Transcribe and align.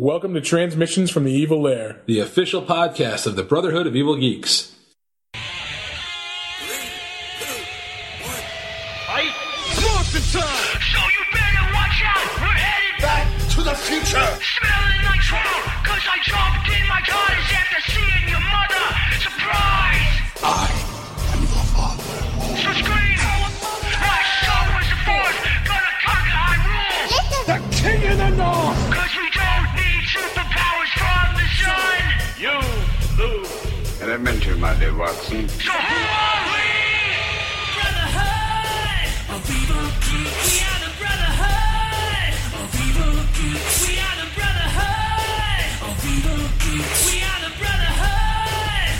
Welcome 0.00 0.32
to 0.32 0.40
Transmissions 0.40 1.10
from 1.10 1.24
the 1.24 1.30
Evil 1.30 1.60
Lair. 1.60 2.00
the 2.06 2.20
official 2.20 2.62
podcast 2.62 3.26
of 3.26 3.36
the 3.36 3.42
Brotherhood 3.42 3.86
of 3.86 3.94
Evil 3.94 4.16
Geeks. 4.16 4.74
Fight! 9.04 9.28
Morphin 9.76 10.24
time! 10.32 10.80
So 10.80 11.00
you 11.04 11.22
better 11.36 11.64
watch 11.76 12.00
out! 12.00 12.32
We're 12.40 12.48
headed 12.48 12.96
back 13.02 13.28
to 13.50 13.60
the 13.60 13.74
future! 13.76 14.24
Smelling 14.40 15.04
like 15.04 15.20
trouble, 15.20 15.68
cause 15.84 16.00
I 16.08 16.16
jumped 16.24 16.80
in 16.80 16.88
my 16.88 16.99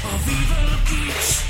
of 0.04 0.28
evil 0.28 0.78
geeks. 0.88 1.42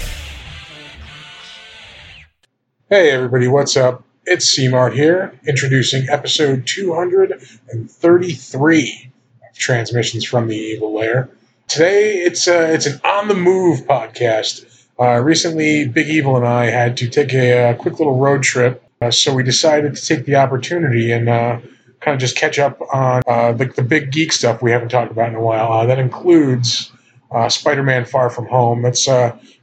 Hey 2.88 3.10
everybody, 3.10 3.46
what's 3.46 3.76
up? 3.76 4.04
It's 4.24 4.46
C-Mart 4.46 4.94
here, 4.94 5.38
introducing 5.46 6.08
episode 6.08 6.66
233 6.66 9.12
of 9.50 9.58
Transmissions 9.58 10.24
from 10.24 10.48
the 10.48 10.56
Evil 10.56 10.94
Lair. 10.94 11.28
Today, 11.70 12.14
it's 12.14 12.48
uh, 12.48 12.66
it's 12.68 12.86
an 12.86 13.00
on-the-move 13.04 13.86
podcast. 13.86 14.66
Uh, 14.98 15.20
recently, 15.22 15.86
Big 15.86 16.08
Evil 16.08 16.36
and 16.36 16.44
I 16.44 16.64
had 16.64 16.96
to 16.96 17.08
take 17.08 17.32
a, 17.32 17.70
uh 17.70 17.74
quick 17.74 18.00
little 18.00 18.18
road 18.18 18.42
trip, 18.42 18.82
uh, 19.00 19.12
so 19.12 19.32
we 19.32 19.44
decided 19.44 19.94
to 19.94 20.04
take 20.04 20.24
the 20.24 20.34
opportunity 20.34 21.12
and 21.12 21.28
uh, 21.28 21.60
kind 22.00 22.16
of 22.16 22.18
just 22.18 22.36
catch 22.36 22.58
up 22.58 22.80
on 22.92 23.22
uh, 23.28 23.52
the, 23.52 23.66
the 23.66 23.84
big 23.84 24.10
geek 24.10 24.32
stuff 24.32 24.60
we 24.62 24.72
haven't 24.72 24.88
talked 24.88 25.12
about 25.12 25.28
in 25.28 25.36
a 25.36 25.40
while. 25.40 25.86
That 25.86 26.00
includes 26.00 26.90
Spider-Man: 27.48 28.04
Far 28.04 28.30
From 28.30 28.46
Home. 28.46 28.82
That's 28.82 29.08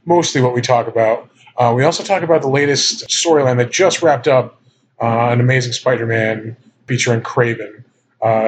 mostly 0.06 0.40
what 0.40 0.54
we 0.54 0.62
talk 0.62 0.88
about. 0.88 1.28
We 1.74 1.84
also 1.84 2.02
talk 2.02 2.22
about 2.22 2.40
the 2.40 2.48
latest 2.48 3.06
storyline 3.08 3.58
that 3.58 3.70
just 3.70 4.00
wrapped 4.00 4.28
up, 4.28 4.58
an 4.98 5.40
Amazing 5.40 5.74
Spider-Man 5.74 6.56
featuring 6.86 7.20
Kraven. 7.20 7.84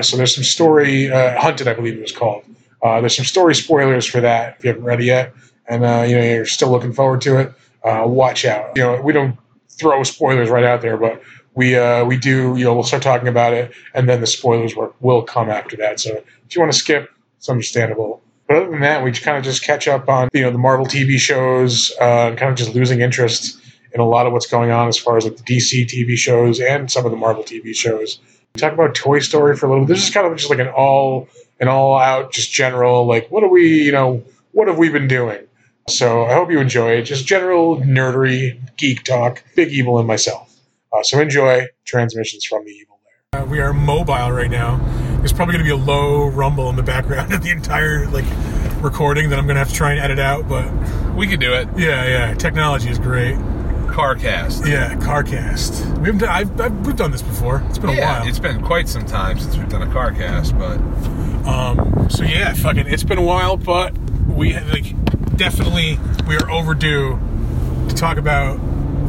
So 0.03 0.17
there's 0.17 0.34
some 0.34 0.45
story 0.45 1.09
Hunted, 1.09 1.69
I 1.69 1.75
believe 1.75 1.99
it 1.99 2.01
was 2.01 2.12
called. 2.12 2.43
Uh, 2.83 3.00
there's 3.00 3.17
some 3.17 3.25
story 3.25 3.55
spoilers 3.55 4.06
for 4.06 4.20
that 4.20 4.56
if 4.59 4.64
you 4.64 4.69
haven't 4.69 4.84
read 4.84 5.00
it 5.00 5.05
yet, 5.05 5.34
and 5.69 5.84
uh, 5.84 6.05
you 6.06 6.17
know 6.17 6.23
you're 6.23 6.47
still 6.47 6.70
looking 6.70 6.92
forward 6.92 7.20
to 7.22 7.39
it. 7.39 7.53
Uh, 7.84 8.05
watch 8.06 8.45
out. 8.45 8.77
You 8.77 8.83
know 8.83 9.00
we 9.00 9.12
don't 9.12 9.37
throw 9.69 10.03
spoilers 10.03 10.50
right 10.50 10.64
out 10.64 10.81
there, 10.83 10.97
but 10.97 11.22
we 11.55 11.77
uh, 11.77 12.05
we 12.05 12.17
do. 12.17 12.56
You 12.56 12.64
know 12.64 12.75
we'll 12.75 12.84
start 12.84 13.03
talking 13.03 13.28
about 13.28 13.53
it, 13.53 13.72
and 13.95 14.09
then 14.09 14.20
the 14.20 14.27
spoilers 14.27 14.77
will, 14.77 14.95
will 15.00 15.22
come 15.22 15.50
after 15.50 15.77
that. 15.78 16.00
So 16.00 16.22
if 16.47 16.55
you 16.55 16.61
want 16.61 16.72
to 16.72 16.78
skip, 16.78 17.11
it's 17.37 17.48
understandable. 17.48 18.22
But 18.47 18.56
other 18.56 18.70
than 18.70 18.81
that, 18.81 19.05
we 19.05 19.12
kind 19.12 19.39
of 19.39 19.44
just 19.44 19.62
catch 19.62 19.87
up 19.89 20.09
on 20.09 20.28
you 20.33 20.42
know 20.42 20.50
the 20.50 20.59
Marvel 20.59 20.87
TV 20.87 21.19
shows, 21.19 21.92
uh, 22.00 22.34
kind 22.34 22.50
of 22.50 22.56
just 22.56 22.75
losing 22.75 23.00
interest 23.00 23.61
in 23.92 24.00
a 24.00 24.06
lot 24.06 24.27
of 24.27 24.33
what's 24.33 24.47
going 24.47 24.70
on 24.70 24.89
as 24.89 24.98
far 24.98 25.17
as 25.17 25.25
like 25.25 25.37
the 25.37 25.42
DC 25.42 25.87
TV 25.87 26.17
shows 26.17 26.61
and 26.61 26.91
some 26.91 27.05
of 27.05 27.11
the 27.11 27.17
Marvel 27.17 27.42
TV 27.42 27.75
shows. 27.75 28.20
We 28.55 28.61
talk 28.61 28.72
about 28.72 28.94
Toy 28.94 29.20
Story 29.20 29.56
for 29.56 29.67
a 29.67 29.69
little. 29.69 29.84
Bit. 29.84 29.94
This 29.94 30.09
is 30.09 30.15
kind 30.15 30.27
of 30.27 30.37
just 30.37 30.50
like 30.50 30.59
an 30.59 30.69
all 30.69 31.28
an 31.61 31.69
all 31.69 31.98
out, 31.98 32.33
just 32.33 32.50
general 32.53 33.06
like 33.06 33.30
what 33.30 33.42
are 33.44 33.48
we 33.48 33.83
you 33.84 33.92
know 33.92 34.22
what 34.53 34.69
have 34.69 34.78
we 34.78 34.89
been 34.89 35.08
doing? 35.08 35.39
So 35.89 36.25
I 36.25 36.34
hope 36.34 36.50
you 36.50 36.61
enjoy 36.61 36.92
it. 36.92 37.03
Just 37.03 37.27
general 37.27 37.78
nerdery 37.78 38.58
geek 38.77 39.03
talk, 39.04 39.43
Big 39.56 39.69
Evil 39.72 39.99
and 39.99 40.06
myself. 40.06 40.54
Uh, 40.93 41.03
so 41.03 41.20
enjoy 41.20 41.66
transmissions 41.84 42.44
from 42.44 42.65
the 42.65 42.70
Evil 42.72 42.99
Lair. 43.32 43.43
Uh, 43.43 43.47
we 43.47 43.60
are 43.60 43.72
mobile 43.72 44.31
right 44.32 44.50
now. 44.50 44.78
There's 45.19 45.32
probably 45.32 45.54
going 45.54 45.65
to 45.65 45.76
be 45.76 45.82
a 45.82 45.84
low 45.84 46.26
rumble 46.28 46.69
in 46.70 46.76
the 46.76 46.82
background 46.82 47.32
of 47.34 47.43
the 47.43 47.50
entire 47.50 48.06
like 48.09 48.25
recording 48.82 49.31
that 49.31 49.38
I'm 49.38 49.47
going 49.47 49.56
to 49.56 49.60
have 49.60 49.69
to 49.69 49.75
try 49.75 49.93
and 49.93 50.00
edit 50.00 50.19
out. 50.19 50.49
But 50.49 50.70
We 51.15 51.26
can 51.26 51.38
do 51.41 51.53
it. 51.54 51.69
yeah, 51.76 52.06
yeah, 52.06 52.34
technology 52.34 52.88
is 52.88 52.99
great. 52.99 53.37
Carcast. 53.91 54.67
Yeah, 54.67 54.95
CarCast. 54.97 55.99
We've 55.99 56.19
done, 56.19 56.28
I've, 56.28 56.61
I've, 56.61 56.87
we've 56.87 56.97
done 56.97 57.11
this 57.11 57.23
before. 57.23 57.62
It's 57.69 57.78
been 57.78 57.91
a 57.91 58.01
while. 58.01 58.27
it's 58.27 58.39
been 58.39 58.62
quite 58.62 58.89
some 58.89 59.05
time 59.06 59.39
since 59.39 59.56
we've 59.56 59.69
done 59.69 59.83
a 59.83 59.87
Carcast, 59.87 60.59
but 60.59 60.78
Um, 61.49 62.09
so 62.11 62.23
yeah, 62.25 62.53
fucking, 62.55 62.87
it's 62.87 63.05
been 63.05 63.19
a 63.19 63.23
while, 63.23 63.56
but 63.56 63.97
we 64.29 64.55
like 64.59 64.95
definitely 65.37 65.99
we 66.29 66.37
are 66.37 66.50
overdue 66.50 67.19
to 67.89 67.95
talk 67.95 68.17
about 68.19 68.59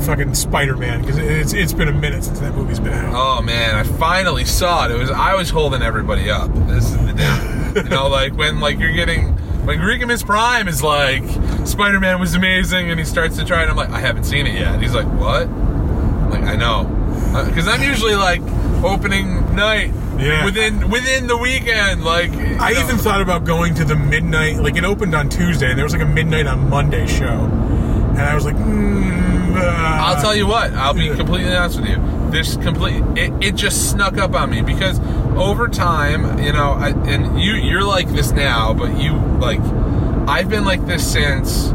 fucking 0.03 0.34
Spider-Man 0.34 1.02
because 1.02 1.18
it's 1.18 1.53
it's 1.53 1.74
been 1.74 1.88
a 1.88 1.94
minute 1.94 2.24
since 2.24 2.40
that 2.40 2.56
movie's 2.56 2.80
been 2.80 2.94
out. 2.94 3.14
oh 3.14 3.41
man, 3.44 3.75
I 3.75 3.84
finally 3.84 4.46
saw 4.46 4.86
it. 4.86 4.91
It 4.91 4.97
was 4.97 5.12
I 5.12 5.36
was 5.36 5.50
holding 5.50 5.81
everybody 5.84 6.30
up. 6.31 6.52
This 6.68 6.86
is 6.86 6.97
the 6.97 7.14
deal. 7.14 7.84
you 7.84 7.90
know, 7.90 8.08
like 8.08 8.34
when 8.36 8.59
like 8.59 8.80
you're 8.80 8.94
getting 8.94 9.34
when 9.66 9.78
Rigamus 9.80 10.25
Prime 10.25 10.68
is 10.68 10.81
like 10.81 11.22
Spider-Man 11.66 12.19
was 12.19 12.35
amazing, 12.35 12.89
and 12.89 12.99
he 12.99 13.05
starts 13.05 13.38
to 13.38 13.45
try 13.45 13.63
it. 13.63 13.69
I'm 13.69 13.75
like, 13.75 13.89
I 13.89 13.99
haven't 13.99 14.23
seen 14.25 14.47
it 14.47 14.59
yet. 14.59 14.81
He's 14.81 14.94
like, 14.94 15.07
what? 15.07 15.47
I'm 15.47 16.29
like, 16.29 16.44
I 16.44 16.55
know, 16.55 16.85
because 17.45 17.67
I'm 17.67 17.81
usually 17.83 18.16
like 18.16 18.41
opening 18.83 19.55
night. 19.55 19.94
Yeah. 20.17 20.45
Within 20.45 20.89
within 20.91 21.25
the 21.25 21.38
weekend, 21.38 22.03
like 22.03 22.31
I 22.31 22.73
know. 22.73 22.83
even 22.83 22.97
thought 22.97 23.22
about 23.22 23.44
going 23.44 23.73
to 23.75 23.85
the 23.85 23.95
midnight, 23.95 24.57
like 24.57 24.75
it 24.75 24.83
opened 24.83 25.16
on 25.16 25.29
Tuesday, 25.29 25.69
and 25.69 25.77
there 25.77 25.85
was 25.85 25.94
like 25.94 26.03
a 26.03 26.05
midnight 26.05 26.45
on 26.45 26.69
Monday 26.69 27.07
show, 27.07 27.25
and 27.25 28.19
I 28.19 28.35
was 28.35 28.45
like, 28.45 28.55
mm, 28.55 29.55
uh, 29.55 29.59
I'll 29.59 30.22
tell 30.22 30.35
you 30.35 30.45
what. 30.45 30.73
I'll 30.73 30.93
be 30.93 31.09
completely 31.16 31.55
honest 31.55 31.79
with 31.79 31.89
you. 31.89 31.97
This 32.29 32.55
complete 32.57 33.03
it, 33.17 33.33
it 33.43 33.55
just 33.55 33.89
snuck 33.89 34.17
up 34.17 34.35
on 34.35 34.51
me 34.51 34.61
because 34.61 34.99
over 35.35 35.67
time, 35.67 36.38
you 36.39 36.53
know, 36.53 36.73
I, 36.73 36.89
and 36.89 37.41
you 37.41 37.53
you're 37.53 37.83
like 37.83 38.07
this 38.09 38.31
now, 38.31 38.73
but 38.73 39.01
you 39.01 39.13
like 39.39 39.59
I've 40.28 40.50
been 40.50 40.66
like 40.66 40.86
this 40.86 41.09
since 41.12 41.70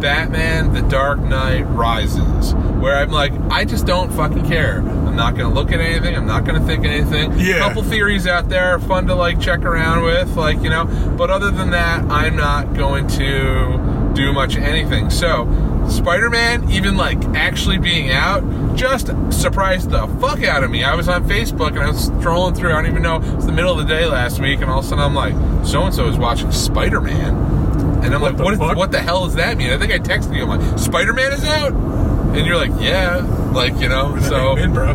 Batman: 0.00 0.72
The 0.72 0.82
Dark 0.82 1.20
Knight 1.20 1.62
Rises, 1.62 2.54
where 2.54 2.96
I'm 2.96 3.10
like 3.10 3.32
I 3.50 3.64
just 3.64 3.86
don't 3.86 4.12
fucking 4.12 4.46
care. 4.46 4.78
I'm 4.80 5.16
not 5.16 5.36
gonna 5.36 5.54
look 5.54 5.72
at 5.72 5.80
anything. 5.80 6.16
I'm 6.16 6.26
not 6.26 6.44
gonna 6.44 6.64
think 6.64 6.84
anything. 6.84 7.38
Yeah. 7.38 7.58
couple 7.58 7.82
theories 7.82 8.26
out 8.26 8.48
there, 8.48 8.78
fun 8.80 9.06
to 9.06 9.14
like 9.14 9.40
check 9.40 9.60
around 9.60 10.04
with, 10.04 10.36
like 10.36 10.60
you 10.62 10.70
know. 10.70 10.84
But 11.16 11.30
other 11.30 11.50
than 11.50 11.70
that, 11.70 12.04
I'm 12.10 12.36
not 12.36 12.74
going 12.74 13.06
to 13.08 14.12
do 14.14 14.32
much 14.32 14.56
of 14.56 14.62
anything. 14.62 15.10
So, 15.10 15.46
Spider 15.88 16.30
Man, 16.30 16.70
even 16.70 16.96
like 16.96 17.22
actually 17.36 17.78
being 17.78 18.10
out, 18.10 18.42
just 18.74 19.08
surprised 19.30 19.90
the 19.90 20.06
fuck 20.20 20.42
out 20.42 20.64
of 20.64 20.70
me. 20.70 20.82
I 20.84 20.94
was 20.94 21.08
on 21.08 21.28
Facebook 21.28 21.70
and 21.70 21.80
I 21.80 21.90
was 21.90 22.06
strolling 22.06 22.54
through, 22.54 22.70
I 22.70 22.82
don't 22.82 22.90
even 22.90 23.02
know, 23.02 23.20
It's 23.36 23.46
the 23.46 23.52
middle 23.52 23.78
of 23.78 23.86
the 23.86 23.94
day 23.94 24.06
last 24.06 24.40
week, 24.40 24.60
and 24.60 24.70
all 24.70 24.80
of 24.80 24.84
a 24.84 24.88
sudden 24.88 25.04
I'm 25.04 25.14
like, 25.14 25.34
so 25.66 25.82
and 25.82 25.94
so 25.94 26.08
is 26.08 26.18
watching 26.18 26.50
Spider 26.50 27.00
Man. 27.00 27.55
And 28.04 28.14
I'm 28.14 28.22
like, 28.22 28.36
the 28.36 28.44
what, 28.44 28.54
is, 28.54 28.58
what 28.58 28.92
the 28.92 29.00
hell 29.00 29.24
does 29.24 29.34
that 29.34 29.56
mean? 29.56 29.70
I 29.70 29.78
think 29.78 29.92
I 29.92 29.98
texted 29.98 30.36
you, 30.36 30.42
I'm 30.42 30.60
like, 30.60 30.78
Spider 30.78 31.12
Man 31.12 31.32
is 31.32 31.44
out? 31.44 31.72
And 31.72 32.46
you're 32.46 32.56
like, 32.56 32.72
yeah. 32.80 33.18
Like, 33.52 33.80
you 33.80 33.88
know, 33.88 34.18
so. 34.20 34.56
in, 34.56 34.72
bro. 34.72 34.90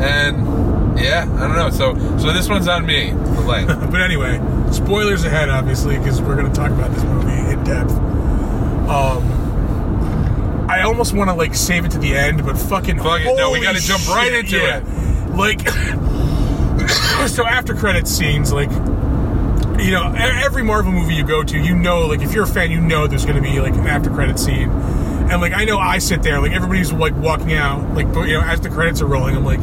And 0.00 0.98
yeah, 0.98 1.22
I 1.22 1.46
don't 1.46 1.56
know. 1.56 1.70
So, 1.70 1.94
so 2.18 2.32
this 2.32 2.48
one's 2.48 2.68
on 2.68 2.86
me. 2.86 3.12
Length. 3.12 3.80
But 3.92 4.00
anyway, 4.00 4.40
spoilers 4.72 5.24
ahead, 5.24 5.50
obviously, 5.50 5.98
because 5.98 6.20
we're 6.20 6.36
going 6.36 6.50
to 6.50 6.54
talk 6.54 6.70
about 6.70 6.90
this 6.92 7.04
movie 7.04 7.52
in 7.52 7.62
depth. 7.64 7.92
Um, 8.88 9.42
I 10.68 10.82
almost 10.82 11.12
want 11.12 11.28
to 11.28 11.34
like 11.34 11.54
save 11.54 11.84
it 11.84 11.90
to 11.90 11.98
the 11.98 12.16
end, 12.16 12.44
but 12.44 12.56
fucking 12.56 12.98
Fuck 12.98 13.20
it, 13.20 13.36
no, 13.36 13.50
we 13.50 13.60
gotta 13.60 13.78
jump 13.80 14.08
right 14.08 14.32
into 14.32 14.56
yeah. 14.56 14.82
Like, 15.34 15.68
so 17.28 17.46
after 17.46 17.74
credit 17.74 18.08
scenes, 18.08 18.52
like, 18.52 18.70
you 19.82 19.90
know, 19.92 20.12
every 20.16 20.62
Marvel 20.62 20.92
movie 20.92 21.14
you 21.14 21.24
go 21.24 21.42
to, 21.42 21.58
you 21.58 21.74
know, 21.74 22.06
like 22.06 22.20
if 22.22 22.32
you're 22.32 22.44
a 22.44 22.46
fan, 22.46 22.70
you 22.70 22.80
know 22.80 23.06
there's 23.06 23.24
going 23.24 23.36
to 23.36 23.42
be 23.42 23.60
like 23.60 23.74
an 23.74 23.86
after 23.86 24.10
credit 24.10 24.38
scene. 24.38 24.70
And 24.70 25.40
like 25.40 25.52
I 25.52 25.64
know 25.64 25.78
I 25.78 25.98
sit 25.98 26.22
there, 26.22 26.40
like 26.40 26.52
everybody's 26.52 26.92
like 26.92 27.14
walking 27.16 27.54
out, 27.54 27.94
like 27.94 28.12
but, 28.12 28.22
you 28.28 28.34
know, 28.34 28.42
as 28.42 28.60
the 28.60 28.68
credits 28.68 29.00
are 29.00 29.06
rolling, 29.06 29.36
I'm 29.36 29.44
like, 29.44 29.60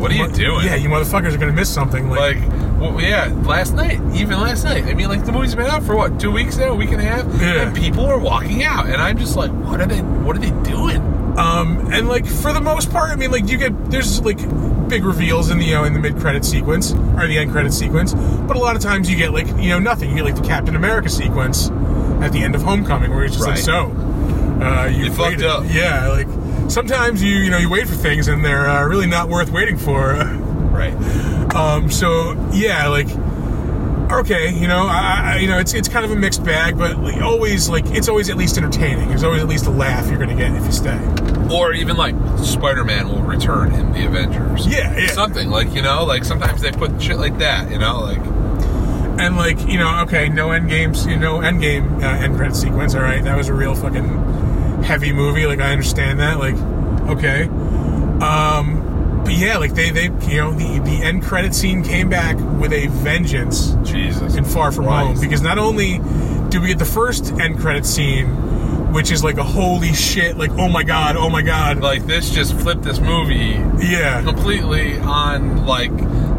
What 0.00 0.10
are 0.10 0.14
you 0.14 0.28
doing? 0.28 0.66
Yeah, 0.66 0.74
you 0.76 0.88
motherfuckers 0.88 1.34
are 1.34 1.38
gonna 1.38 1.52
miss 1.52 1.72
something. 1.72 2.08
Like, 2.08 2.36
like 2.36 2.50
well, 2.80 3.00
yeah 3.00 3.26
last 3.44 3.72
night 3.74 4.00
even 4.14 4.38
last 4.40 4.64
night 4.64 4.84
i 4.84 4.94
mean 4.94 5.08
like 5.08 5.24
the 5.24 5.30
movie's 5.30 5.54
been 5.54 5.64
out 5.66 5.84
for 5.84 5.94
what 5.94 6.18
two 6.18 6.30
weeks 6.32 6.56
now 6.56 6.70
a 6.70 6.74
week 6.74 6.90
and 6.90 7.00
a 7.00 7.04
half 7.04 7.24
Yeah. 7.40 7.62
and 7.62 7.74
people 7.76 8.04
are 8.04 8.18
walking 8.18 8.64
out 8.64 8.86
and 8.86 8.96
i'm 8.96 9.16
just 9.16 9.36
like 9.36 9.50
what 9.52 9.80
are 9.80 9.86
they 9.86 10.00
what 10.00 10.36
are 10.36 10.40
they 10.40 10.50
doing 10.68 10.96
Um, 11.38 11.88
and 11.92 12.08
like 12.08 12.26
for 12.26 12.52
the 12.52 12.60
most 12.60 12.90
part, 12.90 13.10
I 13.10 13.16
mean, 13.16 13.30
like 13.30 13.48
you 13.48 13.58
get 13.58 13.90
there's 13.90 14.20
like 14.22 14.38
big 14.88 15.04
reveals 15.04 15.50
in 15.50 15.58
the 15.58 15.64
you 15.64 15.74
know 15.74 15.84
in 15.84 15.92
the 15.92 15.98
mid 15.98 16.16
credit 16.16 16.44
sequence 16.44 16.92
or 16.92 17.26
the 17.26 17.38
end 17.38 17.50
credit 17.50 17.72
sequence, 17.72 18.14
but 18.14 18.56
a 18.56 18.58
lot 18.60 18.76
of 18.76 18.82
times 18.82 19.10
you 19.10 19.16
get 19.16 19.32
like 19.32 19.46
you 19.58 19.68
know 19.70 19.78
nothing. 19.78 20.10
You 20.10 20.16
get 20.16 20.24
like 20.24 20.36
the 20.36 20.46
Captain 20.46 20.76
America 20.76 21.08
sequence 21.08 21.70
at 22.20 22.32
the 22.32 22.42
end 22.42 22.54
of 22.54 22.62
Homecoming, 22.62 23.10
where 23.10 23.22
he's 23.24 23.32
just 23.36 23.46
like, 23.46 23.58
so 23.58 23.90
uh, 24.62 24.86
you 24.86 25.04
You 25.04 25.10
fucked 25.10 25.36
waited." 25.36 25.46
up. 25.46 25.64
Yeah, 25.68 26.08
like 26.08 26.28
sometimes 26.70 27.22
you 27.22 27.36
you 27.36 27.50
know 27.50 27.58
you 27.58 27.68
wait 27.68 27.86
for 27.86 27.94
things 27.94 28.28
and 28.28 28.44
they're 28.44 28.68
uh, 28.68 28.84
really 28.86 29.06
not 29.06 29.28
worth 29.28 29.50
waiting 29.50 29.76
for. 29.76 30.14
right 30.74 30.94
Um, 31.54 31.90
so 31.90 32.32
yeah, 32.52 32.88
like 32.88 33.08
okay, 34.10 34.52
you 34.52 34.68
know, 34.68 34.86
I, 34.86 35.34
I, 35.34 35.36
you 35.38 35.48
know, 35.48 35.58
it's 35.58 35.74
it's 35.74 35.88
kind 35.88 36.04
of 36.04 36.10
a 36.10 36.16
mixed 36.16 36.44
bag, 36.44 36.76
but 36.78 36.96
always 37.22 37.68
like 37.68 37.86
it's 37.86 38.08
always 38.08 38.30
at 38.30 38.36
least 38.36 38.56
entertaining. 38.58 39.08
There's 39.08 39.24
always 39.24 39.42
at 39.42 39.48
least 39.48 39.66
a 39.66 39.70
laugh 39.70 40.08
you're 40.08 40.18
gonna 40.18 40.34
get 40.34 40.52
if 40.54 40.64
you 40.64 40.72
stay. 40.72 40.98
Or 41.52 41.72
even 41.72 41.96
like 41.96 42.14
Spider-Man 42.38 43.08
will 43.08 43.22
return 43.22 43.72
in 43.74 43.92
the 43.92 44.06
Avengers. 44.06 44.66
Yeah, 44.66 44.96
yeah. 44.96 45.06
Something 45.08 45.50
like 45.50 45.74
you 45.74 45.82
know, 45.82 46.04
like 46.04 46.24
sometimes 46.24 46.60
they 46.62 46.72
put 46.72 47.00
shit 47.00 47.16
like 47.18 47.38
that. 47.38 47.70
You 47.70 47.78
know, 47.78 48.00
like 48.00 48.18
And 49.20 49.36
like 49.36 49.60
you 49.66 49.78
know, 49.78 50.00
okay, 50.02 50.28
no 50.28 50.50
end 50.50 50.68
games, 50.68 51.06
you 51.06 51.16
know, 51.16 51.40
end 51.40 51.60
game 51.60 51.96
uh, 52.02 52.06
end 52.08 52.36
credit 52.36 52.56
sequence. 52.56 52.94
All 52.94 53.02
right, 53.02 53.22
that 53.24 53.36
was 53.36 53.48
a 53.48 53.54
real 53.54 53.74
fucking 53.74 54.82
heavy 54.82 55.12
movie. 55.12 55.46
Like 55.46 55.60
I 55.60 55.70
understand 55.72 56.20
that. 56.20 56.38
Like 56.38 56.56
okay, 57.08 57.44
um, 58.24 58.80
but 59.24 59.32
yeah, 59.32 59.56
like 59.58 59.74
they 59.74 59.90
they 59.90 60.04
you 60.04 60.36
know 60.36 60.52
the 60.52 60.80
the 60.80 61.02
end 61.02 61.22
credit 61.22 61.54
scene 61.54 61.82
came 61.82 62.08
back 62.08 62.36
with 62.60 62.72
a 62.72 62.86
vengeance. 62.88 63.74
Jesus. 63.82 64.36
in 64.36 64.44
Far 64.44 64.70
From 64.70 64.84
Christ. 64.84 65.06
Home 65.06 65.20
because 65.20 65.40
not 65.40 65.58
only 65.58 65.98
do 66.50 66.60
we 66.60 66.68
get 66.68 66.78
the 66.78 66.84
first 66.84 67.32
end 67.34 67.58
credit 67.58 67.86
scene, 67.86 68.26
which 68.92 69.10
is 69.10 69.24
like 69.24 69.38
a 69.38 69.44
holy 69.44 69.92
shit, 69.92 70.36
like 70.36 70.50
oh 70.52 70.68
my 70.68 70.82
god, 70.82 71.16
oh 71.16 71.30
my 71.30 71.42
god, 71.42 71.80
Like 71.80 72.06
this 72.06 72.30
just 72.30 72.54
flipped 72.54 72.82
this 72.82 73.00
movie 73.00 73.60
yeah, 73.78 74.22
completely 74.22 74.98
on 74.98 75.66
like 75.66 75.90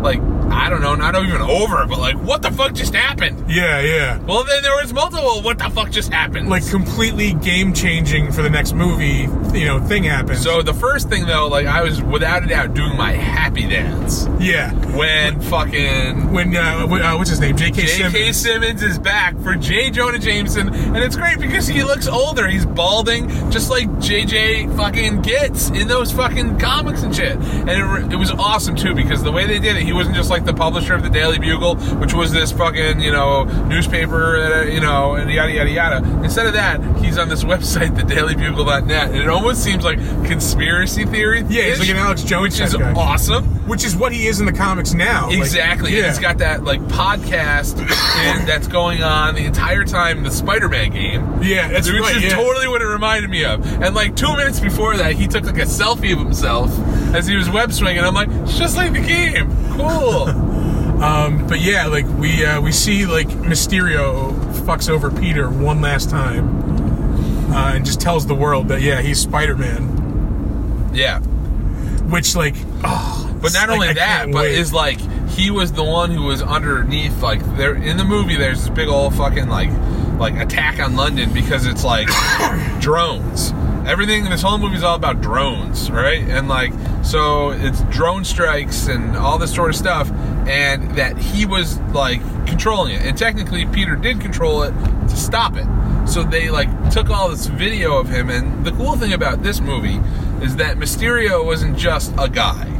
like 0.02 0.22
I 0.51 0.69
don't 0.69 0.81
know, 0.81 0.95
not 0.95 1.15
even 1.15 1.42
over, 1.42 1.86
but 1.86 2.00
like 2.00 2.15
what 2.18 2.42
the 2.42 2.51
fuck 2.51 2.74
just 2.74 2.94
happened? 2.94 3.50
yeah, 3.50 3.80
yeah, 3.81 4.18
Well, 4.19 4.44
then 4.44 4.63
there 4.63 4.75
was 4.75 4.94
multiple. 4.94 5.42
What 5.42 5.57
the 5.59 5.69
fuck 5.69 5.92
just 5.92 6.12
happened? 6.12 6.50
like 6.50 6.68
completely 6.69 7.33
game 7.33 7.74
changing 7.74 8.31
for 8.31 8.42
the 8.42 8.50
next 8.50 8.74
movie, 8.74 9.27
you 9.57 9.65
know, 9.65 9.80
thing 9.80 10.03
happens. 10.03 10.42
so 10.42 10.62
the 10.62 10.74
first 10.74 11.09
thing 11.09 11.25
though, 11.25 11.47
like 11.47 11.65
I 11.68 11.81
was 11.83 12.01
without 12.01 12.44
a 12.44 12.47
doubt 12.47 12.74
doing 12.74 12.95
my 12.97 13.12
happy 13.12 13.68
dance 13.68 14.27
yeah, 14.39 14.71
when 14.95 15.39
fucking 15.42 16.31
when 16.31 16.56
uh, 16.56 16.88
wh- 16.88 17.01
uh 17.03 17.15
what's 17.18 17.30
his 17.30 17.39
name, 17.39 17.56
J.K. 17.57 17.81
J.K. 17.86 17.88
Simmons. 18.33 18.38
Simmons 18.38 18.83
is 18.83 19.00
back 19.00 19.39
for 19.41 19.56
J. 19.56 19.89
Jonah 19.89 20.19
Jameson, 20.19 20.74
and 20.74 20.98
it's 20.98 21.15
great 21.15 21.39
because 21.39 21.68
he 21.68 21.83
looks 21.83 22.07
older. 22.07 22.48
He's 22.48 22.65
balding, 22.65 23.27
just 23.51 23.69
like 23.69 23.88
JJ 24.00 24.75
fucking 24.75 25.21
gets 25.21 25.69
in 25.69 25.88
those 25.88 26.12
fucking 26.12 26.59
comics 26.59 27.03
and 27.03 27.15
shit. 27.15 27.38
And 27.38 27.69
it, 27.69 28.13
it 28.13 28.18
was 28.18 28.31
awesome 28.31 28.75
too 28.75 28.94
because 28.94 29.24
the 29.24 29.31
way 29.31 29.48
they 29.48 29.59
did 29.59 29.77
it, 29.77 29.83
he 29.83 29.94
wasn't 29.94 30.15
just 30.15 30.30
like 30.30 30.35
the 30.44 30.54
publisher 30.54 30.94
of 30.96 31.04
the 31.04 31.10
Daily 31.10 31.40
Bugle, 31.40 31.76
which 32.00 32.14
was 32.14 32.32
this 32.32 32.52
fucking 32.52 33.00
you 33.00 33.12
know 33.12 33.44
newspaper, 33.68 34.38
uh, 34.38 34.64
you 34.66 34.82
know, 34.82 35.16
and 35.16 35.30
yada 35.32 35.52
yada 35.54 35.70
yada. 35.70 35.98
Instead 36.24 36.48
of 36.48 36.54
that, 36.54 36.82
he's 36.98 37.18
on 37.18 37.30
this 37.30 37.44
website, 37.46 37.96
thedailybugle.net, 37.96 39.12
and 39.12 39.18
it 39.18 39.30
almost 39.30 39.64
seems 39.64 39.84
like 39.84 40.00
conspiracy 40.26 41.06
theory. 41.06 41.44
Yeah, 41.48 41.64
he's 41.70 41.80
like 41.80 41.90
an 41.90 41.98
Alex 41.98 42.24
Jones 42.24 42.60
which 42.60 42.68
is 42.68 42.76
guy. 42.76 42.94
awesome. 42.94 43.46
which 43.68 43.84
is 43.86 43.96
what 43.96 44.12
he 44.12 44.28
is 44.28 44.40
in 44.40 44.46
the 44.46 44.52
comics 44.54 44.94
now. 44.94 45.28
Like, 45.28 45.38
Exactly. 45.38 45.96
yeah. 45.96 46.08
He's 46.10 46.20
got 46.20 46.40
that 46.40 46.64
like 46.64 46.82
podcast 46.82 47.78
and 47.80 48.48
that's 48.48 48.68
going 48.68 49.04
on 49.04 49.36
the 49.36 49.46
entire 49.46 49.86
time 49.86 50.18
in 50.18 50.24
the 50.24 50.32
Spider-Man 50.32 50.92
game. 50.92 51.42
Yeah, 51.44 51.68
that's 51.70 51.92
Which 51.92 52.02
right. 52.02 52.16
is 52.18 52.24
yeah. 52.24 52.30
totally 52.36 52.68
what 52.68 52.82
it 52.82 52.86
reminded 52.88 53.30
me 53.30 53.46
of. 53.46 53.66
And 53.82 53.94
like 53.96 54.16
two 54.16 54.36
minutes 54.36 54.60
before 54.60 54.98
that, 54.98 55.14
he 55.14 55.28
took 55.28 55.44
like 55.46 55.58
a 55.58 55.62
selfie 55.62 56.14
of 56.14 56.20
himself 56.20 56.70
as 57.14 57.28
he 57.28 57.36
was 57.36 57.50
web 57.50 57.72
swinging. 57.72 58.04
I'm 58.04 58.14
like, 58.14 58.30
it's 58.30 58.58
just 58.58 58.76
like 58.78 58.94
the 58.94 59.02
game. 59.02 59.50
Cool. 59.72 60.25
Um, 60.27 61.45
but 61.48 61.60
yeah, 61.62 61.88
like 61.88 62.07
we 62.18 62.45
uh, 62.45 62.62
we 62.62 62.72
see 62.72 63.06
like 63.06 63.27
Mysterio 63.27 64.31
fucks 64.66 64.89
over 64.89 65.12
Peter 65.12 65.50
one 65.50 65.81
last 65.81 66.10
time, 66.10 67.51
uh, 67.54 67.74
and 67.75 67.86
just 67.86 68.00
tells 68.01 68.25
the 68.25 68.36
world 68.36 68.69
that 68.69 68.81
yeah 68.81 69.01
he's 69.01 69.19
Spider 69.19 69.56
Man. 69.56 70.89
yeah. 70.94 71.19
Which 72.10 72.36
like, 72.36 72.56
oh, 72.83 73.36
But 73.42 73.54
not 73.54 73.68
like, 73.69 73.75
only 73.75 73.88
I 73.89 73.94
that, 73.94 74.25
but 74.31 74.44
wait. 74.44 74.56
is 74.56 74.72
like 74.72 75.00
he 75.30 75.50
was 75.51 75.72
the 75.74 75.83
one 75.83 76.12
who 76.12 76.24
was 76.24 76.42
underneath. 76.42 77.22
Like 77.22 77.44
there 77.57 77.75
in 77.75 77.98
the 77.98 78.06
movie, 78.06 78.36
there's 78.38 78.60
this 78.60 78.69
big 78.69 78.88
old 78.88 79.16
fucking 79.16 79.50
like 79.50 79.69
like 80.19 80.36
attack 80.36 80.80
on 80.80 80.95
London 80.95 81.33
because 81.33 81.66
it's 81.66 81.83
like 81.83 82.07
drones. 82.80 83.51
Everything 83.88 84.24
this 84.25 84.42
whole 84.42 84.57
movie 84.60 84.77
is 84.77 84.83
all 84.83 84.95
about 84.95 85.22
drones, 85.22 85.92
right? 85.92 86.22
And 86.22 86.48
like 86.48 86.72
so, 87.06 87.52
it's 87.52 87.81
drone 87.84 88.25
strikes 88.25 88.88
and 88.88 89.16
all 89.16 89.38
this 89.38 89.54
sort 89.54 89.69
of 89.69 89.75
stuff, 89.75 90.12
and 90.48 90.92
that 90.98 91.18
he 91.18 91.46
was 91.46 91.80
like 91.94 92.19
controlling 92.48 92.96
it. 92.96 93.02
And 93.04 93.16
technically, 93.16 93.66
Peter 93.68 93.96
did 93.96 94.19
control 94.19 94.63
it 94.63 94.72
to 94.72 95.16
stop 95.16 95.56
it. 95.56 95.68
So 96.07 96.24
they 96.24 96.50
like 96.50 96.68
took 96.90 97.10
all 97.10 97.30
this 97.30 97.46
video 97.46 97.98
of 97.98 98.10
him, 98.10 98.30
and 98.30 98.66
the 98.66 98.72
cool 98.72 98.96
thing 98.96 99.13
about 99.13 99.44
this 99.44 99.62
movie 99.62 100.00
is 100.44 100.56
that 100.56 100.78
Mysterio 100.78 101.46
wasn't 101.46 101.78
just 101.78 102.12
a 102.18 102.28
guy. 102.28 102.75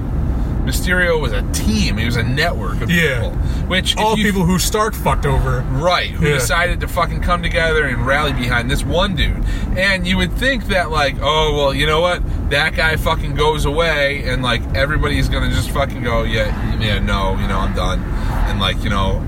Mysterio 0.65 1.19
was 1.21 1.31
a 1.31 1.41
team. 1.51 1.97
He 1.97 2.06
was 2.06 2.15
a 2.15 2.23
network 2.23 2.81
of 2.81 2.89
Yeah. 2.89 3.15
people. 3.21 3.31
Which 3.67 3.95
all 3.97 4.17
you- 4.17 4.23
people 4.23 4.45
who 4.45 4.57
Stark 4.59 4.94
fucked 4.94 5.25
over. 5.25 5.63
right 5.71 6.09
who 6.09 6.27
Yeah. 6.27 6.33
decided 6.35 6.79
to 6.81 6.88
fucking 6.88 7.21
come 7.21 7.41
together 7.44 7.85
and 7.85 8.06
rally 8.06 8.33
behind 8.33 8.69
this 8.69 8.83
one 8.83 9.15
dude. 9.15 9.44
And 9.77 10.07
you 10.07 10.17
would 10.17 10.33
think 10.33 10.67
that 10.67 10.91
like, 10.91 11.15
oh 11.21 11.53
well, 11.56 11.73
you 11.73 11.85
know 11.85 12.01
what? 12.01 12.21
That 12.50 12.75
guy 12.75 12.95
fucking 12.95 13.35
goes 13.35 13.65
away, 13.65 14.23
and 14.27 14.41
like 14.44 14.62
everybody's 14.75 15.29
gonna 15.29 15.50
just 15.50 15.69
fucking 15.71 16.03
go, 16.03 16.23
yeah, 16.23 16.51
yeah, 16.79 17.00
no, 17.00 17.38
you 17.39 17.47
know, 17.47 17.59
I'm 17.59 17.73
done, 17.73 18.03
and 18.47 18.59
like 18.59 18.83
you 18.83 18.89
know. 18.89 19.21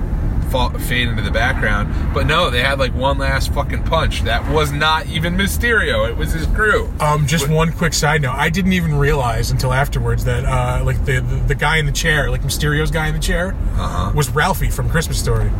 Fall, 0.50 0.70
fade 0.70 1.08
into 1.08 1.22
the 1.22 1.30
background, 1.30 2.14
but 2.14 2.26
no, 2.26 2.50
they 2.50 2.62
had 2.62 2.78
like 2.78 2.94
one 2.94 3.18
last 3.18 3.52
fucking 3.52 3.84
punch. 3.84 4.22
That 4.22 4.50
was 4.52 4.72
not 4.72 5.06
even 5.06 5.36
Mysterio; 5.36 6.08
it 6.08 6.16
was 6.16 6.32
his 6.32 6.46
crew. 6.46 6.90
Um, 7.00 7.26
just 7.26 7.48
one 7.48 7.72
quick 7.72 7.92
side 7.94 8.22
note: 8.22 8.34
I 8.36 8.48
didn't 8.50 8.72
even 8.72 8.94
realize 8.94 9.50
until 9.50 9.72
afterwards 9.72 10.24
that 10.24 10.44
uh, 10.44 10.82
like 10.84 11.04
the, 11.04 11.20
the 11.20 11.36
the 11.48 11.54
guy 11.54 11.76
in 11.78 11.86
the 11.86 11.92
chair, 11.92 12.30
like 12.30 12.42
Mysterio's 12.42 12.90
guy 12.90 13.08
in 13.08 13.14
the 13.14 13.20
chair, 13.20 13.54
Uh-huh. 13.76 14.12
was 14.14 14.30
Ralphie 14.30 14.70
from 14.70 14.88
Christmas 14.90 15.18
Story. 15.18 15.50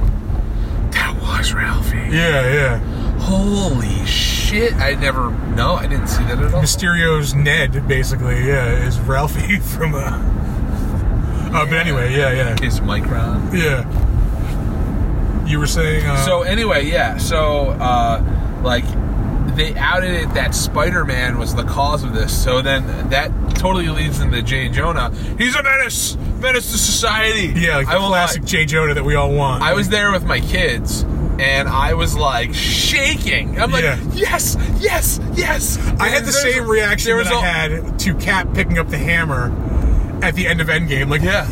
That 0.92 1.16
was 1.22 1.52
Ralphie. 1.52 1.96
Yeah, 2.10 2.52
yeah. 2.52 2.78
Holy 3.18 4.06
shit! 4.06 4.72
I 4.74 4.94
never. 4.94 5.30
No, 5.54 5.74
I 5.74 5.86
didn't 5.86 6.06
see 6.06 6.22
that 6.24 6.38
at 6.38 6.54
all. 6.54 6.62
Mysterio's 6.62 7.34
Ned, 7.34 7.86
basically, 7.86 8.46
yeah, 8.46 8.86
is 8.86 8.98
Ralphie 9.00 9.56
from. 9.60 9.94
Uh, 9.94 10.34
uh, 11.50 11.64
but 11.64 11.74
anyway, 11.74 12.14
yeah, 12.14 12.30
yeah, 12.32 12.62
Is 12.62 12.80
Micron? 12.80 13.52
yeah. 13.54 13.84
You 15.48 15.58
were 15.58 15.66
saying. 15.66 16.04
Uh, 16.06 16.16
So 16.24 16.42
anyway, 16.42 16.84
yeah. 16.86 17.16
So 17.18 17.70
uh, 17.70 18.22
like 18.62 18.84
they 19.56 19.74
outed 19.74 20.10
it 20.12 20.34
that 20.34 20.54
Spider-Man 20.54 21.38
was 21.38 21.54
the 21.54 21.64
cause 21.64 22.04
of 22.04 22.14
this. 22.14 22.32
So 22.44 22.62
then 22.62 23.08
that 23.10 23.30
totally 23.56 23.88
leads 23.88 24.20
into 24.20 24.40
J. 24.42 24.68
Jonah. 24.68 25.10
He's 25.36 25.56
a 25.56 25.62
menace, 25.62 26.16
menace 26.40 26.70
to 26.70 26.78
society. 26.78 27.58
yeah, 27.58 27.76
like 27.78 27.86
the 27.86 27.92
I 27.94 27.96
classic 27.96 28.44
J. 28.44 28.66
Jonah 28.66 28.94
that 28.94 29.04
we 29.04 29.14
all 29.16 29.32
want. 29.32 29.62
I 29.64 29.74
was 29.74 29.88
there 29.88 30.12
with 30.12 30.24
my 30.24 30.40
kids. 30.40 31.04
And 31.40 31.68
I 31.68 31.94
was 31.94 32.16
like 32.16 32.52
shaking. 32.52 33.60
I'm 33.60 33.70
like, 33.70 33.84
Yeah. 33.84 34.00
yes, 34.12 34.56
yes, 34.80 35.20
yes. 35.34 35.78
I 36.00 36.08
had 36.08 36.24
the 36.24 36.32
same 36.32 36.66
reaction 36.66 37.16
that 37.16 37.28
I 37.28 37.40
had 37.40 37.98
to 38.00 38.14
Cap 38.14 38.54
picking 38.54 38.76
up 38.76 38.88
the 38.88 38.98
hammer 38.98 39.52
at 40.20 40.34
the 40.34 40.48
end 40.48 40.60
of 40.60 40.66
Endgame. 40.66 41.08
Like, 41.08 41.22
Yeah. 41.22 41.46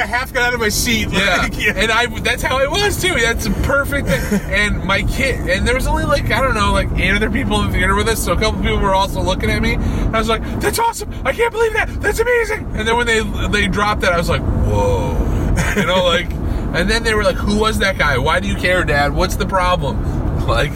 I 0.00 0.06
half 0.06 0.32
got 0.32 0.42
out 0.42 0.54
of 0.54 0.60
my 0.60 0.68
seat. 0.68 1.08
Yeah. 1.10 1.36
Like, 1.36 1.58
yeah. 1.58 1.72
and 1.76 1.92
I 1.92 2.06
that's 2.20 2.42
how 2.42 2.58
I 2.58 2.66
was 2.66 3.00
too. 3.00 3.14
That's 3.14 3.48
perfect. 3.66 4.08
and 4.48 4.84
my 4.84 5.02
kid, 5.02 5.48
and 5.48 5.66
there 5.66 5.74
was 5.74 5.86
only 5.86 6.04
like 6.04 6.30
I 6.30 6.40
don't 6.40 6.54
know, 6.54 6.72
like 6.72 6.90
eight 6.98 7.12
other 7.14 7.30
people 7.30 7.60
in 7.60 7.68
the 7.68 7.72
theater 7.78 7.94
with 7.94 8.08
us. 8.08 8.24
So 8.24 8.32
a 8.32 8.36
couple 8.36 8.60
people 8.62 8.78
were 8.78 8.94
also 8.94 9.20
looking 9.22 9.50
at 9.50 9.62
me. 9.62 9.76
I 9.76 10.18
was 10.18 10.28
like, 10.28 10.42
"That's 10.60 10.78
awesome! 10.78 11.12
I 11.24 11.32
can't 11.32 11.52
believe 11.52 11.72
that! 11.74 11.88
That's 12.00 12.18
amazing!" 12.20 12.66
And 12.76 12.88
then 12.88 12.96
when 12.96 13.06
they 13.06 13.20
they 13.48 13.68
dropped 13.68 14.00
that, 14.02 14.12
I 14.12 14.18
was 14.18 14.28
like, 14.28 14.42
"Whoa!" 14.42 15.74
You 15.76 15.86
know, 15.86 16.04
like. 16.04 16.28
And 16.72 16.88
then 16.88 17.02
they 17.02 17.14
were 17.14 17.24
like, 17.24 17.34
"Who 17.34 17.58
was 17.58 17.80
that 17.80 17.98
guy? 17.98 18.16
Why 18.18 18.38
do 18.38 18.46
you 18.46 18.54
care, 18.54 18.84
Dad? 18.84 19.12
What's 19.12 19.34
the 19.34 19.44
problem?" 19.44 20.46
Like, 20.46 20.70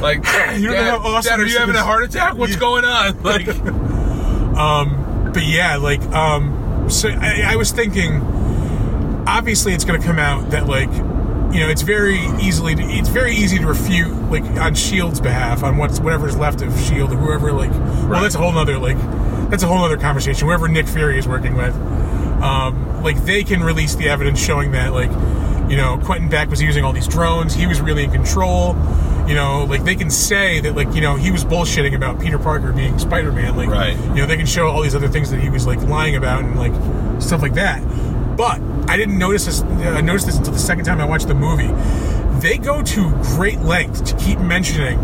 like, 0.00 0.24
You 0.58 0.70
Dad, 0.70 0.94
awesome 0.94 1.28
Dad, 1.30 1.40
are 1.40 1.46
you 1.46 1.58
having 1.58 1.74
is." 1.74 1.80
a 1.82 1.84
heart 1.84 2.04
attack? 2.04 2.36
What's 2.38 2.54
Yeah. 2.54 2.58
going 2.58 2.86
on? 2.86 3.22
Like, 3.22 3.46
um, 4.56 5.30
but 5.34 5.42
yeah, 5.44 5.76
like, 5.76 6.00
um, 6.14 6.86
so 6.88 7.10
I, 7.10 7.42
I 7.52 7.56
was 7.56 7.70
thinking, 7.70 8.20
obviously, 9.26 9.72
it's 9.74 9.84
going 9.84 10.00
to 10.00 10.06
come 10.06 10.18
out 10.18 10.50
that 10.50 10.66
like, 10.66 10.90
you 11.54 11.60
know, 11.60 11.68
it's 11.68 11.82
very 11.82 12.18
easily, 12.40 12.74
to, 12.74 12.82
it's 12.82 13.08
very 13.08 13.34
easy 13.34 13.58
to 13.58 13.66
refute 13.66 14.12
like 14.30 14.42
on 14.60 14.74
Shield's 14.74 15.20
behalf 15.20 15.62
on 15.62 15.76
what's 15.76 16.00
whatever's 16.00 16.36
left 16.36 16.60
of 16.62 16.78
Shield 16.80 17.12
or 17.12 17.16
whoever 17.16 17.52
like. 17.52 17.70
Well, 17.70 18.22
that's 18.22 18.34
a 18.34 18.38
whole 18.38 18.52
nother 18.52 18.78
like, 18.78 18.98
that's 19.50 19.62
a 19.62 19.66
whole 19.66 19.82
other 19.84 19.96
conversation. 19.96 20.46
Whoever 20.46 20.68
Nick 20.68 20.88
Fury 20.88 21.18
is 21.18 21.26
working 21.28 21.54
with, 21.56 21.74
um, 22.42 23.02
like 23.02 23.24
they 23.24 23.44
can 23.44 23.62
release 23.62 23.94
the 23.94 24.08
evidence 24.08 24.38
showing 24.44 24.72
that 24.72 24.92
like, 24.92 25.10
you 25.70 25.76
know, 25.76 25.98
Quentin 26.04 26.28
Beck 26.28 26.48
was 26.50 26.60
using 26.62 26.84
all 26.84 26.92
these 26.92 27.08
drones. 27.08 27.54
He 27.54 27.66
was 27.66 27.80
really 27.80 28.04
in 28.04 28.10
control. 28.10 28.76
You 29.26 29.34
know, 29.34 29.64
like 29.64 29.82
they 29.82 29.96
can 29.96 30.08
say 30.10 30.60
that 30.60 30.76
like 30.76 30.94
you 30.94 31.00
know 31.00 31.16
he 31.16 31.32
was 31.32 31.44
bullshitting 31.44 31.96
about 31.96 32.20
Peter 32.20 32.38
Parker 32.38 32.70
being 32.72 32.96
Spider 33.00 33.32
Man. 33.32 33.56
Like, 33.56 33.68
Right. 33.68 33.96
you 33.96 34.14
know, 34.16 34.26
they 34.26 34.36
can 34.36 34.46
show 34.46 34.68
all 34.68 34.82
these 34.82 34.94
other 34.94 35.08
things 35.08 35.30
that 35.32 35.40
he 35.40 35.48
was 35.50 35.66
like 35.66 35.80
lying 35.82 36.14
about 36.14 36.44
and 36.44 36.56
like 36.56 36.72
stuff 37.20 37.42
like 37.42 37.54
that. 37.54 37.80
But 38.36 38.60
I 38.88 38.96
didn't 38.96 39.18
notice 39.18 39.46
this. 39.46 39.62
Uh, 39.62 39.94
I 39.96 40.00
noticed 40.00 40.26
this 40.26 40.36
until 40.36 40.52
the 40.52 40.58
second 40.58 40.84
time 40.84 41.00
I 41.00 41.04
watched 41.04 41.28
the 41.28 41.34
movie. 41.34 41.68
They 42.40 42.58
go 42.58 42.82
to 42.82 43.10
great 43.36 43.60
lengths 43.60 44.00
to 44.12 44.16
keep 44.18 44.38
mentioning 44.38 44.98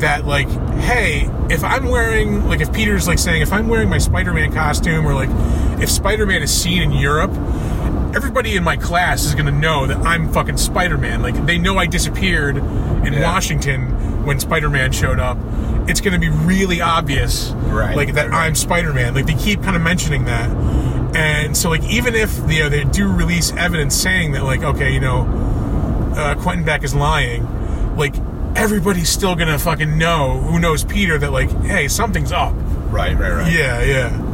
that, 0.00 0.26
like, 0.26 0.48
hey, 0.80 1.30
if 1.48 1.64
I'm 1.64 1.88
wearing, 1.88 2.46
like, 2.48 2.60
if 2.60 2.72
Peter's 2.72 3.06
like 3.08 3.18
saying, 3.18 3.40
if 3.40 3.52
I'm 3.52 3.68
wearing 3.68 3.88
my 3.88 3.98
Spider-Man 3.98 4.52
costume, 4.52 5.06
or 5.06 5.14
like, 5.14 5.30
if 5.80 5.88
Spider-Man 5.90 6.42
is 6.42 6.52
seen 6.52 6.82
in 6.82 6.92
Europe, 6.92 7.30
everybody 8.14 8.56
in 8.56 8.64
my 8.64 8.76
class 8.76 9.24
is 9.24 9.34
gonna 9.34 9.50
know 9.52 9.86
that 9.86 9.98
I'm 9.98 10.32
fucking 10.32 10.56
Spider-Man. 10.56 11.22
Like 11.22 11.46
they 11.46 11.58
know 11.58 11.76
I 11.78 11.86
disappeared 11.86 12.56
in 12.56 13.12
Yeah. 13.12 13.22
Washington 13.22 14.24
when 14.26 14.40
Spider-Man 14.40 14.92
showed 14.92 15.18
up. 15.20 15.38
It's 15.88 16.00
gonna 16.00 16.18
be 16.18 16.30
really 16.30 16.80
obvious, 16.80 17.50
Right, 17.66 17.94
Like 17.96 18.14
that 18.14 18.30
right. 18.30 18.46
I'm 18.46 18.54
Spider-Man. 18.54 19.14
Like 19.14 19.26
they 19.26 19.34
keep 19.34 19.62
kind 19.62 19.76
of 19.76 19.82
mentioning 19.82 20.24
that, 20.24 20.48
and 21.14 21.56
so 21.56 21.70
like 21.70 21.84
even 21.84 22.14
if 22.14 22.36
you 22.50 22.60
know 22.60 22.68
they 22.68 22.84
do 22.84 23.10
release 23.10 23.52
evidence 23.52 23.94
saying 23.94 24.32
that 24.32 24.44
like 24.44 24.62
okay 24.62 24.92
you 24.92 25.00
know 25.00 25.24
uh, 26.16 26.34
Quentin 26.36 26.64
Beck 26.64 26.82
is 26.82 26.94
lying, 26.94 27.46
like 27.96 28.14
everybody's 28.56 29.08
still 29.08 29.34
gonna 29.34 29.58
fucking 29.58 29.98
know 29.98 30.40
who 30.40 30.58
knows 30.58 30.82
Peter 30.84 31.18
that 31.18 31.30
like 31.30 31.50
hey 31.62 31.88
something's 31.88 32.32
up. 32.32 32.54
Right, 32.56 33.16
right, 33.18 33.32
right. 33.32 33.52
Yeah, 33.52 33.82
yeah. 33.82 34.25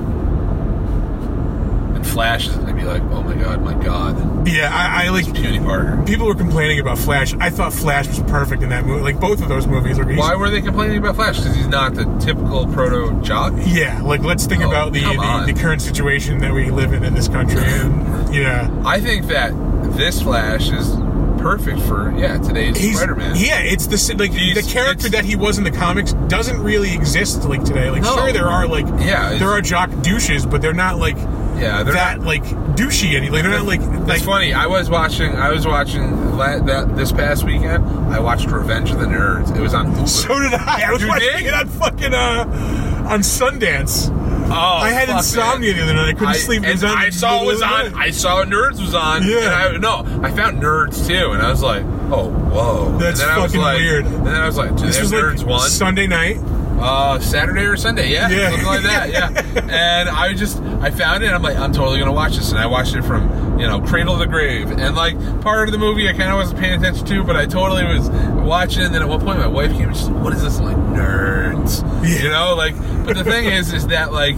Flash 2.13 2.49
gonna 2.49 2.75
be 2.75 2.83
like, 2.85 3.03
oh 3.03 3.23
my 3.23 3.35
god, 3.35 3.63
my 3.63 3.75
god, 3.75 4.47
Yeah, 4.47 4.71
I, 4.73 5.07
I 5.07 5.09
like 5.11 5.25
Puny 5.35 5.59
Parker. 5.61 6.03
people 6.07 6.27
were 6.27 6.35
complaining 6.35 6.79
about 6.79 6.99
Flash. 6.99 7.35
I 7.35 7.51
thought 7.51 7.73
Flash 7.73 8.07
was 8.09 8.21
perfect 8.21 8.63
in 8.63 8.69
that 8.71 8.85
movie. 8.85 9.03
Like 9.03 9.19
both 9.21 9.41
of 9.43 9.49
those 9.49 9.67
movies. 9.67 9.97
He's- 9.97 10.19
Why 10.19 10.35
were 10.35 10.51
they 10.51 10.61
complaining 10.61 10.99
about 10.99 11.17
Flash? 11.17 11.39
Because 11.39 11.57
he's 11.57 11.69
not 11.69 11.95
the 11.95 12.05
typical 12.19 12.67
proto 12.67 13.19
jock. 13.23 13.55
Yeah, 13.65 14.01
like 14.03 14.23
let's 14.23 14.47
think 14.47 14.63
Oh, 14.63 14.69
about 14.69 14.93
the, 14.93 15.01
the 15.01 15.53
the 15.53 15.59
current 15.61 15.81
situation 15.83 16.39
that 16.39 16.53
we 16.53 16.71
live 16.71 16.93
in 16.93 17.03
in 17.05 17.15
this 17.15 17.29
country. 17.29 17.63
And 17.83 18.35
yeah, 18.35 18.71
I 18.85 19.01
think 19.01 19.27
that 19.27 19.53
this 19.97 20.23
Flash 20.23 20.71
is 20.71 20.97
perfect 21.41 21.81
for 21.81 22.13
yeah 22.17 22.39
today's 22.39 22.77
he's 22.79 22.97
Spider-Man. 22.99 23.35
yeah. 23.37 23.59
It's 23.61 23.87
the 23.89 24.15
like 24.17 24.33
He's- 24.33 24.65
the 24.65 24.71
character 24.73 25.09
that 25.11 25.25
he 25.25 25.35
was 25.37 25.59
in 25.59 25.65
the 25.65 25.71
comics 25.73 26.13
doesn't 26.29 26.61
really 26.63 26.95
exist 26.95 27.45
like 27.45 27.65
today. 27.65 27.91
Like 27.91 28.03
No. 28.03 28.15
sure 28.17 28.33
there 28.33 28.49
are 28.49 28.67
like 28.69 28.87
Yeah, 29.01 29.37
there 29.39 29.49
are 29.51 29.61
jock 29.61 29.91
douches, 30.03 30.47
but 30.47 30.63
they're 30.63 30.73
not 30.73 30.99
like 30.99 31.17
yeah, 31.59 31.83
they're 31.83 31.95
that 31.95 32.19
not- 32.19 32.27
like 32.27 32.43
douchey 32.77 33.15
any. 33.15 33.31
Like 33.31 33.43
they're 33.43 33.51
not 33.51 33.67
like 33.67 33.81
like 33.81 34.17
It's 34.19 34.25
funny. 34.25 34.53
I 34.55 34.67
was 34.67 34.89
watching. 34.91 35.35
I 35.37 35.51
was 35.51 35.67
watching 35.67 36.37
la- 36.37 36.59
that 36.61 36.97
this 36.97 37.13
past 37.13 37.45
weekend. 37.45 37.85
I 38.13 38.19
watched 38.21 38.47
Revenge 38.51 38.91
of 38.91 38.99
the 39.01 39.07
Nerds. 39.07 39.55
It 39.57 39.61
was 39.61 39.75
on 39.75 39.93
Hulu. 39.95 40.09
So 40.09 40.39
did 40.41 40.55
I. 40.55 40.89
I 40.89 40.93
was 40.93 41.05
watching 41.05 41.29
did? 41.29 41.47
it 41.47 41.55
on 41.55 41.69
fucking 41.69 42.15
uh 42.15 43.09
on 43.09 43.21
Sundance. 43.21 44.09
oh, 44.51 44.55
I 44.55 44.91
had 44.91 45.09
insomnia 45.09 45.75
the 45.75 45.83
other 45.83 45.95
night. 45.95 46.09
I 46.09 46.13
couldn't 46.13 46.29
I, 46.29 46.33
sleep. 46.35 46.63
And 46.65 46.83
I 46.85 47.11
saw 47.11 47.43
it 47.43 47.47
was 47.47 47.63
on. 47.63 47.95
I 47.95 48.11
saw 48.11 48.45
Nerds 48.45 48.81
was 48.81 48.95
on. 48.95 49.27
Yeah. 49.27 49.67
And 49.69 49.85
I, 49.87 50.03
no, 50.03 50.23
I 50.23 50.31
found 50.31 50.63
Nerds 50.63 51.07
too, 51.07 51.33
and 51.33 51.43
I 51.43 51.51
was 51.51 51.63
like, 51.63 51.83
oh, 52.13 52.31
whoa. 52.31 52.97
That's 52.99 53.21
and 53.21 53.29
then 53.31 53.39
I 53.39 53.43
was 53.43 53.53
fucking 53.53 53.61
like, 53.61 53.79
weird. 53.79 54.07
And 54.07 54.27
then 54.27 54.35
I 54.35 54.47
was 54.47 54.57
like, 54.57 54.77
This 54.77 55.01
was 55.01 55.13
like 55.13 55.23
Nerds 55.23 55.45
one. 55.45 55.69
Sunday 55.69 56.07
night. 56.07 56.37
Uh, 56.83 57.19
Saturday 57.21 57.63
or 57.65 57.77
Sunday, 57.77 58.11
yeah, 58.11 58.29
Yeah. 58.29 58.51
something 58.51 58.67
like 58.67 58.83
that, 58.83 59.11
yeah. 59.11 59.29
and 60.01 60.09
I 60.09 60.35
just, 60.35 60.59
I 60.81 60.91
found 60.91 61.23
it. 61.23 61.27
and 61.27 61.35
I'm 61.35 61.43
like, 61.43 61.57
I'm 61.57 61.73
totally 61.73 61.99
gonna 61.99 62.13
watch 62.13 62.37
this, 62.37 62.51
and 62.51 62.59
I 62.59 62.67
watched 62.67 62.95
it 62.95 63.03
from, 63.03 63.59
you 63.59 63.67
know, 63.67 63.81
cradle 63.81 64.19
to 64.19 64.27
grave. 64.27 64.71
And 64.71 64.97
like 64.97 65.17
part 65.43 65.69
of 65.69 65.73
the 65.73 65.79
movie, 65.79 66.09
I 66.09 66.13
kind 66.13 66.31
of 66.31 66.37
wasn't 66.37 66.59
paying 66.61 66.75
attention 66.79 67.07
to, 67.07 67.25
but 67.25 67.37
I 67.37 67.47
totally 67.47 67.85
was 67.85 68.11
watching. 68.11 68.83
And 68.83 68.95
then 68.95 69.03
at 69.03 69.09
one 69.09 69.21
point, 69.21 69.39
my 69.39 69.47
wife 69.47 69.71
came 69.73 69.89
and 69.89 69.97
she's 69.97 70.09
like, 70.09 70.23
"What 70.25 70.33
is 70.35 70.43
this?" 70.43 70.59
I'm 70.59 70.65
like, 70.67 70.77
nerds, 71.01 71.83
Yeah. 72.05 72.23
you 72.25 72.29
know, 72.31 72.55
like. 72.55 72.75
But 73.07 73.17
the 73.17 73.25
thing 73.25 73.47
is, 73.47 73.73
is 73.73 73.87
that 73.89 74.13
like 74.13 74.37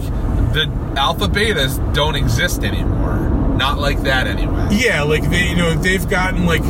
the 0.53 0.67
alpha 0.97 1.27
betas 1.27 1.77
don't 1.93 2.15
exist 2.15 2.63
anymore. 2.63 3.15
Not 3.57 3.79
like 3.79 4.01
that 4.03 4.27
anyway. 4.27 4.67
Yeah, 4.71 5.03
like 5.03 5.29
they, 5.29 5.49
you 5.49 5.55
know, 5.55 5.73
they've 5.75 6.07
gotten 6.09 6.45
like 6.45 6.63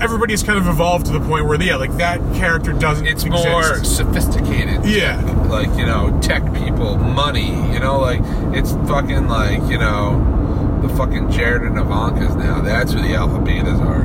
everybody's 0.00 0.42
kind 0.42 0.58
of 0.58 0.66
evolved 0.66 1.06
to 1.06 1.12
the 1.12 1.20
point 1.20 1.46
where, 1.46 1.60
yeah, 1.62 1.76
like 1.76 1.96
that 1.98 2.20
character 2.34 2.72
doesn't. 2.72 3.06
It's 3.06 3.24
exist. 3.24 3.46
more 3.48 3.84
sophisticated. 3.84 4.84
Yeah. 4.84 5.20
like 5.48 5.68
you 5.78 5.86
know 5.86 6.16
tech 6.22 6.42
people 6.54 6.96
money 6.98 7.48
you 7.72 7.80
know 7.80 7.98
like 7.98 8.20
it's 8.56 8.72
fucking 8.88 9.28
like 9.28 9.60
you 9.70 9.78
know 9.78 10.78
the 10.82 10.88
fucking 10.90 11.30
jared 11.30 11.62
and 11.62 11.76
ivankas 11.76 12.36
now 12.36 12.60
that's 12.60 12.92
who 12.92 13.00
the 13.00 13.14
alpha 13.14 13.38
betas 13.38 13.80
are 13.80 14.04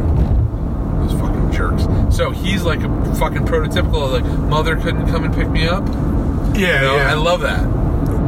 those 1.06 1.20
fucking 1.20 1.52
jerks 1.52 1.84
so 2.16 2.32
he's 2.32 2.64
like 2.64 2.80
a 2.82 3.16
fucking 3.16 3.44
prototypical 3.46 4.10
like 4.12 4.24
mother 4.50 4.76
couldn't 4.78 5.06
come 5.08 5.26
and 5.26 5.34
pick 5.34 5.50
me 5.50 5.68
up 5.68 5.86
Yeah, 6.56 6.56
you 6.56 6.64
know 6.88 6.96
yeah. 6.96 7.12
i 7.12 7.14
love 7.14 7.42
that 7.42 7.64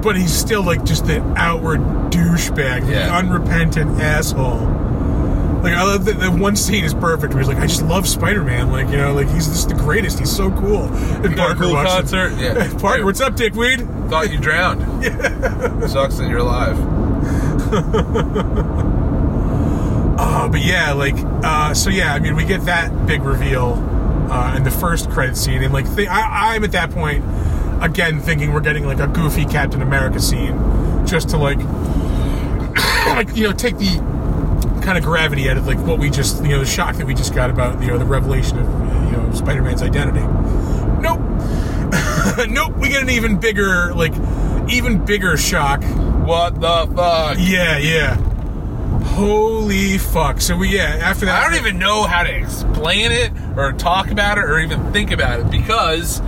but 0.02 0.16
he's 0.18 0.34
still 0.34 0.64
like 0.64 0.84
just 0.84 1.06
the 1.08 1.22
outward 1.38 1.80
douchebag, 2.12 2.82
Yeah. 2.90 3.08
the 3.08 3.16
unrepentant 3.16 4.00
asshole. 4.02 4.60
Like 5.66 5.74
I 5.74 5.84
love 5.84 6.06
that 6.06 6.20
the 6.20 6.30
one 6.30 6.56
scene 6.56 6.84
is 6.86 6.94
perfect 6.94 7.34
where 7.34 7.42
he's 7.42 7.48
like, 7.48 7.58
I 7.58 7.66
just 7.66 7.82
love 7.82 8.08
Spider-Man. 8.08 8.72
Like 8.72 8.88
you 8.90 8.98
know, 8.98 9.14
like 9.14 9.28
he's 9.30 9.48
just 9.48 9.68
the 9.70 9.76
greatest. 9.76 10.20
He's 10.20 10.32
so 10.34 10.52
cool. 10.52 10.84
And 10.94 11.36
got 11.36 11.52
a 11.52 11.56
cool 11.60 11.74
concert? 11.74 12.34
Yeah. 12.40 12.70
Parker, 12.80 12.98
Hey. 13.00 13.04
what's 13.04 13.20
up, 13.20 13.36
Dickweed? 13.36 13.80
thought 14.10 14.32
you 14.32 14.38
drowned 14.38 14.82
yeah. 15.04 15.88
sucks 15.88 16.18
that 16.18 16.30
you're 16.30 16.38
alive 16.38 16.78
Uh, 20.18 20.48
but 20.48 20.64
yeah, 20.64 20.94
like, 20.94 21.16
uh, 21.44 21.74
so 21.74 21.90
yeah, 21.90 22.14
I 22.14 22.20
mean, 22.20 22.36
we 22.38 22.46
get 22.46 22.64
that 22.66 23.06
big 23.06 23.22
reveal 23.24 23.74
uh, 24.32 24.56
in 24.56 24.64
the 24.64 24.72
first 24.72 25.10
credit 25.10 25.36
scene, 25.36 25.62
and 25.62 25.74
like, 25.74 25.94
th- 25.96 26.08
I, 26.08 26.56
I'm 26.56 26.64
at 26.64 26.72
that 26.72 26.92
point 26.92 27.24
again 27.84 28.22
thinking 28.22 28.54
we're 28.54 28.62
getting 28.62 28.86
like 28.86 29.00
a 29.00 29.08
goofy 29.08 29.44
Captain 29.46 29.82
America 29.82 30.20
scene, 30.22 30.58
just 31.06 31.30
to 31.32 31.38
like, 31.38 31.58
like 33.08 33.36
you 33.36 33.44
know, 33.48 33.54
take 33.54 33.78
the 33.78 34.00
kind 34.86 34.98
of 34.98 35.04
gravity 35.04 35.50
out 35.50 35.58
of 35.58 35.66
like 35.66 35.80
what 35.80 35.98
we 35.98 36.10
just, 36.10 36.44
you 36.44 36.50
know, 36.50 36.60
the 36.60 36.66
shock 36.66 36.96
that 36.96 37.08
we 37.08 37.14
just 37.14 37.34
got 37.34 37.50
about 37.50 37.82
you 37.82 37.88
know 37.88 37.98
the 37.98 38.06
revelation 38.06 38.60
of 38.60 38.68
you 39.06 39.18
know 39.18 39.32
Spider-Man's 39.34 39.82
identity. 39.82 40.22
Nope, 41.02 41.20
nope, 42.50 42.78
we 42.78 42.90
get 42.90 43.02
an 43.02 43.10
even 43.10 43.40
bigger, 43.40 43.94
like, 43.94 44.14
even 44.70 45.04
bigger 45.04 45.38
shock 45.38 45.84
what 46.26 46.60
the 46.60 46.92
fuck 46.96 47.38
yeah, 47.40 47.78
yeah. 47.78 48.16
Holy 49.16 49.98
fuck. 49.98 50.42
So 50.42 50.58
we 50.58 50.70
yeah, 50.76 51.00
after 51.02 51.26
that 51.26 51.44
I 51.44 51.50
don't 51.50 51.60
even 51.60 51.80
know 51.80 52.04
how 52.04 52.24
to 52.24 52.36
explain 52.36 53.12
it 53.12 53.32
or 53.56 53.74
talk 53.74 54.10
about 54.12 54.38
it 54.38 54.46
or 54.46 54.60
even 54.60 54.92
think 54.92 55.12
about 55.12 55.40
it 55.40 55.52
because 55.52 56.22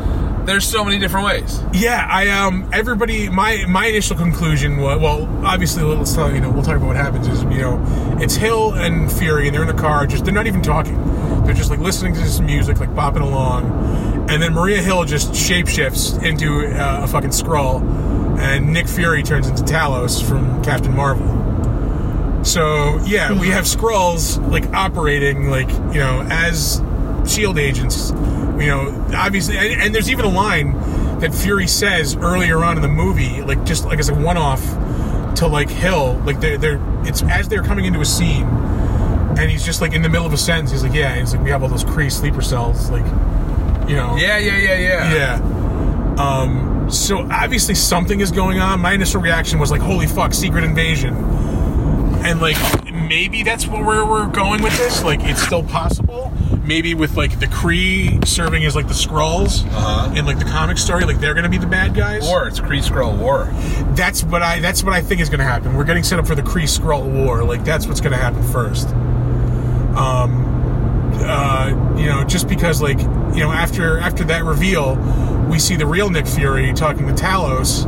there's 0.47 0.65
so 0.65 0.83
many 0.83 0.97
different 0.97 1.25
ways. 1.25 1.61
Yeah, 1.73 2.07
I 2.09 2.29
um 2.29 2.67
everybody 2.73 3.29
my 3.29 3.65
my 3.67 3.85
initial 3.85 4.15
conclusion 4.15 4.77
was 4.77 4.99
well, 4.99 5.27
obviously 5.45 5.83
let's 5.83 6.13
tell 6.15 6.33
you 6.33 6.39
know, 6.39 6.49
we'll 6.49 6.63
talk 6.63 6.77
about 6.77 6.87
what 6.87 6.95
happens 6.95 7.27
is, 7.27 7.43
you 7.43 7.59
know, 7.59 7.83
it's 8.19 8.35
Hill 8.35 8.73
and 8.73 9.11
Fury 9.11 9.47
and 9.47 9.55
they're 9.55 9.61
in 9.61 9.75
the 9.75 9.81
car, 9.81 10.07
just 10.07 10.23
they're 10.23 10.33
not 10.33 10.47
even 10.47 10.63
talking. 10.63 10.95
They're 11.43 11.53
just 11.53 11.69
like 11.69 11.79
listening 11.79 12.13
to 12.13 12.19
this 12.21 12.39
music, 12.39 12.79
like 12.79 12.89
bopping 12.89 13.21
along. 13.21 14.29
And 14.29 14.41
then 14.41 14.53
Maria 14.53 14.81
Hill 14.81 15.05
just 15.05 15.31
shapeshifts 15.31 16.21
into 16.23 16.65
uh, 16.67 17.03
a 17.03 17.07
fucking 17.07 17.29
Skrull 17.29 17.81
and 18.39 18.71
Nick 18.71 18.87
Fury 18.87 19.23
turns 19.23 19.47
into 19.47 19.63
Talos 19.63 20.27
from 20.27 20.63
Captain 20.63 20.95
Marvel. 20.95 22.45
So 22.45 22.99
yeah, 23.05 23.37
we 23.37 23.49
have 23.49 23.65
Skrulls 23.65 24.39
like 24.49 24.71
operating 24.73 25.49
like 25.49 25.69
you 25.93 25.99
know 25.99 26.25
as 26.29 26.81
shield 27.25 27.59
agents. 27.59 28.11
You 28.59 28.67
know, 28.67 29.07
obviously, 29.15 29.57
and, 29.57 29.81
and 29.81 29.95
there's 29.95 30.09
even 30.09 30.25
a 30.25 30.29
line 30.29 30.73
that 31.19 31.33
Fury 31.33 31.67
says 31.67 32.15
earlier 32.15 32.63
on 32.63 32.75
in 32.75 32.81
the 32.81 32.87
movie, 32.87 33.41
like 33.41 33.63
just 33.65 33.85
like 33.85 33.99
as 33.99 34.09
a 34.09 34.15
one-off 34.15 34.63
to 35.35 35.47
like 35.47 35.69
Hill, 35.69 36.21
like 36.25 36.39
they're 36.39 36.57
they're 36.57 36.79
it's 37.05 37.21
as 37.23 37.47
they're 37.47 37.63
coming 37.63 37.85
into 37.85 38.01
a 38.01 38.05
scene, 38.05 38.45
and 38.45 39.49
he's 39.51 39.63
just 39.65 39.81
like 39.81 39.93
in 39.93 40.01
the 40.01 40.09
middle 40.09 40.25
of 40.25 40.33
a 40.33 40.37
sentence. 40.37 40.71
He's 40.71 40.83
like, 40.83 40.93
yeah, 40.93 41.15
he's 41.19 41.33
like 41.33 41.43
we 41.43 41.49
have 41.51 41.61
all 41.63 41.69
those 41.69 41.83
Kree 41.83 42.11
sleeper 42.11 42.41
cells, 42.41 42.89
like 42.89 43.05
you 43.87 43.95
know, 43.95 44.15
Yeah, 44.17 44.37
yeah, 44.37 44.57
yeah, 44.57 44.77
yeah. 44.77 45.13
yeah. 45.15 46.15
Um, 46.17 46.89
so 46.89 47.19
obviously 47.31 47.75
something 47.75 48.19
is 48.19 48.31
going 48.31 48.59
on. 48.59 48.79
My 48.81 48.93
initial 48.93 49.21
reaction 49.21 49.59
was 49.59 49.71
like, 49.71 49.81
"Holy 49.81 50.07
fuck, 50.07 50.33
secret 50.33 50.63
invasion!" 50.63 51.13
And 52.25 52.41
like 52.41 52.57
maybe 52.91 53.43
that's 53.43 53.67
where 53.67 53.83
we're, 53.83 54.05
we're 54.05 54.27
going 54.27 54.61
with 54.63 54.75
this. 54.77 55.03
Like 55.03 55.19
it's 55.23 55.41
still 55.41 55.63
possible. 55.63 56.33
Maybe 56.67 56.93
with 56.93 57.15
like 57.15 57.39
the 57.39 57.45
Kree 57.47 58.25
serving 58.27 58.65
as 58.65 58.75
like 58.75 58.87
the 58.89 58.93
Skrulls 58.93 59.65
Uh-huh. 59.67 60.13
in 60.15 60.25
like 60.25 60.37
the 60.37 60.45
comic 60.45 60.77
story, 60.77 61.05
like 61.05 61.19
they're 61.21 61.33
gonna 61.33 61.47
be 61.49 61.57
the 61.57 61.65
bad 61.67 61.93
guys. 61.95 62.23
War. 62.23 62.47
It's 62.47 62.59
Kree 62.59 62.83
Skrull 62.83 63.17
War. 63.17 63.45
That's 63.95 64.23
what 64.23 64.41
I 64.43 64.59
that's 64.59 64.83
what 64.83 64.93
I 64.93 65.01
think 65.01 65.21
is 65.21 65.29
gonna 65.29 65.43
happen. 65.45 65.75
We're 65.75 65.85
getting 65.85 66.03
set 66.03 66.19
up 66.19 66.27
for 66.27 66.35
the 66.35 66.41
Kree 66.41 66.63
Skrull 66.63 67.03
War. 67.09 67.43
Like 67.45 67.63
that's 67.63 67.87
what's 67.87 68.01
gonna 68.01 68.17
happen 68.17 68.43
first. 68.43 68.89
Um, 69.95 70.43
uh, 71.21 71.95
you 71.97 72.05
know, 72.07 72.23
just 72.25 72.47
because 72.49 72.81
like 72.81 72.99
you 72.99 73.39
know 73.43 73.51
after 73.51 73.97
after 73.99 74.23
that 74.25 74.43
reveal, 74.43 74.95
we 75.49 75.59
see 75.59 75.75
the 75.77 75.85
real 75.87 76.09
Nick 76.09 76.27
Fury 76.27 76.73
talking 76.73 77.07
to 77.07 77.13
Talos, 77.13 77.85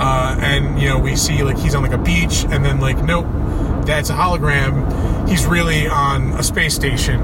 uh, 0.00 0.36
and 0.40 0.80
you 0.80 0.88
know 0.88 0.98
we 0.98 1.16
see 1.16 1.42
like 1.42 1.58
he's 1.58 1.74
on 1.74 1.82
like 1.82 1.92
a 1.92 1.98
beach, 1.98 2.44
and 2.48 2.64
then 2.64 2.80
like 2.80 3.02
nope, 3.02 3.26
that's 3.86 4.08
a 4.08 4.14
hologram. 4.14 5.28
He's 5.28 5.44
really 5.46 5.88
on 5.88 6.32
a 6.34 6.42
space 6.44 6.74
station. 6.74 7.20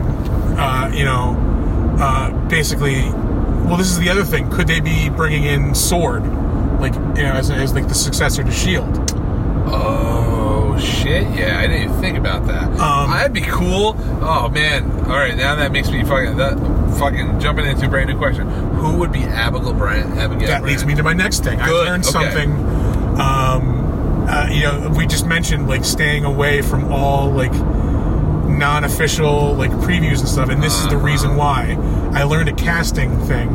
Uh, 0.56 0.90
you 0.92 1.04
know, 1.04 1.36
uh, 2.00 2.48
basically. 2.48 3.10
Well, 3.66 3.76
this 3.76 3.88
is 3.88 3.98
the 3.98 4.10
other 4.10 4.24
thing. 4.24 4.48
Could 4.50 4.68
they 4.68 4.80
be 4.80 5.08
bringing 5.08 5.44
in 5.44 5.74
Sword, 5.74 6.22
like 6.80 6.94
you 6.94 7.24
know, 7.24 7.32
as, 7.32 7.50
as 7.50 7.74
like 7.74 7.88
the 7.88 7.94
successor 7.94 8.44
to 8.44 8.50
Shield? 8.50 9.10
Oh 9.68 10.78
shit! 10.78 11.22
Yeah, 11.36 11.58
I 11.58 11.66
didn't 11.66 11.82
even 11.82 12.00
think 12.00 12.16
about 12.16 12.46
that. 12.46 12.68
Um, 12.78 13.10
That'd 13.10 13.32
be 13.32 13.40
cool. 13.40 13.96
Oh 14.22 14.48
man! 14.48 14.88
All 15.06 15.16
right, 15.16 15.36
now 15.36 15.56
that 15.56 15.72
makes 15.72 15.90
me 15.90 16.04
fucking 16.04 16.36
that 16.36 16.56
fucking 16.98 17.40
jumping 17.40 17.66
into 17.66 17.86
a 17.86 17.88
brand 17.88 18.08
new 18.08 18.16
question. 18.16 18.48
Who 18.48 18.98
would 18.98 19.10
be 19.10 19.24
Abigail 19.24 19.74
Brand? 19.74 20.18
Abigail 20.18 20.46
that 20.46 20.62
leads 20.62 20.84
me 20.84 20.94
to 20.94 21.02
my 21.02 21.12
next 21.12 21.42
thing. 21.42 21.60
I 21.60 21.70
learned 21.70 22.04
okay. 22.04 22.12
something. 22.12 22.52
Um, 23.18 24.26
uh, 24.28 24.48
you 24.50 24.62
know, 24.62 24.92
we 24.96 25.06
just 25.06 25.26
mentioned 25.26 25.68
like 25.68 25.84
staying 25.84 26.24
away 26.24 26.62
from 26.62 26.92
all 26.92 27.30
like 27.30 27.52
non-official 28.56 29.54
like 29.54 29.70
previews 29.70 30.20
and 30.20 30.28
stuff, 30.28 30.48
and 30.48 30.62
this 30.62 30.78
is 30.80 30.88
the 30.88 30.96
reason 30.96 31.36
why 31.36 31.76
I 32.12 32.24
learned 32.24 32.48
a 32.48 32.54
casting 32.54 33.18
thing. 33.26 33.48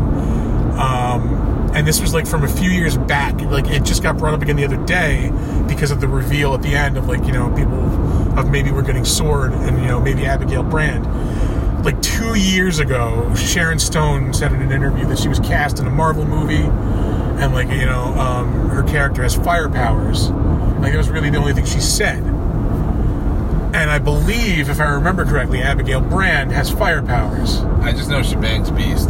Um, 0.80 1.72
and 1.74 1.88
this 1.88 2.02
was 2.02 2.14
like 2.14 2.28
from 2.28 2.44
a 2.44 2.48
few 2.48 2.70
years 2.70 2.98
back. 2.98 3.40
Like 3.42 3.68
it 3.68 3.84
just 3.84 4.04
got 4.04 4.18
brought 4.18 4.34
up 4.34 4.42
again 4.42 4.56
the 4.56 4.66
other 4.66 4.84
day 4.86 5.32
because 5.68 5.92
of 5.92 6.02
the 6.02 6.08
reveal 6.08 6.54
at 6.54 6.62
the 6.62 6.76
end 6.76 6.98
of 6.98 7.08
like 7.08 7.26
you 7.26 7.32
know 7.32 7.50
people 7.56 7.80
of 8.38 8.50
maybe 8.50 8.72
we're 8.72 8.82
getting 8.82 9.06
Sword 9.06 9.54
and 9.54 9.80
you 9.80 9.88
know 9.88 10.00
maybe 10.00 10.26
Abigail 10.26 10.64
Brand. 10.64 11.06
Like 11.84 12.02
two 12.02 12.36
years 12.36 12.80
ago, 12.80 13.34
Sharon 13.36 13.80
Stone 13.80 14.34
said 14.34 14.54
in 14.54 14.62
an 14.62 14.72
interview 14.72 15.06
that 15.08 15.18
she 15.18 15.28
was 15.28 15.40
cast 15.40 15.80
in 15.80 15.88
a 15.88 15.90
Marvel 15.90 16.26
movie, 16.26 16.56
and 17.42 17.54
like 17.54 17.70
you 17.70 17.86
know 17.86 18.14
um, 18.20 18.70
her 18.70 18.84
character 18.84 19.24
has 19.24 19.36
fire 19.36 19.70
powers. 19.70 20.30
Like 20.30 20.92
that 20.92 20.98
was 20.98 21.10
really 21.10 21.30
the 21.30 21.38
only 21.38 21.54
thing 21.54 21.66
she 21.66 21.80
said. 21.80 22.24
And 23.74 23.90
I 23.90 24.00
believe, 24.00 24.70
if 24.70 24.80
I 24.82 24.90
remember 24.90 25.26
correctly, 25.26 25.62
Abigail 25.62 26.02
Brand 26.02 26.52
has 26.52 26.70
fire 26.70 27.02
powers. 27.02 27.60
I 27.82 27.92
just 27.94 28.10
know 28.10 28.22
she 28.22 28.36
bangs 28.36 28.70
Beast. 28.72 29.10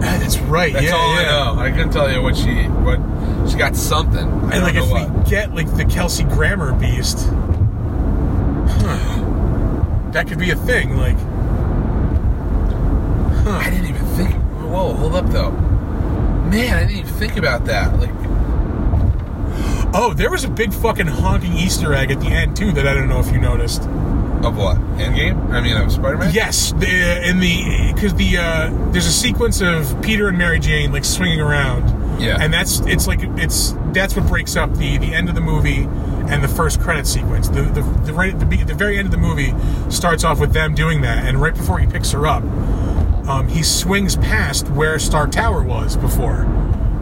That's 0.00 0.38
right. 0.38 0.72
That's 0.72 0.86
yeah, 0.86 0.92
all 0.94 1.14
yeah. 1.14 1.20
I 1.20 1.54
know. 1.54 1.60
I 1.60 1.70
couldn't 1.70 1.90
tell 1.90 2.10
you 2.10 2.22
what 2.22 2.36
she 2.36 2.64
what 2.68 2.98
she 3.50 3.56
got 3.58 3.76
something. 3.76 4.26
I 4.26 4.42
And 4.42 4.50
don't 4.52 4.62
like 4.62 4.74
know 4.76 4.84
if 4.84 4.90
what. 4.90 5.10
we 5.24 5.30
get 5.30 5.54
like 5.54 5.76
the 5.76 5.84
Kelsey 5.84 6.24
Grammer 6.24 6.72
beast, 6.72 7.26
huh, 8.80 10.10
that 10.12 10.26
could 10.28 10.38
be 10.38 10.50
a 10.50 10.56
thing. 10.56 10.96
Like, 10.96 11.16
I 13.46 13.68
didn't 13.70 13.86
even 13.88 14.06
think. 14.16 14.34
Whoa, 14.34 14.94
hold 14.94 15.14
up 15.16 15.26
though. 15.30 15.50
Man, 15.50 16.76
I 16.76 16.80
didn't 16.86 16.98
even 16.98 17.14
think 17.14 17.36
about 17.36 17.64
that. 17.66 17.98
Like, 17.98 18.10
oh, 19.94 20.12
there 20.14 20.30
was 20.30 20.44
a 20.44 20.48
big 20.48 20.72
fucking 20.72 21.06
honking 21.06 21.52
Easter 21.54 21.94
egg 21.94 22.10
at 22.10 22.20
the 22.20 22.28
end 22.28 22.56
too 22.56 22.72
that 22.72 22.86
I 22.86 22.94
don't 22.94 23.08
know 23.08 23.20
if 23.20 23.32
you 23.32 23.38
noticed. 23.40 23.82
of 23.82 24.56
what? 24.56 24.76
Endgame? 24.96 25.50
I 25.50 25.60
mean, 25.60 25.76
of 25.76 25.92
Spider-Man? 25.92 26.32
Yes, 26.32 26.72
the, 26.72 27.28
in 27.28 27.40
the 27.40 27.92
because 27.94 28.14
the 28.14 28.38
uh, 28.38 28.90
there's 28.92 29.06
a 29.06 29.12
sequence 29.12 29.60
of 29.60 30.00
Peter 30.02 30.28
and 30.28 30.38
Mary 30.38 30.58
Jane 30.58 30.92
like 30.92 31.04
swinging 31.04 31.40
around. 31.40 31.98
Yeah. 32.20 32.36
and 32.38 32.52
that's 32.52 32.80
it's 32.80 33.06
like 33.06 33.20
it's 33.22 33.74
that's 33.92 34.14
what 34.14 34.26
breaks 34.26 34.54
up 34.54 34.74
the 34.74 34.98
the 34.98 35.14
end 35.14 35.30
of 35.30 35.34
the 35.34 35.40
movie 35.40 35.88
and 36.28 36.44
the 36.44 36.48
first 36.48 36.78
credit 36.78 37.06
sequence. 37.06 37.48
The 37.48 37.62
the 37.62 37.80
the, 38.04 38.12
right, 38.12 38.38
the, 38.38 38.44
the 38.44 38.74
very 38.74 38.98
end 38.98 39.06
of 39.06 39.10
the 39.10 39.16
movie 39.18 39.54
starts 39.90 40.22
off 40.22 40.38
with 40.38 40.52
them 40.52 40.74
doing 40.74 41.00
that, 41.00 41.24
and 41.24 41.40
right 41.40 41.54
before 41.54 41.78
he 41.78 41.86
picks 41.86 42.10
her 42.12 42.26
up, 42.26 42.42
um, 43.26 43.48
he 43.48 43.62
swings 43.62 44.16
past 44.16 44.68
where 44.68 44.98
Stark 44.98 45.32
Tower 45.32 45.62
was 45.62 45.96
before. 45.96 46.44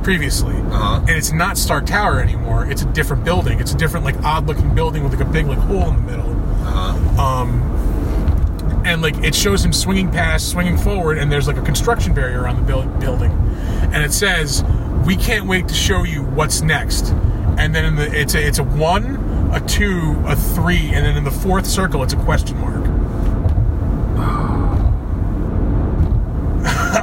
Previously, 0.02 0.54
Uh-huh. 0.54 1.00
and 1.00 1.10
it's 1.10 1.32
not 1.32 1.58
Stark 1.58 1.84
Tower 1.86 2.20
anymore. 2.20 2.64
It's 2.70 2.82
a 2.82 2.86
different 2.86 3.24
building. 3.24 3.60
It's 3.60 3.72
a 3.72 3.76
different, 3.76 4.06
like, 4.06 4.16
odd-looking 4.24 4.74
building 4.74 5.02
with 5.04 5.12
like 5.12 5.20
a 5.26 5.30
big, 5.30 5.46
like, 5.46 5.58
hole 5.58 5.86
in 5.88 5.96
the 5.96 6.02
middle 6.10 6.36
Uh-huh. 6.64 7.46
and 8.84 9.02
like 9.02 9.16
it 9.22 9.34
shows 9.34 9.62
him 9.64 9.72
swinging 9.72 10.10
past, 10.10 10.48
swinging 10.48 10.78
forward, 10.78 11.18
and 11.18 11.30
there's 11.30 11.46
like 11.46 11.58
a 11.58 11.62
construction 11.62 12.14
barrier 12.14 12.46
on 12.48 12.56
the 12.56 12.62
buil- 12.62 12.86
building, 13.00 13.32
and 13.92 14.02
it 14.02 14.12
says, 14.14 14.64
"We 15.04 15.14
can't 15.16 15.46
wait 15.46 15.68
to 15.68 15.74
show 15.74 16.04
you 16.04 16.22
what's 16.22 16.62
next." 16.62 17.12
And 17.58 17.74
then 17.74 17.84
in 17.84 17.96
the 17.96 18.06
it's 18.18 18.34
a 18.34 18.40
it's 18.46 18.58
a 18.58 18.62
one, 18.62 19.50
a 19.52 19.60
two, 19.60 20.16
a 20.26 20.34
three, 20.36 20.90
and 20.94 21.04
then 21.04 21.16
in 21.18 21.24
the 21.24 21.30
fourth 21.30 21.66
circle 21.66 22.02
it's 22.02 22.14
a 22.14 22.16
question 22.16 22.58
mark. 22.60 22.84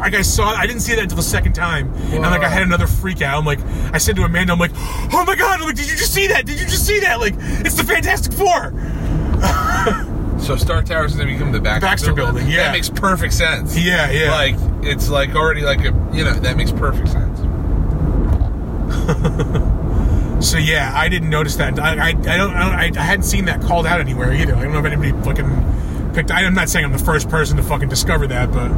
like 0.01 0.04
I 0.15 0.21
saw, 0.21 0.49
I 0.49 0.65
didn't 0.65 0.81
see 0.81 0.95
that 0.95 1.03
until 1.03 1.17
the 1.17 1.23
second 1.23 1.53
time, 1.53 1.93
and 1.93 2.21
like 2.21 2.41
I 2.41 2.49
had 2.49 2.63
another 2.63 2.87
freak 2.87 3.21
out. 3.21 3.37
I'm 3.37 3.45
like, 3.45 3.59
I 3.93 3.97
said 3.97 4.15
to 4.15 4.23
Amanda, 4.23 4.53
I'm 4.53 4.59
like, 4.59 4.71
"Oh 4.75 5.23
my 5.25 5.35
god!" 5.35 5.59
I'm 5.59 5.67
like, 5.67 5.75
"Did 5.75 5.89
you 5.89 5.95
just 5.95 6.13
see 6.13 6.27
that? 6.27 6.45
Did 6.45 6.59
you 6.59 6.65
just 6.65 6.85
see 6.85 6.99
that? 7.01 7.19
Like, 7.19 7.33
it's 7.37 7.75
the 7.75 7.83
Fantastic 7.83 8.33
Four. 8.33 8.73
So 10.35 10.57
Stark 10.57 10.85
Tower 10.85 11.05
is 11.05 11.15
going 11.15 11.27
to 11.27 11.33
become 11.33 11.53
the 11.53 11.61
Baxter, 11.61 11.87
Baxter 11.87 12.13
Building, 12.13 12.47
yeah. 12.47 12.65
That 12.65 12.73
makes 12.73 12.89
perfect 12.89 13.33
sense. 13.33 13.75
Yeah, 13.75 14.11
yeah. 14.11 14.31
Like, 14.31 14.55
it's 14.83 15.09
like 15.09 15.33
already 15.33 15.61
like 15.61 15.79
a, 15.79 15.93
you 16.13 16.23
know, 16.23 16.33
that 16.33 16.57
makes 16.57 16.71
perfect 16.71 17.07
sense. 17.07 17.39
So 20.41 20.57
yeah, 20.57 20.91
I 20.93 21.09
didn't 21.09 21.29
notice 21.29 21.55
that. 21.55 21.79
I, 21.79 21.95
I, 21.95 22.07
I 22.09 22.11
don't, 22.11 22.27
I, 22.27 22.37
don't 22.37 22.97
I, 22.97 23.01
I 23.01 23.03
hadn't 23.03 23.23
seen 23.23 23.45
that 23.45 23.61
called 23.61 23.87
out 23.87 23.99
anywhere 23.99 24.33
either. 24.33 24.55
I 24.55 24.63
don't 24.63 24.73
know 24.73 24.79
if 24.79 24.85
anybody 24.85 25.11
fucking 25.23 26.13
picked. 26.13 26.29
I'm 26.29 26.53
not 26.53 26.69
saying 26.69 26.85
I'm 26.85 26.91
the 26.91 26.99
first 26.99 27.29
person 27.29 27.57
to 27.57 27.63
fucking 27.63 27.89
discover 27.89 28.27
that, 28.27 28.51
but 28.51 28.69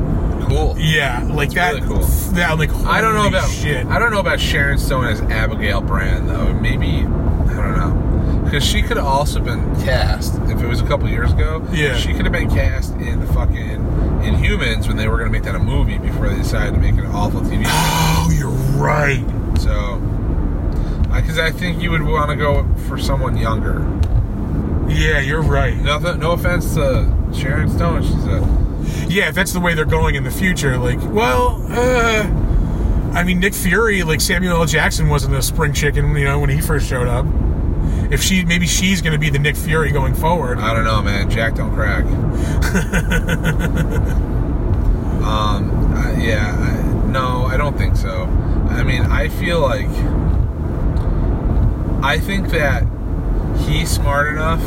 Cool. 0.48 0.76
yeah, 0.78 1.24
like 1.32 1.52
that. 1.52 1.76
really 1.76 1.88
cool. 1.88 2.04
That 2.34 2.58
like, 2.58 2.72
I 2.74 3.02
don't 3.02 3.14
know 3.16 3.28
about 3.28 3.50
shit. 3.50 3.86
I 3.88 4.00
don't 4.00 4.12
know 4.12 4.20
about 4.20 4.40
Sharon 4.40 4.78
Stone 4.78 5.06
as 5.06 5.22
Abigail 5.22 5.82
Brand 5.82 6.30
though. 6.30 6.54
Maybe 6.54 6.88
I 6.88 7.56
don't 7.56 7.78
know 7.78 8.42
because 8.48 8.64
she 8.66 8.82
could 8.82 8.96
have 8.96 9.06
also 9.06 9.42
been 9.42 9.76
cast 9.82 10.36
if 10.44 10.62
it 10.62 10.68
was 10.68 10.80
a 10.80 10.88
couple 10.88 11.10
years 11.10 11.34
ago. 11.34 11.66
Yeah. 11.72 11.98
she 11.98 12.14
could 12.14 12.24
have 12.24 12.32
been 12.32 12.50
cast 12.50 12.94
in 12.94 13.20
the 13.20 13.28
fucking 13.34 13.80
Inhumans 14.24 14.88
when 14.88 14.96
they 14.96 15.10
were 15.10 15.18
going 15.18 15.28
to 15.28 15.32
make 15.32 15.44
that 15.44 15.56
a 15.56 15.60
movie 15.60 15.98
before 15.98 16.30
they 16.30 16.38
decided 16.38 16.74
to 16.74 16.80
make 16.80 16.94
an 16.94 17.08
awful 17.08 17.42
TV 17.42 17.64
show. 17.64 17.70
Oh, 17.72 18.30
you're 18.34 18.50
right. 18.80 19.22
so, 19.60 19.98
because 21.14 21.38
I 21.40 21.52
think 21.52 21.82
you 21.82 21.92
would 21.92 22.04
want 22.04 22.30
to 22.30 22.38
go 22.38 22.66
for 22.88 22.98
someone 22.98 23.36
younger. 23.36 23.80
Yeah, 24.90 25.20
you're 25.20 25.42
right. 25.42 25.76
Nothing. 25.76 26.20
No 26.20 26.32
offense 26.32 26.74
to 26.76 27.14
Sharon 27.34 27.70
Stone. 27.70 28.04
She's 28.04 28.26
a 28.28 28.40
Yeah, 29.10 29.30
if 29.30 29.36
that's 29.36 29.54
the 29.54 29.60
way 29.60 29.74
they're 29.74 29.86
going 29.86 30.16
in 30.16 30.24
the 30.24 30.32
future, 30.32 30.78
like, 30.78 31.00
well, 31.12 31.62
uh, 31.70 32.24
I 33.14 33.24
mean, 33.24 33.40
Nick 33.40 33.54
Fury, 33.54 34.04
like 34.04 34.22
Samuel 34.22 34.58
L. 34.58 34.66
Jackson 34.66 35.10
wasn't 35.10 35.36
a 35.36 35.42
spring 35.42 35.74
chicken, 35.74 36.16
you 36.16 36.26
know, 36.26 36.40
when 36.40 36.50
he 36.50 36.62
first 36.62 36.88
showed 36.88 37.08
up. 37.08 37.26
If 38.12 38.22
she, 38.24 38.46
maybe 38.46 38.68
she's 38.68 39.02
going 39.02 39.14
to 39.14 39.20
be 39.20 39.30
the 39.30 39.40
Nick 39.40 39.56
Fury 39.58 39.92
going 39.92 40.14
forward. 40.16 40.60
I 40.60 40.74
don't 40.74 40.86
know, 40.86 41.02
man. 41.02 41.30
Jack 41.30 41.56
don't 41.56 41.74
crack. 41.74 42.06
um, 45.24 45.94
I- 45.96 46.16
yeah, 46.22 46.56
I, 46.58 47.08
no, 47.08 47.46
I 47.46 47.58
don't 47.58 47.78
think 47.78 47.96
so. 47.96 48.24
I 48.70 48.84
mean, 48.84 49.04
I 49.04 49.30
feel 49.30 49.60
like 49.62 49.88
I 52.04 52.20
think 52.20 52.50
that 52.50 52.84
he's 53.60 53.90
smart 53.90 54.28
enough 54.34 54.62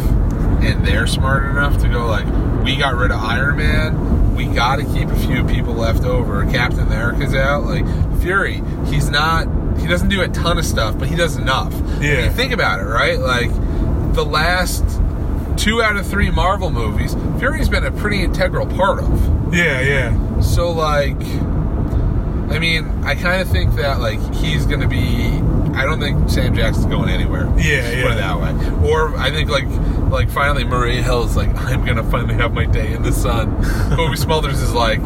and 0.63 0.87
they're 0.87 1.07
smart 1.07 1.45
enough 1.45 1.79
to 1.79 1.89
go 1.89 2.07
like, 2.07 2.27
we 2.65 2.77
got 2.77 2.95
rid 2.95 3.11
of 3.11 3.21
Iron 3.21 3.57
Man. 3.57 4.35
We 4.35 4.47
got 4.47 4.77
to 4.77 4.85
keep 4.85 5.09
a 5.09 5.17
few 5.17 5.45
people 5.45 5.75
left 5.75 6.05
over. 6.05 6.45
Captain 6.51 6.81
America's 6.81 7.35
out. 7.35 7.65
Like 7.65 7.85
Fury, 8.21 8.63
he's 8.87 9.11
not. 9.11 9.47
He 9.79 9.87
doesn't 9.87 10.09
do 10.09 10.23
a 10.23 10.29
ton 10.29 10.59
of 10.59 10.65
stuff, 10.65 10.99
but 10.99 11.09
he 11.09 11.17
does 11.17 11.37
enough. 11.37 11.73
Yeah. 12.01 12.29
think 12.31 12.53
about 12.53 12.81
it, 12.81 12.85
right? 12.85 13.19
Like 13.19 13.51
the 14.15 14.25
last 14.25 14.85
two 15.57 15.83
out 15.83 15.97
of 15.97 16.07
three 16.07 16.31
Marvel 16.31 16.71
movies, 16.71 17.15
Fury's 17.39 17.69
been 17.69 17.85
a 17.85 17.91
pretty 17.91 18.23
integral 18.23 18.67
part 18.67 19.01
of. 19.01 19.55
Yeah, 19.55 19.81
yeah. 19.81 20.41
So 20.41 20.71
like, 20.71 21.21
I 22.51 22.59
mean, 22.59 22.87
I 23.05 23.15
kind 23.15 23.43
of 23.43 23.49
think 23.49 23.75
that 23.77 24.01
like 24.01 24.21
he's 24.35 24.67
gonna 24.67 24.89
be. 24.89 25.41
I 25.75 25.85
don't 25.85 26.01
think 26.01 26.29
Sam 26.29 26.55
Jackson's 26.55 26.87
going 26.87 27.09
anywhere. 27.09 27.47
Yeah, 27.57 27.91
yeah. 27.91 28.03
Put 28.03 28.13
it 28.13 28.17
that 28.17 28.41
way. 28.41 28.91
Or 28.91 29.17
I 29.17 29.31
think 29.31 29.51
like 29.51 29.69
like 30.11 30.29
finally 30.31 30.65
Maria 30.65 31.03
Hill's 31.03 31.37
like 31.37 31.55
I'm 31.57 31.85
gonna 31.85 32.09
finally 32.11 32.35
have 32.35 32.53
my 32.53 32.65
day 32.67 32.93
in 32.93 33.03
the 33.03 33.13
sun. 33.13 33.51
Cobie 33.97 34.17
Smulders 34.17 34.55
is 34.63 34.73
like, 34.73 35.01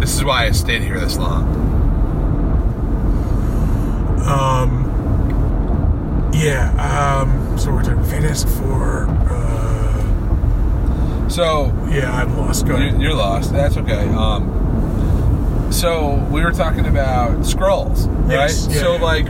this 0.00 0.14
is 0.14 0.24
why 0.24 0.46
I 0.46 0.50
stayed 0.52 0.82
here 0.82 0.98
this 0.98 1.16
long. 1.18 1.62
Um, 4.26 6.30
yeah. 6.34 7.20
Um, 7.20 7.58
so 7.58 7.72
we're 7.72 7.82
talking 7.82 8.04
Fantastic 8.04 8.50
Four. 8.50 9.06
Uh, 9.08 11.28
So 11.28 11.66
yeah, 11.90 12.10
I'm 12.12 12.36
lost. 12.36 12.66
Go 12.66 12.76
You're, 12.76 12.88
ahead. 12.88 13.02
you're 13.02 13.14
lost. 13.14 13.52
That's 13.52 13.76
okay. 13.76 14.08
Um, 14.08 15.68
so 15.70 16.14
we 16.30 16.42
were 16.42 16.52
talking 16.52 16.86
about 16.86 17.38
Skrulls, 17.40 18.06
right? 18.26 18.48
Yes, 18.48 18.68
yeah, 18.70 18.80
so 18.80 18.94
yeah. 18.94 19.02
like, 19.02 19.26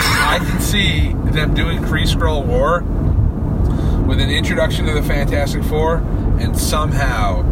I 0.00 0.38
can 0.38 0.60
see 0.60 1.12
them 1.32 1.54
doing 1.54 1.78
Kree 1.80 2.06
Skrull 2.06 2.44
War 2.44 2.82
with 4.08 4.20
an 4.20 4.30
introduction 4.30 4.86
to 4.86 4.94
the 4.94 5.02
Fantastic 5.02 5.62
Four, 5.62 5.96
and 6.40 6.58
somehow 6.58 7.42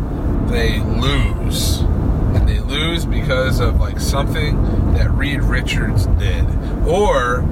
they 0.48 0.80
lose, 0.80 1.80
and 1.80 2.48
they 2.48 2.60
lose 2.60 3.04
because 3.04 3.60
of 3.60 3.78
like 3.78 4.00
something 4.00 4.94
that 4.94 5.10
Reed 5.10 5.42
Richards 5.42 6.06
did, 6.18 6.46
or 6.88 7.44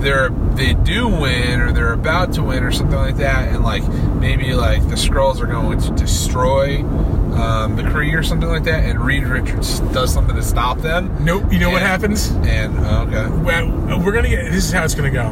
they're 0.00 0.30
they 0.54 0.72
do 0.74 1.06
win 1.06 1.60
or 1.60 1.72
they're 1.72 1.92
about 1.92 2.32
to 2.34 2.42
win 2.42 2.62
or 2.62 2.70
something 2.70 2.98
like 2.98 3.16
that 3.16 3.48
and 3.48 3.62
like 3.64 3.86
maybe 4.16 4.52
like 4.54 4.82
the 4.88 4.94
Skrulls 4.94 5.40
are 5.40 5.46
going 5.46 5.80
to 5.80 5.90
destroy 5.92 6.80
um, 7.34 7.76
the 7.76 7.82
Kree 7.82 8.16
or 8.16 8.22
something 8.22 8.48
like 8.48 8.64
that 8.64 8.84
and 8.84 9.00
Reed 9.00 9.24
Richards 9.24 9.80
does 9.80 10.12
something 10.12 10.36
to 10.36 10.42
stop 10.42 10.78
them 10.78 11.24
Nope. 11.24 11.50
You 11.50 11.58
know 11.58 11.70
what 11.70 11.82
happens? 11.82 12.30
and 12.30 12.78
oh, 12.78 13.06
okay 13.08 13.28
Well, 13.42 14.00
we're 14.00 14.12
gonna 14.12 14.28
get. 14.28 14.50
This 14.50 14.64
is 14.64 14.72
how 14.72 14.84
it's 14.84 14.94
gonna 14.94 15.10
go. 15.10 15.30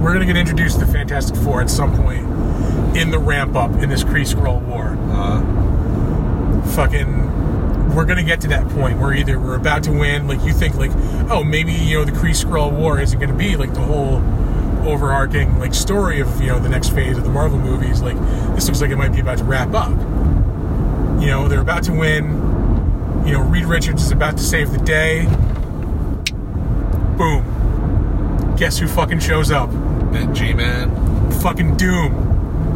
We're 0.00 0.14
gonna 0.14 0.26
get 0.26 0.36
introduced 0.36 0.80
to 0.80 0.86
the 0.86 0.92
Fantastic 0.92 1.36
Four 1.36 1.60
at 1.60 1.70
some 1.70 1.94
point 1.94 2.31
in 2.94 3.10
the 3.10 3.18
ramp 3.18 3.54
up 3.56 3.72
in 3.82 3.88
this 3.88 4.04
Kree 4.04 4.26
Skrull 4.26 4.60
War. 4.62 4.96
uh, 5.10 5.40
Fucking. 6.74 7.30
We're 7.94 8.06
gonna 8.06 8.22
get 8.22 8.40
to 8.42 8.48
that 8.48 8.66
point 8.70 8.98
where 8.98 9.12
either 9.12 9.38
we're 9.38 9.56
about 9.56 9.82
to 9.84 9.92
win, 9.92 10.26
like 10.26 10.42
you 10.44 10.52
think, 10.54 10.76
like, 10.76 10.90
oh, 11.30 11.44
maybe 11.44 11.72
you 11.72 11.98
know 11.98 12.04
the 12.06 12.12
Kree 12.12 12.30
Skrull 12.30 12.72
War 12.72 12.98
isn't 13.00 13.18
gonna 13.20 13.34
be 13.34 13.56
like 13.56 13.74
the 13.74 13.80
whole 13.82 14.22
overarching 14.86 15.58
like 15.60 15.74
story 15.74 16.20
of 16.20 16.40
you 16.40 16.46
know 16.48 16.58
the 16.58 16.68
next 16.70 16.88
phase 16.90 17.16
of 17.18 17.24
the 17.24 17.30
Marvel 17.30 17.58
movies. 17.58 18.00
Like 18.00 18.16
this 18.54 18.66
looks 18.66 18.80
like 18.80 18.90
it 18.90 18.96
might 18.96 19.12
be 19.12 19.20
about 19.20 19.38
to 19.38 19.44
wrap 19.44 19.74
up. 19.74 19.90
You 21.20 21.28
know, 21.28 21.48
they're 21.48 21.60
about 21.60 21.82
to 21.84 21.92
win. 21.92 22.24
You 23.26 23.32
know, 23.34 23.42
Reed 23.42 23.66
Richards 23.66 24.02
is 24.02 24.10
about 24.10 24.38
to 24.38 24.42
save 24.42 24.72
the 24.72 24.78
day. 24.78 25.26
Boom. 27.18 28.54
Guess 28.56 28.78
who 28.78 28.88
fucking 28.88 29.20
shows 29.20 29.50
up? 29.50 29.70
That 30.12 30.32
G-Man. 30.32 31.30
Fucking 31.40 31.76
Doom. 31.76 32.31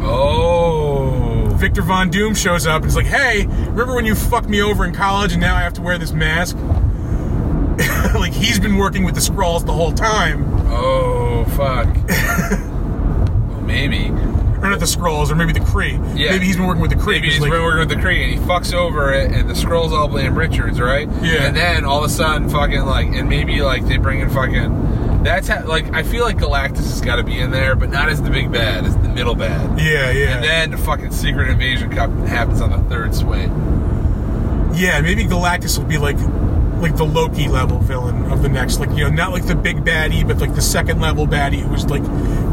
Oh. 0.07 1.49
Victor 1.57 1.83
Von 1.83 2.11
Doom 2.11 2.35
shows 2.35 2.67
up 2.67 2.83
and 2.83 2.89
is 2.91 2.97
like, 2.97 3.07
"Hey, 3.07 3.47
remember 3.47 3.95
when 3.95 4.05
you 4.05 4.15
fucked 4.15 4.49
me 4.49 4.61
over 4.63 4.85
in 4.85 4.93
college 4.95 5.33
and 5.33 5.41
now 5.41 5.57
I 5.57 5.61
have 5.63 5.73
to 5.75 5.83
wear 5.83 5.99
this 5.99 6.13
mask?" 6.13 6.57
like 8.15 8.33
he's 8.33 8.59
been 8.61 8.77
working 8.77 9.05
with 9.05 9.15
the 9.15 9.21
Skrulls 9.21 9.65
the 9.67 9.73
whole 9.73 9.93
time, 9.93 10.45
Oh, 10.69 11.45
fuck. 11.57 11.87
well, 13.51 13.61
maybe. 13.63 14.09
or 14.09 14.71
not 14.71 14.81
the 14.81 14.87
Skrulls, 14.87 15.31
or 15.31 15.35
maybe 15.35 15.53
the 15.53 15.61
Kree. 15.61 15.93
Yeah. 16.19 16.31
Maybe 16.33 16.47
he's 16.47 16.57
been 16.57 16.67
working 16.67 16.81
with 16.83 16.91
the 16.91 16.97
Kree. 16.97 17.13
Maybe 17.17 17.29
he's 17.31 17.41
like, 17.41 17.51
been 17.51 17.63
working 17.63 17.81
with 17.81 17.89
the 17.91 17.97
Kree 17.97 18.23
and 18.23 18.33
he 18.33 18.39
fucks 18.47 18.73
over 18.75 19.13
it, 19.13 19.31
and 19.33 19.49
the 19.49 19.55
Skrulls 19.55 19.93
all 19.93 20.09
blame 20.09 20.35
Richards, 20.37 20.81
right? 20.81 21.07
Yeah. 21.23 21.47
And 21.47 21.57
then 21.57 21.85
all 21.85 21.99
of 21.99 22.05
a 22.05 22.09
sudden, 22.09 22.49
fucking 22.49 22.83
like, 22.87 23.09
and 23.09 23.29
maybe 23.29 23.61
like 23.63 23.87
they 23.87 23.97
bring 23.99 24.21
in 24.21 24.31
fucking. 24.31 24.96
That's 25.27 25.49
how, 25.49 25.67
like 25.67 25.93
I 25.93 26.05
feel 26.05 26.23
like 26.25 26.39
Galactus 26.39 26.77
has 26.77 27.01
got 27.01 27.17
to 27.17 27.25
be 27.25 27.39
in 27.41 27.51
there, 27.51 27.75
but 27.75 27.91
not 27.91 28.09
as 28.09 28.23
the 28.23 28.31
big 28.31 28.53
bad, 28.53 28.85
as 28.85 28.97
the 28.99 29.09
middle 29.09 29.35
bad. 29.35 29.77
yeah, 29.79 30.11
yeah, 30.13 30.35
And 30.37 30.45
then 30.45 30.71
the 30.71 30.77
fucking 30.79 31.11
secret 31.11 31.49
invasion 31.49 31.91
cup 31.91 32.11
happens 32.29 32.61
on 32.61 32.71
the 32.71 32.79
third 32.89 33.13
swing. 33.15 33.51
yeah. 34.75 35.01
Maybe 35.01 35.25
Galactus 35.25 35.79
will 35.79 35.87
be 35.87 35.99
like, 35.99 36.17
like 36.81 36.97
the 36.97 37.05
Loki 37.05 37.49
level 37.49 37.79
villain 37.79 38.31
of 38.31 38.43
the 38.43 38.49
next, 38.49 38.79
like 38.81 38.91
you 38.91 39.05
know, 39.05 39.11
not 39.11 39.33
like 39.33 39.47
the 39.47 39.55
big 39.55 39.79
baddie, 39.85 40.27
but 40.27 40.39
like 40.39 40.55
the 40.55 40.63
second 40.63 41.01
level 41.01 41.27
baddie 41.27 41.61
who 41.61 41.71
was 41.71 41.87
like 41.89 42.05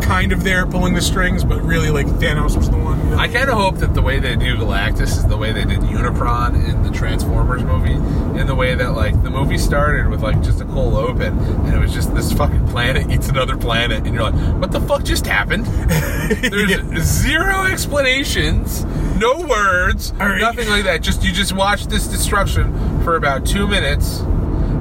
kind 0.02 0.32
of 0.32 0.44
there 0.44 0.66
pulling 0.66 0.94
the 0.94 1.02
strings, 1.02 1.44
but 1.44 1.62
really 1.62 1.90
like 1.90 2.06
Thanos 2.08 2.56
was 2.58 2.70
the 2.70 2.78
one. 2.78 3.00
you 3.00 3.12
know? 3.12 3.18
I 3.18 3.28
kind 3.28 3.50
of 3.50 3.56
hope 3.58 3.78
that 3.78 3.94
the 3.94 4.02
way 4.02 4.20
they 4.20 4.36
do 4.36 4.56
Galactus 4.58 5.02
is 5.18 5.26
the 5.28 5.38
way 5.38 5.52
they 5.52 5.66
did 5.66 5.80
Unicron 5.82 6.68
in 6.70 6.84
the 6.84 6.92
Transformers 6.92 7.64
movie, 7.64 7.94
in 8.40 8.48
the 8.48 8.56
way 8.56 8.76
that 8.76 8.92
like 8.96 9.22
the 9.24 9.30
movie 9.30 9.58
started 9.58 10.08
with 10.10 10.22
like 10.22 10.42
just 10.42 10.62
a 10.62 10.66
cold 10.66 10.94
open, 10.96 11.38
and 11.40 11.74
it 11.76 11.80
was 11.80 11.94
just 11.94 12.14
this 12.16 12.32
fucking 12.34 12.68
planet 12.68 13.10
eats 13.12 13.30
another 13.30 13.58
planet, 13.58 14.06
and 14.06 14.14
you're 14.14 14.24
like, 14.30 14.36
what 14.62 14.72
the 14.72 14.82
fuck 14.82 15.04
just 15.04 15.26
happened? 15.28 15.66
There's 16.44 16.72
Yeah. 16.72 17.00
zero 17.00 17.64
explanations, 17.66 18.86
no 19.20 19.46
words, 19.48 20.12
right. 20.20 20.40
nothing 20.40 20.68
like 20.70 20.84
that. 20.86 21.02
Just 21.02 21.24
you 21.24 21.32
just 21.32 21.54
watch 21.54 21.86
this 21.88 22.08
destruction 22.08 22.74
for 23.04 23.16
about 23.16 23.46
two 23.46 23.68
minutes. 23.68 24.20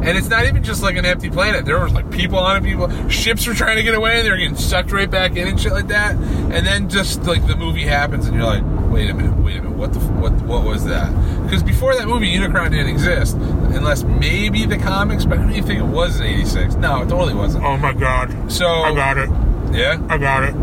And 0.04 0.18
it's 0.18 0.28
not 0.28 0.46
even 0.46 0.64
just 0.64 0.82
like 0.82 0.96
an 0.96 1.06
empty 1.06 1.30
planet. 1.30 1.64
There 1.64 1.78
was 1.78 1.92
like 1.92 2.10
people 2.10 2.36
on 2.38 2.56
it, 2.56 2.64
people 2.64 2.88
ships 3.08 3.46
were 3.46 3.54
trying 3.54 3.76
to 3.76 3.84
get 3.84 3.94
away, 3.94 4.16
and 4.18 4.26
they're 4.26 4.36
getting 4.36 4.56
sucked 4.56 4.90
right 4.90 5.08
back 5.08 5.36
in 5.36 5.46
and 5.46 5.60
shit 5.60 5.70
like 5.70 5.86
that. 5.88 6.16
And 6.16 6.66
then 6.66 6.88
just 6.88 7.22
like 7.22 7.46
the 7.46 7.54
movie 7.54 7.84
happens, 7.84 8.26
and 8.26 8.34
you're 8.34 8.44
like, 8.44 8.64
wait 8.90 9.08
a 9.10 9.14
minute, 9.14 9.36
wait 9.38 9.58
a 9.58 9.62
minute, 9.62 9.76
what 9.78 9.92
the 9.92 10.00
what 10.00 10.32
what 10.42 10.64
was 10.64 10.84
that? 10.86 11.08
Because 11.44 11.62
before 11.62 11.94
that 11.94 12.08
movie, 12.08 12.34
Unicron 12.34 12.70
didn't 12.72 12.88
exist, 12.88 13.36
unless 13.36 14.02
maybe 14.02 14.66
the 14.66 14.76
comics, 14.76 15.24
but 15.24 15.38
I 15.38 15.42
don't 15.42 15.52
even 15.52 15.64
think 15.64 15.78
it 15.78 15.84
was 15.86 16.18
in 16.18 16.26
'86. 16.26 16.74
No, 16.76 17.02
it 17.02 17.08
totally 17.08 17.34
wasn't. 17.34 17.62
oh 17.64 17.76
my 17.76 17.92
god, 17.92 18.50
So 18.50 18.66
I 18.66 18.92
got 18.96 19.18
it. 19.18 19.30
yeah, 19.72 20.04
I 20.08 20.18
got 20.18 20.42
it. 20.42 20.54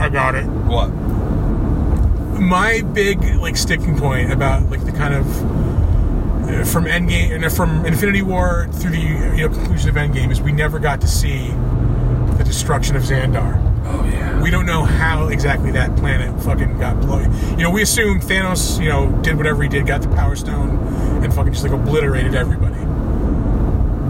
I 0.00 0.08
got 0.08 0.34
it. 0.34 0.44
what? 0.46 0.90
My 2.42 2.82
big 2.92 3.22
like 3.36 3.56
sticking 3.56 3.98
point 3.98 4.32
about 4.32 4.68
like 4.70 4.84
the 4.84 4.92
kind 4.92 5.14
of 5.14 5.26
uh, 6.48 6.64
from 6.64 6.84
Endgame 6.84 7.42
and 7.42 7.52
from 7.52 7.84
Infinity 7.86 8.22
War 8.22 8.68
through 8.72 8.90
the 8.90 8.98
you 8.98 9.48
know 9.48 9.48
conclusion 9.48 9.88
of 9.88 9.94
Endgame 9.94 10.30
is 10.30 10.40
we 10.40 10.52
never 10.52 10.78
got 10.78 11.00
to 11.00 11.08
see 11.08 11.48
the 12.36 12.44
destruction 12.44 12.96
of 12.96 13.02
Xandar. 13.02 13.60
Oh 13.84 14.04
yeah. 14.04 14.40
We 14.42 14.50
don't 14.50 14.66
know 14.66 14.84
how 14.84 15.28
exactly 15.28 15.70
that 15.72 15.96
planet 15.96 16.40
fucking 16.42 16.78
got 16.78 17.00
blown. 17.00 17.32
You 17.52 17.64
know, 17.64 17.70
we 17.70 17.82
assume 17.82 18.20
Thanos, 18.20 18.80
you 18.80 18.88
know, 18.88 19.10
did 19.22 19.36
whatever 19.36 19.62
he 19.62 19.68
did, 19.68 19.86
got 19.86 20.02
the 20.02 20.08
Power 20.08 20.36
Stone, 20.36 20.76
and 21.22 21.32
fucking 21.32 21.52
just 21.52 21.64
like 21.64 21.72
obliterated 21.72 22.34
everybody. 22.34 22.74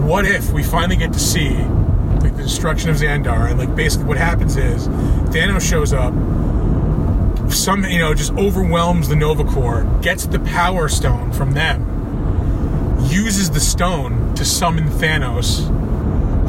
What 0.05 0.25
if 0.25 0.51
we 0.51 0.63
finally 0.63 0.95
get 0.95 1.13
to 1.13 1.19
see 1.19 1.55
like 2.21 2.35
the 2.35 2.43
destruction 2.43 2.89
of 2.89 2.97
Xandar 2.97 3.49
and 3.49 3.59
like 3.59 3.75
basically 3.75 4.07
what 4.07 4.17
happens 4.17 4.57
is 4.57 4.87
Thanos 5.29 5.67
shows 5.67 5.93
up, 5.93 6.13
some 7.53 7.83
you 7.85 7.99
know 7.99 8.13
just 8.13 8.33
overwhelms 8.33 9.07
the 9.07 9.15
Nova 9.15 9.43
Corps, 9.43 9.83
gets 10.01 10.25
the 10.25 10.39
Power 10.39 10.89
Stone 10.89 11.31
from 11.33 11.51
them, 11.51 11.81
uses 13.09 13.49
the 13.51 13.59
stone 13.59 14.33
to 14.35 14.45
summon 14.45 14.85
Thanos, 14.89 15.67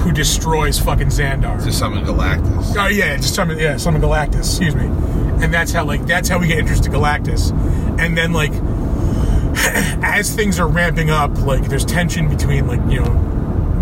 who 0.00 0.12
destroys 0.12 0.78
fucking 0.78 1.08
Xandar. 1.08 1.62
to 1.62 1.72
summon 1.72 2.04
Galactus. 2.04 2.74
Oh 2.76 2.88
yeah, 2.88 3.16
just 3.16 3.34
summon 3.34 3.58
yeah, 3.58 3.76
summon 3.76 4.00
Galactus. 4.00 4.40
Excuse 4.40 4.74
me. 4.74 4.86
And 5.42 5.52
that's 5.52 5.72
how 5.72 5.84
like 5.84 6.06
that's 6.06 6.28
how 6.28 6.38
we 6.38 6.46
get 6.46 6.58
introduced 6.58 6.84
to 6.84 6.90
Galactus. 6.90 7.50
And 7.98 8.16
then 8.16 8.32
like 8.32 8.52
as 10.02 10.34
things 10.34 10.58
are 10.58 10.68
ramping 10.68 11.10
up, 11.10 11.36
like 11.38 11.68
there's 11.68 11.84
tension 11.84 12.28
between 12.28 12.66
like 12.66 12.80
you 12.90 13.00
know 13.00 13.33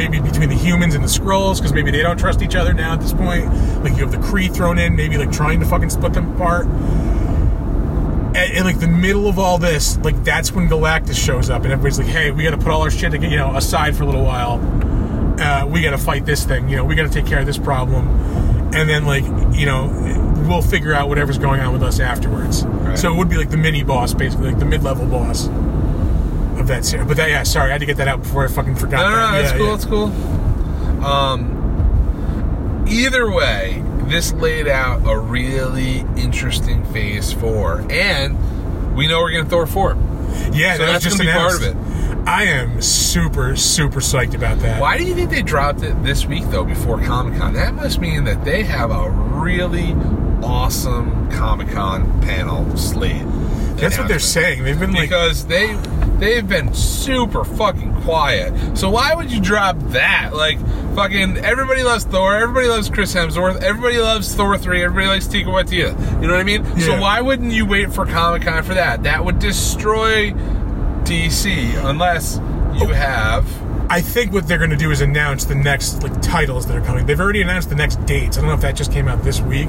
maybe 0.09 0.21
between 0.21 0.49
the 0.49 0.57
humans 0.57 0.95
and 0.95 1.05
the 1.05 1.09
Skrulls 1.09 1.57
because 1.57 1.73
maybe 1.73 1.91
they 1.91 2.03
don't 2.03 2.19
trust 2.19 2.43
each 2.43 2.57
other 2.57 2.73
now 2.73 2.93
at 2.93 3.01
this 3.01 3.13
point. 3.13 3.47
Like 3.85 3.93
you 3.93 4.01
have 4.01 4.11
the 4.11 4.19
Kree 4.19 4.53
thrown 4.53 4.79
in, 4.79 4.97
maybe 4.97 5.17
like 5.17 5.31
trying 5.31 5.61
to 5.61 5.67
fucking 5.67 5.91
split 5.91 6.13
them 6.13 6.35
apart. 6.35 6.67
And, 6.67 8.37
and 8.37 8.65
like 8.65 8.81
the 8.81 8.89
middle 8.89 9.29
of 9.29 9.39
all 9.39 9.59
this, 9.59 9.99
like 9.99 10.25
that's 10.25 10.53
when 10.53 10.69
Galactus 10.69 11.23
shows 11.23 11.51
up, 11.51 11.63
and 11.63 11.73
everybody's 11.73 11.99
like, 11.99 12.09
"Hey, 12.09 12.31
we 12.31 12.43
got 12.43 12.51
to 12.51 12.57
put 12.57 12.69
all 12.69 12.83
our 12.83 12.91
shit, 12.91 13.13
you 13.13 13.37
know, 13.37 13.55
aside 13.55 13.97
for 13.97 14.03
a 14.05 14.07
little 14.07 14.25
while. 14.25 14.59
Uh, 15.41 15.67
we 15.67 15.83
got 15.83 15.91
to 15.91 15.99
fight 15.99 16.25
this 16.27 16.45
thing. 16.45 16.69
You 16.69 16.77
know, 16.77 16.85
we 16.85 16.95
got 16.95 17.05
to 17.05 17.13
take 17.13 17.27
care 17.27 17.39
of 17.39 17.47
this 17.47 17.59
problem." 17.59 18.09
and 18.75 18.89
then 18.89 19.05
like 19.05 19.23
you 19.55 19.67
know 19.67 19.91
we'll 20.49 20.63
figure 20.63 20.95
out 20.95 21.07
whatever's 21.07 21.37
going 21.37 21.61
on 21.61 21.75
with 21.75 21.83
us 21.83 22.01
afterwards. 22.01 22.65
Right. 22.65 22.99
So 22.99 23.13
it 23.13 23.17
would 23.19 23.29
be 23.29 23.37
like 23.37 23.51
the 23.51 23.59
mini 23.59 23.85
boss, 23.85 24.15
basically, 24.15 24.49
like 24.49 24.59
the 24.59 24.65
mid-level 24.65 25.07
boss 25.07 25.49
of 26.63 26.69
that 26.69 26.85
series. 26.85 27.07
But 27.07 27.17
that, 27.19 27.29
yeah, 27.29 27.43
sorry, 27.43 27.69
I 27.71 27.73
had 27.73 27.81
to 27.81 27.87
get 27.87 27.97
that 27.99 28.09
out 28.09 28.23
before 28.23 28.45
I 28.45 28.49
fucking 28.49 28.77
forgot. 28.77 29.03
No, 29.03 29.11
no, 29.11 29.17
that. 29.17 29.33
no, 29.33 29.43
that's 29.43 29.53
Yeah, 29.53 29.59
cool. 29.59 29.67
yeah. 29.67 29.73
That's 29.73 29.85
cool. 31.01 31.07
Um, 31.07 32.85
either 32.89 33.31
way, 33.31 33.83
this 34.07 34.33
laid 34.35 34.69
out 34.69 35.03
a 35.07 35.19
really 35.19 36.01
interesting 36.17 36.85
phase 36.93 37.33
four, 37.33 37.85
and 37.91 38.37
we 38.97 39.07
know 39.07 39.21
we're 39.21 39.31
getting 39.31 39.49
Thor 39.49 39.67
four. 39.67 39.97
Yeah, 40.53 40.77
So 40.77 40.87
that 40.87 40.93
that's 40.93 41.05
just 41.05 41.19
gonna 41.19 41.31
be 41.31 41.37
part 41.37 41.55
of 41.57 41.63
it. 41.63 41.77
I 42.27 42.45
am 42.45 42.81
super, 42.81 43.57
super 43.57 44.01
psyched 44.01 44.35
about 44.35 44.61
that. 44.61 44.81
Why 44.81 44.97
do 44.97 45.05
you 45.05 45.15
think 45.15 45.31
they 45.31 45.43
dropped 45.43 45.83
it 45.83 46.01
this 46.05 46.25
week 46.27 46.45
though, 46.51 46.65
before 46.65 47.01
Comic 47.03 47.39
Con? 47.39 47.53
That 47.55 47.75
must 47.75 48.01
mean 48.01 48.25
that 48.25 48.45
they 48.45 48.63
have 48.63 48.91
a 48.93 49.11
really 49.11 49.93
awesome 50.43 51.31
Comic 51.33 51.71
Con 51.71 52.21
panel 52.23 52.77
slate. 52.77 53.23
That's 53.77 53.99
what 53.99 54.07
they're 54.07 54.19
saying. 54.21 54.63
They've 54.63 54.79
been 54.79 54.93
like, 54.93 55.09
because 55.09 55.47
they 55.47 55.75
they've 56.23 56.49
been 56.49 56.73
super 56.73 57.45
fucking 57.45 58.03
quiet. 58.03 58.79
So 58.79 58.91
why 58.91 59.15
would 59.15 59.33
you 59.33 59.41
drop 59.41 59.77
that? 59.91 60.31
Like 60.33 60.59
fucking 60.95 61.39
everybody 61.39 61.83
loves 61.83 62.05
Thor, 62.05 62.37
everybody 62.37 62.69
loves 62.69 62.89
Chris 62.89 63.13
Hemsworth, 63.13 63.61
everybody 63.63 63.99
loves 63.99 64.33
Thor 64.35 64.57
three, 64.57 64.85
everybody 64.85 65.09
likes 65.09 65.27
Taika 65.27 65.47
Waititi. 65.47 66.23
You 66.23 66.29
know 66.29 66.35
what 66.35 66.41
I 66.41 66.45
mean? 66.45 66.65
So 66.81 67.01
why 67.01 67.21
wouldn't 67.21 67.53
you 67.53 67.67
wait 67.67 67.93
for 67.93 68.07
Comic 68.07 68.43
Con 68.43 68.63
for 68.63 68.75
that? 68.75 69.03
That 69.03 69.25
would 69.25 69.41
destroy 69.41 70.31
DC 71.03 71.85
unless 71.85 72.37
you 72.37 72.89
oh. 72.89 72.95
have. 72.95 73.62
I 73.93 74.01
think 74.01 74.33
what 74.33 74.49
they're 74.49 74.57
going 74.59 74.71
to 74.71 74.77
do 74.77 74.91
is 74.91 75.03
announce 75.03 75.45
the 75.45 75.55
next 75.55 76.03
like 76.03 76.23
titles 76.23 76.67
that 76.67 76.77
are 76.77 76.81
coming. 76.81 77.05
They've 77.05 77.21
already 77.21 77.43
announced 77.43 77.69
the 77.69 77.75
next 77.75 77.97
dates. 78.07 78.39
I 78.39 78.41
don't 78.41 78.49
know 78.49 78.55
if 78.55 78.63
that 78.63 78.75
just 78.75 78.91
came 78.91 79.07
out 79.07 79.23
this 79.23 79.41
week, 79.43 79.69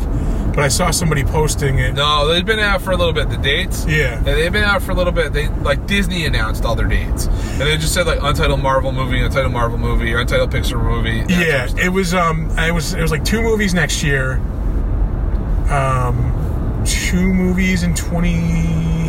but 0.55 0.59
I 0.59 0.69
saw 0.69 0.91
somebody 0.91 1.25
posting 1.25 1.79
it. 1.79 1.93
No, 1.95 2.27
they've 2.29 2.45
been 2.45 2.59
out 2.59 2.81
for 2.81 2.91
a 2.91 2.95
little 2.95 3.11
bit. 3.11 3.29
The 3.29 3.35
dates, 3.37 3.85
Yeah. 3.85 4.19
they've 4.21 4.51
been 4.51 4.63
out 4.63 4.81
for 4.81 4.91
a 4.91 4.95
little 4.95 5.11
bit. 5.11 5.33
They 5.33 5.49
like 5.49 5.85
Disney 5.87 6.25
announced 6.25 6.63
all 6.63 6.73
their 6.75 6.87
dates, 6.87 7.25
and 7.25 7.61
they 7.61 7.75
just 7.75 7.93
said 7.93 8.07
like 8.07 8.19
untitled 8.21 8.61
Marvel 8.61 8.93
movie, 8.93 9.19
untitled 9.19 9.51
Marvel 9.51 9.77
movie, 9.77 10.13
or 10.13 10.19
untitled 10.19 10.51
Pixar 10.51 10.81
movie. 10.81 11.25
Yeah, 11.27 11.67
it 11.77 11.89
was 11.89 12.13
um, 12.13 12.49
it 12.57 12.71
was 12.73 12.93
it 12.93 13.01
was 13.01 13.11
like 13.11 13.25
two 13.25 13.41
movies 13.41 13.73
next 13.73 14.03
year. 14.03 14.39
Um, 15.69 16.83
two 16.85 17.33
movies 17.33 17.83
in 17.83 17.93
twenty 17.95 19.02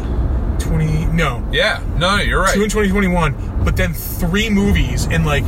twenty 0.68 1.06
no, 1.06 1.46
Yeah, 1.52 1.82
no, 1.98 2.16
you're 2.16 2.40
right. 2.40 2.54
two 2.54 2.62
in 2.64 2.70
twenty 2.70 2.88
twenty 2.88 3.08
one, 3.08 3.34
but 3.64 3.76
then 3.76 3.92
three 3.94 4.50
movies 4.50 5.06
in 5.06 5.24
like 5.24 5.44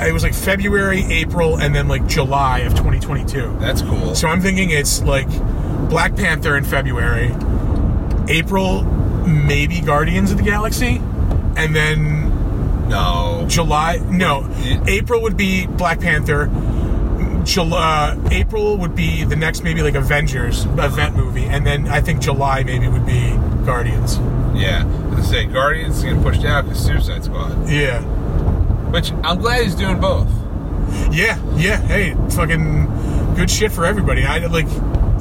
it 0.00 0.12
was 0.12 0.22
like 0.22 0.34
February, 0.34 1.02
April, 1.04 1.58
and 1.58 1.74
then 1.74 1.88
like 1.88 2.06
July 2.06 2.60
of 2.60 2.74
twenty 2.74 3.00
twenty 3.00 3.24
two. 3.24 3.56
That's 3.60 3.82
cool. 3.82 4.14
So 4.14 4.28
I'm 4.28 4.40
thinking 4.40 4.70
it's 4.70 5.02
like 5.02 5.28
Black 5.88 6.14
Panther 6.16 6.56
in 6.56 6.64
February, 6.64 7.34
April, 8.28 8.82
maybe 9.26 9.80
Guardians 9.80 10.30
of 10.32 10.38
the 10.38 10.42
Galaxy, 10.44 11.00
and 11.56 11.74
then 11.74 12.88
no, 12.88 13.46
July. 13.48 13.96
No, 14.10 14.48
Yeah. 14.60 14.84
April 14.86 15.22
would 15.22 15.36
be 15.36 15.66
Black 15.66 16.00
Panther. 16.00 16.46
July, 17.46 18.10
uh, 18.10 18.28
April 18.30 18.76
would 18.76 18.94
be 18.96 19.24
the 19.24 19.36
next 19.36 19.62
maybe 19.62 19.80
like 19.82 19.94
Avengers 19.94 20.64
event 20.64 21.16
movie, 21.16 21.44
and 21.44 21.64
then 21.66 21.86
I 21.88 22.00
think 22.00 22.20
July 22.20 22.62
maybe 22.64 22.88
would 22.88 23.06
be 23.06 23.30
Guardians. 23.64 24.18
yeah. 24.54 24.84
Let's 25.14 25.28
say 25.30 25.46
Guardians 25.46 25.98
is 25.98 26.02
getting 26.04 26.22
pushed 26.22 26.44
out 26.44 26.64
because 26.64 26.84
Suicide 26.84 27.24
Squad. 27.24 27.68
Yeah, 27.70 28.02
Which 28.90 29.12
I'm 29.24 29.38
glad 29.40 29.62
he's 29.64 29.74
doing 29.74 30.00
both. 30.00 30.28
yeah, 31.12 31.38
yeah. 31.56 31.80
Hey, 31.80 32.14
fucking 32.30 33.34
good 33.36 33.50
shit 33.50 33.72
for 33.72 33.86
everybody. 33.86 34.24
I 34.24 34.38
like. 34.46 34.66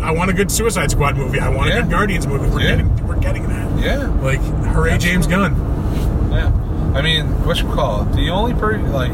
I 0.01 0.11
want 0.11 0.29
a 0.29 0.33
good 0.33 0.51
Suicide 0.51 0.91
Squad 0.91 1.15
movie. 1.17 1.39
I 1.39 1.49
want 1.49 1.69
a 1.69 1.81
good 1.81 1.89
Guardians 1.89 2.27
movie. 2.27 2.49
We're 2.49 2.59
Yeah. 2.61 2.69
getting 2.71 3.07
we're 3.07 3.19
getting 3.19 3.47
that. 3.47 3.79
Yeah. 3.79 4.07
Like, 4.21 4.41
hooray, 4.73 4.97
James 4.97 5.27
Gunn. 5.27 5.55
Yeah. 6.31 6.51
I 6.95 7.01
mean, 7.01 7.25
what 7.45 7.57
you 7.57 7.65
call 7.71 8.01
it? 8.03 8.15
The 8.15 8.29
only 8.29 8.53
per 8.53 8.77
like, 8.89 9.11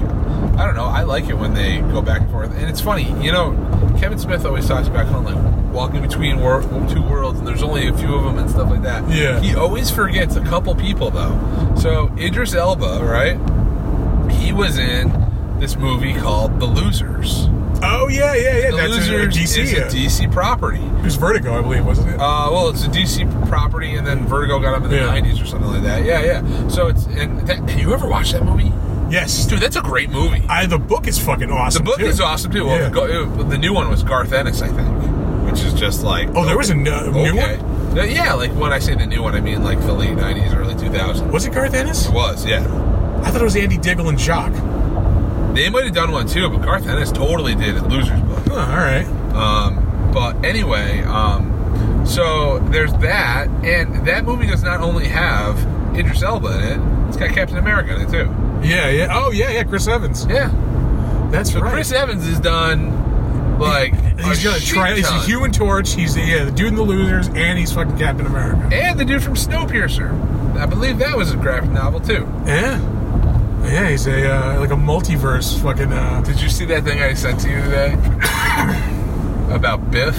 I 0.58 0.66
don't 0.66 0.76
know. 0.76 0.86
I 0.86 1.04
like 1.04 1.30
it 1.30 1.34
when 1.38 1.54
they 1.54 1.80
go 1.80 2.02
back 2.02 2.22
and 2.22 2.32
forth, 2.32 2.52
and 2.56 2.70
it's 2.70 2.82
funny. 2.82 3.12
You 3.24 3.32
know, 3.32 3.52
Kevin 4.00 4.20
Smith 4.20 4.46
always 4.46 4.68
talks 4.68 4.88
about 4.88 5.06
kind 5.08 5.26
of 5.28 5.34
like 5.34 5.74
walking 5.74 6.02
between 6.02 6.40
wor- 6.40 6.62
two 6.92 7.02
worlds, 7.02 7.40
and 7.40 7.48
there's 7.48 7.64
only 7.64 7.88
a 7.88 7.94
few 7.98 8.14
of 8.14 8.24
them 8.24 8.38
and 8.38 8.50
stuff 8.50 8.70
like 8.70 8.82
that. 8.84 9.10
Yeah. 9.10 9.40
He 9.40 9.56
always 9.56 9.90
forgets 9.90 10.36
a 10.36 10.42
couple 10.42 10.76
people 10.76 11.10
though. 11.10 11.76
So 11.80 12.12
Idris 12.18 12.54
Elba, 12.54 13.00
right? 13.04 13.38
He 14.32 14.52
was 14.54 14.78
in 14.78 15.12
this 15.60 15.76
movie 15.78 16.14
called 16.14 16.60
The 16.60 16.66
Losers. 16.66 17.48
Oh 17.84 18.08
yeah, 18.10 18.36
yeah, 18.36 18.58
yeah. 18.58 18.72
The 18.72 18.78
That's 18.78 18.90
Losers 18.92 19.36
a 19.36 19.40
DC. 19.40 19.58
is 19.64 19.74
a. 19.74 19.82
DC 20.28 20.32
property. 20.32 20.80
It 20.80 21.04
was 21.04 21.16
Vertigo, 21.16 21.58
I 21.58 21.62
believe, 21.62 21.86
wasn't 21.86 22.10
it? 22.10 22.16
Uh, 22.16 22.50
well, 22.52 22.70
it's 22.70 22.84
a 22.86 22.90
DC 22.90 23.48
property, 23.48 23.96
and 23.96 24.06
then 24.06 24.28
Vertigo 24.28 24.60
got 24.60 24.74
them 24.74 24.84
in 24.84 24.92
the 24.92 24.98
Yeah. 24.98 25.20
'90s 25.20 25.42
or 25.42 25.46
something 25.48 25.70
like 25.72 25.84
that. 25.84 26.06
Yeah, 26.06 26.22
yeah. 26.24 26.68
So 26.68 26.88
it's 26.88 27.06
and 27.08 27.40
that, 27.48 27.58
have 27.70 27.80
you 27.80 27.94
ever 27.94 28.08
watched 28.08 28.34
that 28.34 28.44
movie? 28.44 28.72
Yes. 29.12 29.46
Dude, 29.46 29.60
that's 29.60 29.76
a 29.76 29.82
great 29.82 30.10
movie. 30.10 30.44
I, 30.50 30.66
the 30.66 30.80
book 30.80 31.08
is 31.08 31.20
fucking 31.20 31.52
awesome. 31.52 31.84
The 31.84 31.90
book 31.92 32.00
too. 32.00 32.06
is 32.06 32.20
awesome 32.22 32.52
too. 32.52 32.66
Well, 32.66 32.78
Yeah. 32.80 32.90
the, 32.90 33.44
the 33.44 33.58
new 33.58 33.74
one 33.74 33.90
was 33.90 34.04
Garth 34.04 34.32
Ennis, 34.34 34.62
I 34.62 34.68
think, 34.70 34.88
which 35.46 35.62
is 35.62 35.74
just 35.74 36.04
like 36.04 36.30
Oh, 36.36 36.46
there 36.46 36.58
was 36.58 36.70
a 36.70 36.76
new 36.76 36.92
okay. 36.92 37.58
one. 37.58 38.00
Uh, 38.00 38.04
Yeah, 38.04 38.34
like 38.34 38.52
when 38.56 38.72
I 38.72 38.80
say 38.80 38.96
the 38.96 39.06
new 39.06 39.22
one, 39.22 39.36
I 39.36 39.42
mean 39.42 39.64
like 39.64 39.80
the 39.82 39.94
late 39.94 40.18
'90s, 40.18 40.56
early 40.56 40.74
2000s. 40.76 41.30
Was 41.32 41.46
it 41.46 41.54
Garth 41.54 41.74
Ennis? 41.74 42.08
It 42.08 42.14
was, 42.14 42.46
yeah. 42.46 42.60
I 43.24 43.30
thought 43.32 43.42
it 43.42 43.46
was 43.46 43.56
Andy 43.56 43.78
Diggle 43.78 44.10
and 44.10 44.18
Jock. 44.18 44.52
They 45.54 45.70
might 45.70 45.84
have 45.84 45.94
done 45.94 46.12
one 46.12 46.28
too, 46.28 46.50
but 46.50 46.62
Garth 46.62 46.88
Ennis 46.88 47.12
totally 47.12 47.54
did 47.56 47.76
a 47.76 47.86
Losers 47.88 48.20
book. 48.22 48.44
Oh, 48.52 48.60
all 48.60 48.66
right. 48.78 49.06
Um, 49.36 50.12
but 50.14 50.44
anyway, 50.46 51.02
um, 51.04 52.06
so 52.06 52.60
there's 52.72 52.94
that, 52.96 53.48
and 53.64 54.08
that 54.08 54.24
movie 54.26 54.48
does 54.48 54.64
not 54.64 54.80
only 54.80 55.08
have 55.08 55.58
Idris 55.96 56.24
Elba 56.24 56.48
in 56.58 56.64
it; 56.82 57.08
it's 57.10 57.18
got 57.18 57.30
Captain 57.32 57.58
America 57.58 57.94
in 57.96 58.02
it 58.02 58.10
too. 58.10 58.30
Yeah, 58.62 58.90
yeah. 58.90 59.08
Oh, 59.12 59.32
yeah, 59.32 59.50
yeah. 59.52 59.64
Chris 59.64 59.88
Evans. 59.88 60.26
Yeah. 60.30 60.50
That's 61.32 61.52
So 61.54 61.60
right. 61.62 61.72
Chris 61.74 61.92
Evans 61.92 62.26
has 62.28 62.40
done 62.40 63.58
like 63.60 63.94
he's 64.20 64.42
a 64.42 64.44
got 64.50 64.60
a 64.60 64.66
tri- 64.66 64.96
He's 64.96 65.08
a. 65.10 65.20
Human 65.22 65.52
Torch. 65.52 65.94
He's 65.94 66.16
the, 66.16 66.22
yeah, 66.22 66.44
the 66.46 66.52
dude 66.52 66.68
in 66.70 66.76
the 66.76 66.82
Losers, 66.84 67.28
and 67.30 67.58
he's 67.60 67.72
fucking 67.72 67.98
Captain 67.98 68.26
America. 68.26 68.70
and 68.74 69.00
the 69.00 69.06
dude 69.06 69.24
from 69.24 69.36
Snowpiercer. 69.36 70.58
I 70.58 70.66
believe 70.66 70.98
that 71.00 71.16
was 71.16 71.32
a 71.32 71.38
graphic 71.38 71.70
novel 71.72 72.00
too. 72.00 72.28
Yeah. 72.46 72.80
Yeah, 73.64 73.90
he's 73.90 74.08
a 74.08 74.28
uh, 74.30 74.60
like 74.60 74.72
a 74.72 74.76
multiverse 74.76 75.62
fucking. 75.62 75.94
Uh, 75.94 76.22
Did 76.22 76.42
you 76.42 76.50
see 76.50 76.66
that 76.66 76.84
thing 76.84 77.00
I 77.02 77.14
sent 77.14 77.40
to 77.42 77.50
you 77.50 77.62
today 77.62 77.94
about 79.54 79.92
Biff? 79.92 80.18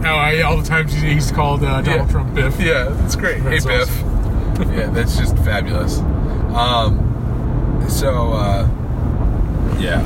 oh, 0.00 0.04
I, 0.04 0.40
all 0.42 0.56
the 0.56 0.66
times 0.66 0.92
he's, 0.92 1.02
he's 1.02 1.30
called 1.32 1.62
uh, 1.64 1.82
Donald 1.82 2.06
Yeah. 2.06 2.12
Trump 2.12 2.34
Biff. 2.34 2.58
Yeah, 2.60 2.84
that's 2.88 3.14
great. 3.16 3.42
That's 3.44 3.64
hey 3.64 3.78
Biff. 3.78 4.68
yeah, 4.74 4.90
that's 4.90 5.16
just 5.18 5.36
fabulous. 5.38 5.98
Um, 5.98 7.07
so 7.88 8.32
uh, 8.32 8.68
yeah, 9.80 10.00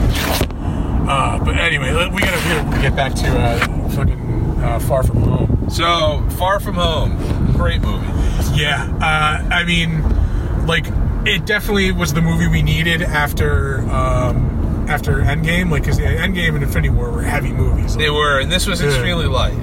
Uh, 1.08 1.42
but 1.44 1.56
anyway, 1.58 1.90
we 1.92 1.96
gotta, 1.96 2.14
we 2.14 2.20
gotta 2.20 2.80
get 2.82 2.94
back 2.96 3.14
to 3.14 3.26
uh, 3.28 3.88
fucking 3.90 4.60
uh, 4.62 4.78
Far 4.80 5.02
From 5.02 5.22
Home. 5.22 5.66
so 5.70 6.24
Far 6.38 6.60
From 6.60 6.74
Home, 6.74 7.52
great 7.52 7.80
movie. 7.80 8.06
Yeah, 8.54 8.88
uh, 9.00 9.48
I 9.54 9.64
mean, 9.64 10.02
like 10.66 10.86
it 11.26 11.46
definitely 11.46 11.92
was 11.92 12.12
the 12.14 12.20
movie 12.20 12.46
we 12.48 12.62
needed 12.62 13.02
after 13.02 13.80
um, 13.90 14.86
after 14.88 15.16
Endgame. 15.22 15.70
Like, 15.70 15.82
because 15.82 15.98
Endgame 15.98 16.54
and 16.54 16.62
Infinity 16.62 16.90
War 16.90 17.10
were 17.10 17.22
heavy 17.22 17.52
movies. 17.52 17.96
They 17.96 18.10
were, 18.10 18.40
and 18.40 18.50
this 18.52 18.66
was 18.66 18.80
Yeah. 18.80 18.88
extremely 18.88 19.26
light. 19.26 19.54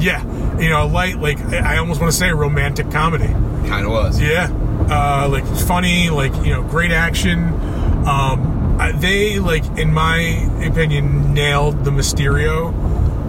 yeah, 0.00 0.22
you 0.58 0.68
know, 0.68 0.86
light. 0.86 1.18
Like 1.18 1.38
I 1.40 1.74
I 1.74 1.78
almost 1.78 2.00
want 2.00 2.12
to 2.12 2.18
say 2.18 2.32
romantic 2.32 2.90
comedy. 2.90 3.28
Kind 3.68 3.86
of 3.86 3.92
was. 3.92 4.20
Yeah, 4.20 4.48
uh, 4.90 5.28
like 5.30 5.44
funny, 5.66 6.10
like 6.10 6.34
you 6.44 6.52
know, 6.52 6.62
great 6.62 6.90
action. 6.92 7.38
Um, 8.06 8.76
they 8.96 9.38
like, 9.38 9.64
in 9.78 9.92
my 9.92 10.18
opinion, 10.64 11.34
nailed 11.34 11.84
the 11.84 11.90
Mysterio 11.90 12.72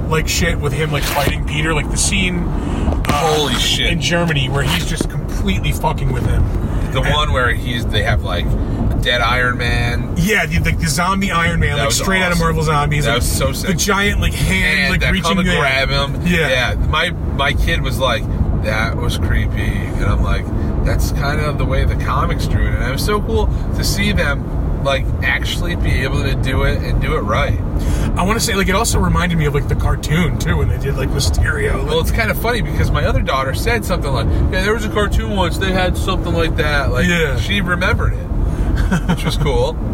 like 0.09 0.27
shit 0.27 0.59
with 0.59 0.73
him 0.73 0.91
like 0.91 1.03
fighting 1.03 1.45
Peter. 1.45 1.73
Like 1.73 1.89
the 1.91 1.97
scene 1.97 2.39
uh, 2.39 3.35
Holy 3.35 3.53
shit. 3.55 3.91
in 3.91 4.01
Germany 4.01 4.49
where 4.49 4.63
he's 4.63 4.85
just 4.85 5.09
completely 5.09 5.71
fucking 5.71 6.11
with 6.11 6.25
him. 6.25 6.43
The 6.91 7.01
And- 7.01 7.13
one 7.13 7.33
where 7.33 7.53
he's 7.53 7.85
they 7.87 8.03
have 8.03 8.23
like 8.23 8.45
a 8.45 8.99
dead 9.01 9.21
Iron 9.21 9.57
Man. 9.57 10.13
Yeah, 10.17 10.45
the, 10.45 10.59
the, 10.59 10.71
the 10.71 10.87
zombie 10.87 11.31
Iron 11.31 11.59
Man, 11.59 11.77
That 11.77 11.83
like 11.85 11.91
straight 11.91 12.21
out 12.21 12.27
of 12.31 12.37
awesome. 12.37 12.45
Marvel 12.45 12.63
Zombies. 12.63 13.05
That 13.05 13.11
like, 13.13 13.21
was 13.21 13.31
so 13.31 13.51
sick. 13.51 13.69
The 13.69 13.75
giant 13.75 14.21
like 14.21 14.33
hand, 14.33 14.79
And 14.79 14.91
like 14.91 15.01
that 15.01 15.11
reaching 15.11 15.35
come 15.35 15.43
grab 15.43 15.89
him. 15.89 16.21
Yeah. 16.27 16.73
yeah. 16.73 16.87
My 16.87 17.09
my 17.11 17.53
kid 17.53 17.81
was 17.81 17.97
like, 17.99 18.23
that 18.63 18.95
was 18.95 19.17
creepy, 19.17 19.61
and 19.61 20.05
I'm 20.05 20.23
like, 20.23 20.45
that's 20.85 21.11
kind 21.13 21.39
of 21.41 21.57
the 21.57 21.65
way 21.65 21.85
the 21.85 21.95
comics 21.95 22.47
drew 22.47 22.65
it, 22.67 22.73
and 22.75 22.83
it 22.83 22.91
was 22.91 23.03
so 23.05 23.21
cool 23.21 23.47
to 23.75 23.83
see 23.83 24.11
them 24.11 24.83
like 24.83 25.05
actually 25.23 25.77
be 25.77 26.01
able 26.01 26.21
to 26.23 26.35
do 26.35 26.63
it 26.63 26.77
and 26.83 27.01
do 27.01 27.15
it 27.15 27.21
right. 27.21 27.57
I 28.17 28.23
want 28.23 28.37
to 28.37 28.45
say 28.45 28.53
like 28.53 28.67
it 28.67 28.75
also 28.75 28.99
reminded 28.99 29.37
me 29.37 29.45
of 29.45 29.53
like 29.53 29.69
the 29.69 29.75
cartoon 29.75 30.37
too 30.37 30.57
when 30.57 30.67
they 30.67 30.77
did 30.77 30.95
like 30.97 31.07
Mysterio. 31.09 31.79
Like, 31.79 31.87
Well, 31.87 32.01
it's 32.01 32.11
kind 32.11 32.29
of 32.29 32.37
funny 32.41 32.61
because 32.61 32.91
my 32.91 33.05
other 33.05 33.21
daughter 33.21 33.53
said 33.53 33.85
something 33.85 34.11
like, 34.11 34.27
"Yeah, 34.51 34.61
there 34.63 34.73
was 34.73 34.83
a 34.85 34.89
cartoon 34.89 35.31
once. 35.37 35.57
They 35.57 35.71
had 35.71 35.95
something 35.95 36.33
like 36.33 36.57
that." 36.57 36.91
Like, 36.91 37.07
Yeah. 37.07 37.39
she 37.39 37.61
remembered 37.61 38.11
it, 38.13 38.27
which 39.09 39.23
was 39.23 39.37
cool. 39.37 39.73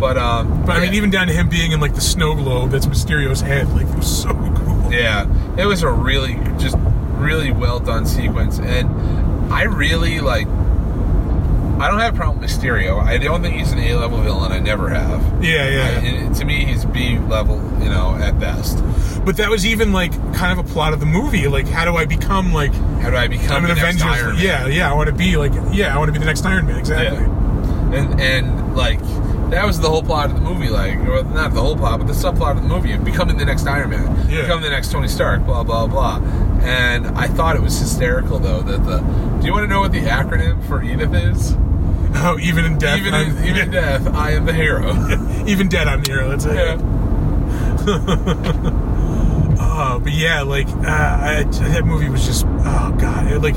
But 0.00 0.16
um, 0.16 0.64
but 0.64 0.76
I 0.76 0.80
mean, 0.80 0.94
even 0.94 1.10
down 1.10 1.26
to 1.26 1.34
him 1.34 1.50
being 1.50 1.72
in 1.72 1.80
like 1.80 1.94
the 1.94 2.00
snow 2.00 2.34
globe 2.34 2.70
that's 2.70 2.86
Mysterio's 2.86 3.42
head, 3.42 3.68
like 3.74 3.86
it 3.86 3.94
was 3.96 4.22
so 4.22 4.30
cool. 4.32 4.90
Yeah, 4.90 5.26
it 5.58 5.66
was 5.66 5.82
a 5.82 5.90
really 5.92 6.36
just 6.58 6.78
really 7.18 7.52
well 7.52 7.78
done 7.80 8.06
sequence, 8.06 8.58
and 8.60 8.88
I 9.50 9.64
really 9.64 10.20
like. 10.20 10.46
I 11.80 11.88
don't 11.88 11.98
have 11.98 12.12
a 12.12 12.16
problem 12.16 12.40
with 12.40 12.50
Mysterio. 12.50 13.02
I 13.02 13.16
don't 13.16 13.40
think 13.42 13.56
he's 13.56 13.72
an 13.72 13.78
A 13.78 13.94
level 13.94 14.18
villain. 14.20 14.52
I 14.52 14.58
never 14.58 14.90
have. 14.90 15.42
Yeah, 15.42 15.66
yeah. 15.68 15.82
I- 15.82 15.86
and 16.04 16.34
to 16.36 16.44
me, 16.44 16.64
he's 16.66 16.84
B 16.84 17.18
level, 17.18 17.56
you 17.82 17.88
know, 17.88 18.14
at 18.16 18.38
best. 18.38 18.82
But 19.24 19.38
that 19.38 19.48
was 19.48 19.64
even 19.64 19.92
like 19.92 20.12
kind 20.34 20.52
of 20.58 20.64
a 20.64 20.68
plot 20.68 20.92
of 20.92 21.00
the 21.00 21.06
movie. 21.06 21.48
Like, 21.48 21.66
how 21.66 21.86
do 21.86 21.96
I 21.96 22.04
become 22.04 22.52
like 22.52 22.72
How 23.00 23.08
do 23.10 23.16
I 23.16 23.28
become 23.28 23.52
I'm 23.56 23.64
an 23.64 23.70
the 23.70 23.74
next 23.76 24.00
Avengers? 24.02 24.22
Iron 24.22 24.34
Man? 24.36 24.44
Yeah, 24.44 24.66
yeah. 24.66 24.90
I 24.90 24.94
want 24.94 25.08
to 25.08 25.14
be 25.14 25.36
like 25.38 25.52
yeah, 25.72 25.94
I 25.94 25.98
want 25.98 26.08
to 26.08 26.12
be 26.12 26.18
the 26.18 26.26
next 26.26 26.44
Iron 26.44 26.66
Man. 26.66 26.78
Exactly. 26.78 27.18
Yeah. 27.18 27.94
And 28.02 28.20
and 28.20 28.76
like 28.76 29.00
that 29.50 29.66
was 29.66 29.80
the 29.80 29.88
whole 29.88 30.02
plot 30.02 30.26
of 30.30 30.34
the 30.36 30.42
movie, 30.42 30.68
like 30.68 30.96
or 31.08 31.22
not 31.24 31.54
the 31.54 31.60
whole 31.60 31.76
plot, 31.76 31.98
but 31.98 32.06
the 32.06 32.12
subplot 32.12 32.56
of 32.56 32.62
the 32.62 32.68
movie 32.68 32.92
of 32.92 33.04
becoming 33.04 33.36
the 33.38 33.44
next 33.46 33.66
Iron 33.66 33.88
Man, 33.90 34.28
Yeah. 34.30 34.42
becoming 34.42 34.62
the 34.64 34.70
next 34.70 34.92
Tony 34.92 35.08
Stark, 35.08 35.44
blah 35.46 35.64
blah 35.64 35.86
blah. 35.86 36.18
And 36.62 37.06
I 37.18 37.26
thought 37.26 37.56
it 37.56 37.62
was 37.62 37.78
hysterical 37.78 38.38
though 38.38 38.60
that 38.62 38.84
the. 38.84 38.98
Do 39.40 39.46
you 39.46 39.52
want 39.52 39.64
to 39.64 39.68
know 39.68 39.80
what 39.80 39.92
the 39.92 40.02
acronym 40.02 40.62
for 40.66 40.82
Edith 40.82 41.14
is? 41.14 41.56
Oh, 42.12 42.38
even 42.40 42.64
in 42.64 42.76
death, 42.76 42.98
even 42.98 43.14
in, 43.14 43.44
even 43.44 43.56
in 43.62 43.70
death, 43.70 44.04
I 44.08 44.32
am 44.32 44.44
the 44.44 44.52
hero. 44.52 44.90
even 45.46 45.68
dead, 45.68 45.86
I'm 45.86 46.02
the 46.02 46.10
hero. 46.10 46.28
That's 46.28 46.44
it. 46.44 46.56
yeah. 46.56 46.76
Uh, 49.60 49.98
but 50.00 50.12
yeah, 50.12 50.42
like 50.42 50.66
uh, 50.66 50.80
I, 50.82 51.44
that 51.44 51.84
movie 51.84 52.08
was 52.08 52.26
just 52.26 52.44
oh 52.46 52.96
god, 52.98 53.30
it, 53.30 53.38
like 53.38 53.54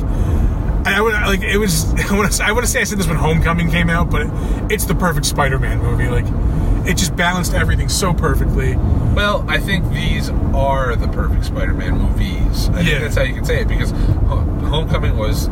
I, 0.86 0.98
I 0.98 1.02
would 1.02 1.14
like 1.14 1.42
it 1.42 1.58
was. 1.58 1.92
I 1.96 2.16
want 2.16 2.32
to 2.32 2.44
I 2.44 2.52
want 2.52 2.64
to 2.64 2.72
say 2.72 2.82
I 2.82 2.84
said 2.84 3.00
this 3.00 3.08
when 3.08 3.18
Homecoming 3.18 3.72
came 3.72 3.90
out, 3.90 4.12
but 4.12 4.28
it's 4.72 4.86
the 4.86 4.96
perfect 4.96 5.26
Spider-Man 5.26 5.80
movie. 5.80 6.08
Like 6.08 6.26
it 6.86 6.98
just 6.98 7.16
balanced 7.16 7.54
everything 7.54 7.90
so 7.90 8.14
perfectly. 8.14 8.76
Well, 9.16 9.46
I 9.48 9.60
think 9.60 9.90
these 9.92 10.30
are 10.54 10.96
the 10.96 11.08
perfect 11.08 11.46
Spider-Man 11.46 11.98
movies. 11.98 12.70
I 12.70 12.80
Yeah. 12.82 12.84
think 12.86 13.02
that's 13.04 13.16
how 13.16 13.24
you 13.24 13.34
can 13.36 13.46
say 13.46 13.62
it 13.62 13.68
because 13.68 13.92
Ho- 13.92 14.46
Homecoming 14.70 15.18
was 15.18 15.48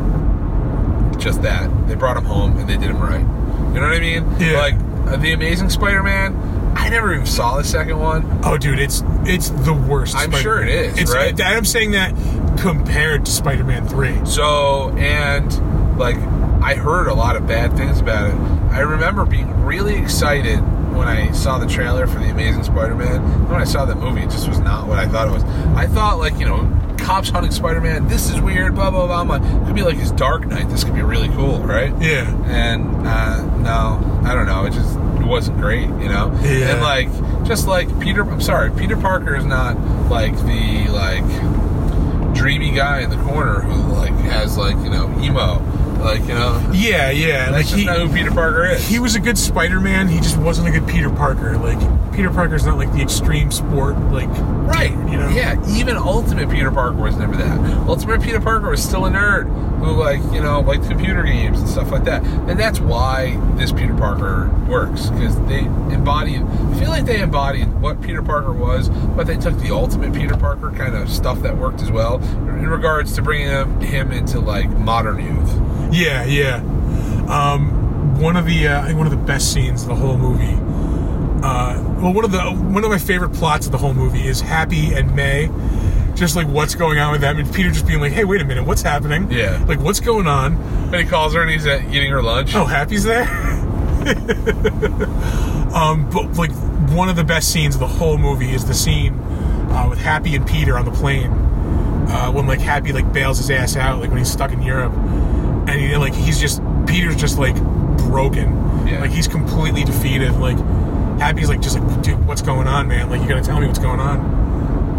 just 1.22 1.42
that. 1.42 1.70
They 1.88 1.94
brought 1.94 2.16
him 2.16 2.24
home 2.24 2.56
and 2.58 2.68
they 2.68 2.76
did 2.76 2.90
him 2.90 3.00
right. 3.00 3.20
You 3.20 3.80
know 3.80 3.86
what 3.88 3.96
I 3.96 4.00
mean? 4.00 4.26
Yeah. 4.38 4.58
Like 4.58 4.74
uh, 5.08 5.16
the 5.16 5.32
Amazing 5.32 5.70
Spider-Man. 5.70 6.50
I 6.74 6.88
never 6.88 7.12
even 7.14 7.26
saw 7.26 7.58
the 7.58 7.64
second 7.64 7.98
one. 7.98 8.40
Oh, 8.44 8.56
dude, 8.56 8.78
it's 8.78 9.04
it's 9.24 9.50
the 9.50 9.74
worst. 9.74 10.16
I'm 10.16 10.32
sure 10.32 10.62
it 10.62 10.68
is, 10.70 10.98
It's, 10.98 11.14
right? 11.14 11.38
I'm 11.40 11.64
saying 11.66 11.92
that 11.92 12.14
compared 12.58 13.26
to 13.26 13.30
Spider-Man 13.30 13.86
Three. 13.88 14.18
So 14.24 14.90
and 14.96 15.98
like 15.98 16.16
I 16.62 16.74
heard 16.74 17.08
a 17.08 17.14
lot 17.14 17.36
of 17.36 17.46
bad 17.46 17.76
things 17.76 18.00
about 18.00 18.30
it. 18.30 18.34
I 18.72 18.80
remember 18.80 19.24
being 19.26 19.64
really 19.64 19.96
excited 19.96 20.58
when 20.94 21.08
I 21.08 21.30
saw 21.32 21.58
the 21.58 21.66
trailer 21.66 22.06
for 22.06 22.18
the 22.18 22.30
Amazing 22.30 22.64
Spider-Man. 22.64 23.48
When 23.48 23.60
I 23.60 23.64
saw 23.64 23.84
that 23.84 23.96
movie, 23.96 24.22
it 24.22 24.30
just 24.30 24.48
was 24.48 24.60
not 24.60 24.86
what 24.86 24.98
I 24.98 25.06
thought 25.06 25.28
it 25.28 25.32
was. 25.32 25.44
I 25.76 25.86
thought 25.86 26.18
like 26.18 26.38
you 26.38 26.46
know 26.46 26.68
cops 26.98 27.30
hunting 27.30 27.50
Spider-Man. 27.52 28.08
This 28.08 28.30
is 28.30 28.40
weird. 28.40 28.74
Blah 28.74 28.90
blah 28.90 29.06
blah. 29.06 29.22
Like, 29.22 29.42
it 29.42 29.66
could 29.66 29.74
be 29.74 29.82
like 29.82 29.96
his 29.96 30.12
Dark 30.12 30.46
Knight. 30.46 30.68
This 30.68 30.84
could 30.84 30.94
be 30.94 31.02
really 31.02 31.28
cool, 31.30 31.58
right? 31.60 31.92
Yeah. 32.00 32.30
and 32.46 33.06
uh, 33.06 33.42
no, 33.58 34.22
I 34.24 34.34
don't 34.34 34.46
know. 34.46 34.64
It 34.66 34.72
just 34.72 34.96
it 34.96 35.26
wasn't 35.26 35.58
great, 35.58 35.86
you 35.86 36.08
know. 36.08 36.36
Yeah. 36.42 36.74
And 36.74 36.80
like, 36.80 37.44
just 37.44 37.66
like 37.66 37.88
Peter, 38.00 38.22
I'm 38.22 38.40
sorry, 38.40 38.70
Peter 38.70 38.96
Parker 38.96 39.34
is 39.36 39.44
not 39.44 39.78
like 40.08 40.34
the 40.36 40.88
like 40.90 42.34
dreamy 42.34 42.72
guy 42.72 43.00
in 43.00 43.10
the 43.10 43.22
corner 43.24 43.60
who 43.60 43.92
like 43.92 44.12
has 44.14 44.56
like 44.56 44.76
you 44.76 44.90
know 44.90 45.08
emo. 45.20 45.60
Like 46.02 46.20
you 46.22 46.28
know, 46.34 46.70
Yeah, 46.72 47.10
yeah. 47.10 47.50
Like 47.50 47.66
just 47.66 47.76
he 47.76 47.84
not 47.84 47.98
who 47.98 48.12
Peter 48.12 48.30
Parker 48.30 48.64
is. 48.66 48.86
he 48.86 48.98
was 48.98 49.14
a 49.14 49.20
good 49.20 49.38
Spider-Man. 49.38 50.08
He 50.08 50.18
just 50.18 50.36
wasn't 50.36 50.68
a 50.68 50.70
good 50.70 50.86
Peter 50.88 51.10
Parker. 51.10 51.56
Like 51.58 51.78
Peter 52.12 52.30
Parker's 52.30 52.66
not 52.66 52.76
like 52.76 52.92
the 52.92 53.00
extreme 53.00 53.50
sport 53.50 53.96
like 54.10 54.28
Right. 54.28 54.90
you 55.10 55.16
know. 55.18 55.28
Yeah. 55.28 55.56
Even 55.76 55.96
Ultimate 55.96 56.50
Peter 56.50 56.70
Parker 56.70 56.96
was 56.96 57.16
never 57.16 57.36
that. 57.36 57.58
Ultimate 57.88 58.22
Peter 58.22 58.40
Parker 58.40 58.70
was 58.70 58.82
still 58.82 59.06
a 59.06 59.10
nerd 59.10 59.44
who, 59.80 59.90
like, 59.92 60.20
you 60.32 60.40
know, 60.40 60.60
liked 60.60 60.88
computer 60.88 61.22
games 61.24 61.58
and 61.58 61.68
stuff 61.68 61.90
like 61.90 62.04
that. 62.04 62.22
And 62.24 62.58
that's 62.58 62.78
why 62.78 63.36
this 63.56 63.72
Peter 63.72 63.94
Parker 63.94 64.48
works 64.68 65.08
because 65.10 65.36
they 65.46 65.60
embodied. 65.92 66.42
I 66.42 66.74
feel 66.78 66.88
like 66.90 67.04
they 67.04 67.20
embodied 67.20 67.68
what 67.80 68.00
Peter 68.00 68.22
Parker 68.22 68.52
was, 68.52 68.88
but 68.88 69.26
they 69.26 69.36
took 69.36 69.58
the 69.58 69.72
Ultimate 69.72 70.12
Peter 70.14 70.36
Parker 70.36 70.70
kind 70.70 70.94
of 70.94 71.10
stuff 71.10 71.42
that 71.42 71.56
worked 71.56 71.82
as 71.82 71.90
well 71.90 72.22
in 72.22 72.68
regards 72.68 73.12
to 73.14 73.22
bringing 73.22 73.48
him 73.80 74.12
into 74.12 74.38
like 74.38 74.70
modern 74.70 75.18
youth. 75.18 75.52
Yeah, 75.92 76.24
yeah. 76.24 76.56
Um, 77.28 78.18
one 78.20 78.36
of 78.36 78.46
the 78.46 78.68
uh, 78.68 78.82
I 78.82 78.86
think 78.86 78.98
one 78.98 79.06
of 79.06 79.10
the 79.10 79.24
best 79.24 79.52
scenes 79.52 79.82
of 79.82 79.88
the 79.88 79.94
whole 79.94 80.16
movie. 80.16 80.54
Uh, 81.44 81.82
well, 82.00 82.14
one 82.14 82.24
of 82.24 82.32
the 82.32 82.40
one 82.40 82.84
of 82.84 82.90
my 82.90 82.98
favorite 82.98 83.32
plots 83.32 83.66
of 83.66 83.72
the 83.72 83.78
whole 83.78 83.94
movie 83.94 84.26
is 84.26 84.40
Happy 84.40 84.94
and 84.94 85.14
May. 85.14 85.50
Just 86.14 86.36
like 86.36 86.46
what's 86.46 86.74
going 86.74 86.98
on 86.98 87.12
with 87.12 87.20
them, 87.20 87.38
and 87.38 87.52
Peter 87.54 87.70
just 87.70 87.86
being 87.86 88.00
like, 88.00 88.12
"Hey, 88.12 88.24
wait 88.24 88.40
a 88.40 88.44
minute, 88.44 88.64
what's 88.64 88.82
happening? 88.82 89.30
Yeah. 89.30 89.62
like 89.66 89.80
what's 89.80 90.00
going 90.00 90.26
on? 90.26 90.54
And 90.56 90.94
he 90.96 91.04
calls 91.04 91.34
her 91.34 91.42
and 91.42 91.50
he's 91.50 91.66
uh, 91.66 91.82
eating 91.90 92.10
her 92.10 92.22
lunch. 92.22 92.54
Oh, 92.54 92.64
Happy's 92.64 93.04
there." 93.04 93.22
um, 95.74 96.08
but 96.10 96.36
like 96.36 96.52
one 96.90 97.08
of 97.08 97.16
the 97.16 97.24
best 97.24 97.50
scenes 97.52 97.74
of 97.74 97.80
the 97.80 97.86
whole 97.86 98.18
movie 98.18 98.52
is 98.52 98.64
the 98.66 98.74
scene 98.74 99.14
uh, 99.70 99.86
with 99.88 99.98
Happy 99.98 100.36
and 100.36 100.46
Peter 100.46 100.76
on 100.76 100.84
the 100.84 100.90
plane 100.90 101.30
uh, 102.08 102.30
when 102.30 102.46
like 102.46 102.60
Happy 102.60 102.92
like 102.92 103.10
bails 103.12 103.38
his 103.38 103.50
ass 103.50 103.76
out, 103.76 104.00
like 104.00 104.10
when 104.10 104.18
he's 104.18 104.30
stuck 104.30 104.52
in 104.52 104.62
Europe, 104.62 104.92
and 105.72 105.80
he 105.80 105.96
like 105.96 106.14
he's 106.14 106.38
just 106.40 106.60
Peter's 106.86 107.16
just 107.16 107.38
like 107.38 107.56
broken, 107.98 108.86
Yeah. 108.86 109.00
like 109.00 109.10
he's 109.10 109.28
completely 109.28 109.84
defeated. 109.84 110.32
Like 110.32 110.58
Happy's 111.18 111.48
like 111.48 111.60
just 111.60 111.78
like, 111.78 112.02
dude, 112.02 112.24
what's 112.26 112.42
going 112.42 112.66
on, 112.66 112.88
man? 112.88 113.08
Like 113.10 113.20
you 113.22 113.28
gotta 113.28 113.42
tell 113.42 113.60
me 113.60 113.66
what's 113.66 113.78
going 113.78 114.00
on. 114.00 114.40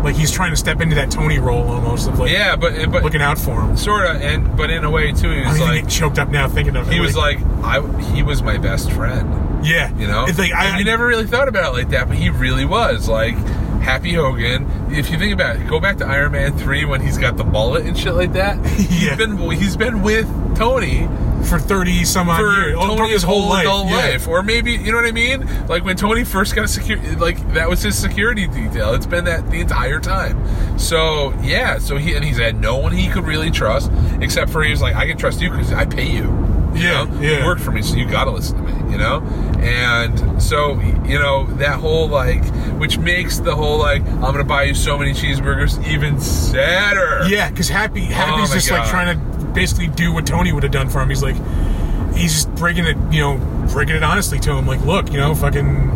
Like 0.03 0.15
he's 0.15 0.31
trying 0.31 0.51
to 0.51 0.57
step 0.57 0.81
into 0.81 0.95
that 0.95 1.09
Tony 1.11 1.39
role 1.39 1.63
almost 1.69 2.09
of 2.09 2.19
like 2.19 2.31
Yeah, 2.31 2.55
but 2.57 2.73
eh, 2.73 2.85
but 2.87 3.03
looking 3.03 3.21
out 3.21 3.37
for 3.39 3.61
him. 3.61 3.77
sort 3.77 4.05
of, 4.05 4.21
and 4.21 4.57
but 4.57 4.69
in 4.69 4.83
a 4.83 4.89
way 4.91 5.11
too, 5.13 5.31
he 5.31 5.39
was 5.41 5.55
even 5.55 5.67
like 5.67 5.87
choked 5.89 6.19
up 6.19 6.29
now 6.29 6.47
thinking 6.49 6.75
of 6.75 6.87
it. 6.89 6.93
he 6.93 6.99
was 6.99 7.15
like 7.15 7.39
I 7.63 7.81
he 8.11 8.21
was 8.23 8.41
my 8.43 8.57
best 8.57 8.91
friend. 8.91 9.65
yeah, 9.65 9.95
You 9.97 10.07
know, 10.07 10.25
it's 10.27 10.37
like 10.37 10.51
I, 10.53 10.65
And 10.71 10.79
you 10.79 10.85
never 10.85 11.05
really 11.07 11.25
thought 11.27 11.47
about 11.47 11.73
it 11.73 11.77
like 11.77 11.89
that, 11.91 12.09
but 12.09 12.17
he 12.17 12.29
really 12.29 12.65
was 12.65 13.07
like 13.07 13.35
Happy 13.83 14.13
Hogan. 14.13 14.65
If 14.91 15.09
you 15.09 15.17
think 15.19 15.33
about 15.33 15.57
it, 15.57 15.67
go 15.67 15.79
back 15.79 15.97
to 15.97 16.05
Iron 16.05 16.31
Man 16.31 16.57
three 16.57 16.85
when 16.85 17.01
he's 17.01 17.17
got 17.17 17.35
the 17.37 17.43
mullet 17.43 17.85
and 17.85 17.97
shit 17.97 18.13
like 18.13 18.33
that. 18.33 18.63
He's 18.77 19.03
Yeah. 19.03 19.15
been 19.15 19.37
he's 19.51 19.75
been 19.75 20.01
with 20.01 20.25
Tony 20.55 21.07
for 21.43 21.59
thirty 21.59 22.05
some 22.05 22.29
odd 22.29 22.37
for 22.37 22.53
years, 22.53 22.75
oh, 22.79 22.95
Tony's 22.95 23.11
his 23.11 23.23
whole 23.23 23.49
life, 23.49 23.65
adult 23.65 23.87
yeah. 23.89 23.95
life, 23.97 24.27
or 24.29 24.41
maybe 24.41 24.71
you 24.71 24.91
know 24.91 24.97
what 24.97 25.05
I 25.05 25.11
mean. 25.11 25.45
Like 25.67 25.83
when 25.83 25.97
Tony 25.97 26.23
first 26.23 26.55
got 26.55 26.69
secure, 26.69 26.97
like 27.17 27.37
that 27.53 27.69
was 27.69 27.81
his 27.81 27.97
security 27.97 28.47
detail. 28.47 28.93
It's 28.93 29.05
been 29.05 29.25
that 29.25 29.51
the 29.51 29.59
entire 29.59 29.99
time. 29.99 30.37
So 30.79 31.33
yeah, 31.41 31.77
so 31.79 31.97
he 31.97 32.13
and 32.15 32.23
he's 32.23 32.37
had 32.37 32.61
no 32.61 32.77
one 32.77 32.93
he 32.93 33.09
could 33.09 33.25
really 33.25 33.51
trust 33.51 33.91
except 34.21 34.49
for 34.51 34.63
he 34.63 34.71
was 34.71 34.81
like, 34.81 34.95
I 34.95 35.05
can 35.07 35.17
trust 35.17 35.41
you 35.41 35.49
because 35.49 35.73
I 35.73 35.83
pay 35.85 36.09
you. 36.09 36.23
You 36.73 36.81
Yeah, 36.87 37.03
know? 37.03 37.19
yeah. 37.21 37.39
You 37.39 37.45
work 37.45 37.59
for 37.59 37.71
me, 37.71 37.81
so 37.81 37.95
you 37.97 38.09
got 38.09 38.23
to 38.25 38.31
listen. 38.31 38.62
You 38.93 38.99
know, 38.99 39.21
and 39.57 40.39
so 40.39 40.79
you 40.79 41.17
know 41.17 41.47
that 41.55 41.79
whole 41.79 42.07
like, 42.07 42.45
which 42.77 42.99
makes 42.99 43.39
the 43.39 43.55
whole 43.55 43.79
like, 43.79 44.03
I'm 44.03 44.21
gonna 44.21 44.43
buy 44.43 44.65
you 44.65 44.75
so 44.75 44.99
many 44.99 45.13
cheeseburgers 45.13 45.83
even 45.87 46.19
sadder. 46.19 47.27
Yeah, 47.27 47.49
because 47.49 47.69
Happy 47.69 48.01
Happy's 48.01 48.49
oh 48.49 48.53
my 48.53 48.53
just 48.53 48.69
like 48.69 48.87
trying 48.87 49.17
to 49.17 49.45
basically 49.47 49.87
do 49.87 50.13
what 50.13 50.27
Tony 50.27 50.53
would 50.53 50.61
have 50.61 50.71
done 50.71 50.89
for 50.89 51.01
him. 51.01 51.09
He's 51.09 51.23
like, 51.23 51.37
he's 52.13 52.33
just 52.33 52.53
breaking 52.53 52.85
it, 52.85 52.97
you 53.11 53.21
know, 53.21 53.67
breaking 53.71 53.95
it 53.95 54.03
honestly 54.03 54.39
to 54.41 54.51
him. 54.55 54.67
Like, 54.67 54.81
look, 54.81 55.11
you 55.11 55.17
know, 55.17 55.33
fucking, 55.33 55.89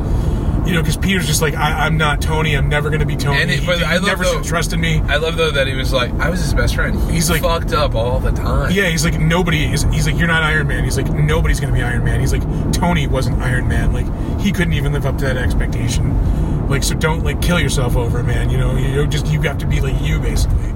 you 0.67 0.73
know, 0.73 0.81
because 0.81 0.97
Peter's 0.97 1.25
just 1.25 1.41
like, 1.41 1.55
I, 1.55 1.85
I'm 1.85 1.97
not 1.97 2.21
Tony. 2.21 2.55
I'm 2.57 2.67
never 2.69 2.89
gonna 2.89 3.05
be 3.05 3.15
Tony. 3.15 3.41
And 3.41 3.49
it- 3.51 3.65
but 3.65 3.79
he 3.79 3.85
I 3.85 3.95
love 3.95 4.05
never 4.05 4.23
though- 4.25 4.43
trusted 4.43 4.77
me. 4.79 4.99
I 5.07 5.15
love 5.17 5.37
though 5.37 5.51
that 5.51 5.65
he 5.67 5.73
was 5.75 5.93
like, 5.93 6.11
I 6.19 6.29
was 6.29 6.41
his 6.41 6.53
best 6.53 6.75
friend. 6.75 6.99
He 7.09 7.13
He's 7.15 7.29
like- 7.29 7.41
fucked 7.41 7.73
up 7.73 7.95
all 7.95 8.19
the 8.19 8.31
time. 8.31 8.71
Yeah, 8.71 8.89
he's 8.89 9.05
like 9.05 9.19
nobody 9.19 9.63
is. 9.71 9.83
He's 9.83 10.05
like 10.05 10.17
you're 10.17 10.27
not 10.27 10.43
Iron 10.43 10.67
Man. 10.67 10.83
He's 10.83 10.97
like 10.97 11.09
nobody's 11.09 11.59
gonna 11.59 11.73
be 11.73 11.81
Iron 11.81 12.03
Man. 12.03 12.19
He's 12.19 12.33
like 12.33 12.43
Tony 12.73 13.07
wasn't 13.07 13.39
Iron 13.41 13.67
Man. 13.67 13.93
Like 13.93 14.05
he 14.41 14.51
couldn't 14.51 14.73
even 14.73 14.91
live 14.93 15.05
up 15.05 15.17
to 15.19 15.25
that 15.25 15.37
expectation. 15.37 16.67
Like 16.69 16.83
so, 16.83 16.95
don't 16.95 17.23
like 17.23 17.41
kill 17.41 17.59
yourself 17.59 17.95
over, 17.95 18.21
man. 18.23 18.49
You 18.49 18.57
know, 18.57 18.75
you 18.75 19.07
just 19.07 19.27
you 19.27 19.41
have 19.43 19.57
to 19.59 19.65
be 19.65 19.79
like 19.79 19.99
you 20.01 20.19
basically. 20.19 20.73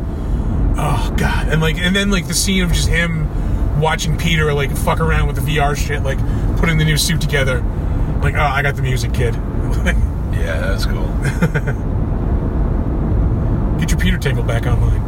Oh 0.77 1.13
god, 1.17 1.49
and 1.49 1.62
like 1.62 1.77
and 1.77 1.93
then 1.95 2.10
like 2.12 2.27
the 2.27 2.34
scene 2.34 2.63
of 2.63 2.71
just 2.71 2.88
him 2.88 3.27
watching 3.82 4.17
Peter 4.17 4.54
like 4.54 4.71
fuck 4.75 4.99
around 5.01 5.27
with 5.27 5.36
the 5.36 5.41
VR 5.58 5.75
shit, 5.75 6.01
like 6.04 6.17
putting 6.58 6.77
the 6.77 6.86
new 6.86 6.97
suit 6.97 7.19
together. 7.19 7.60
Like 8.23 8.36
oh, 8.36 8.39
I 8.41 8.62
got 8.62 8.75
the 8.75 8.82
music, 8.82 9.13
kid. 9.13 9.36
Yeah, 10.31 10.60
that's 10.62 10.86
cool. 10.86 11.05
Get 13.79 13.91
your 13.91 13.99
Peter 13.99 14.17
tingle 14.17 14.43
back 14.43 14.65
online. 14.65 15.01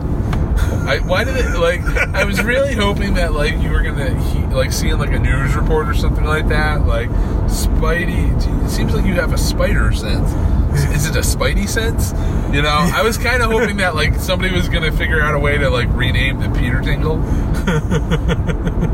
I, 0.87 0.99
why 0.99 1.23
did 1.23 1.37
it 1.37 1.57
like? 1.57 1.81
I 2.13 2.25
was 2.25 2.43
really 2.43 2.75
hoping 2.75 3.15
that 3.15 3.33
like 3.33 3.57
you 3.59 3.71
were 3.71 3.81
gonna 3.81 4.13
he, 4.29 4.39
like 4.53 4.71
seeing 4.71 4.97
like 4.99 5.11
a 5.11 5.19
news 5.19 5.55
report 5.55 5.87
or 5.87 5.93
something 5.93 6.25
like 6.25 6.49
that. 6.49 6.85
Like 6.85 7.09
Spidey, 7.47 8.65
it 8.65 8.69
seems 8.69 8.93
like 8.93 9.05
you 9.05 9.13
have 9.15 9.33
a 9.33 9.37
spider 9.37 9.91
sense. 9.91 10.29
Is, 10.75 11.05
is 11.05 11.07
it 11.07 11.15
a 11.15 11.21
Spidey 11.21 11.67
sense? 11.67 12.11
You 12.53 12.61
know, 12.61 12.69
I 12.69 13.01
was 13.01 13.17
kind 13.17 13.41
of 13.41 13.51
hoping 13.51 13.77
that 13.77 13.95
like 13.95 14.15
somebody 14.15 14.53
was 14.53 14.69
gonna 14.69 14.91
figure 14.91 15.21
out 15.21 15.33
a 15.33 15.39
way 15.39 15.57
to 15.57 15.69
like 15.69 15.87
rename 15.93 16.39
the 16.39 16.49
Peter 16.49 16.81
Tingle. 16.81 17.17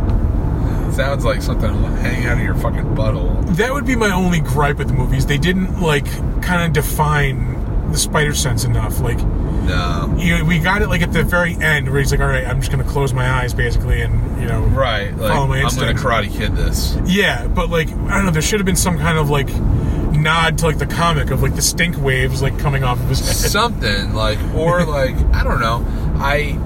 Sounds 1.00 1.24
like 1.24 1.42
something 1.42 1.74
hanging 1.98 2.28
out 2.28 2.38
of 2.38 2.44
your 2.44 2.56
fucking 2.56 2.84
butthole. 2.96 3.56
That 3.56 3.74
would 3.74 3.86
be 3.86 3.96
my 3.96 4.12
only 4.12 4.42
gripe 4.42 4.78
with 4.80 4.90
the 4.90 4.94
movies. 4.94 5.26
They 5.26 5.38
didn't 5.38 5.80
like 5.82 6.06
kind 6.42 6.62
of 6.64 6.74
define 6.74 7.92
the 7.94 7.98
spider 7.98 8.34
sense 8.36 8.66
enough. 8.66 9.00
Like 9.00 9.18
No. 9.64 10.14
you, 10.18 10.44
we 10.44 10.60
got 10.60 10.82
it 10.82 10.90
like 10.90 11.02
at 11.02 11.14
the 11.14 11.24
very 11.24 11.56
end 11.56 11.90
where 11.90 12.00
he's 12.02 12.12
like, 12.12 12.20
"All 12.20 12.28
right, 12.28 12.46
I'm 12.46 12.60
just 12.60 12.70
gonna 12.70 12.84
close 12.84 13.14
my 13.14 13.30
eyes, 13.32 13.54
basically," 13.54 14.02
and 14.02 14.42
you 14.42 14.46
know, 14.48 14.60
Right, 14.60 15.16
like 15.18 15.32
Follow 15.32 15.48
my 15.48 15.62
I'm 15.62 15.74
gonna 15.74 15.94
karate 15.94 16.32
kid 16.36 16.56
this. 16.58 16.98
yeah. 17.06 17.48
But 17.48 17.70
like, 17.70 17.88
I 17.88 18.16
don't 18.18 18.26
know. 18.26 18.32
There 18.32 18.42
should 18.42 18.60
have 18.60 18.66
been 18.66 18.76
some 18.76 18.98
kind 18.98 19.18
of 19.18 19.30
like 19.30 19.48
nod 20.14 20.58
to 20.58 20.66
like 20.66 20.80
the 20.80 20.86
comic 20.86 21.32
of 21.32 21.42
like 21.42 21.56
the 21.56 21.62
stink 21.62 21.98
waves 21.98 22.42
like 22.42 22.60
coming 22.60 22.84
off 22.84 23.00
of 23.00 23.08
his 23.08 23.20
head. 23.26 23.50
something 23.52 24.14
like 24.14 24.38
or 24.54 24.84
like 24.86 25.16
I 25.34 25.46
don't 25.46 25.62
know. 25.62 25.86
I 26.20 26.60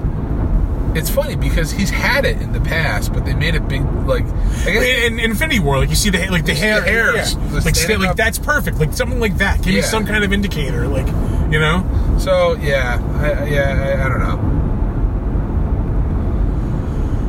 it's 0.94 1.10
funny 1.10 1.34
because 1.36 1.70
he's 1.72 1.90
had 1.90 2.24
it 2.24 2.40
in 2.40 2.52
the 2.52 2.60
past, 2.60 3.12
but 3.12 3.24
they 3.24 3.34
made 3.34 3.54
it 3.54 3.66
big 3.68 3.82
like 4.06 4.24
I 4.24 4.70
guess 4.72 4.84
In, 5.06 5.18
in 5.18 5.30
Infinity 5.30 5.58
War, 5.60 5.78
like 5.78 5.88
you 5.90 5.96
see 5.96 6.10
the 6.10 6.28
like 6.28 6.44
the 6.44 6.52
The 6.52 6.58
hair, 6.58 6.82
hairs, 6.82 7.34
yeah. 7.34 7.60
like 7.64 7.98
like 7.98 8.16
that's 8.16 8.38
perfect, 8.38 8.78
like 8.78 8.92
something 8.92 9.18
like 9.20 9.38
that. 9.38 9.62
Give 9.62 9.74
me 9.74 9.82
some 9.82 10.06
kind 10.06 10.24
of 10.24 10.32
indicator, 10.32 10.86
like 10.86 11.06
you 11.52 11.58
know. 11.60 11.84
so 12.18 12.54
yeah, 12.56 13.00
I, 13.20 13.32
I- 13.32 13.46
yeah, 13.48 13.96
I, 14.00 14.06
I 14.06 14.08
don't 14.08 14.20
know. 14.20 14.50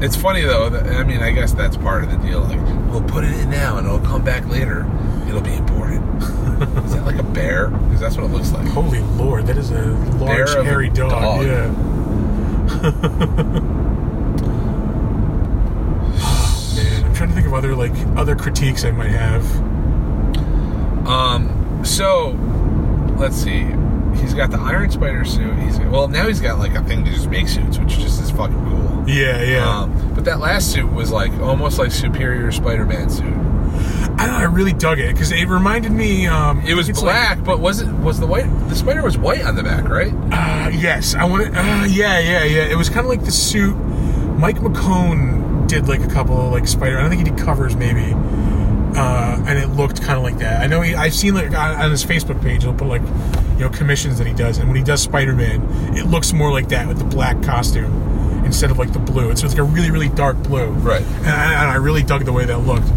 It's 0.02 0.16
funny 0.16 0.42
though. 0.42 0.70
That, 0.70 0.88
I 0.88 1.04
mean, 1.04 1.22
I 1.22 1.32
guess 1.32 1.54
that's 1.54 1.78
part 1.78 2.04
of 2.04 2.12
the 2.12 2.18
deal. 2.18 2.42
Like, 2.42 2.60
we'll 2.92 3.02
put 3.04 3.24
it 3.24 3.34
in 3.40 3.50
now, 3.50 3.78
and 3.78 3.88
it'll 3.88 4.00
come 4.00 4.24
back 4.24 4.48
later. 4.48 4.86
It'll 5.28 5.42
be 5.42 5.54
important. 5.56 6.04
Is 6.86 6.94
that 6.94 7.06
like 7.06 7.16
a 7.18 7.24
bear? 7.24 7.70
Because 7.70 8.00
that's 8.02 8.16
what 8.18 8.26
it 8.26 8.32
looks 8.32 8.52
like. 8.52 8.68
Holy 8.68 9.00
Lord, 9.00 9.48
that 9.48 9.58
is 9.58 9.72
a 9.72 9.82
large 10.20 10.54
Bear 10.54 10.64
hairy 10.64 10.90
dog. 10.90 11.10
dog. 11.10 11.46
Yeah. 11.46 11.72
Man, 16.76 17.06
I'm 17.06 17.14
trying 17.14 17.30
to 17.30 17.36
think 17.36 17.48
of 17.48 17.54
other 17.54 17.76
like 17.76 17.94
other 18.18 18.36
critiques 18.36 18.84
I 18.84 18.92
might 18.92 19.12
have. 19.12 19.46
Um, 21.08 21.82
so 21.84 22.30
let's 23.18 23.36
see. 23.36 23.66
He's 24.20 24.34
got 24.34 24.50
the 24.50 24.60
Iron 24.60 24.90
Spider 24.90 25.26
suit. 25.26 25.54
He's 25.60 25.78
well 25.80 26.08
now 26.08 26.28
he's 26.28 26.42
got 26.42 26.58
like 26.60 26.74
a 26.74 26.84
thing 26.84 27.04
to 27.06 27.12
just 27.12 27.30
make 27.30 27.48
suits, 27.48 27.78
which 27.78 27.98
just 27.98 28.22
is 28.22 28.32
fucking 28.32 28.56
cool. 28.70 29.04
Yeah, 29.08 29.42
yeah. 29.44 29.82
Um, 29.82 30.14
but 30.16 30.26
that 30.26 30.40
last 30.40 30.72
suit 30.72 30.92
was 30.92 31.12
like 31.12 31.32
almost 31.34 31.78
like 31.78 31.92
Superior 31.92 32.52
Spider-Man 32.52 33.10
suit. 33.10 33.34
I 34.18 34.26
don't 34.26 34.36
know. 34.36 34.40
I 34.40 34.44
really 34.44 34.74
dug 34.74 35.00
it 35.00 35.14
because 35.14 35.32
it 35.32 35.48
reminded 35.48 35.92
me. 35.92 36.26
Um, 36.28 36.62
It 36.66 36.74
was 36.76 36.90
black, 36.92 37.44
but 37.44 37.60
was 37.60 37.82
it 37.82 37.92
was 37.96 38.20
the 38.20 38.28
white? 38.28 38.46
The 38.70 38.76
spider 38.76 39.02
was 39.02 39.18
white 39.18 39.44
on 39.44 39.56
the 39.56 39.64
back, 39.64 39.90
right? 39.90 40.14
Uh, 40.32 40.70
yes, 40.70 41.16
I 41.16 41.26
want 41.26 41.46
to. 41.54 41.60
Uh, 41.60 41.86
yeah, 41.86 42.20
yeah, 42.20 42.44
yeah. 42.44 42.64
It 42.64 42.78
was 42.78 42.88
kind 42.90 43.02
of 43.02 43.08
like 43.08 43.26
the 43.26 43.32
suit. 43.32 43.76
Mike 43.76 44.58
McKone 44.58 45.68
did 45.68 45.88
like 45.88 46.02
a 46.02 46.08
couple 46.08 46.40
of 46.40 46.52
like 46.52 46.68
spider. 46.68 46.98
I 46.98 47.02
don't 47.02 47.10
think 47.10 47.28
he 47.28 47.30
did 47.34 47.44
covers, 47.44 47.76
maybe. 47.76 48.14
Uh, 48.98 49.44
and 49.46 49.60
it 49.60 49.68
looked 49.76 50.02
kind 50.02 50.18
of 50.18 50.24
like 50.24 50.38
that. 50.38 50.62
I 50.64 50.68
know 50.68 50.80
he, 50.82 50.96
I've 50.96 51.14
seen 51.14 51.34
like 51.34 51.48
on, 51.48 51.76
on 51.76 51.92
his 51.92 52.06
Facebook 52.06 52.42
page, 52.42 52.64
he'll 52.64 52.74
put 52.74 52.88
like 52.88 53.02
you 53.58 53.60
know 53.66 53.70
commissions 53.70 54.18
that 54.20 54.28
he 54.28 54.34
does, 54.34 54.58
and 54.58 54.70
when 54.70 54.78
he 54.78 54.84
does 54.84 55.02
Spider 55.02 55.34
Man, 55.36 55.62
it 55.98 56.06
looks 56.06 56.32
more 56.32 56.52
like 56.52 56.70
that 56.70 56.88
with 56.88 57.00
the 57.00 57.04
black 57.04 57.42
costume 57.44 57.92
instead 58.46 58.72
of 58.72 58.78
like 58.78 58.94
the 58.94 59.00
blue. 59.00 59.30
It's, 59.32 59.44
it's 59.44 59.54
like 59.54 59.60
a 59.60 59.64
really 59.64 59.92
really 59.92 60.10
dark 60.10 60.38
blue. 60.38 60.68
Right. 60.68 61.02
And 61.02 61.28
I, 61.28 61.62
and 61.64 61.72
I 61.72 61.76
really 61.76 62.04
dug 62.04 62.24
the 62.24 62.32
way 62.32 62.46
that 62.46 62.60
looked. 62.60 62.88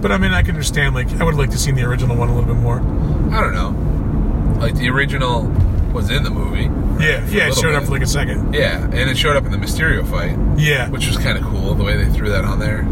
But 0.00 0.12
I 0.12 0.18
mean, 0.18 0.32
I 0.32 0.42
can 0.42 0.50
understand. 0.52 0.94
Like, 0.94 1.08
I 1.20 1.24
would 1.24 1.32
have 1.32 1.38
liked 1.38 1.52
to 1.52 1.58
seen 1.58 1.74
the 1.74 1.82
original 1.82 2.16
one 2.16 2.28
a 2.28 2.34
little 2.34 2.52
bit 2.54 2.60
more. 2.62 2.78
I 2.78 3.40
don't 3.40 3.54
know. 3.54 4.60
Like 4.60 4.74
the 4.74 4.88
original 4.90 5.42
was 5.92 6.10
in 6.10 6.22
the 6.22 6.30
movie. 6.30 6.64
Yeah, 7.02 7.24
yeah. 7.28 7.48
It 7.48 7.54
showed 7.54 7.74
up 7.74 7.84
for 7.84 7.92
like 7.92 8.02
a 8.02 8.06
second. 8.06 8.54
Yeah, 8.54 8.82
and 8.84 9.10
it 9.10 9.16
showed 9.16 9.36
up 9.36 9.44
in 9.44 9.52
the 9.52 9.58
Mysterio 9.58 10.08
fight, 10.08 10.36
Yeah, 10.58 10.88
which 10.90 11.06
was 11.06 11.16
kind 11.16 11.38
of 11.38 11.44
cool 11.44 11.74
the 11.74 11.84
way 11.84 11.96
they 11.96 12.10
threw 12.12 12.28
that 12.30 12.44
on 12.44 12.58
there. 12.58 12.84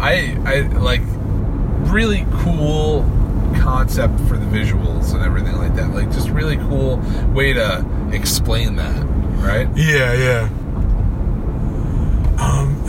I 0.00 0.36
I 0.44 0.60
like 0.78 1.00
really 1.90 2.26
cool 2.42 3.02
concept 3.60 4.18
for 4.28 4.36
the 4.36 4.46
visuals 4.46 5.14
and 5.14 5.22
everything 5.24 5.56
like 5.56 5.74
that. 5.76 5.92
Like 5.92 6.10
just 6.12 6.28
really 6.30 6.56
cool 6.56 6.98
way 7.32 7.52
to 7.52 7.84
explain 8.12 8.76
that, 8.76 9.04
right? 9.38 9.68
Yeah, 9.76 10.12
yeah. 10.14 10.48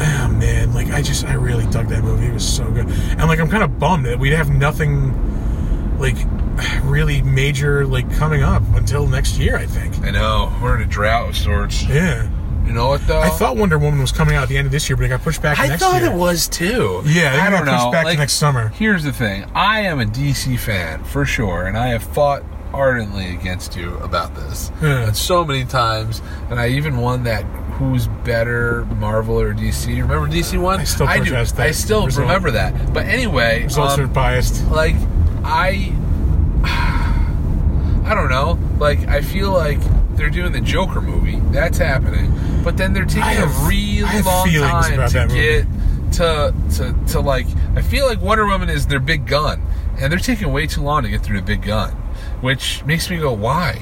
Ah, 0.01 0.27
man, 0.31 0.73
like 0.73 0.87
I 0.91 1.01
just, 1.01 1.25
I 1.25 1.33
really 1.33 1.65
dug 1.67 1.87
that 1.89 2.03
movie. 2.03 2.27
It 2.27 2.33
was 2.33 2.47
so 2.47 2.69
good, 2.71 2.87
and 2.87 3.27
like 3.27 3.39
I'm 3.39 3.49
kind 3.49 3.63
of 3.63 3.77
bummed 3.79 4.05
that 4.05 4.17
we'd 4.19 4.33
have 4.33 4.49
nothing, 4.49 5.97
like, 5.99 6.15
really 6.83 7.21
major 7.21 7.85
like 7.85 8.11
coming 8.15 8.41
up 8.43 8.63
until 8.75 9.07
next 9.07 9.37
year. 9.37 9.55
I 9.57 9.65
think. 9.65 9.99
I 10.03 10.11
know 10.11 10.57
we're 10.61 10.75
in 10.77 10.81
a 10.81 10.85
drought 10.85 11.29
of 11.29 11.37
sorts. 11.37 11.83
Yeah. 11.83 12.29
You 12.65 12.75
know 12.75 12.89
what 12.89 13.07
though? 13.07 13.19
I 13.19 13.29
thought 13.29 13.57
Wonder 13.57 13.79
Woman 13.79 13.99
was 13.99 14.11
coming 14.11 14.35
out 14.35 14.43
at 14.43 14.49
the 14.49 14.57
end 14.57 14.67
of 14.67 14.71
this 14.71 14.87
year, 14.89 14.95
but 14.95 15.03
it 15.03 15.07
got 15.09 15.23
pushed 15.23 15.41
back 15.41 15.59
I 15.59 15.67
next 15.69 15.81
thought 15.81 16.01
year. 16.03 16.11
it 16.11 16.15
was 16.15 16.47
too. 16.47 17.01
Yeah, 17.03 17.33
I 17.33 17.37
got 17.37 17.49
don't 17.49 17.59
pushed 17.61 17.85
know. 17.85 17.91
back 17.91 18.03
to 18.03 18.09
like, 18.09 18.19
next 18.19 18.33
summer. 18.33 18.67
Here's 18.69 19.03
the 19.03 19.11
thing: 19.11 19.45
I 19.55 19.81
am 19.81 19.99
a 19.99 20.05
DC 20.05 20.59
fan 20.59 21.03
for 21.03 21.25
sure, 21.25 21.65
and 21.65 21.75
I 21.75 21.87
have 21.87 22.03
fought 22.03 22.43
ardently 22.73 23.33
against 23.33 23.75
you 23.75 23.97
about 23.99 24.35
this 24.35 24.71
Yeah. 24.81 25.07
and 25.07 25.15
so 25.17 25.43
many 25.43 25.65
times, 25.65 26.21
and 26.49 26.59
I 26.59 26.69
even 26.69 26.97
won 26.97 27.23
that 27.23 27.43
who's 27.79 28.07
better, 28.25 28.85
Marvel 28.97 29.39
or 29.39 29.53
DC. 29.53 29.87
Remember 30.01 30.27
DC 30.27 30.57
one? 30.61 30.79
I 30.81 30.83
still 30.83 31.07
do. 31.07 31.31
that 31.31 31.59
I 31.59 31.71
still 31.71 32.05
result. 32.05 32.27
remember 32.27 32.51
that. 32.51 32.93
But 32.93 33.05
anyway, 33.05 33.63
Results 33.63 33.93
um, 33.93 34.01
are 34.01 34.07
biased. 34.07 34.67
like 34.69 34.95
I 35.43 35.93
I 38.05 38.13
don't 38.15 38.29
know. 38.29 38.57
Like 38.79 39.07
I 39.07 39.21
feel 39.21 39.51
like 39.51 39.79
they're 40.15 40.29
doing 40.29 40.51
the 40.51 40.61
Joker 40.61 40.99
movie. 41.01 41.39
That's 41.51 41.77
happening. 41.77 42.33
But 42.63 42.75
then 42.77 42.93
they're 42.93 43.05
taking 43.05 43.21
have- 43.23 43.63
a 43.63 43.67
really 43.67 44.21
long 44.21 44.49
time 44.49 45.09
to 45.09 45.27
get 45.33 45.65
to 46.13 46.53
to 46.75 46.95
to 47.13 47.19
like 47.21 47.45
I 47.75 47.81
feel 47.81 48.05
like 48.07 48.19
Wonder 48.21 48.45
Woman 48.45 48.69
is 48.69 48.87
their 48.87 48.99
big 48.99 49.25
gun. 49.25 49.61
And 49.99 50.11
they're 50.11 50.19
taking 50.19 50.51
way 50.53 50.65
too 50.65 50.81
long 50.81 51.03
to 51.03 51.09
get 51.09 51.21
through 51.23 51.37
the 51.41 51.45
big 51.45 51.61
gun. 51.61 51.95
Which 52.41 52.83
makes 52.85 53.09
me 53.09 53.17
go, 53.17 53.33
why? 53.33 53.81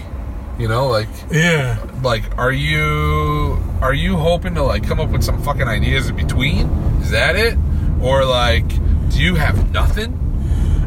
You 0.58 0.68
know, 0.68 0.88
like 0.88 1.08
Yeah. 1.32 1.78
like 2.02 2.38
are 2.38 2.52
you 2.52 3.62
are 3.82 3.94
you 3.94 4.18
hoping 4.18 4.56
to 4.56 4.64
like 4.64 4.88
come 4.88 5.00
up 5.00 5.10
with 5.10 5.24
some 5.24 5.42
fucking 5.44 5.68
ideas 5.68 6.10
in 6.10 6.16
between 6.16 6.68
is 7.02 7.12
that 7.12 7.36
it 7.36 7.58
or 8.02 8.26
like 8.26 8.68
do 9.12 9.22
you 9.22 9.36
have 9.36 9.72
nothing 9.72 10.18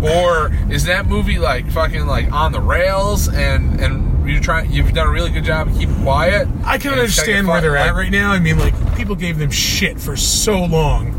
or 0.03 0.51
is 0.71 0.85
that 0.87 1.07
movie 1.07 1.39
like 1.39 1.71
fucking 1.71 2.07
like 2.07 2.33
on 2.33 2.51
the 2.51 2.61
rails 2.61 3.29
and 3.29 3.81
and 3.81 4.29
you 4.29 4.41
try 4.41 4.63
you've 4.63 4.93
done 4.93 5.07
a 5.07 5.11
really 5.11 5.31
good 5.31 5.45
job 5.45 5.69
of 5.69 5.79
keeping 5.79 6.03
quiet 6.03 6.49
I 6.65 6.79
can 6.79 6.93
and 6.93 7.01
it's 7.03 7.17
gotta 7.17 7.29
get 7.31 7.39
understand 7.39 7.47
where 7.49 7.61
they're 7.61 7.77
at 7.77 7.87
like, 7.89 7.95
right 7.95 8.11
now. 8.11 8.33
I 8.33 8.41
mean, 8.41 8.59
like 8.59 8.75
people 8.97 9.15
gave 9.15 9.39
them 9.39 9.51
shit 9.51 10.01
for 10.01 10.17
so 10.17 10.63
long, 10.65 11.15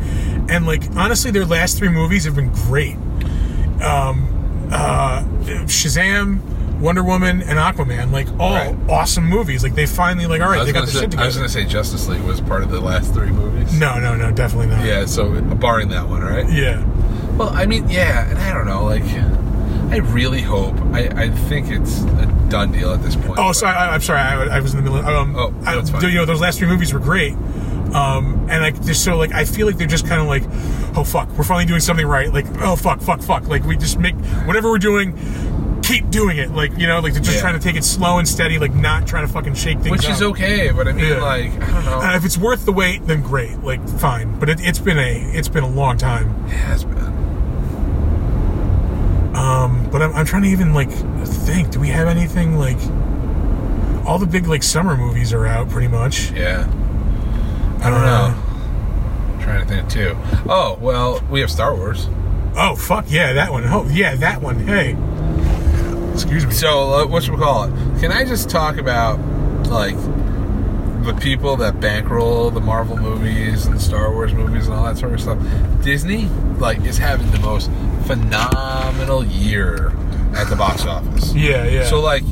and 0.50 0.66
like 0.66 0.84
honestly, 0.96 1.32
their 1.32 1.46
last 1.46 1.78
three 1.78 1.90
movies 1.90 2.26
have 2.26 2.36
been 2.36 2.52
great. 2.52 2.96
Um, 3.82 4.28
uh, 4.72 5.24
Shazam, 5.66 6.40
Wonder 6.80 7.04
Woman, 7.04 7.42
and 7.42 7.60
Aquaman, 7.60 8.12
like 8.12 8.28
all 8.40 8.54
Right. 8.56 8.76
awesome 8.90 9.26
movies. 9.26 9.64
Like 9.64 9.76
they 9.76 9.86
finally 9.86 10.26
like 10.28 10.42
all 10.42 10.48
I 10.48 10.52
right, 10.52 10.58
was, 10.60 10.68
they 10.68 10.74
got 10.74 10.80
gonna 10.80 10.86
the 10.88 10.92
say, 10.94 11.00
shit 11.02 11.20
I 11.20 11.26
was 11.26 11.36
together. 11.36 11.50
gonna 11.54 11.66
say 11.68 11.72
Justice 11.72 12.08
League 12.08 12.24
was 12.24 12.42
part 12.42 12.64
of 12.64 12.72
the 12.72 12.80
last 12.80 13.14
three 13.14 13.30
movies. 13.32 13.78
No, 13.80 14.00
no, 14.00 14.16
no, 14.16 14.32
definitely 14.32 14.68
not. 14.68 14.86
Yeah, 14.86 15.06
so 15.06 15.40
barring 15.42 15.90
that 15.90 16.08
one, 16.08 16.22
right? 16.22 16.50
yeah. 16.50 16.84
Well, 17.38 17.50
I 17.50 17.66
mean, 17.66 17.90
yeah, 17.90 18.30
and 18.30 18.38
I 18.38 18.54
don't 18.54 18.66
know, 18.68 18.84
like, 18.84 19.04
I 19.92 19.98
really 19.98 20.42
hope. 20.42 20.76
I, 20.94 21.08
I 21.16 21.30
think 21.30 21.70
it's 21.70 22.02
a 22.02 22.26
done 22.50 22.72
deal 22.72 22.94
at 22.94 23.02
this 23.04 23.16
point. 23.16 23.32
Oh, 23.40 23.48
but- 23.50 23.54
sorry. 23.54 23.76
I, 23.76 23.94
I'm 23.94 24.02
sorry. 24.02 24.20
I, 24.20 24.58
I 24.58 24.60
was 24.60 24.74
in 24.74 24.84
the 24.84 24.90
middle. 24.90 25.00
Of, 25.00 25.06
um, 25.08 25.36
Oh, 25.36 25.54
I, 25.66 25.76
that's 25.76 25.90
fine. 25.90 26.02
You 26.04 26.12
know, 26.16 26.26
those 26.26 26.40
last 26.42 26.60
three 26.60 26.68
movies 26.68 26.94
were 26.94 27.00
great. 27.00 27.34
Um, 27.94 28.48
and 28.50 28.62
like, 28.62 28.82
just 28.84 29.04
so 29.04 29.18
like, 29.18 29.34
I 29.34 29.44
feel 29.46 29.68
like 29.68 29.78
they're 29.78 29.88
just 29.88 30.08
kind 30.08 30.22
of 30.22 30.28
like, 30.28 30.44
oh 30.96 31.04
fuck, 31.04 31.30
we're 31.38 31.44
finally 31.44 31.66
doing 31.66 31.80
something 31.80 32.06
right. 32.06 32.32
Like, 32.34 32.46
oh 32.62 32.76
fuck, 32.76 33.02
fuck, 33.02 33.22
fuck. 33.22 33.48
Like, 33.48 33.64
we 33.64 33.78
just 33.78 33.98
make 34.00 34.16
whatever 34.46 34.70
we're 34.70 34.78
doing, 34.78 35.18
keep 35.84 36.10
doing 36.10 36.38
it. 36.38 36.52
Like, 36.52 36.78
you 36.78 36.88
know, 36.88 37.00
like 37.00 37.14
just 37.14 37.36
Yeah. 37.36 37.42
trying 37.42 37.54
to 37.54 37.60
take 37.60 37.76
it 37.76 37.84
slow 37.84 38.18
and 38.20 38.28
steady, 38.28 38.60
like 38.60 38.74
not 38.74 39.08
trying 39.08 39.26
to 39.28 39.32
fucking 39.34 39.56
shake 39.56 39.80
things. 39.80 39.92
Which 39.92 40.08
is 40.10 40.22
okay, 40.22 40.72
but 40.72 40.88
I 40.88 40.92
mean, 40.94 41.06
Yeah. 41.06 41.22
like, 41.22 41.52
I 41.62 41.72
don't 41.72 41.86
know. 41.86 42.02
And 42.02 42.16
if 42.16 42.26
it's 42.26 42.38
worth 42.38 42.66
the 42.66 42.72
wait, 42.74 43.06
then 43.08 43.22
great. 43.22 43.60
Like, 43.64 43.88
fine. 43.88 44.40
But 44.40 44.50
it, 44.50 44.60
it's 44.62 44.80
been 44.80 45.00
a, 45.00 45.32
it's 45.34 45.48
been 45.50 45.64
a 45.64 45.70
long 45.70 45.98
time. 45.98 46.46
It 46.48 46.52
has 46.54 46.84
been. 46.84 47.02
Um, 49.36 49.90
but 49.92 50.02
I'm, 50.02 50.14
I'm 50.14 50.26
trying 50.26 50.44
to 50.44 50.50
even 50.50 50.74
like 50.74 50.92
think. 50.92 51.72
Do 51.72 51.80
we 51.80 51.88
have 51.88 52.08
anything 52.08 52.58
like? 52.60 52.78
All 54.06 54.18
the 54.20 54.26
big 54.26 54.48
like 54.48 54.62
summer 54.64 54.98
movies 54.98 55.32
are 55.32 55.46
out 55.46 55.70
pretty 55.70 55.88
much. 55.88 56.32
Yeah. 56.32 56.68
I 57.84 57.90
don't 57.90 58.02
know. 58.04 58.41
Trying 59.42 59.62
to 59.62 59.68
think 59.68 59.90
too. 59.90 60.16
Oh, 60.50 60.78
well, 60.82 61.22
we 61.30 61.42
have 61.42 61.52
Star 61.52 61.76
Wars. 61.76 62.08
Oh 62.56 62.76
fuck 62.76 63.06
yeah, 63.10 63.34
that 63.34 63.52
one. 63.52 63.64
Oh 63.66 63.88
yeah, 63.90 64.16
that 64.16 64.42
one. 64.42 64.60
Hey, 64.60 64.96
excuse 66.14 66.46
me. 66.46 66.52
So, 66.52 66.94
uh, 66.94 67.08
what 67.08 67.24
should 67.24 67.34
we 67.34 67.40
call 67.40 67.64
it? 67.66 68.00
Can 68.00 68.12
I 68.12 68.26
just 68.26 68.50
talk 68.50 68.78
about, 68.78 69.20
like, 69.68 69.96
the 71.06 71.18
people 71.20 71.56
that 71.58 71.80
bankroll 71.80 72.52
the 72.52 72.60
Marvel 72.60 72.98
movies 72.98 73.66
and 73.66 73.82
Star 73.82 74.12
Wars 74.12 74.34
movies 74.34 74.68
and 74.68 74.76
all 74.76 74.86
that 74.86 74.98
sort 74.98 75.14
of 75.14 75.22
stuff? 75.22 75.40
Disney, 75.84 76.26
like, 76.60 76.82
is 76.82 76.98
having 76.98 77.32
the 77.32 77.40
most 77.40 77.70
phenomenal 78.06 79.26
year 79.26 79.94
at 80.36 80.50
the 80.50 80.56
box 80.56 80.86
office. 80.86 81.34
Yeah, 81.34 81.66
yeah. 81.66 81.86
So, 81.86 82.02
like, 82.02 82.24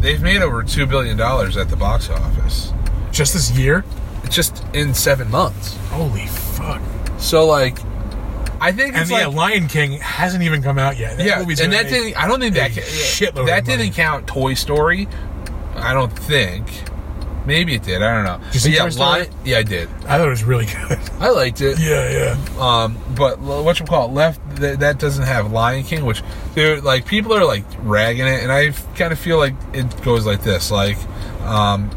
they've 0.00 0.20
made 0.22 0.42
over 0.42 0.62
$2 0.62 0.88
billion 0.88 1.18
at 1.20 1.68
the 1.68 1.76
box 1.76 2.10
office 2.10 2.72
just 3.12 3.34
this 3.34 3.50
year? 3.50 3.84
Just 4.30 4.64
in 4.74 4.94
seven 4.94 5.30
months. 5.30 5.76
Holy 5.88 6.26
fuck! 6.26 6.80
So, 7.18 7.46
like, 7.46 7.78
I 8.60 8.72
think 8.72 8.94
And 8.94 9.02
it's 9.02 9.10
yeah, 9.10 9.26
like. 9.26 9.36
Lion 9.36 9.68
King 9.68 9.92
hasn't 9.92 10.42
even 10.42 10.62
come 10.62 10.78
out 10.78 10.98
yet. 10.98 11.16
That 11.16 11.26
yeah, 11.26 11.40
and 11.40 11.72
that 11.72 11.88
didn't. 11.88 12.16
I 12.16 12.28
don't 12.28 12.40
think 12.40 12.54
that 12.54 12.70
shitload 12.72 13.46
that 13.46 13.66
money. 13.66 13.78
didn't 13.78 13.94
count 13.94 14.26
Toy 14.26 14.54
Story. 14.54 15.08
I 15.76 15.92
don't 15.94 16.12
think. 16.12 16.66
Maybe 17.46 17.74
it 17.74 17.82
did. 17.82 18.02
I 18.02 18.14
don't 18.14 18.24
know. 18.24 18.46
you 18.52 18.60
see 18.60 18.74
yeah? 18.76 18.84
Lion- 18.84 19.28
yeah, 19.44 19.58
I 19.58 19.62
did. 19.62 19.88
I 20.06 20.18
thought 20.18 20.26
it 20.26 20.30
was 20.30 20.44
really 20.44 20.66
good. 20.66 20.98
I 21.20 21.30
liked 21.30 21.62
it. 21.62 21.78
yeah, 21.78 22.36
yeah. 22.36 22.60
Um, 22.60 22.98
but 23.16 23.40
what 23.40 23.80
you 23.80 23.86
call 23.86 24.08
it 24.08 24.12
left 24.12 24.56
that, 24.56 24.80
that 24.80 24.98
doesn't 24.98 25.24
have 25.24 25.50
Lion 25.50 25.82
King, 25.84 26.04
which 26.04 26.22
dude, 26.54 26.84
like 26.84 27.06
people 27.06 27.32
are 27.34 27.44
like 27.44 27.64
ragging 27.78 28.26
it, 28.26 28.42
and 28.42 28.52
I 28.52 28.72
kind 28.94 29.12
of 29.12 29.18
feel 29.18 29.38
like 29.38 29.54
it 29.72 30.02
goes 30.02 30.26
like 30.26 30.42
this: 30.42 30.70
like, 30.70 30.98
um, 31.40 31.90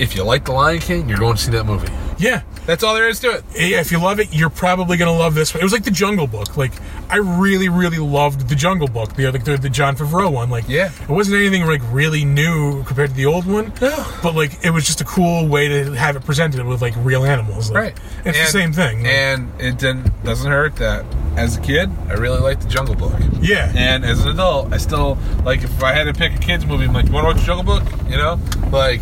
if 0.00 0.16
you 0.16 0.24
like 0.24 0.44
the 0.46 0.52
Lion 0.52 0.80
King, 0.80 1.08
you're 1.08 1.18
going 1.18 1.36
to 1.36 1.42
see 1.42 1.50
that 1.52 1.64
movie. 1.64 1.88
Yeah. 2.18 2.42
That's 2.66 2.84
all 2.84 2.94
there 2.94 3.08
is 3.08 3.18
to 3.20 3.30
it. 3.36 3.44
Yeah, 3.56 3.80
if 3.80 3.90
you 3.90 3.98
love 3.98 4.20
it, 4.20 4.28
you're 4.32 4.50
probably 4.50 4.96
gonna 4.98 5.16
love 5.16 5.34
this 5.34 5.52
one. 5.54 5.60
It 5.60 5.64
was 5.64 5.72
like 5.72 5.82
the 5.82 5.90
Jungle 5.90 6.26
Book. 6.28 6.56
Like 6.56 6.70
I 7.08 7.16
really, 7.16 7.68
really 7.68 7.98
loved 7.98 8.48
the 8.48 8.54
Jungle 8.54 8.86
Book, 8.86 9.14
the 9.16 9.28
like 9.32 9.44
the, 9.44 9.56
the 9.56 9.70
Jon 9.70 9.96
Favreau 9.96 10.30
one. 10.30 10.50
Like, 10.50 10.68
Yeah. 10.68 10.92
it 11.02 11.08
wasn't 11.08 11.38
anything 11.38 11.66
like 11.66 11.80
really 11.90 12.24
new 12.24 12.84
compared 12.84 13.10
to 13.10 13.16
the 13.16 13.26
old 13.26 13.46
one. 13.46 13.72
No. 13.80 14.06
but 14.22 14.36
like 14.36 14.62
it 14.62 14.70
was 14.70 14.84
just 14.84 15.00
a 15.00 15.04
cool 15.04 15.48
way 15.48 15.66
to 15.68 15.92
have 15.94 16.14
it 16.14 16.24
presented 16.24 16.64
with 16.64 16.80
like 16.82 16.94
real 16.98 17.24
animals. 17.24 17.70
Like, 17.72 17.82
Right. 17.82 17.98
it's 18.26 18.38
the 18.38 18.46
same 18.58 18.72
thing. 18.72 18.98
Like, 19.02 19.10
And 19.12 19.50
it 19.58 19.78
didn't 19.78 20.22
doesn't 20.22 20.48
hurt 20.50 20.76
that 20.76 21.06
as 21.36 21.56
a 21.56 21.60
kid, 21.60 21.90
I 22.08 22.12
really 22.12 22.38
liked 22.40 22.60
the 22.60 22.68
Jungle 22.68 22.94
Book. 22.94 23.14
yeah, 23.40 23.72
And 23.74 24.04
as 24.04 24.20
an 24.24 24.28
adult, 24.32 24.72
I 24.72 24.76
still 24.76 25.18
like 25.44 25.64
if 25.64 25.82
I 25.82 25.92
had 25.94 26.04
to 26.04 26.12
pick 26.12 26.34
a 26.36 26.38
kids 26.38 26.66
movie, 26.66 26.84
I'm 26.84 26.92
like, 26.92 27.06
you 27.06 27.12
want 27.12 27.24
to 27.24 27.28
watch 27.32 27.40
the 27.40 27.46
Jungle 27.46 27.64
Book? 27.64 27.82
You 28.08 28.18
know, 28.18 28.38
like 28.70 29.00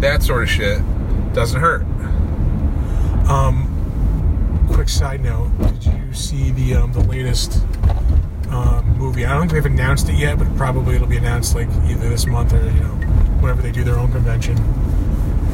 that 0.00 0.22
sort 0.22 0.42
of 0.42 0.50
shit 0.50 0.78
doesn't 1.32 1.60
hurt. 1.60 1.82
Um, 3.28 4.68
quick 4.72 4.88
side 4.88 5.22
note: 5.22 5.50
Did 5.58 5.84
you 5.84 6.12
see 6.14 6.50
the 6.50 6.74
um, 6.76 6.92
the 6.92 7.00
latest 7.00 7.62
um, 8.50 8.96
movie? 8.98 9.24
I 9.24 9.30
don't 9.32 9.48
think 9.48 9.52
they've 9.62 9.72
announced 9.72 10.08
it 10.08 10.16
yet, 10.16 10.38
but 10.38 10.54
probably 10.56 10.94
it'll 10.96 11.06
be 11.06 11.16
announced 11.16 11.54
like 11.54 11.68
either 11.86 12.08
this 12.08 12.26
month 12.26 12.52
or 12.52 12.58
you 12.64 12.80
know 12.80 12.94
whenever 13.40 13.62
they 13.62 13.72
do 13.72 13.82
their 13.84 13.98
own 13.98 14.12
convention. 14.12 14.56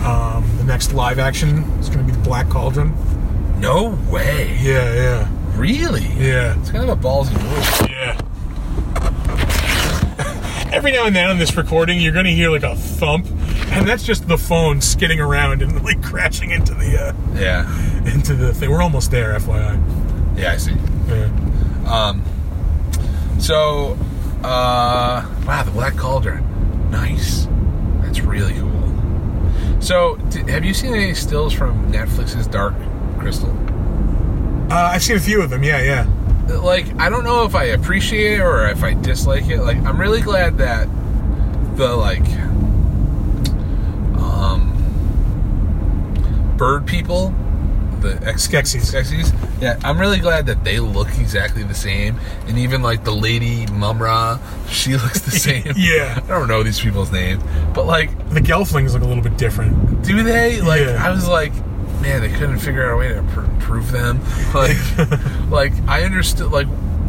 Um, 0.04 0.50
the 0.56 0.64
next 0.64 0.92
live 0.94 1.18
action 1.18 1.58
is 1.78 1.88
going 1.90 1.98
to 2.06 2.12
be 2.12 2.12
the 2.12 2.24
Black 2.24 2.48
Cauldron. 2.48 2.94
No 3.60 3.98
way. 4.10 4.56
Yeah, 4.62 4.94
yeah, 4.94 5.28
Really? 5.58 6.06
yeah, 6.18 6.58
It's 6.58 6.70
kind 6.70 6.88
of 6.88 6.98
a 6.98 7.00
ballsy 7.02 7.34
move. 7.34 7.90
yeah. 7.90 8.16
Every 10.72 10.92
now 10.92 11.04
and 11.04 11.14
then 11.14 11.28
on 11.28 11.38
this 11.38 11.54
recording, 11.56 12.00
you're 12.00 12.14
going 12.14 12.24
to 12.24 12.32
hear 12.32 12.48
like 12.50 12.62
a 12.62 12.74
thump, 12.76 13.26
and 13.78 13.86
that's 13.88 14.02
just 14.04 14.26
the 14.28 14.36
phone 14.38 14.80
skidding 14.80 15.20
around 15.20 15.62
and 15.62 15.82
like 15.84 16.02
crashing 16.02 16.50
into 16.50 16.74
the 16.74 17.00
uh, 17.08 17.12
Yeah. 17.34 17.66
into 18.12 18.34
the 18.34 18.52
thing. 18.52 18.70
We're 18.70 18.82
almost 18.82 19.10
there, 19.10 19.38
FYI. 19.38 20.36
Yeah, 20.38 20.52
I 20.52 20.56
see. 20.56 20.74
Yeah. 21.08 21.28
Um. 21.86 22.22
So, 23.38 23.96
uh, 24.44 25.24
wow, 25.46 25.62
the 25.64 25.70
Black 25.70 25.96
Cauldron, 25.96 26.90
nice. 26.90 27.46
That's 28.02 28.20
really 28.20 28.52
cool. 28.54 28.70
So, 29.80 30.16
d- 30.28 30.50
have 30.50 30.64
you 30.64 30.74
seen 30.74 30.94
any 30.94 31.14
stills 31.14 31.52
from 31.54 31.90
Netflix's 31.90 32.46
Dark 32.46 32.74
Crystal? 33.18 33.50
Uh, 34.70 34.90
I've 34.92 35.02
seen 35.02 35.16
a 35.16 35.20
few 35.20 35.40
of 35.42 35.48
them. 35.50 35.62
Yeah, 35.64 35.80
yeah. 35.82 36.06
like 36.58 36.86
I 37.00 37.08
don't 37.08 37.24
know 37.24 37.44
if 37.44 37.54
I 37.54 37.64
appreciate 37.64 38.34
it 38.34 38.40
or 38.40 38.66
if 38.68 38.82
I 38.84 38.94
dislike 38.94 39.46
it. 39.48 39.60
Like 39.62 39.78
I'm 39.78 39.98
really 40.00 40.20
glad 40.20 40.58
that 40.58 40.86
the 41.76 41.96
like 41.96 42.28
um 44.20 44.70
bird 46.60 46.86
people 46.86 47.34
the 48.02 48.18
ex- 48.26 48.46
Skeksis. 48.48 48.92
Skeksis. 48.94 49.60
Yeah, 49.60 49.78
I'm 49.84 49.98
really 50.00 50.20
glad 50.20 50.46
that 50.46 50.62
they 50.64 50.78
look 50.80 51.08
exactly 51.18 51.62
the 51.64 51.74
same, 51.74 52.18
and 52.46 52.56
even 52.58 52.80
like 52.82 53.04
the 53.04 53.10
lady 53.12 53.66
Mumra, 53.66 54.38
she 54.70 54.92
looks 55.02 55.20
the 55.20 55.30
same. 55.32 55.72
Yeah. 55.76 56.18
I 56.24 56.28
don't 56.28 56.48
know 56.48 56.62
these 56.62 56.80
people's 56.80 57.12
names, 57.12 57.42
but 57.74 57.84
like, 57.86 58.10
The 58.30 58.40
Gelflings 58.40 58.92
look 58.94 59.02
a 59.02 59.06
little 59.06 59.22
bit 59.22 59.36
different. 59.36 60.02
do 60.02 60.22
they? 60.22 60.60
Like, 60.62 60.80
Yeah. 60.82 61.04
I 61.06 61.10
was 61.10 61.28
like, 61.28 61.52
man, 62.00 62.22
they 62.22 62.30
couldn't 62.30 62.58
figure 62.60 62.84
out 62.88 62.94
a 62.94 62.96
way 62.96 63.08
to 63.08 63.22
pr- 63.34 63.40
improve 63.40 63.90
them. 63.92 64.20
Like, 64.54 64.78
like 65.50 65.72
I 65.88 66.02
understood. 66.04 66.50
Like, 66.50 66.68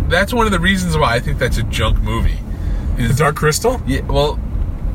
that's 0.10 0.34
one 0.34 0.46
of 0.46 0.52
the 0.52 0.60
reasons 0.60 0.98
why 0.98 1.16
I 1.16 1.20
think 1.22 1.40
that's 1.40 1.58
a 1.58 1.64
junk 1.64 2.00
movie. 2.02 2.38
The 2.98 3.04
Is 3.04 3.18
Dark 3.18 3.38
Crystal? 3.38 3.82
yeah, 3.88 4.02
well, 4.02 4.38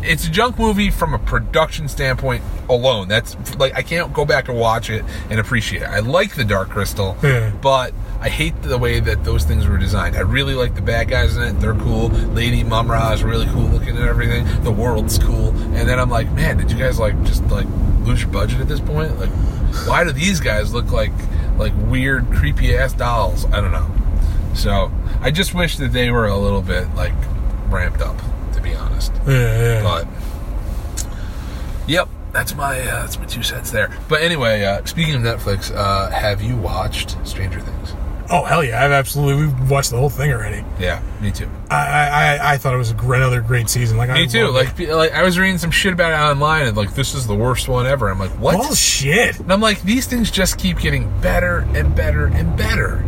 it's 0.06 0.26
a 0.26 0.30
junk 0.30 0.58
movie 0.58 0.90
from 0.90 1.14
a 1.14 1.18
production 1.18 1.88
standpoint 1.88 2.42
alone. 2.68 3.08
That's 3.08 3.36
like 3.58 3.74
I 3.74 3.82
can't 3.82 4.12
go 4.12 4.24
back 4.24 4.48
and 4.48 4.58
watch 4.58 4.90
it 4.90 5.04
and 5.30 5.38
appreciate 5.40 5.82
it. 5.82 5.88
I 5.88 6.00
like 6.00 6.34
the 6.34 6.44
Dark 6.44 6.70
Crystal, 6.70 7.16
Yeah. 7.22 7.50
but 7.62 7.92
I 8.20 8.28
hate 8.28 8.60
the 8.62 8.78
way 8.78 9.00
that 9.00 9.24
those 9.24 9.44
things 9.44 9.66
were 9.66 9.78
designed. 9.78 10.16
I 10.16 10.20
really 10.20 10.54
like 10.54 10.74
the 10.74 10.82
bad 10.82 11.08
guys 11.08 11.36
in 11.36 11.42
it; 11.42 11.60
they're 11.60 11.74
cool. 11.74 12.08
Lady 12.08 12.64
Mumra 12.64 13.12
is 13.14 13.22
really 13.22 13.46
cool 13.46 13.64
looking 13.68 13.96
and 13.96 14.06
everything. 14.08 14.46
The 14.64 14.72
world's 14.72 15.18
cool, 15.18 15.48
and 15.74 15.88
then 15.88 15.98
I'm 15.98 16.10
like, 16.10 16.30
man, 16.32 16.56
did 16.56 16.70
you 16.70 16.78
guys 16.78 16.98
like 16.98 17.20
just 17.24 17.44
like 17.48 17.66
lose 18.02 18.22
your 18.22 18.30
budget 18.30 18.60
at 18.60 18.68
this 18.68 18.80
point? 18.80 19.18
Like, 19.18 19.30
why 19.88 20.04
do 20.04 20.12
these 20.12 20.40
guys 20.40 20.72
look 20.72 20.90
like 20.92 21.12
like 21.58 21.72
weird, 21.86 22.26
creepy 22.32 22.76
ass 22.76 22.92
dolls? 22.92 23.44
I 23.46 23.60
don't 23.60 23.72
know. 23.72 23.90
So 24.54 24.90
I 25.20 25.30
just 25.30 25.54
wish 25.54 25.76
that 25.76 25.92
they 25.92 26.10
were 26.10 26.26
a 26.26 26.36
little 26.36 26.62
bit 26.62 26.92
like 26.94 27.12
ramped 27.68 28.00
up, 28.00 28.16
honest. 28.96 29.12
Yeah, 29.26 29.82
yeah. 29.82 29.82
But 29.82 30.06
yep, 31.88 32.08
that's 32.32 32.54
my 32.54 32.80
uh, 32.80 33.02
that's 33.02 33.18
my 33.18 33.26
two 33.26 33.42
cents 33.42 33.70
there. 33.70 33.96
But 34.08 34.22
anyway, 34.22 34.64
uh, 34.64 34.84
speaking 34.84 35.14
of 35.14 35.22
Netflix, 35.22 35.74
uh, 35.74 36.10
have 36.10 36.42
you 36.42 36.56
watched 36.56 37.16
Stranger 37.26 37.60
Things? 37.60 37.92
oh, 38.28 38.42
hell 38.42 38.64
yeah. 38.64 38.84
I've 38.84 38.90
absolutely, 38.90 39.46
we've 39.46 39.70
watched 39.70 39.90
the 39.90 39.96
whole 39.98 40.10
thing 40.10 40.32
already. 40.32 40.64
Yeah, 40.80 41.00
me 41.20 41.30
too. 41.30 41.48
I, 41.70 41.76
I, 41.76 42.08
I- 42.36 42.52
I 42.54 42.58
thought 42.58 42.74
it 42.74 42.76
was 42.76 42.90
another 42.90 43.40
great 43.40 43.68
season. 43.68 43.96
Like 43.96 44.10
I 44.10 44.14
Me 44.14 44.26
too. 44.26 44.48
Like, 44.48 44.76
like 44.80 45.12
I 45.12 45.22
was 45.22 45.38
reading 45.38 45.58
some 45.58 45.70
shit 45.70 45.92
about 45.92 46.10
it 46.10 46.16
online, 46.16 46.66
and 46.66 46.76
like 46.76 46.92
this 46.94 47.14
is 47.14 47.28
the 47.28 47.36
worst 47.36 47.68
one 47.68 47.86
ever. 47.86 48.08
I'm 48.10 48.18
like, 48.18 48.32
what? 48.32 48.56
bullshit. 48.56 49.38
And 49.38 49.52
I'm 49.52 49.60
like, 49.60 49.80
these 49.82 50.08
things 50.08 50.32
just 50.32 50.58
keep 50.58 50.78
getting 50.80 51.08
better 51.20 51.58
and 51.74 51.94
better 51.94 52.26
and 52.26 52.56
better. 52.56 53.04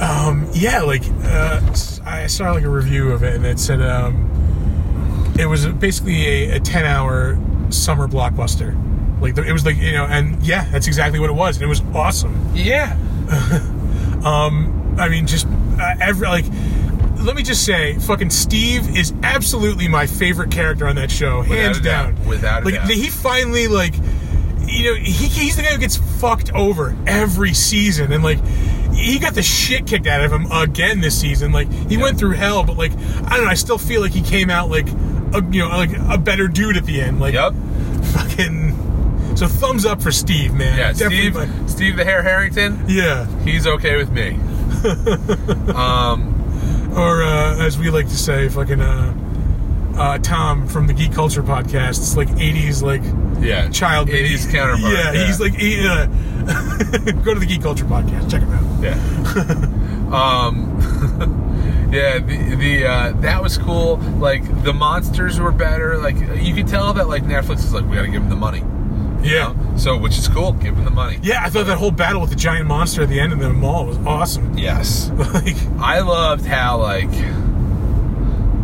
Um, 0.00 0.48
yeah, 0.52 0.82
like 0.82 1.02
uh, 1.24 1.60
I 2.04 2.28
saw 2.28 2.52
like 2.52 2.62
a 2.62 2.70
review 2.70 3.10
of 3.10 3.24
it, 3.24 3.34
and 3.34 3.44
it 3.44 3.58
said 3.58 3.82
um, 3.82 4.30
it 5.38 5.46
was 5.46 5.66
basically 5.66 6.26
a, 6.26 6.56
a 6.56 6.60
ten 6.60 6.84
hour 6.84 7.38
summer 7.70 8.08
blockbuster. 8.08 8.76
Like 9.20 9.34
the, 9.34 9.46
it 9.46 9.52
was 9.52 9.64
like 9.64 9.76
you 9.76 9.92
know, 9.92 10.04
and 10.04 10.42
yeah, 10.42 10.68
that's 10.70 10.86
exactly 10.86 11.20
what 11.20 11.30
it 11.30 11.34
was, 11.34 11.56
and 11.56 11.64
it 11.64 11.68
was 11.68 11.80
awesome. 11.94 12.50
Yeah. 12.54 12.96
I 14.98 15.08
mean, 15.08 15.26
just 15.26 15.46
uh, 15.46 15.94
every 16.00 16.28
like. 16.28 16.44
Let 17.20 17.36
me 17.36 17.44
just 17.44 17.64
say, 17.64 17.96
fucking 18.00 18.30
Steve 18.30 18.96
is 18.96 19.14
absolutely 19.22 19.86
my 19.86 20.08
favorite 20.08 20.50
character 20.50 20.88
on 20.88 20.96
that 20.96 21.08
show, 21.08 21.42
hands 21.42 21.78
a 21.78 21.80
doubt. 21.80 22.16
down. 22.16 22.26
Without 22.26 22.62
a 22.62 22.64
like 22.64 22.74
doubt. 22.74 22.90
he 22.90 23.10
finally 23.10 23.68
like, 23.68 23.94
you 24.66 24.90
know, 24.90 24.94
he, 24.96 25.28
he's 25.28 25.54
the 25.54 25.62
guy 25.62 25.68
who 25.68 25.78
gets 25.78 25.96
fucked 26.20 26.52
over 26.52 26.96
every 27.06 27.54
season, 27.54 28.12
and 28.12 28.24
like, 28.24 28.44
he 28.92 29.20
got 29.20 29.34
the 29.34 29.42
shit 29.42 29.86
kicked 29.86 30.08
out 30.08 30.24
of 30.24 30.32
him 30.32 30.50
again 30.50 31.00
this 31.00 31.20
season. 31.20 31.52
Like 31.52 31.70
he 31.88 31.96
went 31.96 32.18
through 32.18 32.32
hell, 32.32 32.64
but 32.64 32.76
like, 32.76 32.90
I 32.92 33.36
don't 33.36 33.44
know, 33.44 33.50
I 33.50 33.54
still 33.54 33.78
feel 33.78 34.00
like 34.00 34.12
he 34.12 34.22
came 34.22 34.50
out 34.50 34.68
like, 34.68 34.88
a, 35.34 35.42
you 35.50 35.60
know, 35.62 35.68
like 35.68 35.90
a 36.10 36.18
better 36.18 36.48
dude 36.48 36.76
at 36.76 36.84
the 36.84 37.00
end. 37.00 37.20
Like, 37.20 37.34
Yep. 37.34 37.54
fucking. 38.14 39.36
So 39.36 39.46
thumbs 39.48 39.86
up 39.86 40.02
for 40.02 40.12
Steve, 40.12 40.52
man. 40.54 40.76
Yeah. 40.78 40.92
Definitely 40.92 41.16
Steve. 41.16 41.34
my- 41.34 41.66
Steve 41.66 41.96
the 41.96 42.04
Hair 42.04 42.22
Harrington. 42.22 42.84
yeah. 42.88 43.26
He's 43.44 43.66
okay 43.66 43.96
with 43.96 44.10
me. 44.12 44.38
um. 45.74 46.92
or 46.96 47.22
uh, 47.22 47.56
as 47.64 47.78
we 47.78 47.88
like 47.90 48.06
to 48.08 48.16
say, 48.18 48.48
fucking 48.48 48.80
uh, 48.80 49.14
uh, 49.96 50.18
Tom 50.18 50.66
from 50.66 50.86
the 50.86 50.92
Geek 50.92 51.12
Culture 51.12 51.42
podcast. 51.42 51.98
It's 51.98 52.16
like 52.16 52.28
'80s, 52.28 52.82
like 52.82 53.02
Yeah. 53.42 53.68
child 53.70 54.08
80s 54.08 54.50
counterpart. 54.52 54.92
Yeah, 54.92 55.12
he's 55.26 55.40
like, 55.40 55.54
he, 55.54 55.86
uh, 55.86 56.06
go 57.24 57.32
to 57.34 57.40
the 57.40 57.46
Geek 57.46 57.62
Culture 57.62 57.84
podcast, 57.86 58.30
check 58.30 58.42
him 58.42 58.52
out. 58.52 58.82
Yeah. 58.82 58.96
um. 60.12 60.78
Yeah. 61.92 62.18
The 62.18 62.54
the 62.56 62.86
uh, 62.86 63.12
that 63.20 63.42
was 63.42 63.58
cool. 63.58 63.96
Like 63.96 64.42
the 64.64 64.72
monsters 64.72 65.38
were 65.38 65.52
better. 65.52 65.98
Like 65.98 66.16
you 66.42 66.54
could 66.54 66.66
tell 66.68 66.92
that 66.94 67.08
like 67.08 67.22
Netflix 67.24 67.58
is 67.58 67.72
like 67.72 67.84
we 67.84 67.96
got 67.96 68.02
to 68.02 68.08
give 68.08 68.22
them 68.22 68.30
the 68.30 68.36
money. 68.36 68.60
you 69.26 69.34
Yeah, 69.36 69.52
know? 69.52 69.76
So 69.76 69.96
which 69.96 70.18
is 70.18 70.26
cool. 70.28 70.52
Give 70.52 70.74
them 70.74 70.84
the 70.84 70.90
money. 70.90 71.18
yeah. 71.22 71.42
I 71.44 71.50
thought 71.50 71.66
that 71.66 71.78
whole 71.78 71.90
battle 71.90 72.20
with 72.20 72.30
the 72.30 72.36
giant 72.36 72.66
monster 72.66 73.02
at 73.02 73.08
the 73.08 73.20
end 73.20 73.32
of 73.32 73.38
the 73.38 73.50
mall 73.52 73.86
was 73.86 73.98
awesome. 73.98 74.56
Yes. 74.58 75.10
like, 75.34 75.56
I 75.78 76.00
loved 76.00 76.44
how 76.46 76.78
like 76.80 77.10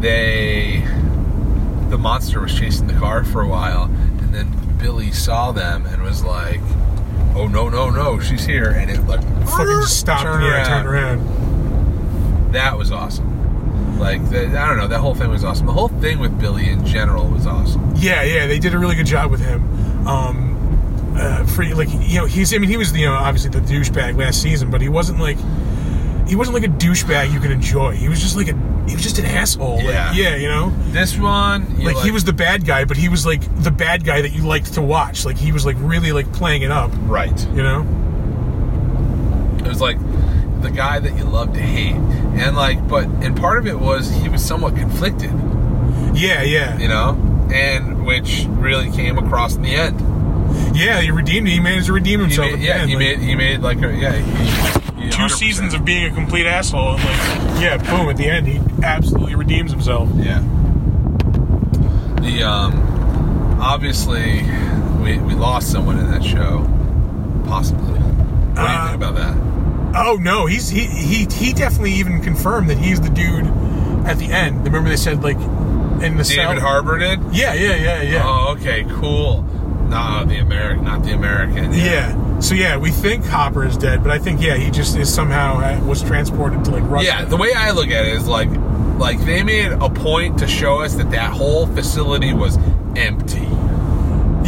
they 0.01 0.85
the 1.91 1.99
monster 1.99 2.41
was 2.41 2.57
chasing 2.59 2.87
the 2.87 2.95
car 2.95 3.25
for 3.25 3.41
a 3.43 3.49
while 3.49 3.85
and 3.85 4.35
then 4.35 4.51
Billy 4.79 5.11
saw 5.11 5.51
them 5.53 5.87
and 5.87 6.03
was 6.03 6.23
like, 6.23 6.61
"Oh 7.35 7.49
no, 7.51 7.69
no, 7.69 7.91
no, 7.91 8.21
she's 8.21 8.45
here." 8.47 8.71
And 8.71 8.91
it 8.91 9.01
like 9.07 9.23
fucking 9.49 9.83
stopped 9.87 10.23
turned 10.23 10.45
yeah, 10.45 10.51
around. 10.51 10.67
turned 10.85 10.89
around. 10.89 11.38
That 12.53 12.77
was 12.79 12.93
awesome. 12.93 13.99
Like 13.99 14.29
the, 14.31 14.47
I 14.59 14.69
don't 14.69 14.79
know, 14.79 14.89
that 14.89 15.01
whole 15.01 15.15
thing 15.15 15.29
was 15.29 15.45
awesome. 15.45 15.67
The 15.67 15.73
whole 15.73 15.89
thing 15.89 16.19
with 16.19 16.39
Billy 16.41 16.69
in 16.69 16.87
general 16.87 17.27
was 17.29 17.47
awesome. 17.47 17.95
Yeah, 17.97 18.23
yeah. 18.23 18.47
They 18.47 18.59
did 18.59 18.75
a 18.75 18.79
really 18.79 18.95
good 18.95 19.07
job 19.07 19.31
with 19.31 19.41
him. 19.41 20.07
Um, 20.07 21.15
uh, 21.17 21.45
for 21.47 21.65
like, 21.75 21.89
you 21.91 22.19
know, 22.19 22.27
he's. 22.27 22.55
I 22.55 22.59
mean, 22.59 22.71
he 22.71 22.77
was, 22.77 22.93
you 22.97 23.07
know, 23.07 23.15
obviously 23.15 23.51
the 23.51 23.61
douchebag 23.61 24.17
last 24.17 24.41
season, 24.41 24.71
but 24.71 24.81
he 24.81 24.89
wasn't 24.89 25.19
like. 25.19 25.37
He 26.29 26.37
wasn't 26.37 26.55
like 26.55 26.65
a 26.65 26.73
douchebag 26.73 27.33
you 27.33 27.41
could 27.41 27.51
enjoy. 27.51 27.93
He 27.93 28.09
was 28.09 28.21
just 28.21 28.37
like 28.37 28.49
a. 28.49 28.55
He 28.87 28.95
was 28.95 29.03
just 29.03 29.19
an 29.19 29.27
asshole. 29.27 29.77
Like, 29.77 29.85
Yeah. 29.85 30.13
yeah, 30.13 30.37
you 30.37 30.49
know. 30.49 30.73
This 30.91 31.19
one, 31.19 31.79
you 31.79 31.93
like, 31.93 32.05
he 32.05 32.11
was 32.11 32.25
the 32.25 32.33
bad 32.33 32.65
guy, 32.65 32.85
but 32.85 32.97
he 32.97 33.09
was 33.09 33.27
like 33.27 33.43
the 33.63 33.71
bad 33.71 34.05
guy 34.05 34.23
that 34.23 34.31
you 34.31 34.43
liked 34.43 34.75
to 34.75 34.83
watch. 34.83 35.25
Like 35.25 35.37
he 35.37 35.53
was 35.53 35.67
like 35.67 35.77
really 35.81 36.13
like 36.13 36.33
playing 36.33 36.63
it 36.63 36.71
up, 36.71 36.91
right. 37.03 37.39
you 37.49 37.63
know? 37.63 37.81
It 39.59 39.69
was 39.69 39.81
like 39.81 39.99
the 40.63 40.71
guy 40.71 40.99
that 41.01 41.17
you 41.17 41.25
love 41.25 41.53
to 41.55 41.61
hate, 41.61 41.95
and 41.95 42.57
like, 42.57 42.87
but 42.89 43.07
and 43.23 43.37
part 43.37 43.59
of 43.59 43.67
it 43.67 43.79
was 43.79 44.11
he 44.11 44.29
was 44.29 44.45
somewhat 44.45 44.77
conflicted. 44.77 45.31
Yeah, 46.15 46.43
yeah, 46.43 46.79
you 46.79 46.89
know, 46.89 47.11
and 47.53 48.05
which 48.07 48.47
really 48.49 48.91
came 48.91 49.19
across 49.19 49.55
in 49.57 49.63
the 49.63 49.75
end. 49.75 50.01
yeah. 50.77 51.01
He 51.01 51.11
redeemed. 51.11 51.49
He 51.49 51.61
managed 51.61 51.87
to 51.87 51.93
redeem 51.93 52.21
He 52.21 52.27
himself. 52.27 52.53
made, 52.53 52.61
yeah, 52.61 52.75
end, 52.79 52.91
he 52.91 52.97
like, 52.97 53.19
made 53.19 53.19
he 53.21 53.35
made 53.35 53.61
like 53.61 53.83
a 53.83 53.95
yeah. 53.97 54.13
He, 54.17 55.05
he 55.05 55.11
two 55.11 55.23
100%. 55.25 55.31
seasons 55.31 55.75
of 55.75 55.85
being 55.85 56.11
a 56.11 56.15
complete 56.15 56.47
asshole, 56.47 56.97
and 56.97 57.05
like 57.05 57.61
yeah, 57.63 57.77
boom. 57.77 58.09
At 58.09 58.17
the 58.17 58.29
end, 58.29 58.47
he 58.49 58.61
absolutely 58.83 59.35
redeems 59.37 59.71
himself. 59.71 60.09
yeah. 60.17 60.41
The 62.21 62.43
um, 62.43 63.59
obviously 63.61 64.43
we 65.03 65.19
we 65.19 65.35
lost 65.35 65.71
someone 65.71 65.99
in 65.99 66.11
that 66.11 66.25
show, 66.25 66.67
possibly. 67.47 67.99
What 67.99 68.55
do 68.57 68.61
you 68.63 68.67
Uh, 68.69 68.87
think 68.91 68.97
about 69.03 69.15
that? 69.17 69.37
Oh 69.95 70.19
no, 70.21 70.47
he's 70.47 70.69
he 70.69 70.87
he 70.87 71.27
he 71.27 71.53
definitely 71.53 71.93
even 71.93 72.21
confirmed 72.23 72.71
that 72.71 72.79
he's 72.79 73.01
the 73.01 73.09
dude 73.09 73.47
at 74.07 74.19
the 74.19 74.27
end. 74.27 74.65
Remember 74.65 74.89
they 74.89 74.97
said 74.97 75.23
like 75.23 75.37
in 75.37 76.17
the. 76.17 76.25
David 76.25 76.59
Harbour 76.59 76.99
did. 76.99 77.21
Yeah, 77.33 77.55
yeah, 77.55 77.75
yeah, 77.75 78.03
yeah. 78.03 78.23
Oh, 78.25 78.55
okay, 78.57 78.85
cool. 78.85 79.43
No, 79.89 80.25
the 80.27 80.37
American, 80.37 80.85
not 80.85 81.03
the 81.03 81.13
American. 81.13 81.73
yeah. 81.73 82.41
So 82.41 82.55
yeah, 82.55 82.77
we 82.77 82.91
think 82.91 83.25
Hopper 83.25 83.65
is 83.65 83.77
dead, 83.77 84.03
but 84.03 84.13
I 84.13 84.19
think 84.19 84.41
yeah, 84.41 84.57
he 84.57 84.71
just 84.71 84.97
is 84.97 85.13
somehow 85.13 85.61
uh, 85.61 85.85
was 85.85 86.03
transported 86.03 86.65
to 86.67 86.71
like 86.71 86.89
Russia. 86.89 87.07
Yeah, 87.07 87.25
the 87.25 87.37
way 87.37 87.53
I 87.53 87.71
look 87.73 87.89
at 87.89 88.07
it 88.07 88.13
is 88.13 88.29
like, 88.29 88.51
like 88.99 89.19
they 89.25 89.43
made 89.43 89.73
a 89.73 89.89
point 89.89 90.39
to 90.41 90.47
show 90.47 90.83
us 90.83 90.95
that 90.97 91.11
that 91.11 91.33
whole 91.33 91.67
facility 91.67 92.33
was 92.33 92.59
empty, 92.97 93.41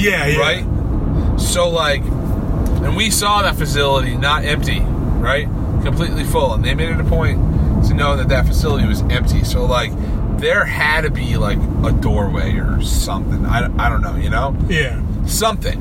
yeah, 0.01 0.27
yeah. 0.27 0.39
right? 0.39 1.41
So 1.41 1.71
like, 1.71 2.03
and 2.03 2.95
we 2.97 3.11
saw 3.11 3.43
that 3.43 3.57
facility 3.57 4.17
not 4.17 4.45
empty, 4.45 4.81
right? 5.21 5.47
Completely 5.83 6.25
full, 6.25 6.53
and 6.55 6.65
they 6.65 6.75
made 6.75 6.89
it 6.91 7.01
a 7.01 7.05
point 7.05 7.39
to 7.87 7.95
know 7.95 8.17
that 8.17 8.29
that 8.29 8.47
facility 8.47 8.87
was 8.87 9.03
empty. 9.03 9.45
So 9.45 9.65
like, 9.65 9.91
there 10.39 10.65
had 10.65 11.03
to 11.03 11.11
be 11.11 11.37
like 11.37 11.59
a 11.85 11.93
doorway 11.93 12.55
or 12.57 12.81
something. 12.83 13.45
I, 13.47 13.67
I 13.79 13.89
don't 13.89 14.01
know, 14.03 14.17
you 14.17 14.31
know, 14.31 14.57
Yeah. 14.69 15.01
something. 15.27 15.79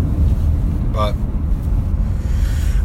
But 0.94 1.14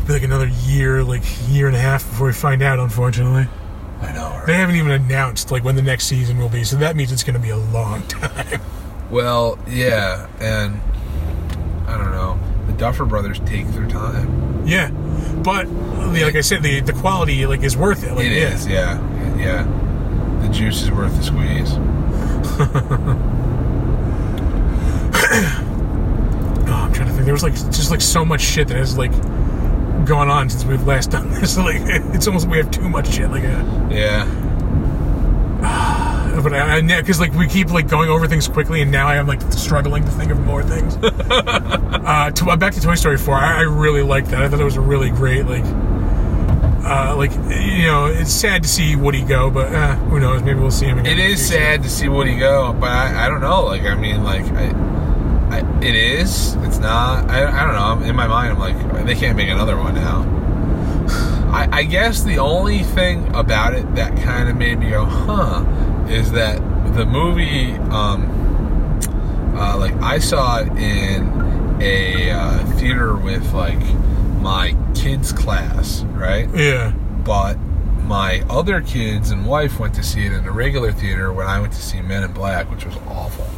Be 0.06 0.12
like 0.12 0.22
another 0.22 0.48
year, 0.66 1.02
like 1.02 1.22
year 1.48 1.66
and 1.66 1.74
a 1.76 1.80
half 1.80 2.06
before 2.08 2.26
we 2.28 2.32
find 2.32 2.62
out. 2.62 2.78
Unfortunately, 2.78 3.46
I 4.02 4.12
know. 4.12 4.30
right? 4.30 4.46
they 4.46 4.54
haven't 4.54 4.76
even 4.76 4.90
announced 4.90 5.50
like 5.50 5.64
when 5.64 5.76
the 5.76 5.82
next 5.82 6.04
season 6.06 6.38
will 6.38 6.48
be, 6.50 6.62
so 6.64 6.76
that 6.76 6.94
means 6.96 7.10
it's 7.10 7.24
going 7.24 7.34
to 7.34 7.40
be 7.40 7.50
a 7.50 7.56
long 7.56 8.02
time. 8.08 8.60
Well, 9.10 9.58
yeah, 9.68 10.26
and 10.40 10.80
I 11.88 11.96
don't 11.96 12.10
know. 12.12 12.38
The 12.66 12.72
Duffer 12.74 13.04
Brothers 13.04 13.38
take 13.40 13.66
their 13.68 13.86
time. 13.88 14.66
yeah, 14.66 14.90
but 15.44 15.68
like 15.68 16.34
I 16.34 16.40
said, 16.40 16.62
the 16.62 16.80
the 16.80 16.92
quality 16.94 17.46
like 17.46 17.62
is 17.62 17.76
worth 17.76 18.02
it. 18.04 18.12
Like, 18.14 18.26
It 18.26 18.32
yeah. 18.32 18.54
is, 18.54 18.66
yeah, 18.66 19.36
yeah. 19.36 20.40
The 20.42 20.48
juice 20.52 20.82
is 20.82 20.90
worth 20.90 21.14
the 21.16 21.22
squeeze. 21.22 21.76
Oh, 26.66 26.72
I'm 26.86 26.92
trying 26.92 27.08
to 27.08 27.12
think. 27.14 27.24
There 27.24 27.34
was 27.34 27.42
like 27.42 27.54
just 27.54 27.90
like 27.90 28.00
so 28.00 28.24
much 28.24 28.40
shit 28.40 28.68
that 28.68 28.76
has 28.76 28.96
like 28.96 29.12
gone 30.06 30.28
on 30.28 30.48
since 30.50 30.64
we've 30.64 30.84
last 30.86 31.10
done 31.10 31.30
this. 31.30 31.56
Like 31.64 31.80
it's 32.14 32.26
almost 32.26 32.48
we 32.48 32.56
have 32.58 32.70
too 32.70 32.88
much 32.88 33.08
shit. 33.14 33.30
Like, 33.30 33.44
uh, 33.44 33.88
Yeah. 33.90 34.24
But 36.44 36.52
I 36.52 36.80
because 36.82 37.18
like 37.18 37.32
we 37.32 37.48
keep 37.48 37.70
like 37.70 37.88
going 37.88 38.10
over 38.10 38.28
things 38.28 38.46
quickly, 38.46 38.82
and 38.82 38.92
now 38.92 39.08
I 39.08 39.16
am 39.16 39.26
like 39.26 39.40
struggling 39.50 40.04
to 40.04 40.10
think 40.12 40.30
of 40.30 40.38
more 40.38 40.62
things. 40.62 40.96
uh, 41.02 42.30
to, 42.30 42.50
uh, 42.50 42.56
back 42.56 42.74
to 42.74 42.80
Toy 42.80 42.94
Story 42.94 43.16
four, 43.16 43.34
I, 43.34 43.60
I 43.60 43.62
really 43.62 44.02
liked 44.02 44.28
that. 44.28 44.42
I 44.42 44.48
thought 44.48 44.60
it 44.60 44.64
was 44.64 44.76
a 44.76 44.80
really 44.80 45.10
great 45.10 45.46
like. 45.46 45.64
Uh, 46.86 47.16
like 47.16 47.32
you 47.32 47.86
know, 47.86 48.06
it's 48.06 48.30
sad 48.30 48.62
to 48.62 48.68
see 48.68 48.94
Woody 48.94 49.22
go, 49.22 49.50
but 49.50 49.74
uh, 49.74 49.96
who 49.96 50.20
knows? 50.20 50.42
Maybe 50.42 50.60
we'll 50.60 50.70
see 50.70 50.84
him 50.84 50.98
again. 50.98 51.18
It 51.18 51.18
is 51.18 51.48
sad 51.48 51.82
to 51.82 51.88
see 51.88 52.08
Woody 52.08 52.38
go, 52.38 52.74
but 52.74 52.90
I, 52.90 53.24
I 53.24 53.28
don't 53.30 53.40
know. 53.40 53.64
Like, 53.64 53.84
I 53.84 53.94
mean, 53.94 54.22
like, 54.22 54.44
I, 54.52 54.66
I, 55.48 55.80
it 55.82 55.94
is. 55.94 56.56
It's 56.56 56.76
not. 56.76 57.30
I, 57.30 57.46
I 57.46 57.64
don't 57.64 58.00
know. 58.02 58.06
In 58.06 58.14
my 58.14 58.26
mind, 58.26 58.52
I'm 58.52 58.58
like, 58.58 59.06
they 59.06 59.14
can't 59.14 59.34
make 59.34 59.48
another 59.48 59.78
one 59.78 59.94
now. 59.94 60.24
I, 61.54 61.68
I 61.72 61.82
guess 61.84 62.22
the 62.22 62.36
only 62.36 62.82
thing 62.82 63.34
about 63.34 63.72
it 63.72 63.94
that 63.94 64.14
kind 64.22 64.50
of 64.50 64.56
made 64.58 64.78
me 64.78 64.90
go, 64.90 65.06
huh, 65.06 65.64
is 66.08 66.32
that 66.32 66.56
the 66.94 67.04
movie, 67.06 67.72
um, 67.90 68.22
uh, 69.56 69.76
like, 69.78 69.94
I 70.02 70.18
saw 70.18 70.58
it 70.58 70.68
in 70.78 71.78
a 71.80 72.30
uh, 72.30 72.64
theater 72.78 73.16
with, 73.16 73.52
like, 73.52 73.78
my 74.40 74.76
kids' 74.94 75.32
class, 75.32 76.02
right? 76.12 76.48
Yeah. 76.54 76.92
but 77.24 77.56
my 78.04 78.42
other 78.50 78.82
kids 78.82 79.30
and 79.30 79.46
wife 79.46 79.80
went 79.80 79.94
to 79.94 80.02
see 80.02 80.26
it 80.26 80.32
in 80.32 80.44
a 80.44 80.50
regular 80.52 80.92
theater 80.92 81.32
when 81.32 81.46
I 81.46 81.58
went 81.58 81.72
to 81.72 81.80
see 81.80 82.02
Men 82.02 82.22
in 82.22 82.32
Black, 82.32 82.70
which 82.70 82.84
was 82.84 82.96
awful. 83.08 83.46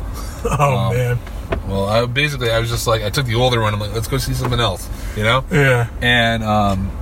Oh 0.49 0.77
Um, 0.77 0.95
man. 0.95 1.19
Well, 1.67 1.87
I 1.87 2.07
basically 2.07 2.51
I 2.53 2.61
was 2.61 2.71
just 2.71 2.87
like 2.87 3.03
I 3.03 3.11
took 3.11 3.27
the 3.27 3.35
older 3.35 3.61
one. 3.61 3.75
I'm 3.75 3.81
like, 3.81 3.93
let's 3.93 4.07
go 4.07 4.17
see 4.19 4.33
something 4.35 4.61
else, 4.61 4.89
you 5.17 5.25
know. 5.25 5.45
Yeah. 5.51 5.89
And 6.01 6.45
um, 6.45 6.93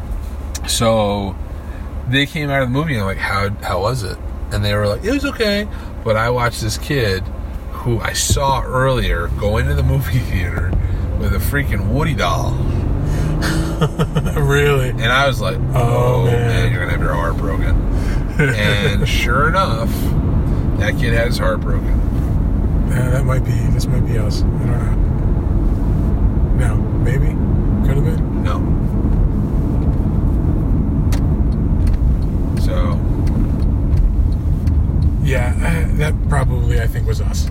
so 0.66 1.36
they 2.08 2.24
came 2.24 2.48
out 2.48 2.62
of 2.62 2.68
the 2.68 2.72
movie 2.72 2.92
and 2.94 3.02
I'm 3.02 3.06
like, 3.06 3.18
how 3.18 3.50
how 3.62 3.82
was 3.82 4.02
it? 4.02 4.16
And 4.54 4.64
they 4.64 4.74
were 4.74 4.86
like, 4.86 5.02
it 5.04 5.12
was 5.12 5.24
okay. 5.24 5.66
But 6.04 6.16
I 6.16 6.30
watched 6.30 6.60
this 6.62 6.78
kid 6.78 7.22
who 7.72 7.98
I 8.00 8.12
saw 8.12 8.62
earlier 8.62 9.26
go 9.38 9.58
into 9.58 9.74
the 9.74 9.82
movie 9.82 10.18
theater 10.30 10.70
with 11.18 11.34
a 11.34 11.38
freaking 11.38 11.88
Woody 11.92 12.14
doll. 12.14 12.52
really. 14.40 14.90
And 14.90 15.04
I 15.06 15.26
was 15.26 15.40
like, 15.40 15.56
Oh, 15.74 16.22
oh, 16.22 16.24
man. 16.26 16.46
man. 16.48 16.70
you're 16.72 16.86
going 16.86 16.88
to 16.88 16.96
have 16.96 17.02
your 17.02 17.14
heart 17.14 17.36
broken. 17.36 17.74
and 18.40 19.08
sure 19.22 19.48
enough, 19.48 19.88
that 20.78 20.96
kid 20.98 21.12
had 21.12 21.26
his 21.26 21.38
heart 21.38 21.60
broken. 21.60 22.00
Yeah, 22.88 23.10
that 23.10 23.24
might 23.24 23.44
be. 23.44 23.50
This 23.72 23.86
might 23.86 24.06
be 24.06 24.18
us. 24.18 24.42
I 24.42 24.46
don't 24.46 24.68
know. 26.58 26.66
No, 26.68 26.76
maybe. 26.76 27.26
Could 27.86 27.96
have 27.96 28.04
been. 28.04 28.42
No. 28.44 28.60
So, 32.60 32.98
Yeah, 35.24 35.54
uh, 35.56 35.96
that 35.98 36.28
probably 36.28 36.80
I 36.80 36.86
think 36.86 37.06
was 37.06 37.20
us. 37.20 37.48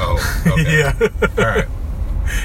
oh, 0.00 0.42
okay. 0.46 0.78
Yeah. 0.78 1.08
All 1.38 1.44
right. 1.44 1.68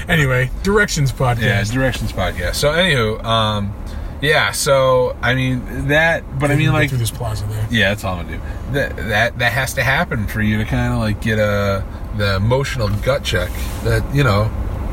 anyway, 0.08 0.50
directions 0.62 1.12
podcast. 1.12 1.42
Yeah, 1.42 1.60
it's 1.60 1.70
Directions 1.70 2.12
Podcast. 2.12 2.56
So, 2.56 2.70
anywho, 2.70 3.22
um, 3.24 3.72
yeah, 4.20 4.50
so, 4.50 5.16
I 5.22 5.34
mean, 5.34 5.88
that, 5.88 6.38
but 6.38 6.50
I 6.50 6.56
mean, 6.56 6.72
like, 6.72 6.88
through 6.88 6.98
this 6.98 7.10
plaza 7.10 7.44
there. 7.46 7.68
yeah, 7.70 7.90
that's 7.90 8.02
all 8.02 8.16
I'm 8.16 8.26
gonna 8.26 8.38
do. 8.38 8.72
That, 8.72 8.96
that, 8.96 9.38
that 9.38 9.52
has 9.52 9.74
to 9.74 9.82
happen 9.84 10.26
for 10.26 10.40
you 10.42 10.58
to 10.58 10.64
kind 10.64 10.92
of, 10.92 10.98
like, 10.98 11.20
get 11.20 11.38
a, 11.38 11.84
the 12.16 12.36
emotional 12.36 12.88
gut 12.88 13.22
check 13.22 13.50
that, 13.84 14.02
you 14.14 14.24
know, 14.24 14.50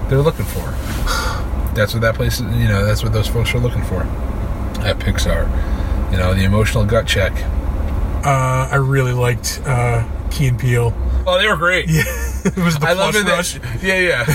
they're 0.10 0.22
looking 0.22 0.46
for. 0.46 0.70
That's 1.74 1.94
what 1.94 2.02
that 2.02 2.16
place, 2.16 2.40
you 2.40 2.68
know, 2.68 2.86
that's 2.86 3.02
what 3.02 3.14
those 3.14 3.28
folks 3.28 3.56
are 3.56 3.60
looking 3.60 3.84
for 3.84 4.04
at 4.84 5.00
Pixar. 5.00 5.50
You 6.12 6.18
know, 6.20 6.34
the 6.36 6.44
emotional 6.44 6.86
gut 6.86 7.08
check. 7.08 7.34
Uh, 8.24 8.70
I 8.72 8.76
really 8.76 9.12
liked 9.12 9.62
uh, 9.66 10.08
Key 10.32 10.48
and 10.48 10.58
Peele. 10.58 10.94
Oh, 11.28 11.38
they 11.38 11.48
were 11.48 11.58
great. 11.58 11.90
Yeah, 11.90 12.04
it 12.46 12.56
was 12.58 12.80
the 12.80 12.88
I 12.88 12.94
love 12.94 13.16
it. 13.16 13.26
rush. 13.26 13.56
That, 13.56 13.84
yeah, 13.84 14.00
yeah. 14.00 14.26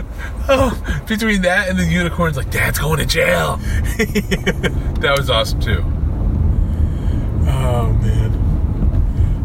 oh, 0.48 1.04
between 1.08 1.42
that 1.42 1.68
and 1.68 1.78
the 1.78 1.84
unicorns, 1.84 2.36
like 2.36 2.50
Dad's 2.50 2.78
going 2.78 2.98
to 2.98 3.06
jail. 3.06 3.56
that 3.96 5.14
was 5.16 5.30
awesome 5.30 5.60
too. 5.60 5.82
Oh 7.50 7.96
man. 8.02 8.34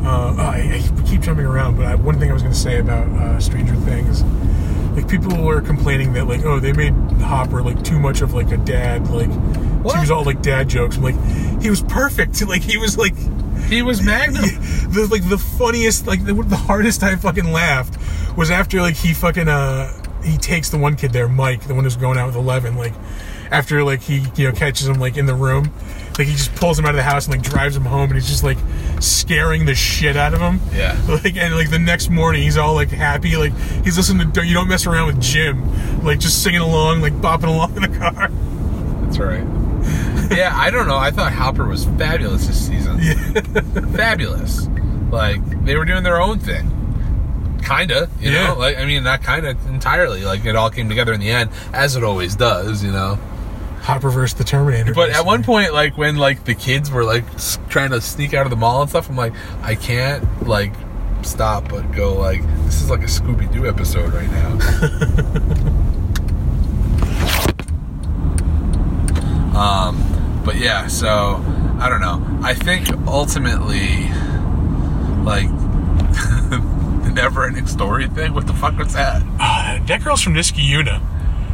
Uh, 0.05 0.35
I, 0.37 0.81
I 0.83 1.07
keep 1.07 1.21
jumping 1.21 1.45
around, 1.45 1.77
but 1.77 1.85
I, 1.85 1.95
one 1.95 2.19
thing 2.19 2.29
I 2.29 2.33
was 2.33 2.41
going 2.41 2.53
to 2.53 2.59
say 2.59 2.79
about 2.79 3.07
uh, 3.07 3.39
Stranger 3.39 3.75
Things, 3.75 4.23
like 4.93 5.07
people 5.07 5.41
were 5.41 5.61
complaining 5.61 6.11
that 6.13 6.27
like, 6.27 6.43
oh, 6.43 6.59
they 6.59 6.73
made 6.73 6.93
Hopper 7.21 7.61
like 7.63 7.81
too 7.83 7.97
much 7.99 8.21
of 8.21 8.33
like 8.33 8.51
a 8.51 8.57
dad, 8.57 9.09
like 9.09 9.29
What? 9.83 9.95
he 9.95 10.01
was 10.01 10.11
all 10.11 10.23
like 10.23 10.41
dad 10.41 10.69
jokes. 10.69 10.97
I'm 10.97 11.03
like, 11.03 11.61
he 11.61 11.69
was 11.69 11.81
perfect. 11.83 12.41
Like 12.47 12.61
he 12.61 12.77
was 12.77 12.97
like. 12.97 13.13
He 13.69 13.81
was 13.81 14.01
Magnum. 14.03 14.41
the 14.89 15.07
like 15.09 15.27
the 15.29 15.37
funniest 15.37 16.05
like 16.05 16.23
the, 16.25 16.33
the 16.33 16.57
hardest 16.57 17.01
I 17.01 17.15
fucking 17.15 17.51
laughed 17.51 17.97
was 18.37 18.51
after 18.51 18.81
like 18.81 18.95
he 18.95 19.13
fucking 19.13 19.47
uh 19.47 19.91
he 20.23 20.37
takes 20.37 20.69
the 20.69 20.77
one 20.77 20.95
kid 20.95 21.13
there 21.13 21.29
Mike 21.29 21.61
the 21.67 21.73
one 21.73 21.85
who's 21.85 21.95
going 21.95 22.17
out 22.17 22.27
with 22.27 22.35
Eleven 22.35 22.75
like 22.75 22.93
after 23.51 23.83
like 23.83 24.01
he 24.01 24.25
you 24.35 24.49
know 24.49 24.51
catches 24.55 24.87
him 24.87 24.99
like 24.99 25.15
in 25.17 25.25
the 25.27 25.33
room 25.33 25.71
like 26.17 26.27
he 26.27 26.33
just 26.33 26.53
pulls 26.55 26.77
him 26.77 26.85
out 26.85 26.89
of 26.91 26.97
the 26.97 27.03
house 27.03 27.25
and 27.25 27.35
like 27.35 27.41
drives 27.43 27.75
him 27.75 27.85
home 27.85 28.05
and 28.11 28.15
he's 28.15 28.27
just 28.27 28.43
like 28.43 28.57
scaring 28.99 29.65
the 29.65 29.75
shit 29.75 30.17
out 30.17 30.33
of 30.33 30.41
him 30.41 30.59
Yeah. 30.73 30.99
like 31.07 31.37
and 31.37 31.55
like 31.55 31.69
the 31.69 31.79
next 31.79 32.09
morning 32.09 32.43
he's 32.43 32.57
all 32.57 32.73
like 32.73 32.89
happy 32.89 33.37
like 33.37 33.53
he's 33.83 33.95
listening 33.97 34.31
to 34.33 34.45
you 34.45 34.53
don't 34.53 34.67
mess 34.67 34.85
around 34.85 35.07
with 35.07 35.21
Jim 35.21 36.03
like 36.03 36.19
just 36.19 36.43
singing 36.43 36.61
along 36.61 37.01
like 37.01 37.13
bopping 37.13 37.47
along 37.47 37.75
in 37.77 37.83
the 37.91 37.97
car 37.97 38.29
That's 39.05 39.17
right. 39.19 39.45
Yeah, 40.33 40.51
I 40.55 40.71
don't 40.71 40.87
know. 40.87 40.97
I 40.97 41.11
thought 41.11 41.31
Hopper 41.31 41.65
was 41.65 41.85
fabulous 41.85 42.47
this 42.47 42.67
season. 42.67 42.97
Yeah. 43.01 43.13
fabulous. 43.95 44.67
Like 45.11 45.41
they 45.65 45.75
were 45.75 45.85
doing 45.85 46.01
their 46.03 46.19
own 46.19 46.39
thing. 46.39 46.69
Kinda, 47.63 48.09
you 48.19 48.31
Yeah. 48.31 48.47
know. 48.47 48.55
Like 48.57 48.77
I 48.77 48.85
mean, 48.85 49.03
not 49.03 49.23
kinda 49.23 49.55
entirely. 49.67 50.23
Like 50.23 50.43
it 50.45 50.55
all 50.55 50.69
came 50.71 50.89
together 50.89 51.13
in 51.13 51.19
the 51.19 51.29
end, 51.29 51.51
as 51.71 51.95
it 51.95 52.03
always 52.03 52.35
does, 52.35 52.83
you 52.83 52.91
know. 52.91 53.19
Hopper 53.81 54.09
versus 54.09 54.37
the 54.37 54.43
Terminator 54.45 54.93
But 54.93 55.09
at 55.11 55.25
one 55.25 55.43
point, 55.43 55.73
like 55.73 55.97
when 55.97 56.15
like 56.17 56.45
the 56.45 56.55
kids 56.55 56.89
were 56.89 57.03
like 57.03 57.25
trying 57.69 57.91
to 57.91 58.01
sneak 58.01 58.33
out 58.33 58.45
of 58.45 58.49
the 58.49 58.55
mall 58.55 58.81
and 58.81 58.89
stuff, 58.89 59.09
I'm 59.09 59.17
like, 59.17 59.33
I 59.61 59.75
can't 59.75 60.47
like 60.47 60.73
stop 61.21 61.69
but 61.69 61.89
go 61.93 62.15
like 62.15 62.41
this 62.65 62.81
is 62.81 62.89
like 62.89 63.01
a 63.01 63.05
Scooby 63.05 63.51
Doo 63.53 63.67
episode 63.67 64.13
right 64.13 64.29
now. 64.31 65.69
um, 69.55 70.41
but 70.45 70.55
yeah, 70.57 70.87
so 70.87 71.43
I 71.79 71.89
don't 71.89 72.01
know. 72.01 72.21
I 72.43 72.53
think 72.53 72.89
ultimately, 73.07 74.09
like 75.23 75.47
the 77.03 77.11
never-ending 77.13 77.67
story 77.67 78.07
thing. 78.07 78.33
What 78.33 78.47
the 78.47 78.53
fuck 78.53 78.77
was 78.77 78.93
that? 78.93 79.21
Ah, 79.39 79.79
that 79.87 80.03
girl's 80.03 80.21
from 80.21 80.33
Niskayuna 80.33 81.01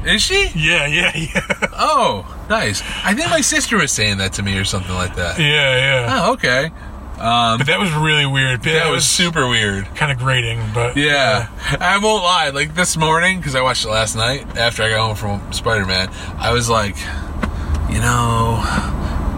Is 0.06 0.22
she? 0.22 0.48
yeah 0.56 0.86
yeah 0.88 1.12
yeah 1.16 1.68
Oh, 1.74 2.26
nice. 2.50 2.82
I 3.04 3.14
think 3.14 3.30
my 3.30 3.42
sister 3.42 3.78
was 3.78 3.92
saying 3.92 4.18
that 4.18 4.34
to 4.34 4.44
me 4.44 4.58
or 4.58 4.64
something 4.66 4.94
like 4.96 5.16
that. 5.16 5.40
yeah 5.40 5.46
yeah 6.06 6.24
Oh, 6.28 6.34
okay. 6.34 6.66
Um, 7.20 7.58
But 7.58 7.68
that 7.68 7.80
was 7.80 7.92
really 7.92 8.26
weird. 8.26 8.62
that 8.64 8.90
was 8.90 9.06
super 9.06 9.48
weird. 9.48 9.86
kind 9.96 10.10
of 10.12 10.18
grating, 10.18 10.62
but 10.74 10.96
Yeah, 10.96 11.50
I 11.80 11.98
won't 12.02 12.24
lie. 12.24 12.50
Like 12.54 12.76
this 12.76 12.96
morning, 12.96 13.38
because 13.40 13.56
I 13.56 13.62
watched 13.62 13.84
it 13.86 13.90
last 13.90 14.16
night 14.16 14.58
after 14.58 14.84
I 14.84 14.90
got 14.90 15.06
home 15.06 15.16
from 15.18 15.52
Spider 15.54 15.86
Man, 15.86 16.10
I 16.38 16.54
was 16.54 16.70
like, 16.70 16.96
you 17.92 18.00
know, 18.00 18.62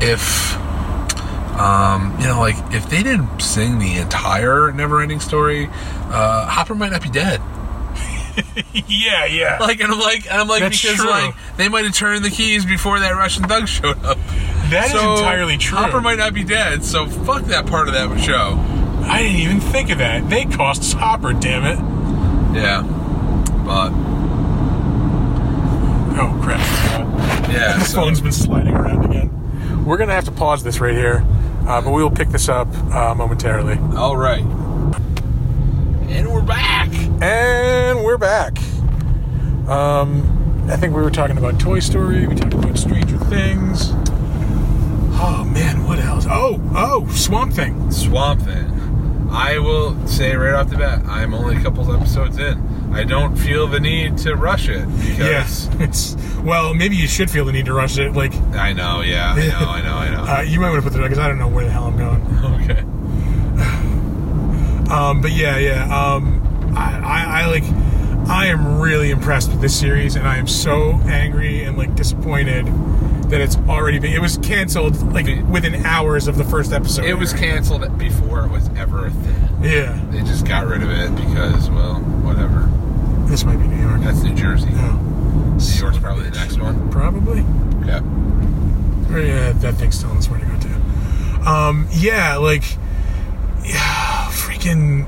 if, 0.02 0.56
um, 1.60 2.16
you 2.20 2.28
know, 2.28 2.40
like 2.40 2.56
if 2.74 2.90
they 2.90 3.04
didn't 3.04 3.40
sing 3.42 3.80
the 3.80 3.98
entire 3.98 4.72
Never-Ending 4.72 5.20
Story, 5.20 5.68
uh, 5.72 6.48
Hopper 6.48 6.76
might 6.76 6.92
not 6.92 7.02
be 7.02 7.10
dead. 7.10 7.42
yeah, 8.74 9.26
yeah. 9.26 9.58
Like, 9.60 9.82
and 9.82 9.92
I'm 9.92 10.00
like, 10.00 10.26
and 10.26 10.40
I'm 10.40 10.48
like, 10.48 10.62
That's 10.62 10.82
because 10.82 10.98
true. 10.98 11.10
like 11.10 11.36
they 11.58 11.68
might 11.68 11.84
have 11.86 11.94
turned 11.94 12.24
the 12.24 12.30
keys 12.30 12.66
before 12.66 13.00
that 13.00 13.12
Russian 13.12 13.44
thug 13.44 13.68
showed 13.68 14.02
up. 14.06 14.18
That 14.70 14.86
is 14.86 14.92
So, 14.94 15.16
entirely 15.16 15.58
true. 15.58 15.78
Hopper 15.78 16.00
might 16.00 16.18
not 16.18 16.34
be 16.34 16.44
dead, 16.46 16.84
so 16.86 17.08
fuck 17.08 17.44
that 17.46 17.66
part 17.68 17.88
of 17.90 17.94
that 17.94 18.20
show. 18.22 18.56
I 19.06 19.22
didn't 19.24 19.38
even 19.38 19.60
think 19.60 19.90
of 19.90 19.98
that. 19.98 20.30
They 20.30 20.46
cost 20.46 20.82
us 20.82 20.94
Hopper, 20.94 21.34
damn 21.34 21.66
it. 21.66 21.78
Yeah, 22.58 22.84
but 23.66 23.92
Oh 26.14 26.40
crap! 26.44 26.60
Yeah, 27.52 27.78
The 27.80 27.86
so, 27.86 27.96
phone's 28.02 28.22
been 28.22 28.32
sliding 28.32 28.76
around 28.76 29.06
again. 29.06 29.86
We're 29.86 29.98
gonna 29.98 30.14
have 30.14 30.26
to 30.26 30.32
pause 30.32 30.64
this 30.64 30.80
right 30.80 30.94
here, 30.94 31.26
uh, 31.68 31.82
but 31.82 31.92
we 31.92 32.04
will 32.04 32.12
pick 32.12 32.30
this 32.30 32.50
up 32.50 32.68
uh, 32.94 33.14
momentarily. 33.16 33.78
all 33.98 34.16
right, 34.18 34.44
and 36.10 36.32
we're 36.32 36.42
back. 36.42 36.90
And 37.22 38.04
we're 38.04 38.18
back. 38.18 38.58
Um, 39.68 40.68
I 40.70 40.76
think 40.78 40.96
we 40.96 41.02
were 41.02 41.12
talking 41.12 41.38
about 41.38 41.60
Toy 41.60 41.80
Story. 41.80 42.28
We 42.28 42.36
talked 42.36 42.54
about 42.54 42.78
Stranger 42.78 43.18
Things. 43.18 43.90
Oh 45.24 45.48
man, 45.54 45.86
what 45.88 46.00
else? 46.00 46.26
Oh, 46.30 46.60
oh, 46.76 47.08
Swamp 47.12 47.54
Thing. 47.54 47.92
Swamp 47.92 48.42
Thing. 48.42 48.68
I 49.32 49.60
will 49.60 49.96
say 50.08 50.36
right 50.36 50.54
off 50.54 50.70
the 50.70 50.78
bat, 50.78 51.04
I'm 51.06 51.34
only 51.34 51.56
a 51.56 51.62
couple 51.62 51.92
episodes 51.96 52.38
in, 52.38 52.58
I 52.94 53.04
don't 53.04 53.36
feel 53.38 53.68
the 53.68 53.80
need 53.80 54.18
to 54.20 54.36
rush 54.36 54.68
it 54.70 54.86
because 54.98 55.68
Yeah, 55.68 55.78
it's 55.84 56.16
well, 56.44 56.74
maybe 56.74 56.96
you 56.96 57.08
should 57.08 57.30
feel 57.30 57.46
the 57.46 57.52
need 57.52 57.66
to 57.66 57.74
rush 57.74 57.98
it. 57.98 58.14
Like, 58.14 58.34
I 58.54 58.74
know, 58.74 59.02
yeah, 59.02 59.34
I 59.34 59.48
know, 59.48 59.70
I 59.70 59.82
know, 59.82 59.96
I 59.96 60.10
know. 60.10 60.34
uh, 60.38 60.42
you 60.42 60.60
might 60.60 60.72
want 60.72 60.84
to 60.84 60.90
put 60.90 60.98
the 60.98 61.04
because 61.04 61.20
I 61.20 61.28
don't 61.28 61.38
know 61.38 61.48
where 61.48 61.66
the 61.66 61.72
hell 61.72 61.86
I'm 61.86 61.98
going. 61.98 62.70
okay. 62.70 62.84
Um, 64.92 65.22
but 65.22 65.32
yeah, 65.32 65.58
yeah. 65.58 65.84
Um, 65.86 66.76
I, 66.76 67.00
I, 67.00 67.42
I 67.44 67.46
like. 67.46 67.64
I 68.28 68.48
am 68.48 68.80
really 68.80 69.10
impressed 69.10 69.50
with 69.50 69.62
this 69.62 69.78
series, 69.78 70.18
and 70.18 70.28
I 70.28 70.36
am 70.38 70.48
so 70.48 71.00
angry 71.06 71.64
and 71.64 71.78
like 71.78 71.96
disappointed 71.96 72.66
that 73.30 73.40
it's 73.40 73.56
already 73.70 74.00
been. 74.00 74.12
It 74.12 74.22
was 74.22 74.38
canceled 74.38 75.14
like 75.14 75.28
within 75.50 75.86
hours 75.86 76.28
of 76.28 76.38
the 76.38 76.44
first 76.44 76.74
episode. 76.74 77.06
It 77.06 77.14
was 77.14 77.32
canceled 77.32 77.98
before 77.98 78.46
it 78.46 78.52
was 78.52 78.68
ever 78.76 79.08
a 79.08 79.12
thing. 79.12 79.64
Yeah, 79.64 80.00
They 80.12 80.24
just 80.24 80.46
got 80.46 80.68
rid 80.68 80.84
of 80.84 80.90
it 80.92 81.16
because, 81.16 81.70
well. 81.70 81.96
This 83.32 83.44
might 83.46 83.58
be 83.58 83.68
New 83.68 83.82
York. 83.88 84.02
That's 84.02 84.22
New 84.24 84.36
Jersey. 84.36 84.70
Oh, 84.74 85.58
New 85.58 85.80
York's 85.80 85.98
probably 85.98 86.26
the 86.30 86.32
next 86.38 86.60
one. 86.60 86.90
probably. 86.92 87.40
Okay. 87.84 88.06
Or 89.14 89.20
yeah, 89.20 89.52
that 89.54 89.76
thing's 89.76 90.00
telling 90.02 90.18
us 90.18 90.30
where 90.30 90.40
to 90.40 90.46
go 90.46 90.60
to. 90.60 91.50
Um, 91.50 91.88
yeah, 91.92 92.36
like, 92.38 92.64
yeah, 93.66 94.28
freaking. 94.32 95.08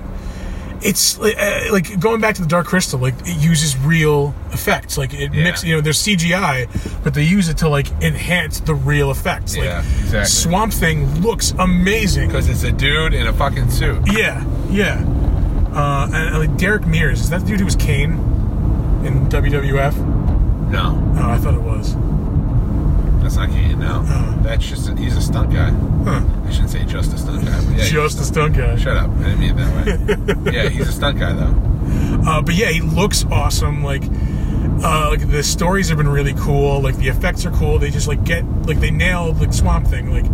It's 0.86 1.18
like, 1.18 1.38
uh, 1.40 1.72
like 1.72 1.98
going 2.02 2.20
back 2.20 2.36
to 2.36 2.42
the 2.42 2.48
Dark 2.48 2.66
Crystal. 2.68 3.00
Like 3.00 3.14
it 3.22 3.38
uses 3.38 3.78
real 3.78 4.34
effects. 4.52 4.98
Like 4.98 5.14
it 5.14 5.34
Yeah. 5.34 5.44
mix. 5.44 5.64
You 5.64 5.76
know, 5.76 5.82
there's 5.82 5.98
CGI, 6.02 6.68
but 7.04 7.14
they 7.14 7.24
use 7.24 7.48
it 7.48 7.58
to 7.60 7.70
like 7.70 7.90
enhance 8.02 8.60
the 8.60 8.76
real 8.76 9.10
effects. 9.12 9.56
Like 9.56 9.66
Yeah, 9.66 9.80
exactly. 9.80 10.26
Swamp 10.26 10.74
Thing 10.74 11.22
looks 11.22 11.52
amazing. 11.58 12.28
Because 12.28 12.50
it's 12.50 12.64
a 12.64 12.72
dude 12.72 13.14
in 13.14 13.28
a 13.28 13.34
fucking 13.34 13.70
suit. 13.70 14.02
Yeah, 14.12 14.44
yeah. 14.70 15.02
Uh, 15.76 16.10
and, 16.14 16.38
like 16.40 16.58
Derek 16.58 16.86
Mears 16.86 17.20
is 17.22 17.30
that 17.32 17.42
the 17.42 17.48
dude 17.48 17.60
who 17.60 17.66
was 17.66 17.76
Kane 17.76 18.12
in 19.06 19.28
WWF? 19.30 19.96
No, 20.70 21.00
Oh, 21.18 21.30
I 21.30 21.38
thought 21.38 21.54
it 21.54 21.62
was. 21.62 21.94
that's 23.22 23.36
not 23.36 23.50
Kane. 23.50 23.80
No, 23.80 24.04
Oh. 24.08 24.40
that's 24.44 24.66
just 24.66 24.90
a, 24.90 24.96
he's 24.96 25.16
a 25.18 25.22
stunt 25.22 25.52
guy. 25.52 25.70
Huh. 25.72 26.22
I 26.48 26.52
shouldn't 26.52 26.72
say 26.72 26.84
just 26.86 27.14
a 27.14 27.18
stunt 27.18 27.46
guy. 27.46 27.62
But 27.66 27.78
yeah, 27.78 27.84
Just 27.86 28.20
a 28.20 28.24
stunt 28.24 28.56
guy. 28.56 28.76
Shut 28.76 28.98
up. 28.98 29.10
I 29.10 29.24
didn't 29.24 29.40
mean 29.40 29.58
it 29.58 29.58
that 29.58 30.46
way. 30.46 30.52
yeah, 30.54 30.70
he's 30.70 30.88
a 30.90 30.92
stunt 30.92 31.20
guy 31.20 31.34
though. 31.34 31.56
Uh, 32.30 32.42
but 32.42 32.56
yeah, 32.56 32.70
he 32.70 32.82
looks 32.82 33.26
awesome. 33.32 33.84
Like, 33.84 34.04
uh, 34.84 35.10
like 35.10 35.30
the 35.30 35.44
stories 35.44 35.90
have 35.90 35.98
been 35.98 36.08
really 36.10 36.34
cool. 36.34 36.82
Like 36.82 36.96
the 36.98 37.08
effects 37.10 37.46
are 37.46 37.52
cool. 37.52 37.80
They 37.80 37.90
just 37.90 38.08
like 38.08 38.24
get 38.24 38.46
like 38.68 38.80
they 38.80 38.92
nailed 38.92 39.40
like 39.40 39.54
Swamp 39.54 39.88
Thing. 39.88 40.12
Like, 40.12 40.26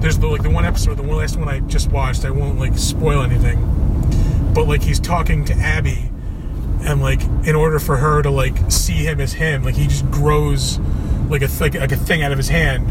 there's 0.00 0.18
the 0.18 0.26
like 0.28 0.42
the 0.42 0.50
one 0.50 0.64
episode, 0.64 0.96
the 0.96 1.02
one 1.02 1.18
last 1.18 1.36
one 1.36 1.48
I 1.48 1.60
just 1.60 1.90
watched. 1.90 2.24
I 2.24 2.30
won't 2.30 2.58
like 2.58 2.76
spoil 2.78 3.22
anything, 3.22 3.58
but 4.54 4.66
like 4.66 4.82
he's 4.82 5.00
talking 5.00 5.44
to 5.46 5.54
Abby, 5.54 6.10
and 6.82 7.00
like 7.00 7.22
in 7.46 7.54
order 7.54 7.78
for 7.78 7.96
her 7.96 8.22
to 8.22 8.30
like 8.30 8.54
see 8.70 9.04
him 9.04 9.20
as 9.20 9.32
him, 9.34 9.62
like 9.62 9.74
he 9.74 9.86
just 9.86 10.08
grows 10.10 10.78
like 11.28 11.42
a 11.42 11.48
th- 11.48 11.74
like 11.74 11.92
a 11.92 11.96
thing 11.96 12.22
out 12.22 12.32
of 12.32 12.38
his 12.38 12.48
hand, 12.48 12.88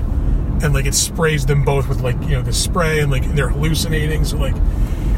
and 0.63 0.73
like 0.73 0.85
it 0.85 0.93
sprays 0.95 1.45
them 1.45 1.63
both 1.63 1.87
with 1.87 2.01
like 2.01 2.19
you 2.23 2.31
know 2.31 2.41
the 2.41 2.53
spray, 2.53 2.99
and 2.99 3.11
like 3.11 3.23
they're 3.35 3.49
hallucinating. 3.49 4.25
So 4.25 4.37
like. 4.37 4.55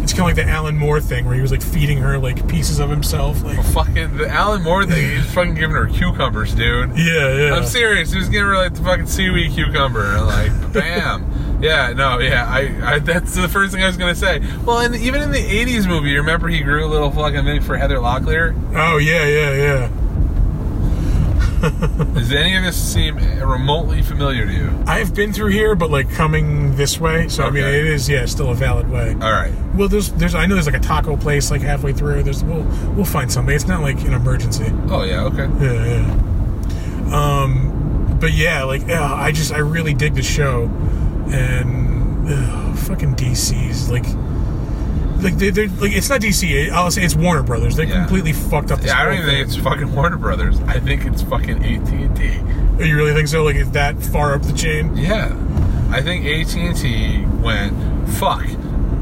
It's 0.06 0.14
kind 0.14 0.30
of 0.30 0.38
like 0.38 0.46
the 0.46 0.52
Alan 0.52 0.78
Moore 0.78 1.02
thing 1.02 1.26
where 1.26 1.34
he 1.34 1.42
was 1.42 1.50
like 1.50 1.64
feeding 1.64 1.98
her 1.98 2.20
like 2.20 2.48
pieces 2.48 2.78
of 2.78 2.92
himself. 2.92 3.42
Like, 3.42 3.60
Fucking 3.74 4.18
the 4.18 4.30
Alan 4.30 4.62
Moore 4.62 4.86
thing. 4.86 5.18
He's 5.18 5.34
fucking 5.34 5.56
giving 5.56 5.76
her 5.76 5.88
cucumbers, 5.88 6.54
dude. 6.54 6.92
yeah, 6.96 7.34
yeah. 7.34 7.56
I'm 7.56 7.66
serious. 7.66 8.12
He 8.12 8.20
was 8.20 8.30
giving 8.30 8.46
her 8.46 8.56
like 8.56 8.76
the 8.76 8.84
fucking 8.84 9.08
seaweed 9.08 9.54
cucumber, 9.54 10.04
and 10.16 10.28
like, 10.28 10.74
bam. 10.74 11.24
Yeah, 11.62 11.94
no, 11.94 12.20
yeah. 12.20 12.46
I, 12.48 12.94
I, 12.96 13.00
that's 13.00 13.34
the 13.36 13.48
first 13.48 13.74
thing 13.74 13.82
I 13.84 13.88
was 13.88 13.98
gonna 13.98 14.16
say. 14.16 14.40
Well, 14.66 14.80
and 14.80 14.96
even 14.96 15.22
in 15.22 15.32
the 15.32 15.40
'80s 15.40 15.88
movie, 15.88 16.10
you 16.10 16.18
remember 16.18 16.48
he 16.48 16.62
grew 16.62 16.86
a 16.86 16.88
little 16.88 17.10
fucking 17.12 17.44
thing 17.46 17.62
for 17.62 17.78
Heather 17.78 17.98
Locklear. 17.98 18.54
Oh 18.76 18.98
yeah, 18.98 19.26
yeah, 19.26 19.52
yeah. 19.54 19.90
Does 22.14 22.32
any 22.32 22.56
of 22.58 22.64
this 22.64 22.76
seem 22.94 23.16
remotely 23.40 24.02
familiar 24.04 24.46
to 24.46 24.52
you? 24.54 24.84
I've 24.86 25.16
been 25.16 25.34
through 25.34 25.52
here, 25.52 25.74
but 25.76 25.90
like 25.90 26.12
coming 26.12 26.76
this 26.76 27.00
way, 27.00 27.28
so 27.30 27.44
I 27.44 27.50
mean, 27.50 27.64
Okay. 27.64 27.80
it 27.80 27.86
is 27.88 28.08
yeah, 28.08 28.26
still 28.26 28.52
a 28.52 28.56
valid 28.56 28.90
way. 28.90 29.14
All 29.14 29.32
right. 29.32 29.54
Well, 29.74 29.88
there's, 29.88 30.12
there's, 30.12 30.36
I 30.36 30.46
know 30.46 30.54
there's 30.56 30.68
like 30.68 30.76
a 30.76 30.80
taco 30.80 31.18
place 31.18 31.50
like 31.50 31.62
halfway 31.62 31.94
through. 31.94 32.22
There's, 32.24 32.44
we'll, 32.44 32.64
we'll 32.94 33.06
find 33.06 33.32
somebody. 33.32 33.56
It's 33.56 33.66
not 33.68 33.82
like 33.82 34.00
an 34.02 34.14
emergency. 34.14 34.66
Oh 34.90 35.04
yeah. 35.04 35.24
Okay. 35.24 35.48
Yeah, 35.66 36.06
yeah. 37.08 37.42
Um, 37.42 38.18
but 38.20 38.34
yeah, 38.34 38.64
like, 38.64 38.88
uh, 38.90 39.02
I 39.16 39.32
just, 39.32 39.52
I 39.52 39.60
really 39.60 39.94
dig 39.96 40.14
the 40.14 40.24
show, 40.24 40.68
and 41.34 42.28
ugh, 42.30 42.78
fucking 42.78 43.16
DC's 43.16 43.90
like, 43.90 44.06
like 45.24 45.38
they, 45.38 45.50
they're 45.50 45.68
like, 45.68 45.92
it's 45.94 46.10
not 46.10 46.22
DC. 46.22 46.70
I'll 46.72 46.92
say 46.92 47.04
it's 47.04 47.16
Warner 47.16 47.44
Brothers. 47.44 47.76
They 47.76 47.86
Yeah. 47.86 48.00
completely 48.00 48.34
fucked 48.34 48.72
up. 48.72 48.80
This 48.80 48.92
Yeah, 48.92 49.02
I 49.02 49.06
don't 49.06 49.14
even 49.16 49.26
think 49.28 49.48
it's 49.48 49.56
fucking 49.56 49.94
Warner 49.96 50.18
Brothers. 50.18 50.60
I 50.68 50.80
think 50.80 51.06
it's 51.06 51.22
fucking 51.24 51.64
AT 51.64 51.88
and 51.92 52.16
T. 52.16 52.28
thing. 52.28 52.80
You 52.80 52.96
really 52.96 53.14
think 53.14 53.28
so? 53.28 53.44
Like, 53.44 53.56
it's 53.56 53.70
that 53.72 54.02
far 54.04 54.34
up 54.36 54.42
the 54.44 54.54
chain? 54.54 54.96
Yeah, 54.98 55.34
I 55.90 56.02
think 56.02 56.26
AT 56.26 56.54
and 56.60 56.76
T 56.76 57.24
went 57.42 57.74
fuck. 58.10 58.46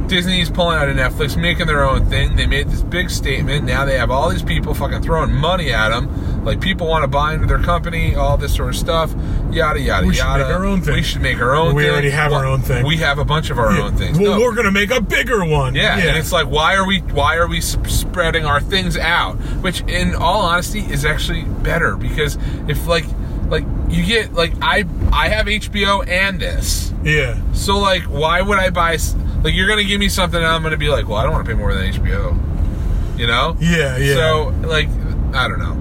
Disney's 0.07 0.49
pulling 0.49 0.77
out 0.77 0.89
of 0.89 0.95
Netflix, 0.95 1.35
making 1.35 1.65
their 1.65 1.83
own 1.83 2.05
thing. 2.07 2.35
They 2.35 2.45
made 2.45 2.69
this 2.69 2.81
big 2.83 3.09
statement. 3.09 3.65
Now 3.65 3.83
they 3.85 3.97
have 3.97 4.11
all 4.11 4.29
these 4.29 4.43
people 4.43 4.73
fucking 4.73 5.01
throwing 5.01 5.33
money 5.33 5.71
at 5.73 5.89
them. 5.89 6.07
Like 6.43 6.59
people 6.59 6.87
want 6.87 7.03
to 7.03 7.07
buy 7.07 7.33
into 7.33 7.47
their 7.47 7.59
company, 7.59 8.15
all 8.15 8.35
this 8.37 8.53
sort 8.55 8.69
of 8.69 8.75
stuff. 8.75 9.13
Yada 9.51 9.79
yada 9.79 10.05
yada. 10.05 10.07
We 10.07 10.13
should 10.13 10.21
make 10.37 10.45
our 10.55 10.65
own 10.65 10.81
thing. 10.81 10.93
We 10.95 11.03
should 11.03 11.21
make 11.21 11.37
our 11.39 11.55
own. 11.55 11.73
We 11.75 11.83
thing. 11.83 11.91
already 11.91 12.09
have 12.09 12.33
our 12.33 12.45
own 12.45 12.61
thing. 12.61 12.85
We 12.85 12.97
have 12.97 13.17
a 13.19 13.25
bunch 13.25 13.49
of 13.49 13.57
our 13.59 13.69
own 13.71 13.95
things. 13.97 14.19
Well, 14.19 14.39
No. 14.39 14.41
we're 14.45 14.55
gonna 14.55 14.71
make 14.71 14.91
a 14.91 15.01
bigger 15.01 15.45
one. 15.45 15.75
Yeah, 15.75 15.97
and 15.97 16.17
it's 16.17 16.31
like, 16.31 16.47
why 16.47 16.75
are 16.75 16.85
we 16.85 16.99
why 16.99 17.37
are 17.37 17.47
we 17.47 17.61
spreading 17.61 18.45
our 18.45 18.59
things 18.59 18.97
out? 18.97 19.35
Which, 19.61 19.81
in 19.81 20.15
all 20.15 20.41
honesty, 20.41 20.79
is 20.81 21.05
actually 21.05 21.43
better 21.43 21.95
because 21.95 22.37
if 22.67 22.87
like 22.87 23.05
like 23.49 23.63
you 23.89 24.03
get 24.05 24.33
like 24.33 24.53
I 24.61 24.83
I 25.11 25.29
have 25.29 25.45
HBO 25.47 26.05
and 26.07 26.39
this, 26.39 26.91
yeah, 27.03 27.39
so 27.53 27.77
like 27.77 28.03
why 28.03 28.41
would 28.41 28.57
I 28.59 28.69
buy 28.69 28.97
like 29.43 29.53
you're 29.53 29.67
gonna 29.67 29.83
give 29.83 29.99
me 29.99 30.09
something 30.09 30.37
and 30.37 30.47
I'm 30.47 30.61
gonna 30.63 30.77
be 30.77 30.89
like, 30.89 31.07
well, 31.07 31.17
I 31.17 31.23
don't 31.23 31.31
want 31.33 31.45
to 31.45 31.51
pay 31.53 31.57
more 31.57 31.73
than 31.73 31.91
HBO, 31.93 33.17
you 33.17 33.27
know? 33.27 33.55
yeah, 33.59 33.97
yeah. 33.97 34.15
So 34.15 34.53
like 34.67 34.89
I 35.33 35.47
don't 35.47 35.59
know, 35.59 35.77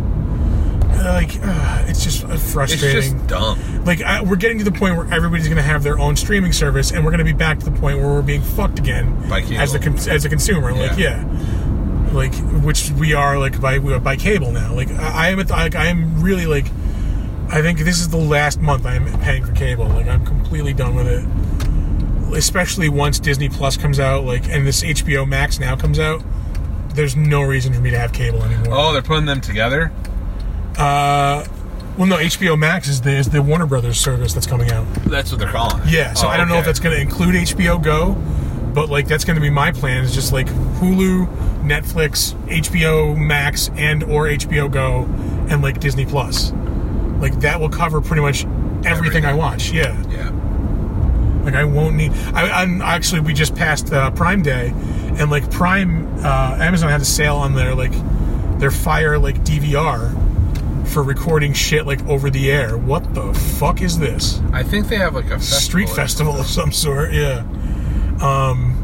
like, 1.05 1.31
uh, 1.43 1.85
it's 1.89 2.03
just 2.05 2.25
uh, 2.25 2.29
it's 2.33 2.53
frustrating. 2.53 3.13
just 3.19 3.27
dumb. 3.27 3.85
like, 3.85 4.03
I, 4.03 4.23
we're 4.23 4.37
getting 4.37 4.59
to 4.59 4.65
the 4.65 4.73
point 4.73 4.97
where 4.97 5.13
everybody's 5.13 5.49
gonna 5.49 5.63
have 5.63 5.83
their 5.83 5.99
own 5.99 6.17
streaming 6.17 6.53
service, 6.53 6.91
and 6.93 7.05
we're 7.05 7.11
gonna 7.11 7.25
be 7.25 7.33
back 7.33 7.59
to 7.61 7.65
the 7.65 7.79
point 7.79 7.99
where 7.99 8.09
we're 8.09 8.23
being 8.23 8.43
fucked 8.43 8.79
again 8.79 9.29
By 9.29 9.41
cable. 9.43 9.61
as 9.61 9.75
a 9.75 9.79
con- 9.79 9.99
as 10.09 10.25
a 10.25 10.29
consumer. 10.29 10.73
Like, 10.73 10.99
Yeah. 10.99 11.21
yeah, 11.27 12.09
like 12.13 12.35
which 12.65 12.91
we 12.93 13.15
are 13.15 13.39
like 13.39 13.61
by 13.61 13.79
by 13.79 14.17
cable 14.17 14.53
now. 14.53 14.75
Like, 14.75 14.91
I, 14.91 15.27
I 15.27 15.29
am 15.31 15.41
at 15.41 15.49
the, 15.49 15.55
like 15.55 15.75
I 15.75 15.87
am 15.87 16.23
really 16.23 16.47
like. 16.47 16.67
I 17.49 17.61
think 17.61 17.81
this 17.81 18.01
is 18.01 18.09
the 18.09 18.17
last 18.17 18.61
month 18.61 18.87
I'm 18.87 19.07
paying 19.21 19.45
for 19.45 19.53
cable. 19.53 19.87
Like 19.87 20.07
I'm 20.07 20.25
completely 20.25 20.73
done 20.73 20.95
with 20.95 21.07
it. 21.07 22.37
Especially 22.37 22.89
once 22.89 23.19
Disney 23.21 23.51
Plus 23.51 23.77
comes 23.77 24.01
out, 24.01 24.25
like, 24.25 24.49
and 24.49 24.67
this 24.67 24.83
HBO 24.83 25.29
Max 25.29 25.61
now 25.61 25.77
comes 25.77 25.99
out. 25.99 26.23
There's 26.95 27.15
no 27.15 27.43
reason 27.43 27.75
for 27.75 27.81
me 27.81 27.91
to 27.91 27.99
have 27.99 28.13
cable 28.15 28.43
anymore. 28.43 28.69
Oh, 28.71 28.93
they're 28.95 29.03
putting 29.03 29.27
them 29.27 29.43
together. 29.43 29.93
Uh, 30.79 31.45
well, 31.99 32.07
no, 32.07 32.17
HBO 32.17 32.59
Max 32.59 32.89
is 32.89 33.01
the 33.03 33.11
is 33.13 33.29
the 33.29 33.43
Warner 33.43 33.67
Brothers 33.67 33.99
service 34.01 34.33
that's 34.33 34.47
coming 34.47 34.71
out. 34.71 34.87
That's 35.05 35.31
what 35.31 35.39
they're 35.39 35.51
calling 35.51 35.83
it. 35.87 35.93
Yeah, 35.93 36.15
so 36.15 36.27
Oh, 36.27 36.31
I 36.31 36.37
don't 36.39 36.49
know 36.49 36.57
if 36.59 36.65
that's 36.65 36.81
going 36.81 36.95
to 36.97 37.01
include 37.03 37.35
HBO 37.35 37.83
Go, 37.83 38.13
but 38.73 38.89
like 38.89 39.07
that's 39.07 39.25
going 39.25 39.35
to 39.37 39.43
be 39.43 39.51
my 39.51 39.73
plan. 39.73 40.03
Is 40.03 40.15
just 40.15 40.33
like 40.33 40.47
Hulu, 40.47 41.27
Netflix, 41.63 42.35
HBO 42.47 43.17
Max, 43.17 43.69
and 43.77 44.03
or 44.05 44.27
HBO 44.27 44.71
Go, 44.73 45.03
and 45.51 45.61
like 45.63 45.81
Disney 45.81 46.07
Plus. 46.07 46.53
Like 47.21 47.39
that 47.41 47.61
will 47.61 47.69
cover 47.69 48.01
pretty 48.01 48.23
much 48.23 48.45
everything, 48.45 48.87
Everything. 48.87 49.25
I 49.27 49.35
watch. 49.35 49.71
Yeah. 49.71 49.95
yeah. 50.09 50.31
Like 51.45 51.55
I 51.55 51.65
won't 51.65 51.97
need. 51.97 52.13
I, 52.33 52.63
I'm 52.63 52.81
actually 52.81 53.21
we 53.21 53.35
just 53.35 53.55
passed 53.55 53.93
uh, 53.93 54.11
Prime 54.13 54.43
Day, 54.43 54.73
and 55.19 55.31
like 55.31 55.51
Prime, 55.51 56.07
uh, 56.25 56.57
Amazon 56.59 56.89
had 56.89 57.03
a 57.03 57.05
sale 57.05 57.37
on 57.37 57.55
their 57.55 57.75
like 57.75 57.93
their 58.59 58.71
Fire 58.71 59.19
like 59.19 59.45
DVR 59.45 60.17
for 60.87 61.03
recording 61.03 61.53
shit 61.53 61.87
like 61.87 62.05
over 62.07 62.31
the 62.31 62.51
air. 62.51 62.77
What 62.77 63.15
the 63.15 63.33
fuck 63.59 63.81
is 63.83 63.99
this? 63.99 64.41
I 64.53 64.63
think 64.63 64.89
they 64.89 64.97
have 64.97 65.15
like 65.15 65.31
a 65.31 65.41
Street 65.41 65.89
festival. 65.89 66.35
festival 66.35 66.41
of 66.41 66.47
some 66.47 66.73
sort. 66.73 67.13
Yeah. 67.13 67.45
Um. 68.21 68.79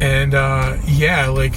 And 0.00 0.34
uh, 0.34 0.76
yeah, 0.86 1.26
like 1.28 1.54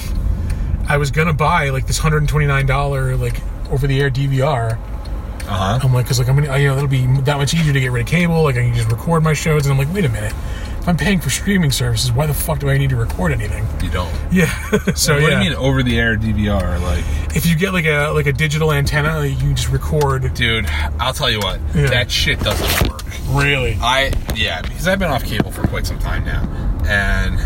I 0.88 0.96
was 0.96 1.10
gonna 1.10 1.32
buy 1.32 1.70
like 1.70 1.86
this 1.86 1.98
hundred 1.98 2.18
and 2.18 2.28
twenty 2.28 2.46
nine 2.46 2.66
dollar 2.66 3.16
like 3.16 3.40
over 3.70 3.86
the 3.86 4.00
air 4.00 4.10
DVR. 4.10 4.72
Uh 4.72 5.44
huh. 5.44 5.78
I'm 5.82 5.92
like, 5.92 6.06
cause 6.06 6.18
like 6.18 6.28
I'm 6.28 6.36
gonna, 6.36 6.56
you 6.58 6.68
know, 6.68 6.74
that'll 6.74 6.88
be 6.88 7.06
that 7.22 7.36
much 7.36 7.54
easier 7.54 7.72
to 7.72 7.80
get 7.80 7.90
rid 7.92 8.02
of 8.02 8.08
cable. 8.08 8.42
Like 8.42 8.56
I 8.56 8.62
can 8.62 8.74
just 8.74 8.90
record 8.90 9.22
my 9.22 9.32
shows, 9.32 9.66
and 9.66 9.72
I'm 9.72 9.78
like, 9.78 9.92
wait 9.94 10.04
a 10.04 10.08
minute, 10.08 10.34
if 10.82 10.88
I'm 10.88 10.96
paying 10.96 11.20
for 11.20 11.30
streaming 11.30 11.70
services, 11.70 12.10
why 12.10 12.26
the 12.26 12.34
fuck 12.34 12.58
do 12.58 12.68
I 12.68 12.76
need 12.76 12.90
to 12.90 12.96
record 12.96 13.30
anything? 13.30 13.64
You 13.82 13.88
don't. 13.88 14.12
Yeah. 14.32 14.46
so 14.96 15.14
what 15.14 15.22
yeah, 15.22 15.28
do 15.28 15.44
you 15.44 15.50
mean 15.50 15.54
over 15.54 15.80
the 15.84 15.96
air 15.96 16.16
DVR? 16.16 16.82
Like, 16.82 17.04
if 17.36 17.46
you 17.46 17.54
get 17.56 17.72
like 17.72 17.84
a 17.84 18.08
like 18.08 18.26
a 18.26 18.32
digital 18.32 18.72
antenna, 18.72 19.24
you 19.24 19.54
just 19.54 19.68
record. 19.70 20.34
dude, 20.34 20.66
I'll 20.98 21.12
tell 21.12 21.30
you 21.30 21.38
what, 21.38 21.60
Yeah. 21.72 21.86
that 21.86 22.10
shit 22.10 22.40
doesn't 22.40 22.90
work. 22.90 23.02
Really? 23.28 23.78
I 23.80 24.12
yeah, 24.34 24.60
because 24.60 24.88
I've 24.88 24.98
been 24.98 25.10
off 25.10 25.24
cable 25.24 25.52
for 25.52 25.64
quite 25.68 25.86
some 25.86 26.00
time 26.00 26.24
now, 26.24 26.42
and 26.86 27.38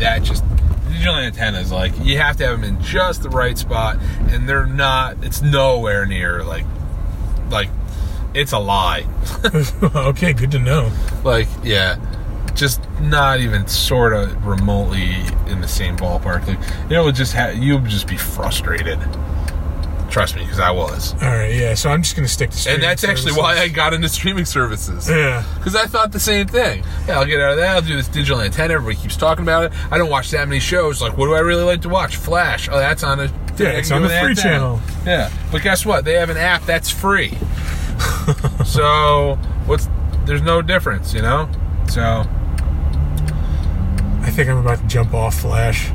that 0.00 0.22
just 0.22 0.44
digital 0.88 1.16
antennas, 1.16 1.72
like 1.72 1.92
you 2.00 2.18
have 2.18 2.36
to 2.36 2.46
have 2.46 2.60
them 2.60 2.76
in 2.76 2.80
just 2.80 3.24
the 3.24 3.28
right 3.30 3.58
spot, 3.58 3.98
and 4.30 4.48
they're 4.48 4.66
not. 4.66 5.16
It's 5.24 5.42
nowhere 5.42 6.06
near 6.06 6.44
like, 6.44 6.64
like, 7.50 7.70
it's 8.34 8.52
a 8.52 8.58
lie. 8.60 9.04
okay, 9.82 10.32
good 10.32 10.52
to 10.52 10.60
know. 10.60 10.92
like, 11.24 11.48
yeah, 11.64 11.96
just 12.54 12.80
not 13.00 13.40
even 13.40 13.66
sort 13.66 14.12
of 14.12 14.46
remotely 14.46 15.14
in 15.48 15.60
the 15.60 15.68
same 15.68 15.96
ballpark. 15.96 16.46
Like, 16.46 16.58
it 16.90 17.00
would 17.02 17.14
just 17.14 17.32
have 17.32 17.56
you 17.56 17.78
would 17.78 17.90
just 17.90 18.06
be 18.06 18.16
frustrated. 18.16 18.98
Trust 20.10 20.36
me, 20.36 20.42
because 20.42 20.60
I 20.60 20.70
was, 20.70 21.12
All 21.14 21.28
right, 21.28 21.52
yeah. 21.52 21.74
So 21.74 21.90
I'm 21.90 22.00
just 22.02 22.14
gonna 22.14 22.28
stick 22.28 22.50
to. 22.50 22.70
and 22.70 22.80
that's 22.80 23.02
actually 23.02 23.32
why 23.32 23.58
I 23.58 23.66
got 23.66 23.92
into 23.92 24.08
streaming 24.08 24.44
services. 24.44 25.10
Yeah. 25.10 25.44
Because 25.56 25.74
I 25.74 25.86
thought 25.86 26.12
the 26.12 26.20
same 26.20 26.46
thing. 26.46 26.84
Yeah, 27.08 27.18
I'll 27.18 27.24
get 27.24 27.40
out 27.40 27.52
of 27.52 27.56
that. 27.56 27.74
I'll 27.74 27.82
do 27.82 27.96
this 27.96 28.06
digital 28.06 28.40
antenna. 28.40 28.74
Everybody 28.74 29.02
keeps 29.02 29.16
talking 29.16 29.42
about 29.42 29.64
it. 29.64 29.72
I 29.92 29.98
don't 29.98 30.10
watch 30.10 30.30
that 30.30 30.46
many 30.46 30.60
shows. 30.60 31.02
Like, 31.02 31.16
what 31.16 31.26
do 31.26 31.34
I 31.34 31.40
really 31.40 31.64
like 31.64 31.80
to 31.82 31.88
watch? 31.88 32.16
Flash. 32.16 32.68
Oh, 32.70 32.78
that's 32.78 33.02
on 33.02 33.18
a. 33.18 33.24
Yeah, 33.58 33.70
it's 33.70 33.90
on 33.90 34.02
the 34.02 34.08
free 34.08 34.36
channel. 34.36 34.80
Yeah, 35.04 35.32
but 35.50 35.62
guess 35.62 35.84
what? 35.84 36.04
They 36.04 36.14
have 36.14 36.30
an 36.30 36.36
app 36.36 36.64
that's 36.64 36.90
free. 36.90 37.30
so 38.64 39.36
what's? 39.66 39.88
There's 40.26 40.42
no 40.42 40.62
difference, 40.62 41.12
you 41.12 41.22
know. 41.22 41.48
So 41.88 42.24
I 44.24 44.30
think 44.30 44.48
I'm 44.48 44.58
about 44.58 44.78
to 44.80 44.86
jump 44.86 45.14
off 45.14 45.40
Flash. 45.40 45.90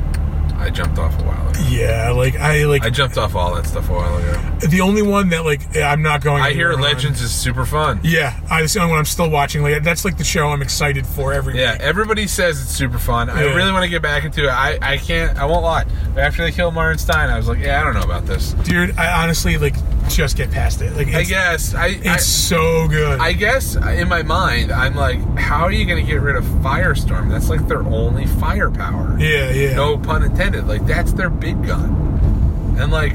I 0.56 0.68
jumped 0.68 0.98
off 0.98 1.18
a 1.18 1.24
while 1.24 1.48
ago. 1.48 1.58
Yeah, 1.70 2.10
like 2.10 2.36
I 2.36 2.64
like 2.64 2.82
I 2.82 2.90
jumped 2.90 3.16
off 3.16 3.34
all 3.34 3.54
that 3.54 3.66
stuff 3.66 3.88
a 3.88 3.92
while 3.94 4.14
ago. 4.18 4.66
the 4.68 4.82
only 4.82 5.00
one 5.00 5.30
that 5.30 5.42
like 5.46 5.74
I'm 5.74 6.02
not 6.02 6.22
going. 6.22 6.42
I 6.42 6.52
hear 6.52 6.68
anywhere 6.72 6.88
on. 6.90 6.94
Legends 6.96 7.22
is 7.22 7.32
super 7.32 7.64
fun. 7.64 7.98
Yeah, 8.04 8.38
I, 8.50 8.60
that's 8.60 8.74
the 8.74 8.80
only 8.80 8.90
one 8.90 8.98
I'm 8.98 9.06
still 9.06 9.30
watching. 9.30 9.62
Like 9.62 9.82
that's 9.82 10.04
like 10.04 10.18
the 10.18 10.24
show 10.24 10.48
I'm 10.48 10.60
excited 10.60 11.06
for 11.06 11.32
every 11.32 11.58
Yeah, 11.58 11.72
week. 11.72 11.80
everybody 11.80 12.26
says 12.26 12.60
it's 12.60 12.70
super 12.70 12.98
fun. 12.98 13.30
I 13.30 13.42
really 13.54 13.72
want 13.72 13.84
to 13.84 13.88
get 13.90 14.02
back 14.02 14.24
into 14.24 14.44
it. 14.44 14.50
I, 14.50 14.78
I 14.82 14.96
can't. 14.98 15.38
I 15.38 15.46
won't 15.46 15.62
lie. 15.62 15.86
After 16.18 16.42
they 16.44 16.52
killed 16.52 16.74
Martin 16.74 16.98
Stein, 16.98 17.30
I 17.30 17.38
was 17.38 17.48
like, 17.48 17.58
yeah, 17.60 17.80
I 17.80 17.84
don't 17.84 17.94
know 17.94 18.02
about 18.02 18.26
this. 18.26 18.52
Dude, 18.52 18.98
I 18.98 19.22
honestly 19.22 19.56
like 19.56 19.74
just 20.16 20.36
get 20.36 20.50
past 20.50 20.80
it. 20.82 20.94
Like 20.94 21.08
it's, 21.08 21.16
I 21.16 21.22
guess 21.24 21.74
I. 21.74 21.84
I 21.86 22.00
it's 22.02 22.26
so 22.26 22.88
good. 22.88 23.18
I 23.20 23.32
guess 23.32 23.76
in 23.76 24.08
my 24.08 24.22
mind, 24.22 24.70
I'm 24.72 24.94
like, 24.94 25.18
how 25.38 25.62
are 25.64 25.72
you 25.72 25.84
going 25.86 26.04
to 26.04 26.10
get 26.10 26.20
rid 26.20 26.36
of 26.36 26.44
Firestorm? 26.44 27.28
That's 27.30 27.48
like 27.48 27.66
their 27.68 27.82
only 27.82 28.26
firepower. 28.26 29.16
yeah, 29.18 29.50
yeah. 29.50 29.74
No 29.76 29.96
pun 29.98 30.22
intended. 30.22 30.66
Like 30.66 30.86
that's 30.86 31.12
their 31.12 31.30
big 31.30 31.64
gun, 31.66 32.76
and 32.78 32.90
like 32.92 33.12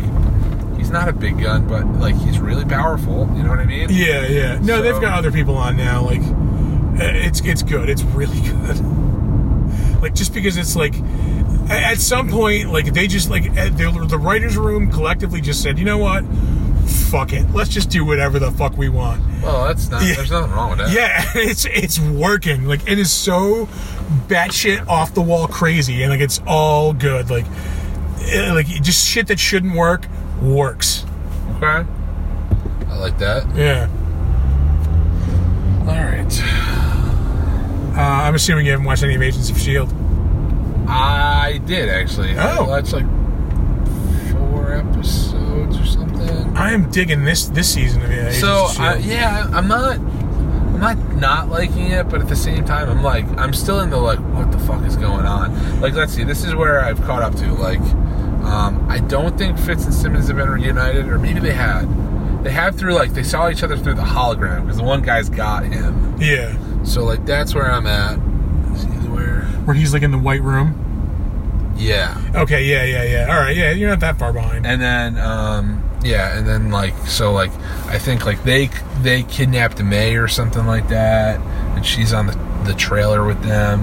he's 0.77 0.89
not 0.91 1.07
a 1.09 1.13
big 1.13 1.39
gun, 1.39 1.67
but 1.67 1.85
like 1.99 2.15
he's 2.17 2.39
really 2.39 2.65
powerful. 2.65 3.29
You 3.35 3.43
know 3.43 3.49
what 3.49 3.59
I 3.59 3.65
mean? 3.65 3.87
Yeah, 3.91 4.25
yeah. 4.27 4.59
No, 4.59 4.77
So- 4.77 4.81
they've 4.81 5.01
got 5.01 5.17
other 5.17 5.31
people 5.31 5.55
on 5.57 5.77
now. 5.77 6.03
Like, 6.03 6.21
uh, 6.21 7.03
it's 7.17 7.41
it's 7.41 7.63
good. 7.63 7.89
It's 7.89 8.03
really 8.03 8.41
good. 8.49 8.81
Like, 10.01 10.13
just 10.13 10.33
because 10.33 10.57
it's 10.57 10.75
like, 10.75 10.93
at 11.69 11.97
some 11.97 12.29
point, 12.29 12.69
like 12.71 12.93
they 12.93 13.07
just 13.07 13.29
like 13.29 13.51
the, 13.55 14.05
the 14.07 14.17
writers' 14.19 14.55
room 14.55 14.91
collectively 14.91 15.41
just 15.41 15.63
said, 15.63 15.79
you 15.79 15.85
know 15.85 15.97
what, 15.97 16.23
fuck 16.85 17.33
it, 17.33 17.49
let's 17.51 17.69
just 17.69 17.89
do 17.89 18.05
whatever 18.05 18.39
the 18.39 18.51
fuck 18.51 18.77
we 18.77 18.89
want. 18.89 19.21
Well, 19.41 19.65
that's 19.65 19.89
not. 19.89 20.03
Yeah. 20.03 20.15
There's 20.15 20.31
nothing 20.31 20.51
wrong 20.51 20.69
with 20.69 20.79
that. 20.79 20.91
Yeah, 20.91 21.23
it's 21.35 21.65
it's 21.65 21.99
working. 21.99 22.65
Like, 22.65 22.89
it 22.89 22.99
is 22.99 23.11
so 23.11 23.67
batshit 24.27 24.87
off 24.87 25.13
the 25.13 25.21
wall 25.21 25.47
crazy, 25.47 26.03
and 26.03 26.11
like 26.11 26.21
it's 26.21 26.41
all 26.47 26.93
good. 26.93 27.29
Like, 27.29 27.45
eh, 28.21 28.51
like 28.53 28.67
just 28.67 29.07
shit 29.07 29.27
that 29.27 29.39
shouldn't 29.39 29.75
work 29.75 30.07
works. 30.41 31.05
Okay. 31.57 31.87
I 32.89 32.97
like 32.97 33.17
that. 33.19 33.55
Yeah. 33.55 33.89
All 35.81 35.95
right. 35.95 36.41
Uh, 37.97 38.01
I'm 38.01 38.35
assuming 38.35 38.65
you 38.65 38.71
haven't 38.71 38.85
watched 38.85 39.03
any 39.03 39.15
of 39.15 39.21
Agents 39.21 39.49
of 39.49 39.57
Shield. 39.57 39.93
I 40.87 41.61
did 41.65 41.89
actually. 41.89 42.35
Oh. 42.37 42.67
that's 42.67 42.93
like 42.93 43.05
four 44.31 44.73
episodes 44.73 45.34
or 45.69 45.85
something. 45.85 46.57
I 46.57 46.71
am 46.71 46.89
digging 46.89 47.23
this 47.23 47.47
this 47.47 47.73
season 47.73 48.01
of 48.01 48.09
the 48.09 48.31
So 48.33 48.67
I, 48.79 48.97
yeah, 48.97 49.49
I'm 49.53 49.67
not. 49.67 49.97
I'm 49.99 50.81
not 50.81 51.15
not 51.15 51.49
liking 51.49 51.91
it, 51.91 52.09
but 52.09 52.19
at 52.19 52.27
the 52.27 52.35
same 52.35 52.65
time, 52.65 52.89
I'm 52.89 53.01
like, 53.01 53.25
I'm 53.37 53.53
still 53.53 53.79
in 53.79 53.89
the 53.89 53.97
like, 53.97 54.19
what 54.19 54.51
the 54.51 54.59
fuck 54.59 54.83
is 54.83 54.97
going 54.97 55.25
on? 55.25 55.79
Like, 55.79 55.93
let's 55.93 56.13
see, 56.13 56.25
this 56.25 56.43
is 56.43 56.53
where 56.53 56.81
I've 56.81 57.01
caught 57.03 57.21
up 57.21 57.33
to. 57.35 57.53
Like, 57.53 57.79
um, 58.43 58.85
I 58.89 58.99
don't 58.99 59.37
think 59.37 59.57
Fitz 59.57 59.85
and 59.85 59.93
Simmons 59.93 60.27
have 60.27 60.35
been 60.35 60.49
reunited, 60.49 61.07
or 61.07 61.17
maybe 61.17 61.39
they 61.39 61.53
had. 61.53 61.85
They 62.43 62.51
have 62.51 62.75
through 62.75 62.93
like 62.93 63.13
they 63.13 63.23
saw 63.23 63.49
each 63.49 63.63
other 63.63 63.77
through 63.77 63.93
the 63.95 64.01
hologram 64.03 64.63
because 64.63 64.77
the 64.77 64.83
one 64.83 65.01
guy's 65.01 65.29
got 65.29 65.63
him. 65.65 66.15
yeah, 66.19 66.55
So 66.83 67.03
like 67.05 67.25
that's 67.25 67.55
where 67.55 67.71
I'm 67.71 67.87
at. 67.87 68.17
Where? 69.09 69.43
where 69.65 69.75
he's 69.75 69.93
like 69.93 70.03
in 70.03 70.11
the 70.11 70.17
white 70.19 70.41
room. 70.41 70.81
Yeah. 71.75 72.19
Okay, 72.33 72.63
yeah, 72.63 72.83
yeah, 72.83 73.03
yeah. 73.03 73.33
All 73.33 73.39
right, 73.41 73.55
yeah, 73.55 73.71
you're 73.71 73.89
not 73.89 73.99
that 73.99 74.17
far 74.17 74.31
behind. 74.33 74.65
and 74.65 74.81
then 74.81 75.17
um 75.17 75.81
yeah 76.03 76.37
and 76.37 76.47
then 76.47 76.69
like 76.69 76.93
so 77.07 77.33
like 77.33 77.49
i 77.87 77.97
think 77.97 78.25
like 78.27 78.43
they 78.43 78.69
they 79.01 79.23
kidnapped 79.23 79.81
may 79.81 80.15
or 80.17 80.27
something 80.27 80.67
like 80.67 80.87
that 80.89 81.39
and 81.75 81.83
she's 81.83 82.13
on 82.13 82.27
the, 82.27 82.37
the 82.65 82.75
trailer 82.75 83.25
with 83.25 83.41
them 83.41 83.79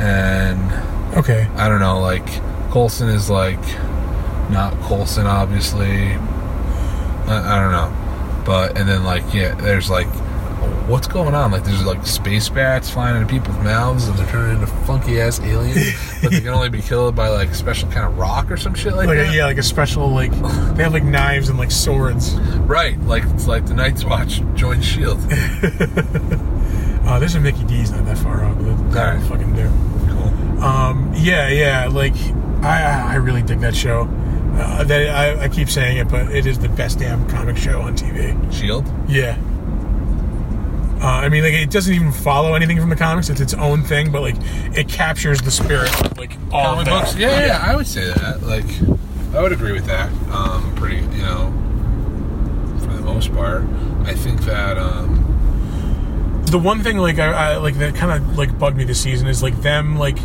and 0.00 0.58
Okay, 1.18 1.46
i 1.56 1.68
don't 1.68 1.80
know 1.80 2.00
like 2.00 2.24
Coulson 2.70 3.10
is 3.10 3.28
like 3.28 3.60
not 4.50 4.72
Coulson 4.84 5.26
obviously 5.26 6.12
i, 7.28 7.56
I 7.56 7.60
don't 7.60 7.72
know 7.72 8.42
but 8.46 8.78
and 8.78 8.88
then 8.88 9.04
like 9.04 9.34
yeah 9.34 9.54
there's 9.56 9.90
like 9.90 10.08
what's 10.92 11.08
going 11.08 11.34
on 11.34 11.50
like 11.50 11.64
there's 11.64 11.82
like 11.86 12.06
space 12.06 12.50
bats 12.50 12.90
flying 12.90 13.16
into 13.16 13.26
people's 13.26 13.56
mouths 13.64 14.08
and 14.08 14.18
they're 14.18 14.26
turning 14.26 14.60
into 14.60 14.66
funky 14.84 15.18
ass 15.22 15.40
aliens 15.40 15.94
but 16.22 16.30
they 16.30 16.40
can 16.40 16.48
only 16.48 16.68
be 16.68 16.82
killed 16.82 17.16
by 17.16 17.28
like 17.28 17.48
a 17.48 17.54
special 17.54 17.88
kind 17.90 18.06
of 18.06 18.18
rock 18.18 18.50
or 18.50 18.58
some 18.58 18.74
shit 18.74 18.92
like, 18.92 19.06
like 19.06 19.16
that 19.16 19.32
a, 19.32 19.34
yeah, 19.34 19.46
like 19.46 19.56
a 19.56 19.62
special 19.62 20.06
like 20.08 20.30
they 20.76 20.82
have 20.82 20.92
like 20.92 21.02
knives 21.02 21.48
and 21.48 21.58
like 21.58 21.70
swords. 21.70 22.34
Right, 22.34 23.00
like 23.04 23.24
it's 23.24 23.46
like 23.46 23.64
the 23.66 23.74
Night's 23.74 24.04
Watch 24.04 24.42
joined 24.54 24.84
Shield. 24.84 25.20
Uh, 27.04 27.18
there's 27.18 27.34
a 27.34 27.40
Mickey 27.40 27.64
D's 27.64 27.90
not 27.90 28.04
that 28.04 28.16
far 28.16 28.44
off. 28.44 28.56
That 28.58 28.92
that 28.92 29.08
All 29.08 29.14
right. 29.16 29.28
fucking 29.28 29.56
do. 29.56 29.68
Cool. 30.08 30.62
Um, 30.62 31.12
yeah, 31.16 31.48
yeah. 31.48 31.88
Like 31.88 32.14
I, 32.62 32.80
I 32.80 33.12
I 33.12 33.14
really 33.16 33.42
dig 33.42 33.58
that 33.58 33.74
show. 33.74 34.02
Uh, 34.54 34.84
that 34.84 35.08
I, 35.08 35.44
I 35.44 35.48
keep 35.48 35.68
saying 35.68 35.96
it, 35.96 36.08
but 36.08 36.30
it 36.30 36.46
is 36.46 36.60
the 36.60 36.68
best 36.68 37.00
damn 37.00 37.28
comic 37.28 37.56
show 37.56 37.80
on 37.80 37.96
TV. 37.96 38.52
Shield. 38.52 38.88
Yeah. 39.08 39.36
Uh, 41.02 41.06
I 41.06 41.28
mean, 41.28 41.42
like 41.42 41.54
it 41.54 41.70
doesn't 41.70 41.92
even 41.92 42.12
follow 42.12 42.54
anything 42.54 42.78
from 42.78 42.88
the 42.88 42.96
comics. 42.96 43.28
It's 43.28 43.40
its 43.40 43.54
own 43.54 43.82
thing, 43.82 44.12
but 44.12 44.20
like 44.22 44.36
it 44.76 44.88
captures 44.88 45.40
the 45.42 45.50
spirit 45.50 45.90
of 46.04 46.16
like 46.16 46.36
all 46.52 46.74
Comic 46.76 46.86
books. 46.86 47.16
Yeah, 47.16 47.30
yeah, 47.40 47.46
yeah, 47.46 47.58
I 47.60 47.74
would 47.74 47.88
say 47.88 48.06
that. 48.06 48.42
Like, 48.42 48.66
I 49.34 49.42
would 49.42 49.50
agree 49.52 49.72
with 49.72 49.86
that. 49.86 50.12
Um, 50.30 50.72
pretty, 50.76 50.96
you 50.96 51.22
know, 51.22 51.52
for 52.80 52.94
the 52.94 53.02
most 53.02 53.32
part, 53.32 53.64
I 54.04 54.14
think 54.14 54.42
that. 54.42 54.78
Um, 54.78 55.18
The 56.46 56.58
one 56.58 56.82
thing 56.84 56.98
like 56.98 57.18
I, 57.18 57.32
I 57.32 57.56
like 57.56 57.74
that 57.78 57.94
kind 57.96 58.12
of 58.12 58.38
like 58.38 58.56
bugged 58.58 58.76
me 58.76 58.84
this 58.84 59.00
season 59.00 59.26
is 59.26 59.42
like 59.42 59.60
them 59.62 59.96
like 59.98 60.18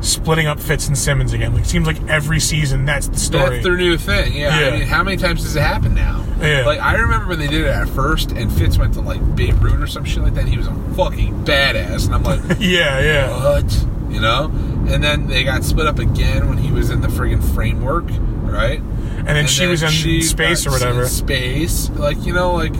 splitting 0.00 0.46
up 0.46 0.58
Fitz 0.60 0.88
and 0.88 0.96
Simmons 0.96 1.32
again. 1.32 1.54
Like 1.54 1.64
it 1.64 1.68
seems 1.68 1.86
like 1.86 2.02
every 2.08 2.40
season 2.40 2.84
that's 2.84 3.08
the 3.08 3.18
story. 3.18 3.50
That's 3.50 3.64
their 3.64 3.76
new 3.76 3.96
thing. 3.96 4.34
Yeah. 4.34 4.58
Yeah. 4.58 4.66
I 4.68 4.70
mean, 4.78 4.88
how 4.88 5.02
many 5.02 5.16
times 5.16 5.42
does 5.42 5.56
it 5.56 5.62
happen 5.62 5.94
now? 5.94 6.24
Yeah. 6.40 6.64
Like, 6.64 6.80
I 6.80 6.94
remember 6.94 7.28
when 7.28 7.38
they 7.38 7.48
did 7.48 7.62
it 7.62 7.68
at 7.68 7.88
first, 7.90 8.32
and 8.32 8.50
Fitz 8.50 8.78
went 8.78 8.94
to 8.94 9.02
like 9.02 9.20
Beirut 9.36 9.80
or 9.80 9.86
some 9.86 10.04
shit 10.04 10.22
like 10.22 10.34
that. 10.34 10.48
He 10.48 10.56
was 10.56 10.66
a 10.66 10.74
fucking 10.94 11.44
badass, 11.44 12.06
and 12.06 12.14
I'm 12.14 12.22
like, 12.22 12.40
yeah, 12.58 13.00
yeah, 13.00 13.44
what? 13.44 13.86
You 14.08 14.20
know? 14.20 14.46
And 14.88 15.04
then 15.04 15.26
they 15.26 15.44
got 15.44 15.64
split 15.64 15.86
up 15.86 15.98
again 15.98 16.48
when 16.48 16.56
he 16.58 16.72
was 16.72 16.90
in 16.90 17.02
the 17.02 17.08
friggin' 17.08 17.42
framework, 17.54 18.06
right? 18.08 18.80
and 19.26 19.28
then 19.28 19.46
she 19.46 19.66
was 19.66 19.82
in 19.82 19.90
she 19.90 20.22
space 20.22 20.66
or 20.66 20.70
whatever. 20.70 21.02
in 21.02 21.08
Space, 21.08 21.90
like 21.90 22.24
you 22.24 22.32
know, 22.32 22.54
like 22.54 22.74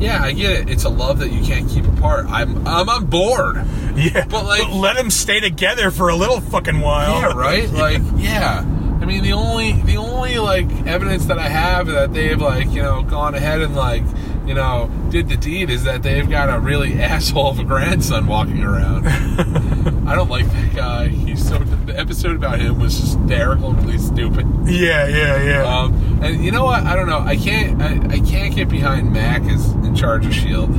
yeah, 0.00 0.22
I 0.22 0.32
get 0.32 0.52
it. 0.52 0.70
It's 0.70 0.84
a 0.84 0.88
love 0.88 1.18
that 1.20 1.30
you 1.30 1.42
can't 1.44 1.68
keep 1.68 1.86
apart. 1.86 2.26
I'm 2.28 2.66
I'm 2.66 2.88
on 2.88 3.06
board. 3.06 3.64
Yeah, 3.96 4.24
But, 4.30 4.44
like- 4.46 4.68
let 4.72 4.96
them 4.96 5.10
stay 5.10 5.40
together 5.40 5.90
for 5.90 6.08
a 6.08 6.16
little 6.16 6.40
fucking 6.40 6.80
while. 6.80 7.20
Yeah, 7.20 7.32
right. 7.36 7.68
Like 7.72 8.00
yeah. 8.16 8.60
I 9.00 9.04
mean, 9.04 9.22
the 9.22 9.32
only 9.32 9.72
the 9.82 9.96
only 9.96 10.38
like 10.38 10.70
evidence 10.86 11.26
that 11.26 11.38
I 11.38 11.48
have 11.48 11.86
that 11.88 12.12
they've 12.14 12.40
like 12.40 12.70
you 12.70 12.82
know 12.82 13.02
gone 13.02 13.34
ahead 13.34 13.60
and 13.60 13.74
like 13.74 14.04
you 14.50 14.56
know 14.56 14.90
did 15.10 15.28
the 15.28 15.36
deed 15.36 15.70
is 15.70 15.84
that 15.84 16.02
they've 16.02 16.28
got 16.28 16.52
a 16.52 16.58
really 16.58 16.94
asshole 17.00 17.50
of 17.50 17.60
a 17.60 17.64
grandson 17.64 18.26
walking 18.26 18.64
around. 18.64 19.06
I 20.08 20.16
don't 20.16 20.28
like 20.28 20.44
that 20.44 20.74
guy. 20.74 21.06
He's 21.06 21.48
so 21.48 21.56
the 21.58 21.96
episode 21.96 22.34
about 22.34 22.58
him 22.58 22.80
was 22.80 22.98
hysterically 22.98 23.96
stupid. 23.98 24.48
yeah, 24.66 25.06
yeah, 25.06 25.40
yeah. 25.40 25.62
Um, 25.62 26.20
and 26.20 26.44
you 26.44 26.50
know 26.50 26.64
what? 26.64 26.82
I 26.82 26.96
don't 26.96 27.06
know. 27.06 27.20
I 27.20 27.36
can't. 27.36 27.80
I, 27.80 28.16
I 28.16 28.18
can't 28.18 28.52
get 28.52 28.68
behind 28.68 29.12
Mac 29.12 29.42
as 29.42 29.70
in 29.70 29.94
charge 29.94 30.26
of 30.26 30.34
Shield. 30.34 30.70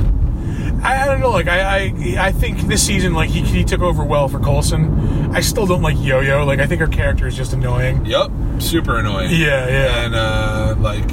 I, 0.82 1.04
I 1.04 1.06
don't 1.06 1.20
know. 1.20 1.30
Like 1.30 1.48
I, 1.48 1.86
I, 1.86 2.16
I 2.26 2.32
think 2.32 2.58
this 2.62 2.86
season, 2.86 3.14
like 3.14 3.30
he, 3.30 3.40
he 3.40 3.64
took 3.64 3.80
over 3.80 4.04
well 4.04 4.28
for 4.28 4.38
Coulson. 4.38 5.32
I 5.34 5.40
still 5.40 5.64
don't 5.64 5.80
like 5.80 5.96
Yo-Yo. 5.98 6.44
Like 6.44 6.58
I 6.58 6.66
think 6.66 6.82
her 6.82 6.88
character 6.88 7.26
is 7.26 7.34
just 7.34 7.54
annoying. 7.54 8.04
Yep, 8.04 8.30
super 8.58 8.98
annoying. 8.98 9.30
Yeah, 9.30 9.66
yeah. 9.66 10.04
And 10.04 10.14
uh, 10.14 10.74
like, 10.78 11.10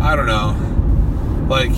I 0.00 0.16
don't 0.16 0.26
know, 0.26 0.79
like, 1.50 1.70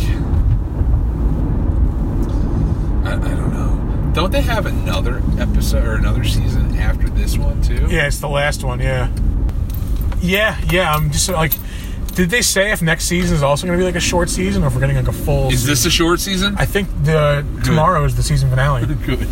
I, 3.05 3.15
I 3.15 3.35
don't 3.35 3.53
know. 3.53 4.13
don't 4.15 4.31
they 4.31 4.43
have 4.43 4.67
another 4.67 5.23
episode 5.39 5.85
or 5.85 5.95
another 5.95 6.25
season 6.25 6.77
after 6.77 7.09
this 7.09 7.39
one 7.39 7.63
too? 7.63 7.89
Yeah, 7.89 8.07
it's 8.07 8.21
the 8.21 8.29
last 8.29 8.63
one. 8.63 8.81
Yeah. 8.81 9.11
Yeah, 10.21 10.61
yeah. 10.71 10.93
I'm 10.93 11.11
just 11.11 11.29
like, 11.31 11.53
did 12.15 12.29
they 12.29 12.43
say 12.43 12.71
if 12.71 12.83
next 12.83 13.07
season 13.07 13.35
is 13.35 13.43
also 13.43 13.67
going 13.67 13.79
to 13.79 13.83
be 13.83 13.87
like 13.87 13.97
a 13.97 14.01
short 14.01 14.29
season, 14.29 14.63
or 14.63 14.67
if 14.67 14.75
we're 14.75 14.81
getting 14.81 14.97
like 14.97 15.09
a 15.09 15.13
full? 15.13 15.51
Is 15.51 15.65
this 15.65 15.87
a 15.87 15.91
short 15.91 16.21
season? 16.21 16.55
I 16.59 16.67
think 16.67 16.89
the 17.03 17.45
tomorrow 17.65 18.05
is 18.05 18.15
the 18.15 18.23
season 18.23 18.51
finale. 18.51 18.87
Good. 19.07 19.27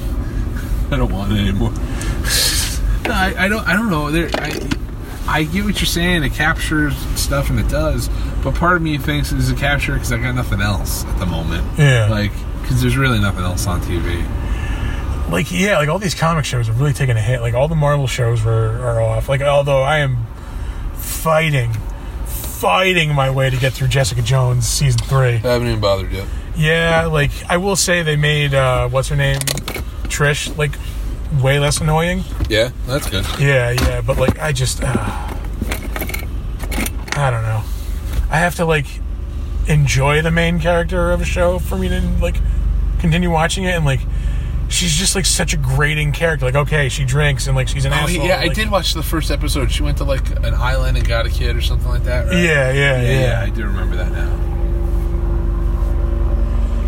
I 0.90 0.96
don't 0.96 1.12
want 1.12 1.32
it 1.32 1.38
anymore. 1.38 1.70
no, 1.70 3.14
I, 3.14 3.34
I 3.38 3.48
don't. 3.48 3.68
I 3.68 3.74
don't 3.74 3.90
know. 3.90 4.10
There, 4.10 4.30
I, 4.34 4.68
I 5.28 5.42
get 5.44 5.64
what 5.64 5.78
you're 5.78 5.86
saying. 5.86 6.24
It 6.24 6.32
captures 6.32 6.96
stuff, 7.14 7.50
and 7.50 7.60
it 7.60 7.68
does. 7.68 8.08
But 8.42 8.54
part 8.54 8.76
of 8.76 8.82
me 8.82 8.96
thinks 8.98 9.32
it's 9.32 9.50
a 9.50 9.54
capture 9.54 9.92
because 9.94 10.12
I 10.12 10.18
got 10.18 10.34
nothing 10.34 10.60
else 10.62 11.04
at 11.04 11.18
the 11.18 11.26
moment. 11.26 11.66
Yeah. 11.78 12.08
Like, 12.08 12.32
because 12.62 12.80
there's 12.80 12.96
really 12.96 13.18
nothing 13.20 13.42
else 13.44 13.66
on 13.66 13.80
TV. 13.82 14.24
like 15.30 15.50
yeah, 15.52 15.76
like 15.78 15.88
all 15.88 15.98
these 15.98 16.14
comic 16.14 16.44
shows 16.44 16.66
have 16.68 16.80
really 16.80 16.92
taken 16.92 17.16
a 17.16 17.20
hit. 17.20 17.40
Like 17.40 17.54
all 17.54 17.68
the 17.68 17.74
Marvel 17.74 18.06
shows 18.06 18.42
were 18.44 18.78
are 18.80 19.00
off. 19.02 19.28
Like 19.28 19.42
although 19.42 19.82
I 19.82 19.98
am 19.98 20.18
fighting, 20.94 21.72
fighting 22.26 23.14
my 23.14 23.30
way 23.30 23.50
to 23.50 23.56
get 23.56 23.72
through 23.72 23.88
Jessica 23.88 24.22
Jones 24.22 24.66
season 24.66 25.00
three. 25.00 25.34
I 25.34 25.38
haven't 25.38 25.68
even 25.68 25.80
bothered 25.80 26.12
yet. 26.12 26.26
Yeah, 26.56 27.06
like 27.06 27.30
I 27.48 27.56
will 27.58 27.76
say 27.76 28.02
they 28.02 28.16
made 28.16 28.54
uh 28.54 28.88
what's 28.88 29.08
her 29.08 29.16
name, 29.16 29.38
Trish, 30.04 30.56
like 30.56 30.72
way 31.42 31.58
less 31.58 31.80
annoying. 31.80 32.22
Yeah, 32.48 32.70
that's 32.86 33.08
good. 33.08 33.24
Yeah, 33.38 33.70
yeah, 33.70 34.00
but 34.00 34.16
like 34.18 34.38
I 34.38 34.52
just, 34.52 34.82
uh, 34.82 34.94
I 37.16 37.30
don't 37.30 37.42
know. 37.42 37.49
I 38.30 38.38
have 38.38 38.54
to 38.56 38.64
like 38.64 38.86
enjoy 39.68 40.22
the 40.22 40.30
main 40.30 40.58
character 40.60 41.10
of 41.10 41.20
a 41.20 41.24
show 41.24 41.58
for 41.58 41.76
me 41.76 41.88
to 41.88 42.00
like 42.20 42.36
continue 43.00 43.30
watching 43.30 43.64
it, 43.64 43.74
and 43.74 43.84
like 43.84 44.00
she's 44.68 44.92
just 44.94 45.14
like 45.16 45.26
such 45.26 45.52
a 45.52 45.56
grating 45.56 46.12
character. 46.12 46.46
Like 46.46 46.54
okay, 46.54 46.88
she 46.88 47.04
drinks 47.04 47.46
and 47.48 47.56
like 47.56 47.68
she's 47.68 47.84
an 47.84 47.92
Oh, 47.92 47.96
asshole. 47.96 48.24
yeah, 48.26 48.38
I 48.40 48.48
did 48.48 48.70
watch 48.70 48.94
the 48.94 49.02
first 49.02 49.30
episode. 49.30 49.70
She 49.72 49.82
went 49.82 49.98
to 49.98 50.04
like 50.04 50.30
an 50.44 50.54
island 50.54 50.96
and 50.96 51.06
got 51.06 51.26
a 51.26 51.30
kid 51.30 51.56
or 51.56 51.60
something 51.60 51.88
like 51.88 52.04
that. 52.04 52.26
Right? 52.28 52.36
Yeah, 52.36 52.72
yeah, 52.72 53.00
yeah, 53.02 53.20
yeah. 53.20 53.42
I 53.42 53.50
do 53.50 53.64
remember 53.64 53.96
that 53.96 54.12
now. 54.12 54.46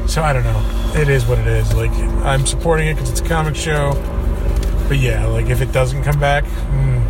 So 0.07 0.23
I 0.23 0.33
don't 0.33 0.45
know. 0.45 0.63
It 0.95 1.09
is 1.09 1.25
what 1.27 1.39
it 1.39 1.47
is. 1.47 1.73
Like 1.75 1.91
I'm 2.25 2.45
supporting 2.47 2.87
it 2.89 2.95
because 2.95 3.11
it's 3.11 3.21
a 3.21 3.25
comic 3.25 3.57
show. 3.57 3.93
But 4.89 4.99
yeah, 4.99 5.27
like 5.27 5.47
if 5.47 5.61
it 5.63 5.73
doesn't 5.73 6.03
come 6.05 6.21
back, 6.21 6.45
mm, 6.45 7.02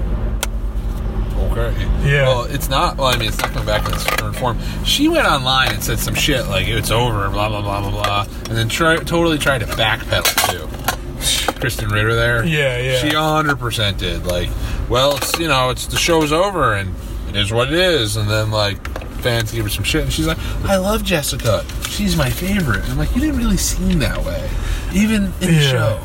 Okay. 1.50 1.72
Yeah. 2.04 2.28
Well, 2.28 2.44
it's 2.44 2.68
not. 2.68 2.96
Well, 2.96 3.08
I 3.08 3.16
mean, 3.16 3.28
it's 3.28 3.38
not 3.38 3.50
coming 3.50 3.66
back 3.66 3.86
in 3.86 3.94
its 3.94 4.04
current 4.04 4.36
form. 4.36 4.58
She 4.84 5.08
went 5.08 5.26
online 5.26 5.72
and 5.72 5.82
said 5.82 5.98
some 5.98 6.14
shit 6.14 6.46
like 6.46 6.68
it's 6.68 6.90
over, 6.90 7.28
blah 7.28 7.48
blah 7.48 7.62
blah 7.62 7.80
blah 7.80 7.90
blah, 7.90 8.22
and 8.48 8.56
then 8.56 8.68
try, 8.68 8.96
totally 8.96 9.38
tried 9.38 9.58
to 9.58 9.66
backpedal 9.66 10.50
too. 10.50 10.66
Krysten 11.60 11.90
Ritter 11.90 12.14
there. 12.14 12.44
Yeah, 12.44 12.78
yeah. 12.78 12.98
She 12.98 13.14
100 13.14 13.58
percent 13.58 13.98
did. 13.98 14.26
Like, 14.26 14.50
well, 14.88 15.16
it's 15.16 15.38
you 15.38 15.48
know, 15.48 15.70
it's 15.70 15.86
the 15.86 15.96
show's 15.98 16.32
over 16.32 16.74
and 16.74 16.94
it 17.28 17.36
is 17.36 17.52
what 17.52 17.68
it 17.68 17.74
is, 17.74 18.16
and 18.16 18.28
then 18.28 18.50
like 18.50 18.78
fans 19.22 19.52
give 19.52 19.64
her 19.64 19.70
some 19.70 19.84
shit, 19.84 20.02
and 20.02 20.12
she's 20.12 20.26
like, 20.26 20.38
I 20.64 20.76
love 20.76 21.04
Jessica. 21.04 21.64
She's 21.88 22.16
my 22.16 22.28
favorite. 22.28 22.88
I'm 22.90 22.98
like, 22.98 23.14
you 23.14 23.20
didn't 23.20 23.38
really 23.38 23.56
seem 23.56 24.00
that 24.00 24.24
way, 24.24 24.50
even 24.92 25.32
in 25.40 25.54
the 25.54 25.60
show. 25.60 26.00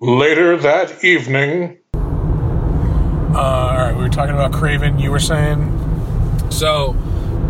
Later 0.00 0.56
that 0.56 1.04
evening, 1.04 1.78
uh, 1.94 3.38
all 3.38 3.69
right. 3.90 3.96
We 3.98 4.02
were 4.04 4.10
talking 4.10 4.34
about 4.34 4.52
Kraven. 4.52 5.00
You 5.00 5.10
were 5.10 5.18
saying, 5.20 5.60
So, 6.50 6.94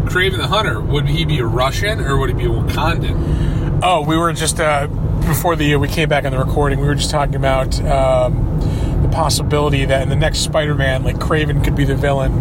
Kraven 0.05 0.39
the 0.39 0.47
Hunter, 0.47 0.81
would 0.81 1.09
he 1.09 1.25
be 1.25 1.39
a 1.39 1.47
Russian 1.47 2.01
or 2.01 2.19
would 2.19 2.31
he 2.31 2.35
be 2.35 2.45
a 2.45 2.49
Wakandan? 2.49 3.81
oh, 3.83 4.03
we 4.03 4.15
were 4.17 4.31
just 4.33 4.61
uh, 4.61 4.87
before 5.27 5.57
the 5.57 5.75
we 5.77 5.89
came 5.89 6.09
back 6.09 6.25
on 6.25 6.33
the 6.33 6.39
recording. 6.39 6.81
We 6.81 6.87
were 6.87 6.95
just 6.95 7.11
talking 7.11 7.37
about 7.37 7.81
um, 7.85 8.61
the 9.03 9.09
possibility 9.09 9.87
that 9.87 10.03
in 10.03 10.09
the 10.11 10.17
next 10.17 10.41
Spider-Man, 10.41 11.03
like 11.03 11.17
Kraven 11.17 11.65
could 11.65 11.75
be 11.75 11.85
the 11.85 11.95
villain, 11.97 12.33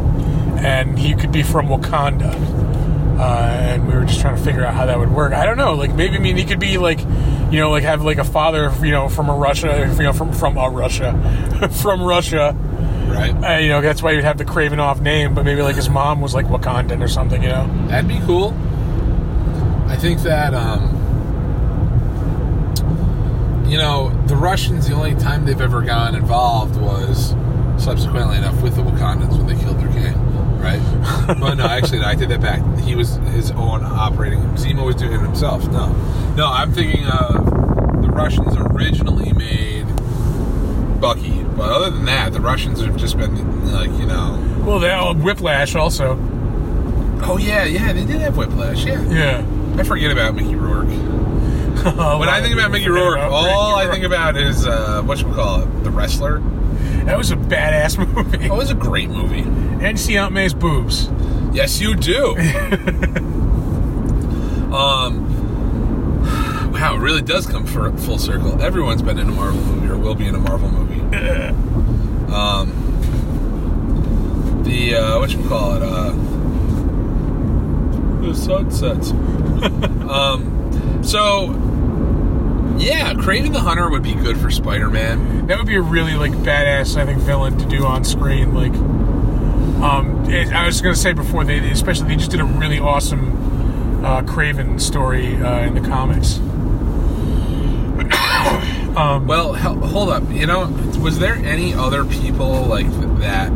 and 0.59 0.99
he 0.99 1.13
could 1.15 1.31
be 1.31 1.43
from 1.43 1.67
Wakanda. 1.67 2.33
Uh, 3.17 3.21
and 3.23 3.87
we 3.87 3.93
were 3.93 4.05
just 4.05 4.21
trying 4.21 4.35
to 4.37 4.41
figure 4.41 4.63
out 4.65 4.73
how 4.73 4.85
that 4.85 4.97
would 4.97 5.11
work. 5.11 5.33
I 5.33 5.45
don't 5.45 5.57
know. 5.57 5.73
Like 5.75 5.93
maybe 5.93 6.15
I 6.15 6.19
mean 6.19 6.37
he 6.37 6.45
could 6.45 6.59
be 6.59 6.77
like, 6.77 6.99
you 6.99 7.59
know, 7.59 7.69
like 7.71 7.83
have 7.83 8.01
like 8.01 8.17
a 8.17 8.23
father, 8.23 8.73
you 8.81 8.91
know, 8.91 9.09
from 9.09 9.29
a 9.29 9.35
Russia, 9.35 9.93
you 9.97 10.03
know, 10.03 10.13
from 10.13 10.33
from 10.33 10.57
a 10.57 10.69
Russia, 10.69 11.69
from 11.81 12.01
Russia. 12.01 12.55
Right? 13.19 13.55
Uh, 13.55 13.57
you 13.57 13.69
know, 13.69 13.81
that's 13.81 14.01
why 14.01 14.11
you'd 14.11 14.23
have 14.23 14.37
the 14.37 14.45
Kravinoff 14.45 15.01
name, 15.01 15.35
but 15.35 15.43
maybe 15.43 15.61
like 15.61 15.75
his 15.75 15.89
mom 15.89 16.21
was 16.21 16.33
like 16.33 16.45
Wakandan 16.45 17.03
or 17.03 17.07
something. 17.07 17.43
You 17.43 17.49
know? 17.49 17.87
That'd 17.87 18.07
be 18.07 18.19
cool. 18.25 18.55
I 19.87 19.95
think 19.95 20.21
that, 20.21 20.53
um, 20.53 20.95
you 23.67 23.77
know, 23.77 24.09
the 24.27 24.35
Russians, 24.35 24.87
the 24.87 24.93
only 24.93 25.15
time 25.15 25.45
they've 25.45 25.59
ever 25.59 25.81
gotten 25.81 26.15
involved 26.15 26.79
was 26.79 27.35
subsequently 27.77 28.37
enough 28.37 28.61
with 28.61 28.75
the 28.75 28.81
Wakandans 28.81 29.37
when 29.37 29.47
they 29.47 29.61
killed 29.61 29.79
their 29.79 29.91
king, 29.91 30.15
right? 30.59 30.79
but 31.39 31.55
no, 31.55 31.65
actually, 31.65 31.99
no, 31.99 32.07
I 32.07 32.15
take 32.15 32.29
that 32.29 32.41
back. 32.41 32.61
He 32.79 32.95
was 32.95 33.15
his 33.33 33.51
own 33.51 33.83
operating. 33.83 34.39
Zemo 34.55 34.85
was 34.85 34.95
doing 34.95 35.13
it 35.13 35.19
himself. 35.19 35.65
No, 35.67 35.91
no, 36.35 36.47
I'm 36.47 36.71
thinking 36.71 37.05
of 37.05 37.45
the 38.01 38.09
Russians 38.09 38.55
originally 38.55 39.33
made 39.33 39.87
Bucky, 40.99 41.38
but 41.59 41.73
other 41.73 41.89
than 41.89 42.05
that, 42.05 42.31
the 42.31 42.39
Russians 42.39 42.79
have 42.79 42.95
just 42.95 43.17
been 43.17 43.69
like, 43.73 43.91
you 43.99 44.05
know. 44.05 44.63
Well, 44.65 44.79
they 44.79 44.91
oh, 44.91 45.13
Whiplash 45.13 45.75
also. 45.75 46.17
Oh 47.21 47.37
yeah, 47.37 47.65
yeah, 47.65 47.91
they 47.91 48.05
did 48.05 48.21
have 48.21 48.37
Whiplash. 48.37 48.85
Yeah, 48.85 49.03
Yeah. 49.09 49.45
I 49.77 49.83
forget 49.83 50.09
about 50.09 50.35
Mickey 50.35 50.55
Rourke. 50.55 50.87
When 51.79 52.29
I 52.29 52.41
think 52.41 52.53
about 52.53 52.71
Mickey 52.71 52.87
Rourke, 52.89 53.19
all 53.19 53.75
I 53.75 53.91
think 53.91 54.05
about 54.05 54.37
is 54.37 54.65
uh, 54.65 55.01
what 55.03 55.17
should 55.17 55.27
we 55.27 55.33
call 55.33 55.63
it, 55.63 55.83
the 55.83 55.91
wrestler. 55.91 56.39
that 57.05 57.17
was 57.17 57.31
a 57.31 57.35
badass 57.35 57.97
movie. 58.15 58.47
That 58.47 58.55
was 58.55 58.71
a 58.71 58.75
great 58.75 59.09
movie. 59.09 59.41
And 59.85 59.99
see 59.99 60.17
Aunt 60.17 60.33
May's 60.33 60.53
boobs. 60.53 61.09
Yes, 61.51 61.81
you 61.81 61.95
do. 61.95 62.37
um, 64.73 65.25
wow, 66.71 66.95
it 66.95 66.99
really 66.99 67.21
does 67.21 67.45
come 67.47 67.65
for 67.65 67.91
full 67.97 68.17
circle. 68.17 68.61
Everyone's 68.61 69.01
been 69.01 69.19
in 69.19 69.27
a 69.27 69.31
Marvel 69.33 69.61
movie 69.61 69.87
or 69.89 69.97
will 69.97 70.15
be 70.15 70.25
in 70.25 70.35
a 70.35 70.39
Marvel 70.39 70.69
movie. 70.69 70.98
um, 72.33 72.73
the 74.63 74.95
uh, 74.95 75.19
what 75.19 75.31
you 75.31 75.47
call 75.47 75.75
it? 75.75 75.81
Uh, 75.81 76.11
the 78.21 78.35
sunsets. 78.35 79.11
um, 80.09 81.03
so 81.03 81.53
yeah, 82.79 83.13
Kraven 83.13 83.51
the 83.51 83.59
Hunter 83.59 83.89
would 83.89 84.03
be 84.03 84.13
good 84.13 84.37
for 84.37 84.49
Spider-Man. 84.49 85.47
That 85.47 85.57
would 85.57 85.67
be 85.67 85.75
a 85.75 85.81
really 85.81 86.13
like 86.13 86.31
badass, 86.31 86.95
I 86.95 87.05
think, 87.05 87.19
villain 87.19 87.57
to 87.57 87.65
do 87.65 87.85
on 87.85 88.03
screen. 88.03 88.53
Like, 88.53 88.73
um, 89.81 90.25
it, 90.29 90.53
I 90.53 90.65
was 90.65 90.81
gonna 90.81 90.95
say 90.95 91.13
before 91.13 91.43
they, 91.43 91.57
especially 91.71 92.07
they 92.07 92.15
just 92.15 92.31
did 92.31 92.39
a 92.39 92.45
really 92.45 92.79
awesome 92.79 94.05
uh, 94.05 94.21
Kraven 94.21 94.79
story 94.79 95.35
uh, 95.35 95.59
in 95.61 95.73
the 95.73 95.81
comics. 95.81 96.39
Well, 98.99 99.53
hold 99.53 100.09
up. 100.09 100.29
You 100.29 100.45
know, 100.45 100.65
was 101.01 101.19
there 101.19 101.35
any 101.35 101.73
other 101.73 102.03
people 102.05 102.63
like 102.63 102.87
that? 103.19 103.51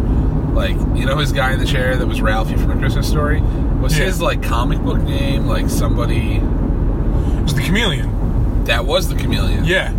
Like, 0.53 0.75
you 0.95 1.05
know, 1.05 1.17
his 1.17 1.31
guy 1.31 1.51
in 1.53 1.59
the 1.59 1.65
chair 1.65 1.95
that 1.95 2.05
was 2.05 2.21
Ralphie 2.21 2.55
from 2.57 2.71
A 2.71 2.77
Christmas 2.77 3.07
Story? 3.07 3.41
Was 3.81 3.97
Yeah. 3.97 4.05
his 4.05 4.21
like 4.21 4.41
comic 4.43 4.79
book 4.79 4.99
name 5.01 5.45
like 5.47 5.69
somebody 5.69 6.35
It 6.35 7.41
was 7.43 7.53
the 7.55 7.61
Chameleon. 7.61 8.63
that 8.65 8.85
was 8.85 9.09
the 9.09 9.15
chameleon? 9.15 9.65
Yeah, 9.65 9.91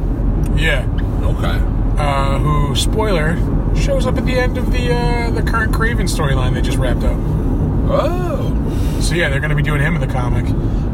yeah. 0.56 0.86
Okay. 1.22 1.60
Uh, 2.00 2.38
who 2.38 2.74
spoiler 2.76 3.36
shows 3.76 4.06
up 4.06 4.16
at 4.16 4.24
the 4.26 4.38
end 4.38 4.56
of 4.56 4.72
the 4.72 4.92
uh, 4.94 5.30
the 5.30 5.42
current 5.42 5.72
Kraven 5.72 6.08
storyline 6.08 6.54
they 6.54 6.62
just 6.62 6.78
wrapped 6.78 7.02
up. 7.04 7.16
Oh. 7.90 8.98
So 9.00 9.14
yeah, 9.14 9.28
they're 9.28 9.40
gonna 9.40 9.54
be 9.56 9.62
doing 9.62 9.80
him 9.80 9.94
in 9.94 10.00
the 10.00 10.06
comic. 10.12 10.46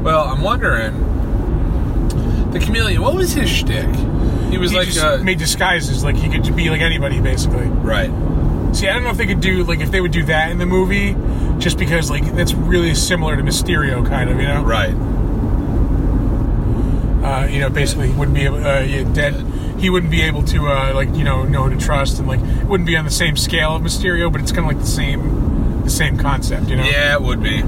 Well, 0.02 0.24
I'm 0.24 0.40
wondering. 0.42 1.06
The 2.50 2.58
chameleon. 2.58 3.00
What 3.02 3.14
was 3.14 3.32
his 3.34 3.48
shtick? 3.48 3.86
He 4.50 4.58
was 4.58 4.70
he 4.70 4.76
like, 4.76 4.88
just 4.88 5.00
uh, 5.00 5.18
made 5.18 5.38
disguises 5.38 6.02
like 6.02 6.16
he 6.16 6.28
could 6.28 6.54
be 6.56 6.70
like 6.70 6.80
anybody 6.80 7.20
basically. 7.20 7.66
right. 7.66 8.10
See, 8.74 8.88
I 8.88 8.94
don't 8.94 9.02
know 9.02 9.10
if 9.10 9.16
they 9.16 9.26
could 9.26 9.40
do 9.40 9.64
like 9.64 9.80
if 9.80 9.90
they 9.90 10.00
would 10.00 10.12
do 10.12 10.24
that 10.24 10.50
in 10.50 10.58
the 10.58 10.66
movie, 10.66 11.16
just 11.58 11.78
because 11.78 12.10
like 12.10 12.24
that's 12.34 12.54
really 12.54 12.94
similar 12.94 13.36
to 13.36 13.42
Mysterio, 13.42 14.06
kind 14.06 14.30
of, 14.30 14.36
you 14.40 14.46
know. 14.46 14.62
Right. 14.62 14.94
Uh, 17.24 17.46
you 17.46 17.60
know, 17.60 17.68
basically 17.68 18.08
he 18.08 18.14
wouldn't 18.16 18.36
be 18.36 18.44
able, 18.44 18.64
uh, 18.64 18.80
yeah, 18.80 19.02
dead. 19.12 19.34
He 19.78 19.90
wouldn't 19.90 20.12
be 20.12 20.22
able 20.22 20.42
to 20.44 20.68
uh, 20.68 20.92
like 20.94 21.14
you 21.16 21.24
know 21.24 21.44
know 21.44 21.68
to 21.68 21.76
trust 21.76 22.18
and 22.18 22.28
like 22.28 22.40
it 22.40 22.64
wouldn't 22.66 22.86
be 22.86 22.96
on 22.96 23.04
the 23.04 23.10
same 23.10 23.36
scale 23.36 23.76
of 23.76 23.82
Mysterio, 23.82 24.30
but 24.30 24.40
it's 24.40 24.52
kind 24.52 24.70
of 24.70 24.74
like 24.74 24.80
the 24.80 24.90
same 24.90 25.82
the 25.82 25.90
same 25.90 26.16
concept, 26.16 26.68
you 26.68 26.76
know. 26.76 26.84
Yeah, 26.84 27.14
it 27.14 27.22
would 27.22 27.42
be. 27.42 27.62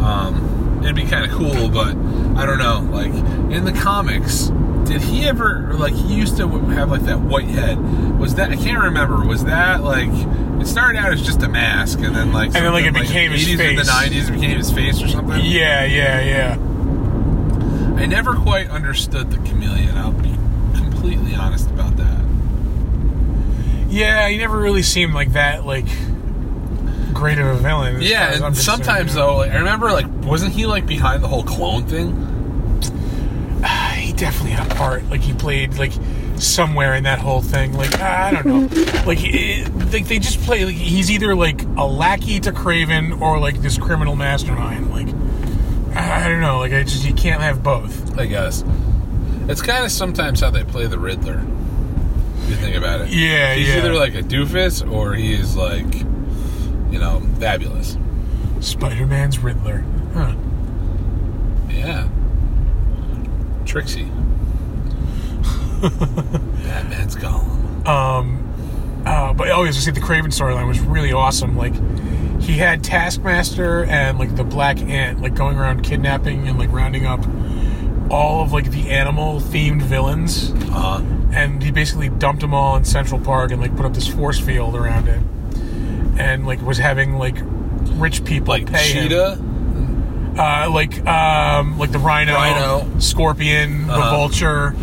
Um, 0.00 0.80
it'd 0.82 0.96
be 0.96 1.04
kind 1.04 1.30
of 1.30 1.36
cool, 1.36 1.68
but 1.68 1.96
I 2.36 2.46
don't 2.46 2.58
know. 2.58 2.88
Like 2.90 3.12
in 3.52 3.64
the 3.64 3.72
comics, 3.72 4.50
did 4.88 5.02
he 5.02 5.28
ever 5.28 5.74
like 5.74 5.92
he 5.92 6.14
used 6.14 6.38
to 6.38 6.48
have 6.48 6.90
like 6.90 7.02
that 7.02 7.20
white 7.20 7.44
head? 7.46 7.78
Was 8.18 8.34
that 8.36 8.50
I 8.50 8.56
can't 8.56 8.82
remember. 8.82 9.24
Was 9.24 9.44
that 9.44 9.82
like 9.82 10.08
it 10.60 10.66
started 10.66 10.98
out 10.98 11.12
as 11.12 11.22
just 11.22 11.42
a 11.42 11.48
mask, 11.48 12.00
and 12.00 12.16
then 12.16 12.32
like 12.32 12.46
And 12.46 12.64
then, 12.64 12.72
like, 12.72 12.84
it 12.84 12.86
something, 12.86 13.02
became 13.02 13.30
his 13.30 13.46
80s 13.46 13.50
and 13.50 13.78
the 13.78 13.82
face. 13.82 13.86
nineties, 13.86 14.28
it 14.28 14.32
became 14.32 14.56
his 14.56 14.72
face 14.72 15.02
or 15.02 15.08
something. 15.08 15.40
Yeah, 15.44 15.84
yeah, 15.84 16.20
yeah. 16.20 16.56
I 17.96 18.06
never 18.06 18.34
quite 18.34 18.68
understood 18.70 19.30
the 19.30 19.36
chameleon. 19.48 19.96
I'll 19.96 20.12
be 20.12 20.34
completely 20.74 21.34
honest 21.34 21.68
about 21.70 21.96
that. 21.98 22.24
Yeah, 23.88 24.28
he 24.28 24.36
never 24.38 24.58
really 24.58 24.82
seemed 24.82 25.14
like 25.14 25.32
that, 25.34 25.64
like 25.66 25.86
great 27.12 27.38
of 27.38 27.46
a 27.46 27.54
villain. 27.56 28.00
Yeah, 28.00 28.44
and 28.46 28.56
sometimes 28.56 29.14
though, 29.14 29.36
like, 29.38 29.50
I 29.50 29.58
remember 29.58 29.90
like 29.92 30.06
wasn't 30.24 30.52
he 30.54 30.66
like 30.66 30.86
behind 30.86 31.22
the 31.22 31.28
whole 31.28 31.42
clone 31.42 31.86
thing? 31.86 32.24
Definitely 34.18 34.50
had 34.50 34.70
a 34.70 34.74
part. 34.74 35.04
Like 35.10 35.20
he 35.20 35.32
played 35.32 35.74
like 35.78 35.92
somewhere 36.36 36.94
in 36.94 37.04
that 37.04 37.18
whole 37.18 37.40
thing. 37.40 37.72
Like 37.72 37.98
I 38.00 38.32
don't 38.32 38.46
know. 38.46 39.02
like 39.06 39.18
it, 39.22 39.72
like 39.92 40.06
they 40.06 40.18
just 40.18 40.40
play. 40.40 40.64
Like, 40.64 40.74
he's 40.74 41.10
either 41.10 41.34
like 41.34 41.62
a 41.76 41.86
lackey 41.86 42.40
to 42.40 42.52
Kraven 42.52 43.20
or 43.20 43.38
like 43.38 43.60
this 43.62 43.78
criminal 43.78 44.16
mastermind. 44.16 44.90
Like 44.90 45.08
I 45.96 46.24
I 46.24 46.28
don't 46.28 46.40
know. 46.40 46.58
Like 46.58 46.72
I 46.72 46.82
just 46.82 47.04
you 47.04 47.14
can't 47.14 47.40
have 47.42 47.62
both. 47.62 48.18
I 48.18 48.26
guess 48.26 48.64
it's 49.48 49.62
kind 49.62 49.84
of 49.84 49.90
sometimes 49.90 50.40
how 50.40 50.50
they 50.50 50.64
play 50.64 50.86
the 50.86 50.98
Riddler. 50.98 51.42
If 52.42 52.50
you 52.50 52.56
think 52.56 52.76
about 52.76 53.00
it. 53.02 53.08
Yeah, 53.10 53.54
He's 53.54 53.68
yeah. 53.68 53.78
either 53.78 53.94
like 53.94 54.14
a 54.14 54.22
doofus 54.22 54.88
or 54.90 55.14
he 55.14 55.32
is 55.32 55.56
like, 55.56 55.94
you 56.92 56.98
know, 56.98 57.22
fabulous. 57.38 57.96
Spider 58.60 59.06
Man's 59.06 59.38
Riddler. 59.38 59.84
Huh. 60.12 60.34
Yeah. 61.70 62.08
Trixie. 63.68 64.04
Batman's 65.80 67.14
Gollum. 67.14 67.86
Um, 67.86 69.02
uh, 69.06 69.32
but 69.32 69.50
always 69.50 69.76
I 69.76 69.80
see 69.80 69.90
the 69.92 70.00
Kraven 70.00 70.26
storyline 70.26 70.66
was 70.66 70.80
really 70.80 71.12
awesome. 71.12 71.56
Like 71.56 71.74
he 72.42 72.54
had 72.54 72.82
Taskmaster 72.82 73.84
and 73.84 74.18
like 74.18 74.34
the 74.34 74.44
Black 74.44 74.80
Ant 74.80 75.20
like 75.20 75.34
going 75.34 75.56
around 75.56 75.82
kidnapping 75.82 76.48
and 76.48 76.58
like 76.58 76.72
rounding 76.72 77.06
up 77.06 77.24
all 78.10 78.42
of 78.42 78.52
like 78.52 78.70
the 78.70 78.90
animal 78.90 79.40
themed 79.40 79.82
villains. 79.82 80.50
Uh 80.50 80.54
huh. 80.70 81.02
and 81.32 81.62
he 81.62 81.70
basically 81.70 82.08
dumped 82.08 82.40
them 82.40 82.54
all 82.54 82.76
in 82.76 82.84
Central 82.84 83.20
Park 83.20 83.52
and 83.52 83.60
like 83.60 83.76
put 83.76 83.84
up 83.86 83.94
this 83.94 84.08
force 84.08 84.40
field 84.40 84.74
around 84.74 85.08
it, 85.08 85.20
and 86.18 86.46
like 86.46 86.60
was 86.62 86.78
having 86.78 87.14
like 87.14 87.36
rich 87.98 88.24
people 88.24 88.54
Like 88.54 88.66
pay 88.70 88.92
him. 88.92 89.08
Uh, 90.38 90.70
like 90.72 91.04
um, 91.06 91.78
like 91.78 91.90
the 91.90 91.98
rhino, 91.98 92.34
Rhino. 92.34 92.98
scorpion, 93.00 93.86
the 93.88 93.92
Uh-huh. 93.94 94.10
vulture, 94.16 94.74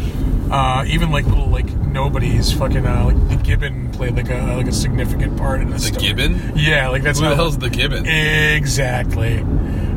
uh, 0.51 0.83
even 0.87 1.11
like 1.11 1.25
little 1.27 1.47
like 1.47 1.65
nobodies. 1.73 2.51
Fucking 2.51 2.85
uh, 2.85 3.05
like 3.05 3.29
the 3.29 3.35
gibbon 3.37 3.89
played 3.91 4.15
like 4.17 4.29
a 4.29 4.55
like 4.57 4.67
a 4.67 4.73
significant 4.73 5.37
part 5.37 5.61
in 5.61 5.69
the, 5.69 5.79
story. 5.79 5.91
The 5.93 5.99
story. 5.99 6.13
Gibbon. 6.27 6.53
Yeah, 6.57 6.89
like 6.89 7.03
that's 7.03 7.19
Who 7.19 7.29
the 7.29 7.35
hell's 7.35 7.57
the 7.57 7.69
Gibbon? 7.69 8.05
exactly. 8.05 9.39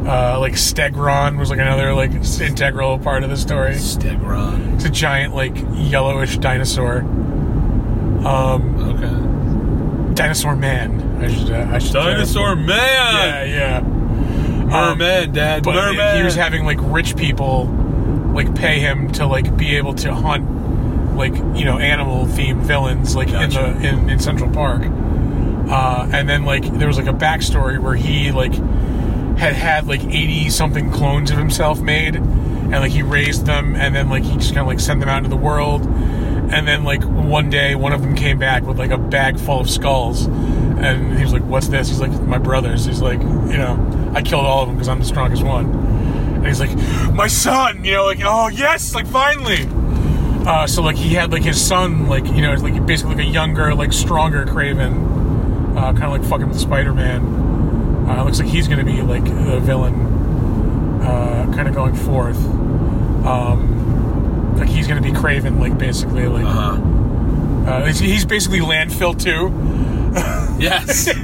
Uh, 0.07 0.39
like 0.39 0.53
Stegron 0.55 1.39
was 1.39 1.51
like 1.51 1.59
another 1.59 1.93
like 1.93 2.13
integral 2.41 2.99
part 3.01 3.25
of 3.25 3.31
the 3.31 3.37
story. 3.37 3.73
Stegron. 3.75 4.77
It's 4.77 4.85
a 4.85 4.91
giant 4.91 5.35
like 5.35 5.53
yellowish 5.75 6.39
dinosaur. 6.39 7.01
Um, 8.25 8.77
Okay. 8.97 10.15
dinosaur 10.15 10.57
man. 10.57 11.03
I 11.21 11.29
should. 11.33 11.51
Uh, 11.51 11.69
I 11.73 11.79
should 11.79 11.93
Dinosaur 11.95 12.51
Yeah, 12.51 12.55
Man. 12.55 13.49
yeah. 13.51 13.81
Merman, 14.69 15.33
Dad. 15.33 15.63
But 15.65 15.75
Merman. 15.75 16.17
he 16.17 16.23
was 16.23 16.35
having 16.35 16.65
like 16.65 16.79
rich 16.81 17.17
people 17.17 17.67
like 18.35 18.55
pay 18.55 18.79
him 18.79 19.11
to 19.13 19.27
like 19.27 19.57
be 19.57 19.77
able 19.77 19.95
to 19.95 20.15
hunt 20.15 21.17
like 21.17 21.35
you 21.59 21.65
know 21.65 21.79
animal 21.79 22.27
themed 22.27 22.63
villains 22.63 23.17
like 23.17 23.31
Gotcha. 23.33 23.67
in 23.67 23.83
the 23.83 23.89
in, 23.89 24.11
in 24.11 24.19
Central 24.19 24.51
Park. 24.51 24.83
Uh, 24.85 26.09
and 26.13 26.29
then 26.29 26.45
like 26.45 26.65
there 26.79 26.89
was 26.89 26.97
like 26.97 27.09
a 27.09 27.13
backstory 27.13 27.79
where 27.79 27.95
he 27.95 28.31
like 28.33 28.55
had 29.39 29.53
had 29.55 29.87
like 29.87 30.03
80 30.03 30.51
something 30.51 30.91
clones 30.91 31.31
of 31.31 31.39
himself 31.39 31.81
made 31.81 32.17
and 32.17 32.73
like 32.73 32.91
he 32.93 33.03
raised 33.03 33.47
them 33.47 33.77
and 33.77 33.95
then 33.95 34.09
like 34.09 34.25
he 34.25 34.35
just 34.37 34.49
kind 34.49 34.61
of 34.61 34.67
like 34.67 34.81
sent 34.81 35.01
them 35.01 35.09
out 35.09 35.19
into 35.19 35.29
the 35.31 35.37
world 35.37 35.83
and 35.83 36.67
then 36.67 36.85
like 36.85 37.03
one 37.05 37.51
day 37.51 37.75
one 37.75 37.93
of 37.93 38.01
them 38.03 38.15
came 38.17 38.39
back 38.39 38.63
with 38.65 38.79
like 38.79 38.91
a 38.91 38.99
bag 38.99 39.39
full 39.39 39.61
of 39.61 39.69
skulls 39.71 40.27
and 40.85 41.17
he 41.17 41.23
was 41.25 41.33
like 41.33 41.43
what's 41.45 41.69
this 41.69 41.89
he's 41.89 42.01
like 42.01 42.13
my 42.23 42.39
brothers 42.39 42.85
he's 42.85 43.01
like 43.03 43.21
you 43.21 43.57
know 43.59 44.11
i 44.15 44.23
killed 44.23 44.45
all 44.45 44.63
of 44.63 44.69
them 44.69 44.77
because 44.77 44.89
i'm 44.89 44.99
the 45.01 45.05
strongest 45.05 45.43
one 45.43 45.67
and 46.37 46.47
he's 46.47 46.61
like 46.61 46.71
my 47.13 47.27
son 47.27 47.85
you 47.85 47.93
know 47.93 48.05
like 48.05 48.21
oh 48.23 48.49
yes 48.49 48.95
like 48.95 49.07
finally 49.07 49.67
uh, 50.47 50.67
so 50.67 50.81
like 50.83 50.97
he 50.97 51.15
had 51.15 51.31
like 51.33 51.43
his 51.43 51.61
son 51.61 52.07
like 52.07 52.25
you 52.27 52.41
know 52.41 52.53
like 52.55 52.87
basically 52.87 53.15
like 53.17 53.25
a 53.27 53.29
younger 53.29 53.75
like 53.75 53.93
stronger 53.93 54.47
kraven 54.47 55.77
uh, 55.77 55.93
kind 55.93 56.05
of 56.05 56.13
like 56.13 56.25
fucking 56.25 56.49
with 56.49 56.59
spider-man 56.59 58.07
uh, 58.09 58.25
looks 58.25 58.39
like 58.41 58.49
he's 58.49 58.67
going 58.67 58.79
to 58.79 58.85
be 58.87 59.03
like 59.03 59.23
the 59.25 59.61
villain, 59.61 59.93
uh, 61.03 61.53
kind 61.55 61.69
of 61.69 61.75
going 61.75 61.95
forth. 61.95 62.39
Um, 63.27 64.57
like 64.57 64.69
he's 64.71 64.87
going 64.89 65.01
to 65.03 65.07
be 65.07 65.15
Kraven, 65.15 65.61
like 65.61 65.77
basically, 65.77 66.27
like 66.27 66.47
Uh-huh. 66.47 67.71
uh, 67.71 67.85
he's, 67.87 67.99
he's 67.99 68.25
basically 68.25 68.61
landfill 68.61 69.15
too. 69.23 69.49
Yes. 70.59 71.07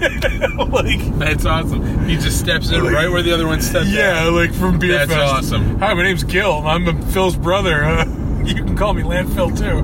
like 0.71 1.19
That's 1.19 1.45
awesome. 1.45 2.07
He 2.07 2.15
just 2.15 2.39
steps 2.39 2.71
in 2.71 2.85
right 2.85 3.11
where 3.11 3.21
the 3.21 3.35
other 3.35 3.49
one 3.49 3.61
steps. 3.61 3.89
yeah, 3.89 4.29
in. 4.29 4.35
like 4.37 4.55
from 4.55 4.79
BFS. 4.79 5.09
That's 5.09 5.13
awesome. 5.13 5.77
Hi, 5.81 5.93
my 5.93 6.05
name's 6.05 6.23
Gil. 6.23 6.65
I'm 6.65 7.03
Phil's 7.11 7.37
brother. 7.37 7.83
Uh, 7.83 8.05
you 8.45 8.55
can 8.55 8.77
call 8.77 8.95
me 8.95 9.03
landfill 9.03 9.51
too. 9.59 9.83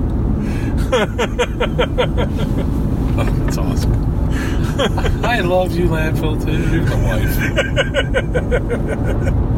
That's 3.17 3.57
awesome. 3.57 5.25
I 5.25 5.41
love 5.41 5.73
you, 5.73 5.89
landfill 5.89 6.41
too. 6.45 6.53
You're 6.73 6.85
the 6.85 6.97
wife. 9.27 9.51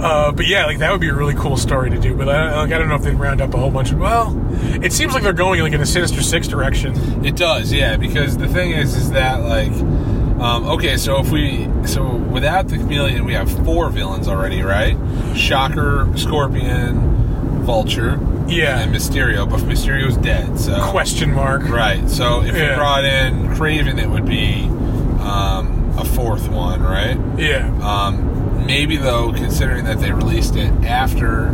Uh, 0.00 0.32
but 0.32 0.46
yeah, 0.46 0.64
like 0.64 0.78
that 0.78 0.90
would 0.92 1.00
be 1.00 1.08
a 1.08 1.14
really 1.14 1.34
cool 1.34 1.58
story 1.58 1.90
to 1.90 1.98
do. 1.98 2.16
But 2.16 2.28
I, 2.28 2.62
like, 2.62 2.72
I 2.72 2.78
don't 2.78 2.88
know 2.88 2.94
if 2.94 3.02
they'd 3.02 3.14
round 3.14 3.42
up 3.42 3.52
a 3.52 3.58
whole 3.58 3.70
bunch 3.70 3.92
of. 3.92 3.98
Well, 3.98 4.30
it 4.82 4.92
seems 4.92 5.12
like 5.14 5.22
they're 5.22 5.32
going 5.32 5.60
like 5.60 5.72
in 5.72 5.80
a 5.80 5.86
Sinister 5.86 6.22
Six 6.22 6.48
direction. 6.48 7.24
It 7.24 7.36
does, 7.36 7.72
yeah. 7.72 7.96
Because 7.96 8.36
the 8.36 8.48
thing 8.48 8.70
is, 8.72 8.96
is 8.96 9.10
that 9.10 9.42
like, 9.42 9.72
um, 10.40 10.66
okay, 10.68 10.96
so 10.96 11.18
if 11.20 11.30
we, 11.30 11.68
so 11.86 12.16
without 12.16 12.68
the 12.68 12.78
chameleon, 12.78 13.24
we 13.24 13.34
have 13.34 13.50
four 13.64 13.90
villains 13.90 14.26
already, 14.28 14.62
right? 14.62 14.96
Shocker, 15.36 16.08
Scorpion, 16.16 17.62
Vulture, 17.64 18.18
Yeah. 18.48 18.80
and 18.80 18.94
Mysterio. 18.94 19.48
But 19.48 19.60
Mysterio's 19.60 20.16
dead, 20.16 20.58
so 20.58 20.80
Question 20.90 21.34
mark. 21.34 21.68
right. 21.68 22.08
So 22.08 22.42
if 22.42 22.56
Yeah. 22.56 22.70
we 22.70 22.74
brought 22.76 23.04
in 23.04 23.48
Kraven, 23.48 24.00
it 24.02 24.08
would 24.08 24.24
be 24.26 24.64
um, 25.22 25.92
a 25.98 26.04
fourth 26.04 26.48
one, 26.48 26.82
right? 26.82 27.18
Yeah. 27.36 27.68
Um, 27.82 28.64
maybe 28.66 28.96
though, 28.96 29.32
considering 29.32 29.84
that 29.84 30.00
they 30.00 30.10
released 30.12 30.56
it 30.56 30.72
after 30.84 31.52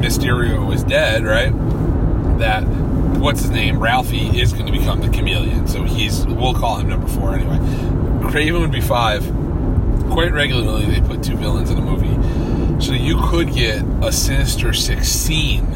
Mysterio 0.00 0.66
was 0.66 0.82
dead, 0.82 1.24
right? 1.24 1.52
That 2.38 2.62
what's 3.18 3.42
his 3.42 3.50
name, 3.50 3.80
Ralphie, 3.80 4.40
is 4.40 4.52
going 4.52 4.66
to 4.66 4.72
become 4.72 5.00
the 5.00 5.08
chameleon. 5.08 5.66
So 5.66 5.82
he's 5.84 6.26
we'll 6.26 6.54
call 6.54 6.76
him 6.76 6.88
number 6.88 7.08
four 7.08 7.34
anyway. 7.34 7.58
Kraven 8.30 8.60
would 8.60 8.72
be 8.72 8.80
five. 8.80 9.24
Quite 10.10 10.32
regularly, 10.32 10.86
they 10.86 11.00
put 11.00 11.22
two 11.22 11.36
villains 11.36 11.70
in 11.70 11.78
a 11.78 11.82
movie, 11.82 12.80
so 12.80 12.92
you 12.92 13.18
could 13.28 13.52
get 13.52 13.82
a 14.02 14.10
Sinister 14.10 14.72
Six 14.72 15.08
scene 15.08 15.66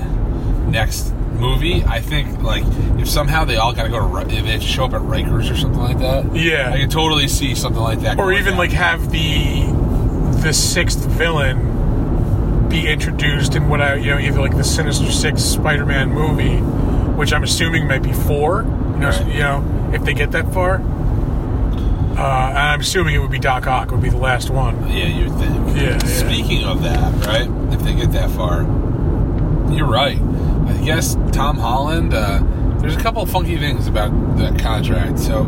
next 0.71 1.13
movie. 1.43 1.83
I 1.85 2.01
think 2.01 2.43
like 2.43 2.65
if 2.99 3.09
somehow 3.09 3.45
they 3.45 3.57
all 3.57 3.73
got 3.73 3.85
to 3.85 3.89
go 3.89 3.99
to 4.01 4.35
if 4.35 4.45
they 4.45 4.61
show 4.61 4.85
up 4.85 4.95
at 4.95 5.03
Rikers 5.03 5.51
or 5.51 5.57
something 5.57 5.81
like 5.81 5.99
that. 5.99 6.35
Yeah, 6.35 6.73
I 6.73 6.79
can 6.79 6.89
totally 6.89 7.29
see 7.29 7.55
something 7.55 7.83
like 7.83 8.01
that. 8.01 8.19
Or 8.19 8.33
even 8.33 8.53
down. 8.53 8.59
like 8.59 8.71
have 8.71 9.11
the 9.11 9.67
the 10.43 10.53
sixth 10.53 11.05
villain 11.05 11.72
be 12.73 12.89
introduced 12.89 13.55
in 13.55 13.69
what 13.69 13.81
I 13.83 13.95
you 13.97 14.11
know 14.11 14.19
either 14.19 14.41
like 14.41 14.57
the 14.57 14.65
Sinister 14.65 15.11
Six 15.13 15.43
Spider-Man 15.45 16.11
movie, 16.11 16.57
which 17.17 17.33
I'm 17.33 17.45
assuming 17.45 17.87
might 17.87 18.03
be 18.03 18.13
four. 18.13 18.63
You 18.63 18.99
know, 18.99 19.09
Right. 19.11 19.27
you 19.27 19.41
know 19.41 19.91
if 19.93 20.03
they 20.05 20.15
get 20.15 20.33
that 20.33 20.53
far. 20.53 20.81
Uh, 22.17 22.23
I'm 22.25 22.81
assuming 22.81 23.15
it 23.15 23.19
would 23.19 23.31
be 23.31 23.39
Doc 23.39 23.67
Ock 23.67 23.91
would 23.91 24.03
be 24.03 24.11
the 24.11 24.17
last 24.19 24.51
one. 24.51 24.77
Yeah, 24.89 25.07
you 25.07 25.29
think. 25.39 25.77
Yeah, 25.77 25.83
yeah. 25.83 25.99
Speaking 25.99 26.65
of 26.65 26.83
that, 26.83 27.27
right? 27.27 27.49
If 27.73 27.81
they 27.83 27.95
get 27.95 28.13
that 28.13 28.31
far, 28.31 28.63
you're 29.73 29.87
right. 29.89 30.21
I 30.21 30.81
guess 30.85 31.17
Tom 31.33 31.57
Holland. 31.59 32.13
Uh, 32.15 32.43
there's 32.81 32.97
a 32.97 33.01
couple 33.01 33.23
of 33.23 33.31
funky 33.31 33.57
things 33.59 33.87
about 33.87 34.11
that 34.39 34.59
contract. 34.59 35.19
So, 35.19 35.45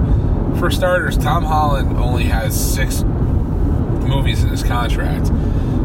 for 0.58 0.70
starters, 0.70 1.16
Tom 1.18 1.44
Holland 1.44 1.96
only 1.98 2.24
has 2.24 2.54
six 2.74 3.02
movies 3.02 4.42
in 4.42 4.48
his 4.50 4.62
contract. 4.62 5.30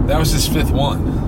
That 0.08 0.18
was 0.18 0.32
his 0.32 0.48
fifth 0.48 0.72
one. 0.72 1.19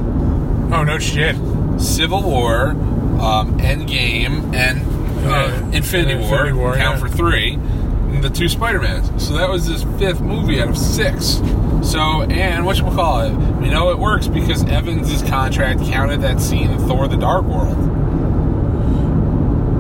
Oh 0.72 0.84
no 0.84 0.98
shit. 1.00 1.36
Civil 1.80 2.24
War, 2.24 2.70
um, 2.70 3.58
Endgame, 3.60 4.54
and 4.56 4.82
uh, 5.26 5.30
Yeah. 5.30 5.72
Infinity, 5.78 6.16
War, 6.16 6.24
Infinity 6.46 6.54
War, 6.54 6.76
count 6.76 7.00
yeah. 7.00 7.08
for 7.08 7.10
three. 7.10 7.54
And 7.54 8.24
the 8.24 8.30
two 8.30 8.50
Spider-Mans. 8.50 9.26
So 9.26 9.34
that 9.36 9.50
was 9.50 9.66
his 9.66 9.84
fifth 9.98 10.20
movie 10.22 10.62
out 10.62 10.68
of 10.70 10.78
six. 10.78 11.42
So, 11.82 12.22
and 12.24 12.66
what 12.66 12.78
you 12.78 12.84
call 12.84 13.22
it? 13.22 13.32
We 13.62 13.70
know 13.70 13.90
it 13.92 13.98
works 14.00 14.28
because 14.28 14.64
Evans' 14.66 15.22
contract 15.24 15.80
counted 15.86 16.22
that 16.22 16.40
scene 16.42 16.70
in 16.70 16.78
Thor: 16.88 17.08
The 17.08 17.18
Dark 17.18 17.44
World. 17.46 17.78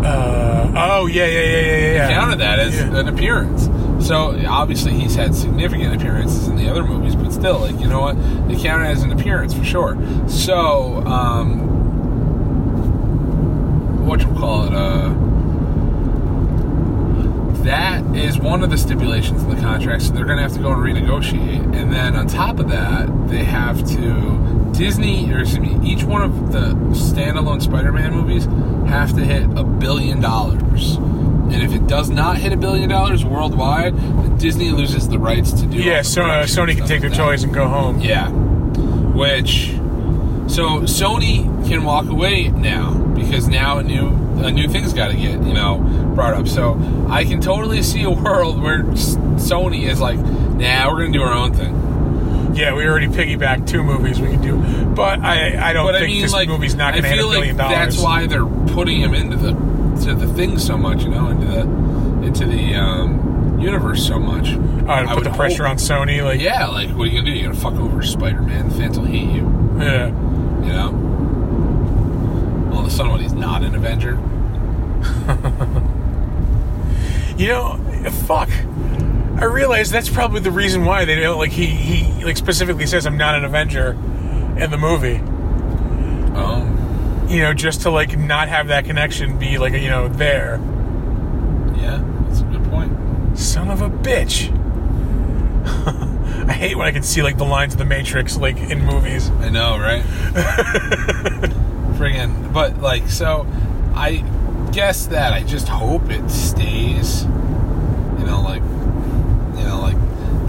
Uh, 0.04 0.72
oh 0.76 1.06
yeah 1.06 1.26
yeah 1.26 1.42
yeah 1.42 1.42
yeah 1.42 1.62
yeah. 1.78 1.92
yeah. 1.94 2.10
Counted 2.10 2.40
that 2.40 2.60
as 2.60 2.76
Yeah. 2.76 2.98
an 3.00 3.08
appearance. 3.08 3.68
So 4.02 4.36
obviously 4.48 4.94
he's 4.94 5.16
had 5.16 5.36
significant 5.36 5.96
appearances 5.96 6.48
in 6.48 6.56
the 6.56 6.70
other 6.70 6.84
movies, 6.84 7.16
but 7.16 7.32
still, 7.32 7.60
like 7.60 7.80
you 7.80 7.88
know 7.88 8.02
what, 8.02 8.16
they 8.48 8.56
count 8.56 8.84
it 8.84 8.88
as 8.88 9.04
an 9.04 9.12
appearance 9.12 9.54
for 9.54 9.64
sure. 9.64 9.98
So, 10.28 10.98
um, 11.06 11.68
what 14.06 14.22
you 14.22 14.28
call 14.28 14.66
it. 14.66 14.74
Uh, 14.74 15.14
that 17.64 18.04
is 18.16 18.40
one 18.40 18.64
of 18.64 18.72
the 18.72 18.78
stipulations 18.78 19.44
in 19.44 19.50
the 19.50 19.62
contract, 19.62 20.02
so 20.02 20.14
they're 20.14 20.26
going 20.26 20.38
to 20.38 20.44
have 20.44 20.54
to 20.54 20.60
go 20.60 20.72
and 20.72 20.82
renegotiate. 20.82 21.76
And 21.76 21.94
then 21.94 22.16
on 22.16 22.28
top 22.28 22.60
of 22.60 22.70
that, 22.70 23.08
they 23.30 23.44
have 23.44 23.88
to 23.92 24.72
Disney 24.74 25.32
or 25.32 25.42
excuse 25.42 25.60
me, 25.60 25.78
each 25.88 26.04
one 26.04 26.24
of 26.24 26.52
the 26.52 26.74
standalone 26.96 27.62
Spider-Man 27.62 28.14
movies 28.14 28.46
have 28.90 29.14
to 29.14 29.22
hit 29.24 29.44
a 29.56 29.64
billion 29.64 30.20
dollars. 30.20 30.98
And 31.52 31.62
if 31.62 31.74
it 31.74 31.88
does 31.88 32.10
not 32.10 32.38
hit 32.38 32.54
a 32.54 32.58
billion 32.58 32.90
dollars 32.90 33.26
worldwide, 33.26 33.94
Disney 34.40 34.72
loses 34.72 35.08
the 35.08 35.20
rights 35.20 35.52
to 35.54 35.66
do. 35.66 35.78
Yeah, 35.78 36.02
so 36.02 36.24
uh, 36.24 36.46
Sony 36.46 36.78
can 36.78 36.88
take 36.88 37.02
their 37.02 37.10
like 37.10 37.20
choice 37.20 37.44
and 37.44 37.54
go 37.54 37.68
home. 37.68 38.00
Yeah. 38.00 38.30
Which 38.30 39.72
so 40.48 40.82
Sony 40.82 41.44
can 41.68 41.84
walk 41.84 42.08
away 42.08 42.50
now 42.50 42.94
because 42.94 43.48
now 43.48 43.78
a 43.78 43.84
new 43.84 44.10
a 44.44 44.52
new 44.52 44.68
thing's 44.68 44.94
got 44.94 45.10
to 45.10 45.18
get 45.18 45.44
you 45.44 45.54
know 45.54 45.78
brought 46.16 46.34
up. 46.34 46.48
So 46.48 46.80
I 47.10 47.24
can 47.26 47.42
totally 47.42 47.84
see 47.84 48.04
a 48.04 48.10
world 48.10 48.62
where 48.62 48.84
Sony 48.84 49.90
is 49.90 50.00
like, 50.00 50.18
nah, 50.20 50.90
we're 50.92 51.02
gonna 51.02 51.12
do 51.14 51.22
our 51.22 51.34
own 51.34 51.54
thing. 51.54 51.78
Yeah, 52.56 52.74
we 52.74 52.86
already 52.86 53.08
piggybacked 53.08 53.68
two 53.68 53.82
movies 53.84 54.20
we 54.20 54.28
can 54.28 54.42
do, 54.42 54.58
but 54.94 55.20
I 55.22 55.70
I 55.70 55.74
don't 55.74 55.86
But 55.86 55.96
I 55.96 56.00
think 56.00 56.14
mean, 56.14 56.22
this 56.24 56.34
like, 56.34 56.50
movie's 56.50 56.76
not 56.76 56.94
going 56.94 57.04
to 57.04 57.10
hit 57.10 57.20
a 57.20 57.22
billion 57.22 57.58
like 57.58 57.70
dollars. 57.70 57.96
That's 57.96 58.04
why 58.04 58.28
they're 58.28 58.46
putting 58.46 59.00
him 59.00 59.14
into 59.14 59.38
the 59.38 59.54
to 60.04 60.14
the 60.16 60.28
thing 60.34 60.58
so 60.60 60.78
much, 60.78 61.04
you 61.04 61.10
know, 61.10 61.28
into 61.28 61.46
the 61.46 61.62
into 62.26 62.46
the 62.46 62.76
um, 62.76 63.58
universe 63.60 64.06
so 64.06 64.20
much. 64.20 64.50
uh, 64.88 64.92
I 64.92 65.14
put 65.16 65.24
the 65.24 65.30
pressure 65.32 65.64
hope- 65.64 65.72
on 65.72 65.78
Sony. 65.78 66.24
Like, 66.24 66.40
Yeah, 66.42 66.68
like 66.68 66.90
what 66.90 67.04
are 67.04 67.12
you 67.12 67.20
gonna 67.20 67.26
do? 67.26 67.32
You're 67.32 67.52
gonna 67.52 67.60
fuck 67.62 67.74
over 67.76 68.02
Spider-Man? 68.04 68.70
The 68.70 68.76
fans 68.76 68.98
will 69.00 69.06
hate 69.06 69.30
you. 69.30 69.76
yeah. 69.80 70.08
You 70.08 70.74
know? 70.74 72.70
All 72.74 72.80
of 72.82 72.86
a 72.88 72.90
sudden, 72.90 73.12
when 73.12 73.22
he's 73.22 73.34
not 73.34 73.64
an 73.64 73.76
Avenger. 73.76 74.18
You 77.38 77.48
know, 77.48 77.78
fuck. 78.28 78.50
I 79.38 79.46
realize 79.46 79.90
that's 79.90 80.10
probably 80.10 80.42
the 80.42 80.52
reason 80.52 80.86
why 80.86 81.06
they 81.06 81.16
don't 81.20 81.40
like 81.40 81.52
he 81.52 81.66
he 81.66 82.24
like 82.24 82.38
specifically 82.38 82.86
says 82.86 83.08
I'm 83.08 83.18
not 83.18 83.34
an 83.34 83.46
Avenger 83.46 83.94
in 84.58 84.70
the 84.70 84.78
movie. 84.78 85.20
You 87.32 87.44
know, 87.44 87.54
just 87.54 87.82
to 87.84 87.90
like 87.90 88.18
not 88.18 88.50
have 88.50 88.68
that 88.68 88.84
connection 88.84 89.40
be 89.40 89.58
like 89.58 89.72
you 89.72 89.90
know 89.90 90.10
there. 90.10 90.60
yeah, 91.78 92.04
that's 92.28 92.42
a 92.42 92.44
good 92.44 92.64
point. 92.66 92.92
Son 93.40 93.70
of 93.72 93.82
a 93.82 93.90
bitch. 93.90 94.52
I 96.50 96.52
hate 96.52 96.76
when 96.76 96.88
I 96.88 96.92
can 96.92 97.04
see 97.04 97.22
like 97.22 97.38
the 97.38 97.46
lines 97.46 97.74
of 97.74 97.80
the 97.80 97.86
Matrix 97.86 98.36
like 98.36 98.58
in 98.58 98.84
movies. 98.84 99.30
I 99.30 99.48
know, 99.50 99.78
right? 99.80 100.04
Friggin', 101.98 102.52
but 102.52 102.82
like, 102.82 103.08
so 103.08 103.48
I 103.96 104.26
guess 104.74 105.06
that 105.08 105.32
I 105.32 105.44
just 105.44 105.70
hope 105.70 106.10
it 106.12 106.30
stays. 106.30 107.24
You 107.24 107.30
know, 108.26 108.42
like, 108.44 108.62
you 108.62 108.70
know, 108.70 108.71
like 108.71 108.71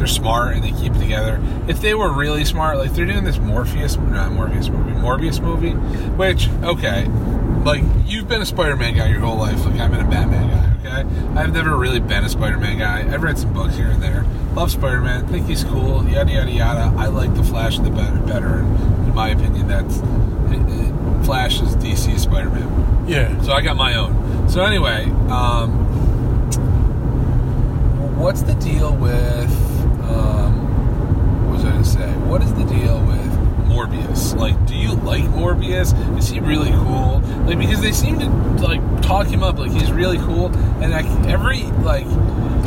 they're 0.02 0.08
smart 0.08 0.56
and 0.56 0.64
they 0.64 0.72
keep 0.72 0.92
it 0.96 0.98
together. 0.98 1.40
If 1.68 1.80
they 1.80 1.94
were 1.94 2.12
really 2.12 2.44
smart, 2.44 2.76
like 2.76 2.92
they're 2.92 3.06
doing 3.06 3.22
this 3.22 3.38
Morpheus, 3.38 3.96
not 3.96 4.32
Morpheus 4.32 4.68
movie, 4.68 4.90
Morbius 4.94 5.40
movie, 5.40 5.74
which 6.16 6.48
okay, 6.64 7.06
like 7.64 7.84
you've 8.04 8.26
been 8.26 8.42
a 8.42 8.46
Spider-Man 8.46 8.96
guy 8.96 9.06
your 9.10 9.20
whole 9.20 9.36
life. 9.36 9.64
Like 9.64 9.78
I've 9.78 9.92
been 9.92 10.04
a 10.04 10.10
Batman 10.10 10.50
guy. 10.50 10.90
Okay, 10.90 11.08
I've 11.38 11.52
never 11.52 11.76
really 11.76 12.00
been 12.00 12.24
a 12.24 12.28
Spider-Man 12.28 12.78
guy. 12.78 13.14
I've 13.14 13.22
read 13.22 13.38
some 13.38 13.52
books 13.52 13.76
here 13.76 13.90
and 13.90 14.02
there. 14.02 14.26
Love 14.54 14.72
Spider-Man. 14.72 15.28
Think 15.28 15.46
he's 15.46 15.62
cool. 15.62 16.04
Yada 16.08 16.32
yada 16.32 16.50
yada. 16.50 16.92
I 16.98 17.06
like 17.06 17.32
the 17.36 17.44
Flash 17.44 17.78
the 17.78 17.90
better. 17.90 18.18
Better, 18.26 18.58
in 18.58 19.14
my 19.14 19.28
opinion, 19.28 19.68
that's 19.68 19.98
it, 19.98 20.68
it, 20.68 21.24
Flash 21.24 21.62
is 21.62 21.76
DC 21.76 22.18
Spider-Man. 22.18 23.06
Yeah. 23.08 23.40
So 23.42 23.52
I 23.52 23.60
got 23.60 23.76
my 23.76 23.94
own. 23.94 24.48
So 24.48 24.64
anyway, 24.64 25.04
um, 25.30 25.70
what's 28.18 28.42
the 28.42 28.54
deal 28.54 28.96
with? 28.96 29.72
Um, 30.12 31.46
what 31.46 31.52
was 31.52 31.60
I 31.60 31.64
going 31.64 31.70
to 31.82 31.88
say? 31.88 32.12
What 32.28 32.42
is 32.42 32.52
the 32.54 32.64
deal 32.64 33.00
with 33.04 33.32
Morbius? 33.68 34.36
Like, 34.36 34.66
do 34.66 34.74
you 34.74 34.92
like 34.92 35.24
Morbius? 35.24 36.18
Is 36.18 36.28
he 36.28 36.40
really 36.40 36.70
cool? 36.70 37.20
Like, 37.46 37.58
because 37.58 37.80
they 37.80 37.92
seem 37.92 38.18
to 38.20 38.28
like 38.62 38.80
talk 39.02 39.26
him 39.26 39.42
up 39.42 39.58
like 39.58 39.72
he's 39.72 39.90
really 39.90 40.18
cool, 40.18 40.46
and 40.82 40.92
like 40.92 41.06
every 41.26 41.62
like. 41.82 42.06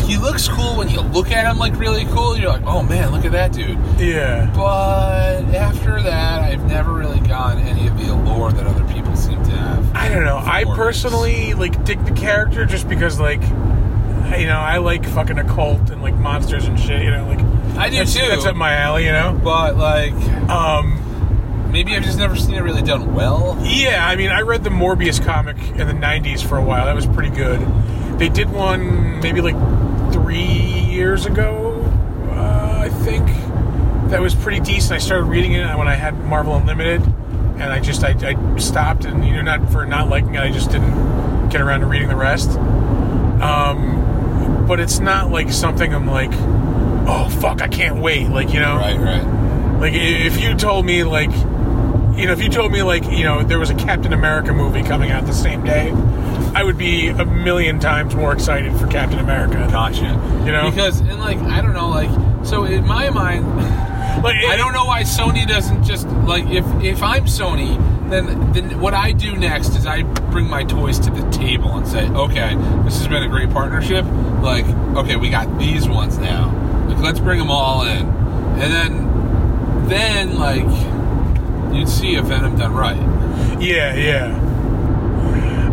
He 0.06 0.18
looks 0.18 0.48
cool 0.48 0.76
when 0.76 0.88
you 0.88 1.02
look 1.02 1.32
at 1.32 1.50
him 1.50 1.58
like 1.58 1.80
really 1.80 2.06
cool. 2.06 2.38
You're 2.38 2.50
like, 2.50 2.66
oh 2.66 2.84
man, 2.84 3.12
look 3.12 3.26
at 3.26 3.32
that 3.32 3.54
dude. 3.54 3.80
Yeah. 3.98 4.52
But 4.56 5.44
after 5.56 6.00
that, 6.04 6.44
I've 6.44 6.64
never 6.66 6.94
really 6.94 7.22
gotten 7.22 7.64
any 7.64 7.88
of 7.88 7.98
the 7.98 8.14
allure 8.14 8.52
that 8.52 8.68
other 8.68 8.86
people 8.94 9.16
seem 9.16 9.44
to 9.44 9.52
have. 9.52 9.96
I 9.96 10.10
don't 10.10 10.24
know. 10.24 10.38
I 10.38 10.64
Morbius. 10.64 10.76
personally 10.76 11.54
like 11.56 11.84
dig 11.86 12.06
the 12.06 12.12
character 12.12 12.66
just 12.66 12.88
because 12.88 13.20
like 13.20 13.42
you 14.38 14.48
know, 14.48 14.60
I 14.60 14.78
like 14.78 15.06
fucking 15.06 15.38
occult 15.38 15.90
and 15.90 16.02
like 16.02 16.16
monsters 16.16 16.66
and 16.66 16.80
shit, 16.80 17.04
you 17.04 17.12
know, 17.12 17.26
like 17.28 17.40
I 17.86 17.90
do 17.90 17.98
that's, 17.98 18.14
too. 18.14 18.26
That's 18.28 18.46
up 18.46 18.56
my 18.56 18.74
alley, 18.74 19.06
you 19.06 19.12
know. 19.12 19.40
but 19.44 19.78
like 19.78 20.14
Um 20.50 21.02
maybe 21.72 21.96
I've 21.96 22.04
just 22.04 22.18
never 22.18 22.36
seen 22.36 22.56
it 22.56 22.62
really 22.62 22.82
done 22.82 23.14
well. 23.14 23.58
yeah, 23.64 24.08
I 24.08 24.16
mean, 24.16 24.32
I 24.32 24.42
read 24.42 24.64
the 24.64 24.70
Morbius 24.70 25.24
comic 25.24 25.58
in 25.58 25.88
the 25.88 25.94
90s 25.94 26.42
for 26.48 26.58
a 26.58 26.64
while. 26.64 26.86
That 26.86 26.96
was 26.96 27.06
pretty 27.06 27.36
good. 27.36 27.60
They 28.18 28.30
did 28.30 28.50
one 28.50 29.20
maybe 29.20 29.42
like 29.42 29.56
3 30.14 30.38
years 30.38 31.26
ago, 31.26 31.82
uh, 32.32 32.80
I 32.86 32.90
think. 33.04 33.28
That 34.10 34.22
was 34.22 34.34
pretty 34.34 34.62
decent. 34.62 34.94
I 34.94 34.98
started 35.00 35.26
reading 35.26 35.54
it 35.54 35.78
when 35.78 35.88
I 35.88 35.96
had 35.96 36.18
Marvel 36.26 36.56
Unlimited 36.56 37.02
and 37.02 37.64
I 37.64 37.80
just 37.80 38.04
I, 38.04 38.16
I 38.22 38.58
stopped 38.58 39.06
and 39.06 39.26
you 39.26 39.34
know 39.34 39.42
not 39.42 39.70
for 39.72 39.86
not 39.86 40.10
liking 40.10 40.36
it, 40.36 40.42
I 40.42 40.52
just 40.52 40.72
didn't 40.72 41.50
get 41.50 41.62
around 41.62 41.82
to 41.82 41.88
reading 41.88 42.08
the 42.08 42.16
rest. 42.16 42.50
Um, 43.42 44.66
but 44.68 44.80
it's 44.80 45.00
not 45.00 45.30
like 45.30 45.52
something 45.52 45.94
I'm 45.94 46.08
like, 46.08 46.32
oh 47.08 47.30
fuck, 47.42 47.62
I 47.62 47.68
can't 47.68 47.98
wait. 48.02 48.28
Like 48.30 48.54
you 48.54 48.60
know, 48.60 48.76
Right, 48.76 48.98
right. 49.00 49.80
like 49.80 49.94
if 49.94 50.40
you 50.40 50.56
told 50.56 50.86
me 50.86 51.04
like, 51.04 51.32
you 51.32 52.26
know, 52.26 52.32
if 52.32 52.42
you 52.42 52.50
told 52.50 52.72
me 52.72 52.84
like 52.84 53.04
you 53.12 53.24
know 53.24 53.44
there 53.44 53.60
was 53.60 53.70
a 53.70 53.76
Captain 53.76 54.14
America 54.14 54.54
movie 54.54 54.84
coming 54.84 55.12
out 55.12 55.26
the 55.26 55.34
same 55.34 55.64
day, 55.64 55.92
I 56.56 56.64
would 56.64 56.78
be 56.78 57.10
a 57.10 57.26
million 57.26 57.80
times 57.80 58.16
more 58.16 58.34
excited 58.34 58.76
for 58.78 58.88
Captain 58.88 59.20
America. 59.20 59.68
Gotcha. 59.72 60.06
You 60.46 60.52
know? 60.52 60.70
because 60.70 61.00
and 61.02 61.20
like 61.20 61.38
I 61.40 61.62
don't 61.62 61.74
know, 61.74 61.90
like 61.90 62.10
so 62.46 62.64
in 62.66 62.86
my 62.86 63.10
mind, 63.10 63.46
Like 64.24 64.38
I 64.46 64.56
don't 64.56 64.74
know 64.74 64.86
why 64.86 65.04
Sony 65.04 65.46
doesn't 65.48 65.84
just 65.84 66.08
like 66.08 66.46
if 66.48 66.66
if 66.84 67.04
I'm 67.04 67.26
Sony, 67.26 67.78
then 68.10 68.54
then 68.54 68.80
what 68.80 68.94
I 68.94 69.12
do 69.12 69.36
next 69.36 69.70
is 69.76 69.86
I 69.86 70.04
bring 70.04 70.48
my 70.50 70.64
toys 70.64 71.00
to 71.00 71.12
the 71.12 71.30
table 71.32 71.72
and 71.76 71.88
say, 71.88 72.08
okay, 72.10 72.56
this 72.84 72.98
has 73.00 73.08
been 73.08 73.24
a 73.24 73.28
great 73.30 73.50
partnership. 73.50 74.06
Like, 74.42 74.66
okay, 74.96 75.16
we 75.18 75.30
got 75.30 75.60
these 75.60 75.88
ones 75.90 76.18
now. 76.18 76.52
Like, 76.88 77.00
let's 77.00 77.20
bring 77.20 77.40
them 77.40 77.50
all 77.52 77.86
in, 77.86 78.06
and 78.08 78.72
then 78.72 79.88
then 79.88 80.38
like 80.38 80.66
you'd 81.76 81.90
see 81.90 82.16
a 82.16 82.22
Venom 82.22 82.58
done 82.58 82.74
right. 82.74 82.98
Yeah, 83.62 83.94
yeah. 83.96 84.42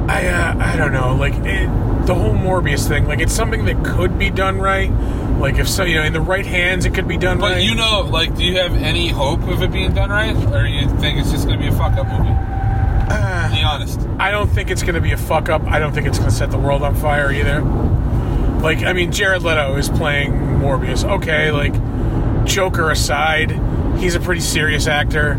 I 0.08 0.26
uh, 0.26 0.56
I 0.58 0.76
don't 0.76 0.92
know, 0.92 1.14
like 1.14 1.34
it, 1.34 2.06
the 2.06 2.14
whole 2.14 2.34
Morbius 2.34 2.88
thing. 2.88 3.06
Like 3.06 3.20
it's 3.20 3.32
something 3.32 3.64
that 3.66 3.84
could 3.84 4.18
be 4.18 4.30
done 4.30 4.58
right. 4.58 4.90
Like 5.38 5.56
if 5.56 5.68
so, 5.68 5.84
you 5.84 5.96
know, 5.96 6.04
in 6.04 6.12
the 6.12 6.20
right 6.20 6.46
hands, 6.46 6.84
it 6.84 6.94
could 6.94 7.08
be 7.08 7.16
done 7.16 7.38
But 7.38 7.52
right. 7.52 7.62
you 7.62 7.74
know, 7.74 8.02
like, 8.02 8.36
do 8.36 8.44
you 8.44 8.58
have 8.58 8.74
any 8.74 9.08
hope 9.08 9.42
of 9.48 9.62
it 9.62 9.72
being 9.72 9.92
done 9.94 10.10
right, 10.10 10.36
or 10.52 10.66
you 10.66 10.88
think 10.98 11.18
it's 11.18 11.30
just 11.32 11.46
going 11.46 11.58
to 11.58 11.64
be 11.64 11.72
a 11.72 11.76
fuck 11.76 11.92
up 11.94 12.06
movie? 12.06 12.30
Uh, 13.14 13.50
Be 13.50 13.62
honest. 13.62 14.00
I 14.18 14.30
don't 14.30 14.48
think 14.48 14.70
it's 14.70 14.82
going 14.82 14.94
to 14.94 15.00
be 15.00 15.12
a 15.12 15.16
fuck 15.16 15.48
up. 15.48 15.62
I 15.64 15.78
don't 15.78 15.92
think 15.92 16.06
it's 16.06 16.18
going 16.18 16.30
to 16.30 16.36
set 16.36 16.50
the 16.50 16.58
world 16.58 16.82
on 16.82 16.94
fire 16.94 17.32
either. 17.32 17.60
Like, 18.60 18.84
I 18.84 18.92
mean, 18.92 19.10
Jared 19.10 19.42
Leto 19.42 19.74
is 19.76 19.88
playing 19.88 20.32
Morbius. 20.62 21.04
Okay, 21.04 21.50
like, 21.50 21.74
Joker 22.46 22.90
aside, 22.90 23.50
he's 23.98 24.14
a 24.14 24.20
pretty 24.20 24.40
serious 24.40 24.86
actor. 24.86 25.38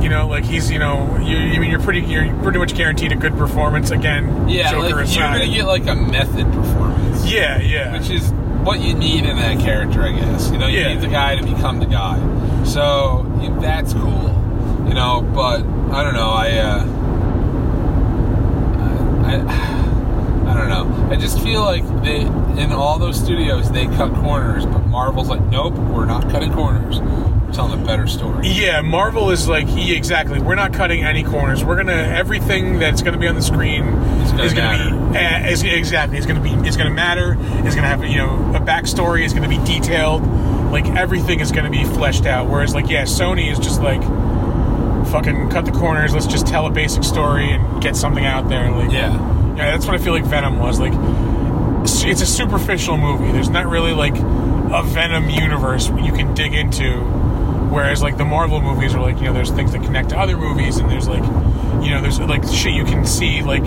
You 0.00 0.10
know, 0.10 0.28
like 0.28 0.44
he's, 0.44 0.70
you 0.70 0.78
know, 0.78 1.16
you, 1.18 1.36
you 1.36 1.58
mean 1.60 1.70
you're 1.70 1.80
pretty, 1.80 2.00
you're 2.00 2.30
pretty 2.42 2.58
much 2.58 2.74
guaranteed 2.76 3.12
a 3.12 3.16
good 3.16 3.32
performance 3.38 3.90
again. 3.90 4.48
Yeah, 4.48 4.70
Joker 4.72 4.96
like 4.96 5.14
you're 5.16 5.26
going 5.28 5.48
to 5.50 5.54
get 5.56 5.64
like 5.66 5.86
a 5.86 5.94
method 5.94 6.44
performance, 6.52 7.24
yeah, 7.24 7.58
yeah, 7.60 7.96
which 7.98 8.10
is 8.10 8.30
what 8.64 8.80
you 8.80 8.92
need 8.94 9.24
in 9.24 9.36
that 9.36 9.60
character, 9.60 10.02
I 10.02 10.12
guess. 10.12 10.50
You 10.50 10.58
know, 10.58 10.66
you 10.66 10.80
Yeah. 10.80 10.92
need 10.94 11.00
the 11.00 11.08
guy 11.08 11.36
to 11.36 11.42
become 11.42 11.78
the 11.78 11.86
guy. 11.86 12.18
So 12.64 13.22
that's 13.60 13.94
cool. 13.94 14.30
You 14.86 14.92
know, 14.94 15.22
but 15.34 15.62
I 15.94 16.02
don't 16.02 16.14
know. 16.14 16.30
I, 16.30 16.50
uh, 16.58 16.84
I, 19.24 19.34
I 19.48 19.83
don't 20.68 20.88
know. 21.08 21.10
I 21.10 21.16
just 21.16 21.40
feel 21.42 21.62
like 21.62 21.84
they 22.02 22.20
in 22.20 22.72
all 22.72 22.98
those 22.98 23.18
studios 23.18 23.70
they 23.70 23.86
cut 23.86 24.12
corners, 24.14 24.66
but 24.66 24.86
Marvel's 24.86 25.28
like, 25.28 25.42
nope, 25.46 25.74
we're 25.74 26.04
not 26.06 26.30
cutting 26.30 26.52
corners. 26.52 27.00
We're 27.00 27.52
telling 27.52 27.80
a 27.80 27.84
better 27.84 28.06
story. 28.06 28.48
Yeah, 28.48 28.80
Marvel 28.80 29.30
is 29.30 29.48
like 29.48 29.66
yeah, 29.68 29.96
exactly. 29.96 30.40
We're 30.40 30.54
not 30.54 30.72
cutting 30.72 31.04
any 31.04 31.22
corners. 31.22 31.64
We're 31.64 31.76
gonna 31.76 31.92
everything 31.92 32.78
that's 32.78 33.02
gonna 33.02 33.18
be 33.18 33.26
on 33.28 33.34
the 33.34 33.42
screen 33.42 33.84
gonna 34.36 34.42
is 34.44 34.54
gonna 34.54 35.12
be 35.12 35.18
uh, 35.18 35.48
is, 35.48 35.62
exactly. 35.62 36.18
It's 36.18 36.26
gonna 36.26 36.40
be 36.40 36.50
it's 36.66 36.76
gonna 36.76 36.90
matter. 36.90 37.36
It's 37.66 37.74
gonna 37.74 37.88
have 37.88 38.04
you 38.04 38.16
know 38.16 38.34
a 38.54 38.60
backstory. 38.60 39.24
It's 39.24 39.34
gonna 39.34 39.48
be 39.48 39.58
detailed. 39.58 40.26
Like 40.72 40.86
everything 40.86 41.40
is 41.40 41.52
gonna 41.52 41.70
be 41.70 41.84
fleshed 41.84 42.26
out. 42.26 42.48
Whereas 42.48 42.74
like 42.74 42.88
yeah, 42.88 43.04
Sony 43.04 43.50
is 43.50 43.58
just 43.58 43.80
like 43.80 44.02
fucking 45.08 45.50
cut 45.50 45.64
the 45.64 45.72
corners. 45.72 46.12
Let's 46.12 46.26
just 46.26 46.46
tell 46.46 46.66
a 46.66 46.70
basic 46.70 47.04
story 47.04 47.52
and 47.52 47.82
get 47.82 47.94
something 47.96 48.24
out 48.24 48.48
there. 48.48 48.70
Like, 48.70 48.90
Yeah. 48.90 49.33
Yeah, 49.56 49.70
that's 49.70 49.86
what 49.86 49.94
I 49.94 49.98
feel 49.98 50.12
like 50.12 50.24
Venom 50.24 50.58
was. 50.58 50.80
Like, 50.80 50.92
it's 51.84 52.20
a 52.20 52.26
superficial 52.26 52.96
movie. 52.96 53.30
There's 53.32 53.50
not 53.50 53.66
really 53.66 53.92
like 53.92 54.16
a 54.16 54.82
Venom 54.82 55.28
universe 55.30 55.88
you 55.88 56.12
can 56.12 56.34
dig 56.34 56.54
into. 56.54 57.00
Whereas 57.74 58.02
like 58.02 58.16
the 58.16 58.24
Marvel 58.24 58.60
movies 58.60 58.94
are 58.94 59.00
like 59.00 59.16
you 59.18 59.24
know 59.24 59.32
there's 59.32 59.50
things 59.50 59.72
that 59.72 59.82
connect 59.82 60.10
to 60.10 60.18
other 60.18 60.36
movies 60.36 60.78
and 60.78 60.88
there's 60.88 61.08
like 61.08 61.24
you 61.82 61.90
know 61.90 62.00
there's 62.00 62.20
like 62.20 62.44
shit 62.44 62.72
you 62.72 62.84
can 62.84 63.04
see 63.04 63.42
like 63.42 63.64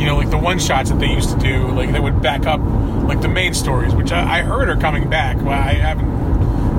you 0.00 0.06
know 0.06 0.16
like 0.16 0.30
the 0.30 0.38
one 0.38 0.58
shots 0.58 0.88
that 0.88 0.98
they 0.98 1.12
used 1.12 1.30
to 1.30 1.38
do 1.38 1.68
like 1.68 1.92
that 1.92 2.02
would 2.02 2.22
back 2.22 2.46
up 2.46 2.60
like 3.06 3.20
the 3.20 3.28
main 3.28 3.52
stories 3.52 3.94
which 3.94 4.12
I, 4.12 4.38
I 4.38 4.42
heard 4.42 4.70
are 4.70 4.76
coming 4.76 5.10
back. 5.10 5.36
Well, 5.36 5.48
I 5.48 5.74
haven't 5.74 6.29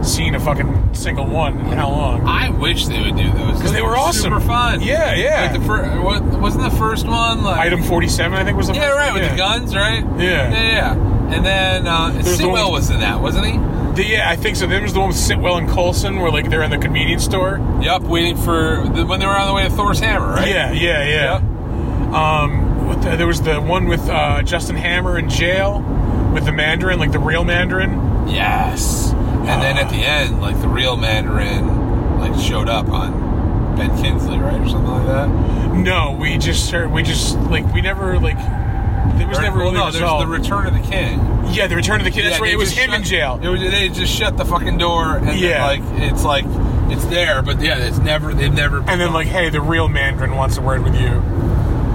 seen 0.03 0.35
a 0.35 0.39
fucking 0.39 0.93
single 0.95 1.25
one 1.27 1.57
in 1.59 1.77
how 1.77 1.89
long. 1.89 2.25
I 2.27 2.49
wish 2.49 2.87
they 2.87 3.01
would 3.01 3.15
do 3.15 3.31
those 3.31 3.57
Because 3.57 3.71
they 3.71 3.81
were 3.81 3.95
awesome. 3.95 4.23
super 4.23 4.39
fun. 4.39 4.81
Yeah, 4.81 5.13
yeah. 5.13 5.51
Like 5.51 5.61
the 5.61 6.01
what, 6.01 6.23
wasn't 6.39 6.63
the 6.63 6.75
first 6.77 7.05
one 7.05 7.43
like 7.43 7.59
Item 7.59 7.83
47, 7.83 8.37
I 8.37 8.43
think 8.43 8.57
was 8.57 8.67
the 8.67 8.73
Yeah, 8.73 8.87
first 8.89 8.97
right 8.97 9.13
with 9.21 9.29
the 9.31 9.37
guns, 9.37 9.75
right? 9.75 10.03
Yeah. 10.19 10.51
yeah, 10.51 10.71
yeah. 10.95 11.33
And 11.35 11.45
then 11.45 11.87
uh, 11.87 12.13
was 12.15 12.37
the 12.37 12.43
Sitwell 12.43 12.71
was 12.71 12.89
in 12.89 12.99
that, 12.99 13.21
wasn't 13.21 13.45
he? 13.45 13.57
The- 13.95 14.05
yeah, 14.09 14.29
I 14.29 14.35
think 14.35 14.55
so. 14.55 14.67
There 14.67 14.81
was 14.81 14.93
the 14.93 14.99
one 14.99 15.09
with 15.09 15.17
Sitwell 15.17 15.57
and 15.57 15.69
Coulson 15.69 16.19
where 16.19 16.31
like 16.31 16.49
they're 16.49 16.63
in 16.63 16.71
the 16.71 16.77
convenience 16.77 17.23
store. 17.23 17.59
Yep, 17.81 18.01
waiting 18.03 18.37
for 18.37 18.83
the, 18.93 19.05
when 19.05 19.19
they 19.19 19.25
were 19.25 19.37
on 19.37 19.47
the 19.47 19.53
way 19.53 19.63
to 19.63 19.69
Thor's 19.69 19.99
hammer, 19.99 20.27
right? 20.33 20.47
Yeah, 20.47 20.71
yeah, 20.71 21.05
yeah. 21.05 21.33
Yep. 21.33 22.13
Um, 22.13 22.87
what 22.87 23.01
the, 23.01 23.15
there 23.15 23.27
was 23.27 23.41
the 23.41 23.61
one 23.61 23.85
with 23.87 24.01
uh, 24.09 24.41
Justin 24.43 24.75
Hammer 24.75 25.17
in 25.17 25.29
jail 25.29 25.81
with 26.33 26.45
the 26.45 26.51
Mandarin, 26.51 26.99
like 26.99 27.11
the 27.11 27.19
real 27.19 27.43
Mandarin. 27.45 27.91
Yes. 28.27 29.13
And 29.41 29.61
then 29.61 29.77
at 29.77 29.89
the 29.89 29.97
end, 29.97 30.41
like 30.41 30.59
the 30.61 30.67
real 30.67 30.95
Mandarin, 30.97 32.19
like 32.19 32.39
showed 32.39 32.69
up 32.69 32.87
on 32.89 33.75
Ben 33.75 33.89
Kingsley, 34.01 34.37
right, 34.37 34.59
or 34.61 34.69
something 34.69 34.91
like 34.91 35.07
that. 35.07 35.27
No, 35.73 36.15
we 36.19 36.37
just 36.37 36.71
we 36.91 37.01
just 37.03 37.37
like 37.49 37.65
we 37.73 37.81
never 37.81 38.19
like 38.19 38.37
there 39.17 39.27
was 39.27 39.39
Or- 39.39 39.41
never 39.41 39.57
really 39.59 39.71
no, 39.73 39.89
there's 39.91 39.99
the 40.19 40.27
Return 40.27 40.67
of 40.67 40.73
the 40.73 40.79
King. 40.87 41.19
yeah, 41.49 41.65
the 41.67 41.75
Return 41.75 41.99
of 41.99 42.05
the 42.05 42.11
King. 42.11 42.23
That's 42.25 42.37
Yeah, 42.37 42.43
right. 42.43 42.53
It 42.53 42.57
was 42.57 42.71
him 42.71 42.93
in 42.93 43.03
jail. 43.03 43.39
It 43.41 43.47
was, 43.49 43.59
they 43.59 43.89
just 43.89 44.13
shut 44.13 44.37
the 44.37 44.45
fucking 44.45 44.77
door, 44.77 45.17
and 45.17 45.39
Yeah. 45.39 45.67
then, 45.67 45.83
like 45.95 46.01
it's 46.03 46.23
like 46.23 46.45
it's 46.91 47.05
there, 47.05 47.41
but 47.41 47.59
yeah, 47.61 47.77
it's 47.77 47.97
never. 47.97 48.33
They've 48.33 48.53
never. 48.53 48.77
and 48.87 49.01
then 49.01 49.11
like, 49.13 49.27
hey, 49.27 49.49
the 49.49 49.61
real 49.61 49.87
Mandarin 49.87 50.35
wants 50.35 50.57
a 50.57 50.61
word 50.61 50.83
with 50.83 50.95
you. 50.95 51.07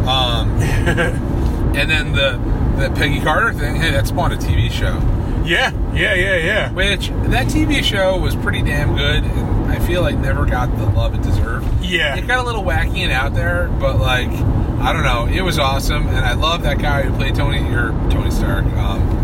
um, 0.08 0.50
and 0.60 1.88
then 1.90 2.12
the 2.12 2.40
the 2.80 2.90
Peggy 2.94 3.20
Carter 3.20 3.52
thing. 3.52 3.76
Hey, 3.76 3.90
that 3.92 4.06
spawned 4.06 4.32
a 4.32 4.36
TV 4.36 4.70
show. 4.70 4.98
Yeah, 5.46 5.72
yeah, 5.94 6.14
yeah, 6.14 6.36
yeah. 6.36 6.72
Which 6.72 7.08
that 7.08 7.46
TV 7.46 7.82
show 7.82 8.18
was 8.18 8.34
pretty 8.34 8.62
damn 8.62 8.96
good, 8.96 9.22
and 9.22 9.70
I 9.70 9.78
feel 9.86 10.02
like 10.02 10.18
never 10.18 10.44
got 10.44 10.76
the 10.76 10.86
love 10.86 11.14
it 11.14 11.22
deserved. 11.22 11.84
Yeah. 11.84 12.16
It 12.16 12.26
got 12.26 12.40
a 12.40 12.42
little 12.42 12.64
wacky 12.64 12.98
and 12.98 13.12
out 13.12 13.34
there, 13.34 13.68
but 13.80 13.98
like 13.98 14.28
I 14.28 14.92
don't 14.92 15.04
know, 15.04 15.26
it 15.26 15.42
was 15.42 15.58
awesome, 15.58 16.08
and 16.08 16.18
I 16.18 16.34
love 16.34 16.62
that 16.62 16.78
guy 16.78 17.02
who 17.02 17.16
played 17.16 17.34
Tony 17.34 17.60
or 17.74 17.90
Tony 18.10 18.30
Stark. 18.30 18.64
Um, 18.66 19.16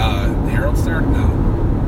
uh, 0.00 0.48
Harold 0.48 0.78
Stark? 0.78 1.04
No, 1.06 1.26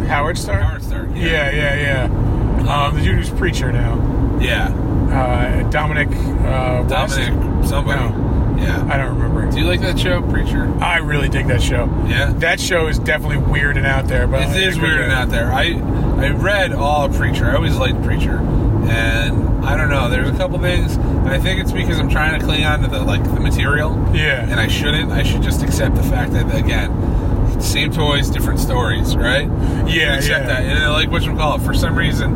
Howard 0.06 0.36
Stark. 0.36 0.62
Howard 0.62 0.82
Stark. 0.82 1.08
Yeah, 1.14 1.50
yeah, 1.50 2.08
yeah. 2.08 2.68
Um, 2.68 2.94
the 2.94 3.02
dude 3.02 3.16
who's 3.16 3.30
preacher 3.30 3.72
now, 3.72 4.38
yeah, 4.40 4.68
uh, 5.10 5.68
Dominic. 5.70 6.08
Uh? 6.08 6.82
Dominic 6.84 7.66
somebody. 7.66 8.00
No. 8.00 8.31
Yeah. 8.62 8.88
I 8.90 8.96
don't 8.96 9.14
remember. 9.18 9.50
Do 9.50 9.58
you 9.58 9.66
like 9.66 9.80
that 9.80 9.98
show, 9.98 10.22
Preacher? 10.22 10.72
I 10.80 10.98
really 10.98 11.28
dig 11.28 11.46
that 11.48 11.62
show. 11.62 11.84
Yeah. 12.06 12.32
That 12.36 12.60
show 12.60 12.86
is 12.86 12.98
definitely 12.98 13.38
weird 13.38 13.76
and 13.76 13.86
out 13.86 14.08
there, 14.08 14.26
but 14.26 14.42
It 14.56 14.62
is 14.62 14.78
weird 14.78 15.00
and 15.02 15.12
out 15.12 15.28
there. 15.30 15.52
I 15.52 15.74
I 16.18 16.30
read 16.30 16.72
all 16.72 17.06
of 17.06 17.16
Preacher. 17.16 17.46
I 17.46 17.56
always 17.56 17.76
liked 17.76 18.02
Preacher, 18.02 18.38
and 18.38 19.64
I 19.64 19.76
don't 19.76 19.90
know. 19.90 20.08
There's 20.08 20.30
a 20.30 20.36
couple 20.36 20.58
things, 20.58 20.96
and 20.96 21.28
I 21.28 21.38
think 21.38 21.60
it's 21.60 21.72
because 21.72 21.98
I'm 21.98 22.08
trying 22.08 22.38
to 22.38 22.44
cling 22.44 22.64
on 22.64 22.80
to 22.82 22.88
the 22.88 23.02
like 23.02 23.22
the 23.24 23.40
material. 23.40 23.92
Yeah. 24.14 24.42
And 24.48 24.58
I 24.60 24.68
shouldn't. 24.68 25.12
I 25.12 25.22
should 25.22 25.42
just 25.42 25.62
accept 25.62 25.96
the 25.96 26.02
fact 26.02 26.32
that 26.32 26.54
again, 26.54 27.60
same 27.60 27.90
toys, 27.92 28.30
different 28.30 28.60
stories, 28.60 29.16
right? 29.16 29.48
Yeah, 29.88 30.16
accept 30.16 30.46
yeah. 30.46 30.46
that. 30.46 30.62
And 30.64 30.92
like 30.92 31.10
what 31.10 31.22
you 31.22 31.34
call 31.34 31.56
it. 31.56 31.62
For 31.62 31.74
some 31.74 31.96
reason, 31.96 32.34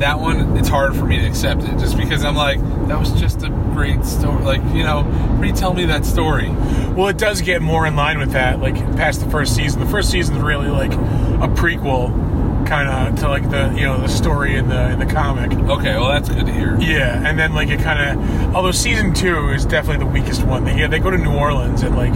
that 0.00 0.20
one 0.20 0.56
it's 0.56 0.68
hard 0.68 0.94
for 0.94 1.04
me 1.04 1.18
to 1.18 1.26
accept 1.26 1.62
it, 1.62 1.78
just 1.78 1.96
because 1.96 2.24
I'm 2.24 2.36
like 2.36 2.60
that 2.88 2.98
was 2.98 3.12
just 3.20 3.42
a 3.42 3.48
great 3.48 4.04
story. 4.04 4.42
Like 4.42 4.62
you 4.74 4.82
know, 4.82 5.02
retell 5.38 5.74
me 5.74 5.86
that 5.86 6.04
story. 6.04 6.48
Well, 6.48 7.08
it 7.08 7.18
does 7.18 7.40
get 7.42 7.62
more 7.62 7.86
in 7.86 7.96
line 7.96 8.18
with 8.18 8.32
that, 8.32 8.60
like 8.60 8.74
past 8.96 9.22
the 9.24 9.30
first 9.30 9.54
season. 9.54 9.80
The 9.80 9.90
first 9.90 10.10
season 10.10 10.36
is 10.36 10.42
really 10.42 10.68
like 10.68 10.92
a 10.92 11.48
prequel, 11.54 12.66
kind 12.66 12.88
of 12.88 13.20
to 13.20 13.28
like 13.28 13.48
the 13.50 13.72
you 13.76 13.84
know 13.84 14.00
the 14.00 14.08
story 14.08 14.56
in 14.56 14.68
the 14.68 14.90
in 14.90 14.98
the 14.98 15.06
comic. 15.06 15.52
Okay, 15.52 15.96
well 15.96 16.08
that's 16.08 16.28
good 16.28 16.46
to 16.46 16.52
hear. 16.52 16.78
Yeah, 16.80 17.26
and 17.26 17.38
then 17.38 17.54
like 17.54 17.68
it 17.68 17.80
kind 17.80 18.20
of, 18.20 18.54
although 18.54 18.72
season 18.72 19.14
two 19.14 19.50
is 19.50 19.64
definitely 19.64 20.04
the 20.04 20.10
weakest 20.10 20.44
one. 20.44 20.64
They 20.64 20.78
yeah, 20.78 20.86
they 20.88 20.98
go 20.98 21.10
to 21.10 21.18
New 21.18 21.34
Orleans 21.34 21.82
and 21.82 21.96
like, 21.96 22.14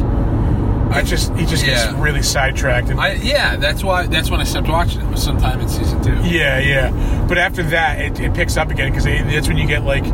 I 0.93 1.03
just 1.03 1.33
he 1.35 1.47
just 1.47 1.65
Yeah. 1.67 1.87
gets 1.87 1.93
really 1.99 2.23
sidetracked. 2.23 2.91
And, 2.91 3.01
I 3.01 3.13
yeah, 3.15 3.57
that's 3.57 3.83
why 3.83 4.07
that's 4.07 4.31
when 4.31 4.41
I 4.41 4.45
stopped 4.45 4.69
watching 4.69 5.01
it. 5.01 5.09
Was 5.09 5.23
sometime 5.23 5.61
in 5.61 5.69
season 5.69 6.03
two. 6.03 6.15
yeah, 6.29 6.59
yeah. 6.59 7.27
But 7.29 7.39
after 7.39 7.63
that, 7.65 8.01
it, 8.01 8.21
it 8.21 8.35
picks 8.35 8.57
up 8.57 8.71
again 8.71 8.91
because 8.91 9.05
that's 9.05 9.49
when 9.49 9.57
you 9.57 9.67
get 9.67 9.85
like 9.85 10.05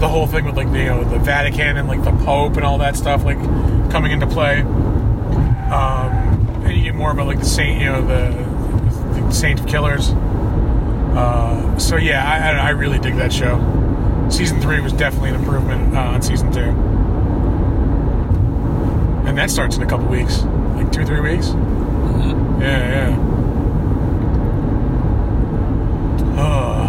the 0.00 0.08
whole 0.08 0.26
thing 0.26 0.44
with 0.44 0.56
like 0.56 0.70
the 0.72 0.78
you 0.78 0.84
know 0.86 1.04
the 1.04 1.18
Vatican 1.18 1.76
and 1.76 1.88
like 1.88 2.02
the 2.04 2.12
Pope 2.24 2.56
and 2.56 2.64
all 2.64 2.78
that 2.78 2.96
stuff 2.96 3.24
like 3.24 3.38
coming 3.90 4.12
into 4.12 4.26
play. 4.26 4.60
Um, 5.70 6.62
and 6.64 6.76
you 6.76 6.82
get 6.84 6.94
more 6.94 7.10
about 7.10 7.26
like 7.26 7.38
the 7.40 7.44
saint, 7.46 7.80
you 7.80 7.86
know, 7.86 8.00
the, 8.06 9.20
the 9.20 9.30
Saint 9.32 9.60
of 9.60 9.66
Killers. 9.66 10.10
Uh, 10.10 11.78
so 11.78 11.96
yeah, 11.96 12.24
I, 12.24 12.50
I 12.50 12.66
I 12.68 12.70
really 12.70 12.98
dig 12.98 13.16
that 13.16 13.32
show. 13.32 13.58
Season 14.30 14.60
three 14.60 14.80
was 14.80 14.92
definitely 14.92 15.30
an 15.30 15.34
improvement 15.36 15.94
uh, 15.96 16.00
on 16.00 16.22
season 16.22 16.52
two, 16.52 16.70
and 19.26 19.36
that 19.38 19.50
starts 19.50 19.76
in 19.76 19.82
a 19.82 19.86
couple 19.86 20.06
weeks, 20.06 20.42
like 20.42 20.90
two 20.92 21.02
or 21.02 21.04
three 21.06 21.20
weeks. 21.20 21.48
Mm-hmm. 21.48 22.62
Yeah, 22.62 23.10
yeah. 23.10 23.16
Oh. 26.38 26.86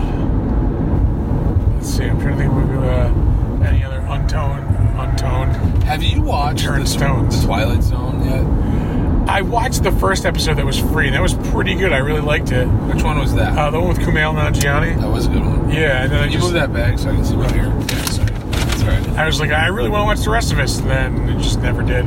Let's 1.75 1.89
see. 1.89 2.03
I'm 2.05 2.19
trying 2.19 2.37
to 2.37 2.43
think 2.43 2.51
of 2.53 2.83
uh, 2.83 3.65
any 3.65 3.83
other 3.83 3.99
untoned, 4.09 4.99
untoned. 4.99 5.83
Have 5.83 6.03
you 6.03 6.21
watched 6.21 6.63
Turned 6.63 6.83
the, 6.83 6.87
Stones. 6.89 7.41
the 7.41 7.47
Twilight 7.47 7.83
Zone 7.83 8.23
yet? 8.23 9.29
I 9.29 9.41
watched 9.41 9.83
the 9.83 9.91
first 9.93 10.25
episode 10.25 10.55
that 10.55 10.65
was 10.65 10.79
free. 10.79 11.09
That 11.11 11.21
was 11.21 11.33
pretty 11.51 11.75
good. 11.75 11.93
I 11.93 11.97
really 11.99 12.21
liked 12.21 12.51
it. 12.51 12.65
Which 12.65 13.03
one 13.03 13.17
was 13.19 13.33
that? 13.35 13.57
Uh, 13.57 13.69
the 13.69 13.79
one 13.79 13.89
with 13.89 13.99
Kumail 13.99 14.33
Nanjiani. 14.33 14.99
that 14.99 15.07
was 15.09 15.27
a 15.27 15.29
good 15.29 15.43
one. 15.45 15.69
Yeah, 15.69 16.03
and 16.03 16.11
then 16.11 16.19
I 16.19 16.23
Can 16.23 16.31
you 16.31 16.37
just 16.39 16.45
move 16.45 16.53
that 16.53 16.73
bag 16.73 16.97
so 16.99 17.09
I 17.09 17.15
can 17.15 17.23
see 17.23 17.35
what 17.35 17.51
here? 17.51 17.65
Yeah, 17.65 18.03
sorry. 18.05 18.29
That's 18.31 18.81
all 18.81 18.87
right. 18.89 19.09
I 19.19 19.25
was 19.25 19.39
like, 19.39 19.51
I 19.51 19.67
really 19.67 19.89
want 19.89 20.03
to 20.03 20.11
watch 20.15 20.25
the 20.25 20.31
rest 20.31 20.51
of 20.51 20.59
it, 20.59 20.69
and 20.79 20.89
then 20.89 21.29
it 21.29 21.41
just 21.41 21.59
never 21.61 21.81
did. 21.83 22.05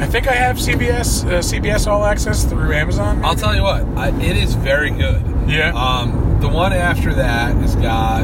I 0.00 0.06
think 0.06 0.26
I 0.28 0.32
have 0.32 0.56
CBS 0.56 1.24
uh, 1.26 1.38
CBS 1.40 1.86
All 1.86 2.04
Access 2.04 2.44
through 2.44 2.72
Amazon. 2.72 3.22
I'll 3.24 3.34
tell 3.36 3.54
you 3.54 3.62
what, 3.62 3.84
I, 3.98 4.08
it 4.20 4.36
is 4.36 4.54
very 4.54 4.90
good. 4.90 5.22
Yeah. 5.48 5.72
Um, 5.74 6.38
the 6.40 6.48
one 6.48 6.72
after 6.72 7.12
that 7.14 7.54
has 7.56 7.76
got. 7.76 8.22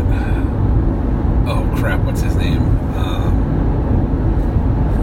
Oh 1.48 1.74
crap! 1.78 2.01
What's 2.01 2.23
his 2.23 2.35
name? 2.35 2.62
Um, 2.97 3.32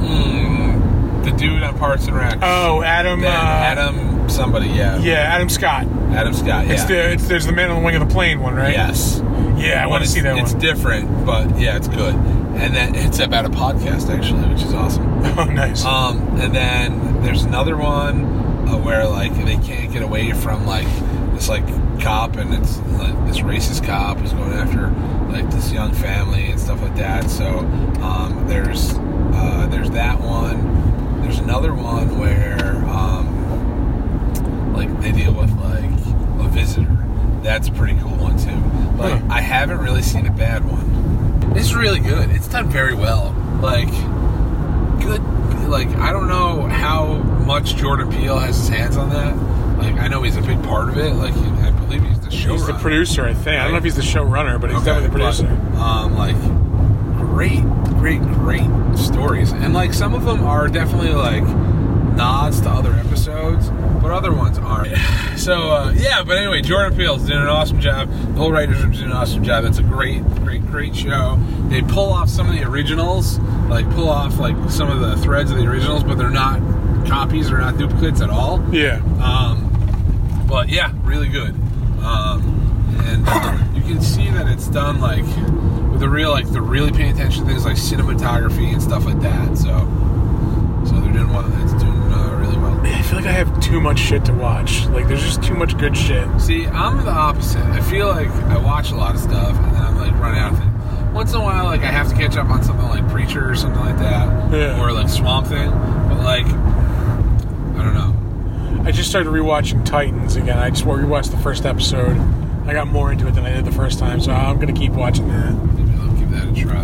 mm, 0.02 1.24
the 1.24 1.32
dude 1.32 1.64
on 1.64 1.78
Parks 1.78 2.08
and 2.08 2.16
Rec. 2.16 2.40
oh, 2.42 2.82
Adam. 2.82 3.24
Uh, 3.24 3.28
Adam. 3.28 4.28
Somebody. 4.30 4.68
Yeah. 4.68 4.98
Yeah, 5.00 5.14
Adam 5.16 5.50
Scott. 5.50 5.86
Adam 6.12 6.34
Scott. 6.34 6.66
Yeah. 6.66 6.74
It's 6.74 6.84
the 6.86 7.12
it's, 7.14 7.28
there's 7.28 7.46
the 7.46 7.52
man 7.52 7.70
on 7.70 7.80
the 7.82 7.86
wing 7.86 7.96
of 7.96 8.08
the 8.08 8.14
plane 8.14 8.40
one, 8.42 8.56
right? 8.56 8.74
Yes. 8.74 9.22
Yeah, 9.58 9.84
I 9.84 9.88
want 9.88 10.04
to 10.04 10.10
see 10.10 10.22
that 10.22 10.38
It's 10.38 10.54
one. 10.54 10.62
It's 10.64 10.78
different, 10.78 11.26
but 11.26 11.60
yeah, 11.60 11.78
it's 11.78 11.88
good. 11.88 12.16
And 12.56 12.76
then 12.76 12.96
it's 12.96 13.20
about 13.20 13.46
a 13.46 13.50
podcast 13.50 14.10
actually, 14.10 14.48
which 14.54 14.64
is 14.64 14.74
awesome. 14.74 15.12
Oh, 15.36 15.46
nice. 15.46 15.84
Um, 15.84 16.20
and 16.40 16.54
then 16.54 17.24
there's 17.24 17.44
another 17.44 17.76
one 17.76 18.24
uh, 18.68 18.78
where 18.78 19.08
like 19.08 19.34
they 19.46 19.58
can't 19.58 19.92
get 19.92 20.04
away 20.04 20.32
from 20.34 20.66
like 20.68 20.88
this 21.34 21.50
like 21.50 21.66
cop 22.00 22.36
and 22.36 22.54
it's 22.54 22.78
like 23.00 23.16
this 23.26 23.40
racist 23.40 23.84
cop 23.86 24.18
who's 24.18 24.34
going 24.34 24.54
after 24.54 24.90
like 25.32 25.50
this 25.50 25.72
young 25.72 25.92
family 25.94 26.52
and 26.52 26.60
stuff 26.60 26.82
like 26.84 26.96
that. 26.98 27.30
So 27.32 27.48
um, 28.02 28.46
there's 28.48 28.94
uh, 28.94 29.68
there's 29.72 29.90
that 29.92 30.20
one. 30.20 31.22
There's 31.24 31.40
another 31.40 31.74
one 31.74 32.20
where 32.20 32.76
um, 32.86 34.74
like 34.74 35.02
they 35.02 35.12
deal 35.14 35.34
with 35.34 35.52
like 35.62 36.46
a 36.46 36.50
visitor. 36.50 36.98
That's 37.42 37.70
a 37.70 37.72
pretty 37.72 37.98
cool 38.02 38.16
one 38.18 38.38
too. 38.38 38.52
Like 39.02 39.20
Huh. 39.22 39.28
I 39.34 39.42
haven't 39.42 39.80
really 39.80 40.04
seen 40.04 40.28
a 40.28 40.32
bad 40.32 40.64
one. 40.70 40.93
It's 41.56 41.74
really 41.74 42.00
good. 42.00 42.30
It's 42.32 42.48
done 42.48 42.70
very 42.70 42.94
well. 42.96 43.34
Like 43.62 43.90
good. 45.02 45.22
Like 45.70 45.88
I 45.98 46.12
don't 46.12 46.28
know 46.28 46.62
how 46.68 47.14
much 47.46 47.76
Jordan 47.76 48.10
Peele 48.12 48.38
has 48.40 48.58
his 48.58 48.70
hands 48.70 48.98
on 48.98 49.10
that. 49.10 49.36
Like 49.78 50.00
I 50.00 50.08
know 50.08 50.22
he's 50.24 50.36
a 50.38 50.42
big 50.42 50.62
part 50.64 50.90
of 50.90 50.98
it. 50.98 51.14
Like 51.14 51.34
I 51.34 51.72
believe 51.72 52.04
he's 52.04 52.20
the 52.20 52.30
showrunner. 52.30 52.52
he's 52.52 52.68
the 52.68 52.74
producer, 52.74 53.26
I 53.26 53.34
think. 53.34 53.60
I 53.60 53.64
don't 53.64 53.72
know 53.74 53.78
if 53.78 53.84
he's 53.84 53.96
the 53.96 54.02
showrunner, 54.02 54.60
but 54.60 54.70
he's 54.72 54.80
Okay, 54.82 54.86
definitely 55.02 55.08
the 55.08 55.14
producer. 55.14 55.60
but, 55.74 55.80
um, 55.80 56.16
like 56.18 56.36
great, 57.18 57.64
great, 58.00 58.22
great 58.22 58.70
stories, 58.98 59.52
and 59.52 59.74
like 59.74 59.94
some 59.94 60.14
of 60.14 60.24
them 60.26 60.44
are 60.44 60.68
definitely 60.68 61.14
like 61.14 61.44
nods 62.16 62.62
to 62.62 62.70
other 62.70 62.94
episodes, 62.94 63.70
but 64.04 64.12
other 64.12 64.34
ones 64.34 64.60
aren't. 64.60 64.94
So 65.34 65.72
uh, 65.72 65.92
yeah, 65.98 66.24
but 66.24 66.38
anyway, 66.38 66.62
Jordan 66.62 66.96
Peele's 66.98 67.26
doing 67.26 67.42
an 67.42 67.48
awesome 67.48 67.82
job. 67.82 68.08
The 68.08 68.40
whole 68.40 68.52
writers 68.52 68.82
room's 68.82 69.00
doing 69.00 69.10
an 69.10 69.18
awesome 69.18 69.44
job. 69.44 69.66
It's 69.66 69.80
a 69.80 69.84
great, 69.84 70.24
great, 70.36 70.66
great 70.68 70.96
show. 70.96 71.38
They 71.70 71.82
pull 71.82 72.14
off 72.14 72.30
some 72.30 72.48
of 72.48 72.56
the 72.56 72.64
originals, 72.64 73.40
like 73.68 73.90
pull 73.92 74.10
off 74.10 74.38
like 74.38 74.56
some 74.70 74.90
of 74.90 75.02
the 75.02 75.18
threads 75.18 75.52
of 75.52 75.58
the 75.58 75.66
originals, 75.66 76.04
but 76.04 76.18
they're 76.18 76.30
not 76.30 76.62
copies 77.08 77.52
or 77.52 77.58
not 77.58 77.78
duplicates 77.78 78.22
at 78.22 78.30
all. 78.30 78.64
Yeah. 78.72 79.02
Um, 79.22 80.46
but 80.48 80.70
yeah, 80.70 80.94
really 81.02 81.28
good. 81.30 81.56
Um, 82.04 82.96
and 83.06 83.26
uh, 83.28 83.58
you 83.74 83.82
can 83.82 84.02
see 84.02 84.30
that 84.30 84.48
it's 84.48 84.68
done 84.68 85.02
like 85.02 85.26
with 85.92 86.00
the 86.00 86.10
real 86.10 86.30
like 86.30 86.48
they're 86.50 86.62
really 86.62 86.92
paying 86.92 87.12
attention 87.12 87.44
to 87.44 87.50
things 87.50 87.66
like 87.66 87.76
cinematography 87.76 88.72
and 88.72 88.82
stuff 88.82 89.04
like 89.06 89.20
that. 89.22 89.58
So, 89.58 89.88
so 90.88 91.02
they're 91.02 91.12
doing 91.12 91.30
well. 91.34 91.44
Like 93.24 93.30
I 93.34 93.38
have 93.38 93.60
too 93.62 93.80
much 93.80 94.00
shit 94.00 94.26
to 94.26 94.34
watch. 94.34 94.86
Like, 94.88 95.08
there's 95.08 95.22
just 95.24 95.42
too 95.44 95.54
much 95.56 95.78
good 95.78 95.96
shit. 95.96 96.28
See, 96.42 96.66
I'm 96.68 97.04
the 97.06 97.12
opposite. 97.12 97.64
I 97.64 97.82
feel 97.82 98.08
like 98.08 98.28
I 98.28 98.58
watch 98.58 98.92
a 98.92 98.96
lot 98.96 99.16
of 99.16 99.22
stuff 99.22 99.56
and 99.58 99.74
then 99.76 99.82
I'm 99.82 99.98
like 99.98 100.14
running 100.20 100.40
out 100.40 100.54
of 100.54 100.60
things. 100.60 101.14
Once 101.14 101.32
in 101.34 101.40
a 101.40 101.44
while, 101.44 101.66
like 101.66 101.82
I 101.82 101.86
have 101.92 102.10
to 102.10 102.16
catch 102.16 102.36
up 102.38 102.48
on 102.50 102.64
something 102.64 102.88
like 102.90 103.08
Preacher 103.10 103.50
or 103.50 103.56
something 103.56 103.80
like 103.80 103.98
that, 104.00 104.52
Yeah. 104.52 104.82
or 104.82 104.92
like 104.92 105.08
Swamp 105.10 105.48
Thing. 105.48 105.70
But 105.70 106.18
like, 106.24 106.46
I 106.46 107.84
don't 107.84 107.94
know. 107.94 108.84
I 108.86 108.92
just 108.92 109.10
started 109.10 109.30
rewatching 109.30 109.86
Titans 109.86 110.36
again. 110.36 110.58
I 110.58 110.70
just 110.72 110.84
rewatched 110.86 111.32
the 111.32 111.38
first 111.38 111.66
episode. 111.66 112.18
I 112.68 112.74
got 112.74 112.88
more 112.88 113.12
into 113.12 113.28
it 113.28 113.36
than 113.36 113.46
I 113.46 113.54
did 113.54 113.64
the 113.66 113.72
first 113.72 114.00
time, 114.00 114.20
so 114.22 114.32
I'm 114.32 114.60
gonna 114.60 114.74
keep 114.74 114.92
watching 114.94 115.28
that. 115.30 115.52
Maybe 115.54 115.92
I'll 116.00 116.16
give 116.18 116.32
that 116.32 116.48
a 116.48 116.54
try. 116.62 116.80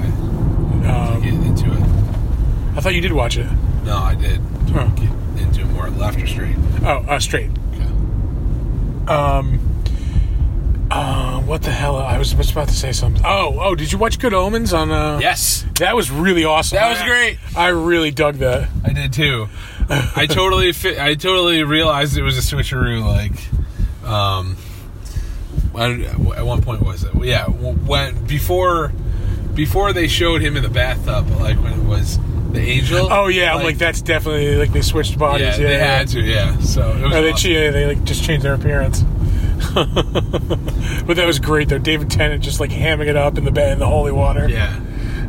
Um, 0.90 1.22
Get 1.22 1.34
into 1.34 1.66
it. 1.74 1.82
I 2.78 2.82
thought 2.82 2.94
you 2.96 3.02
did 3.02 3.12
watch 3.14 3.38
it. 3.38 3.48
No, 3.84 3.98
I 3.98 4.16
did. 4.16 4.40
Huh. 4.72 4.90
Get 5.82 5.88
into 5.88 5.96
it 5.96 5.98
more 5.98 6.06
left 6.06 6.22
or 6.22 6.28
straight. 6.28 6.56
Oh, 6.84 7.06
uh, 7.08 7.20
straight. 7.20 7.50
Okay. 7.74 9.12
Um. 9.12 9.60
Uh, 10.92 11.40
what 11.42 11.62
the 11.62 11.70
hell? 11.72 11.98
I 11.98 12.18
was 12.18 12.34
just 12.34 12.52
about 12.52 12.68
to 12.70 12.74
say 12.74 12.92
something. 12.94 13.22
Oh, 13.24 13.58
oh, 13.60 13.76
did 13.76 13.92
you 13.92 14.00
watch 14.00 14.18
Good 14.18 14.34
Omens 14.34 14.74
on? 14.74 14.90
Uh, 14.90 15.20
Yes, 15.22 15.64
That 15.80 15.96
was 15.96 16.10
really 16.10 16.46
awesome. 16.46 16.78
That 16.78 16.90
was 16.90 17.00
I- 17.00 17.06
great. 17.08 17.38
I 17.56 17.68
really 17.68 18.10
dug 18.10 18.38
that. 18.38 18.70
I 18.84 18.92
did 18.94 19.14
too. 19.14 19.50
I 19.88 20.26
totally 20.28 20.72
fit, 20.72 21.00
I 21.00 21.14
totally 21.14 21.64
realized 21.64 22.18
it 22.18 22.24
was 22.24 22.38
a 22.38 22.42
switcheroo. 22.42 23.04
Like, 23.06 23.34
um, 24.08 24.58
at 26.36 26.46
one 26.46 26.62
point 26.64 26.82
was 26.82 27.04
it? 27.04 27.12
Yeah, 27.24 27.46
when 27.46 28.26
before 28.26 28.92
before 29.54 29.94
they 29.94 30.08
showed 30.08 30.42
him 30.42 30.58
in 30.58 30.64
the 30.64 30.70
bathtub, 30.70 31.30
like 31.40 31.62
when 31.62 31.74
it 31.74 31.86
was 31.86 32.18
the 32.52 32.60
angel. 32.62 33.08
Oh 33.12 33.28
yeah, 33.28 33.54
I'm 33.56 33.64
like 33.64 33.78
that's 33.78 34.02
definitely 34.02 34.56
like 34.56 34.72
they 34.74 34.82
switched 34.82 35.18
bodies. 35.18 35.58
Yeah, 35.58 35.64
Yeah, 35.64 35.68
they 35.68 35.78
yeah. 35.78 35.98
had 35.98 36.08
to. 36.10 36.22
Yeah, 36.22 36.60
so 36.60 36.92
it 36.92 37.02
was. 37.04 37.14
Oh, 37.14 37.22
they, 37.22 37.32
awesome. 37.32 37.52
yeah, 37.52 37.72
they 37.72 37.86
like 37.88 38.04
just 38.04 38.24
changed 38.24 38.44
their 38.46 38.54
appearance. 38.56 39.02
but 39.74 41.16
that 41.16 41.26
was 41.28 41.38
great 41.40 41.70
though. 41.70 41.78
David 41.78 42.10
Tennant 42.10 42.44
just 42.44 42.60
like 42.60 42.72
hamming 42.72 43.08
it 43.08 43.16
up 43.18 43.38
in 43.38 43.46
the 43.46 43.52
bed 43.52 43.74
in 43.74 43.80
the 43.80 43.88
holy 43.88 44.12
water. 44.12 44.48
Yeah. 44.50 44.80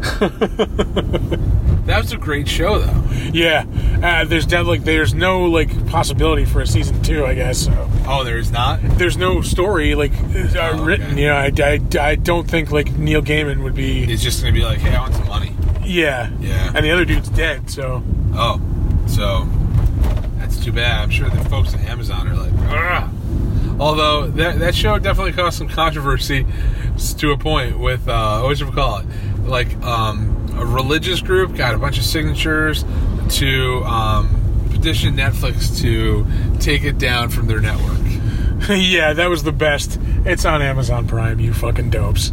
that 0.21 1.99
was 2.01 2.13
a 2.13 2.17
great 2.17 2.49
show, 2.49 2.79
though. 2.79 3.03
Yeah. 3.33 3.65
Uh, 4.03 4.25
there's 4.25 4.47
definitely 4.47 4.79
like 4.79 4.85
there's 4.87 5.13
no 5.15 5.45
like 5.45 5.87
possibility 5.89 6.45
for 6.45 6.61
a 6.63 6.67
season 6.67 7.03
two. 7.03 7.27
I 7.27 7.35
guess 7.35 7.59
so. 7.65 7.91
Oh, 8.07 8.25
there 8.25 8.39
is 8.39 8.51
not. 8.51 8.81
There's 8.83 9.17
no 9.17 9.43
story 9.43 9.95
like 9.95 10.13
uh, 10.15 10.73
Oh, 10.75 10.85
written. 10.85 11.13
okay. 11.13 11.21
You 11.23 11.27
know, 11.29 11.35
I, 11.37 11.53
I, 11.59 11.81
I 12.01 12.15
don't 12.15 12.49
think 12.49 12.71
like 12.71 12.91
Neil 12.93 13.21
Gaiman 13.23 13.63
would 13.63 13.75
be. 13.75 14.05
It's 14.11 14.23
just 14.23 14.41
gonna 14.41 14.55
be 14.55 14.63
like, 14.65 14.79
hey, 14.79 14.95
I 14.95 15.01
want 15.01 15.15
some 15.15 15.29
money. 15.29 15.53
Yeah. 15.91 16.31
Yeah. 16.39 16.73
And 16.75 16.85
the 16.85 16.91
other 16.93 17.05
dude's 17.05 17.29
dead. 17.29 17.69
So. 17.69 18.03
Oh, 18.35 18.61
so 19.09 19.49
that's 20.39 20.62
too 20.65 20.73
bad. 20.73 21.03
I'm 21.03 21.11
sure 21.11 21.29
the 21.29 21.45
folks 21.49 21.75
at 21.75 21.81
Amazon 21.81 22.29
are 22.29 22.37
like, 22.37 22.53
Ugh. 22.71 23.11
although 23.81 24.29
that 24.29 24.61
that 24.61 24.75
show 24.75 24.99
definitely 24.99 25.33
caused 25.33 25.59
some 25.59 25.69
controversy 25.69 26.47
to 27.19 27.33
a 27.33 27.37
point 27.37 27.79
with 27.79 28.09
uh, 28.09 28.41
what 28.43 28.61
you 28.61 28.71
call 28.71 28.99
it, 28.99 29.07
like 29.45 29.75
um, 29.83 30.49
a 30.57 30.65
religious 30.65 31.21
group 31.21 31.57
got 31.57 31.75
a 31.75 31.79
bunch 31.79 31.99
of 31.99 32.05
signatures 32.05 32.85
to 33.31 33.83
um, 33.85 34.69
petition 34.71 35.17
Netflix 35.17 35.81
to 35.81 36.25
take 36.61 36.85
it 36.85 36.99
down 36.99 37.31
from 37.31 37.49
their 37.49 37.61
network. 37.61 37.99
yeah, 38.69 39.12
that 39.12 39.29
was 39.29 39.43
the 39.43 39.53
best. 39.53 39.99
It's 40.25 40.45
on 40.45 40.62
Amazon 40.62 41.09
Prime. 41.09 41.41
You 41.41 41.53
fucking 41.53 41.91
dopes. 41.91 42.33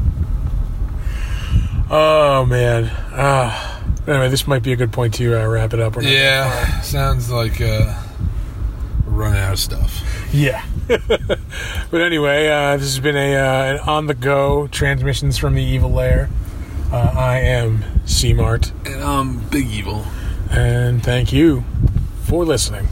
oh 1.90 2.44
man. 2.46 2.90
Ah. 3.12 3.76
Anyway, 4.06 4.28
this 4.28 4.46
might 4.46 4.62
be 4.62 4.72
a 4.72 4.76
good 4.76 4.92
point 4.92 5.14
to 5.14 5.40
uh, 5.40 5.46
wrap 5.46 5.74
it 5.74 5.80
up. 5.80 5.94
Yeah, 6.00 6.80
sounds 6.80 7.30
like 7.30 7.60
uh, 7.60 7.94
running 9.04 9.38
out 9.38 9.52
of 9.52 9.58
stuff. 9.58 10.02
Yeah. 10.32 10.64
but 10.88 12.00
anyway, 12.00 12.48
uh, 12.48 12.76
this 12.76 12.86
has 12.88 12.98
been 13.00 13.16
a 13.16 13.36
uh, 13.36 13.74
an 13.74 13.78
on 13.80 14.06
the 14.06 14.14
go 14.14 14.66
transmissions 14.68 15.36
from 15.38 15.54
the 15.54 15.62
evil 15.62 15.90
lair. 15.90 16.30
Uh, 16.90 17.12
I 17.16 17.38
am 17.40 17.84
C 18.06 18.32
Mart, 18.32 18.72
And 18.84 19.02
um, 19.02 19.44
Big 19.50 19.68
Evil. 19.68 20.04
and 20.50 21.02
thank 21.04 21.32
you 21.32 21.62
for 22.24 22.44
listening. 22.44 22.88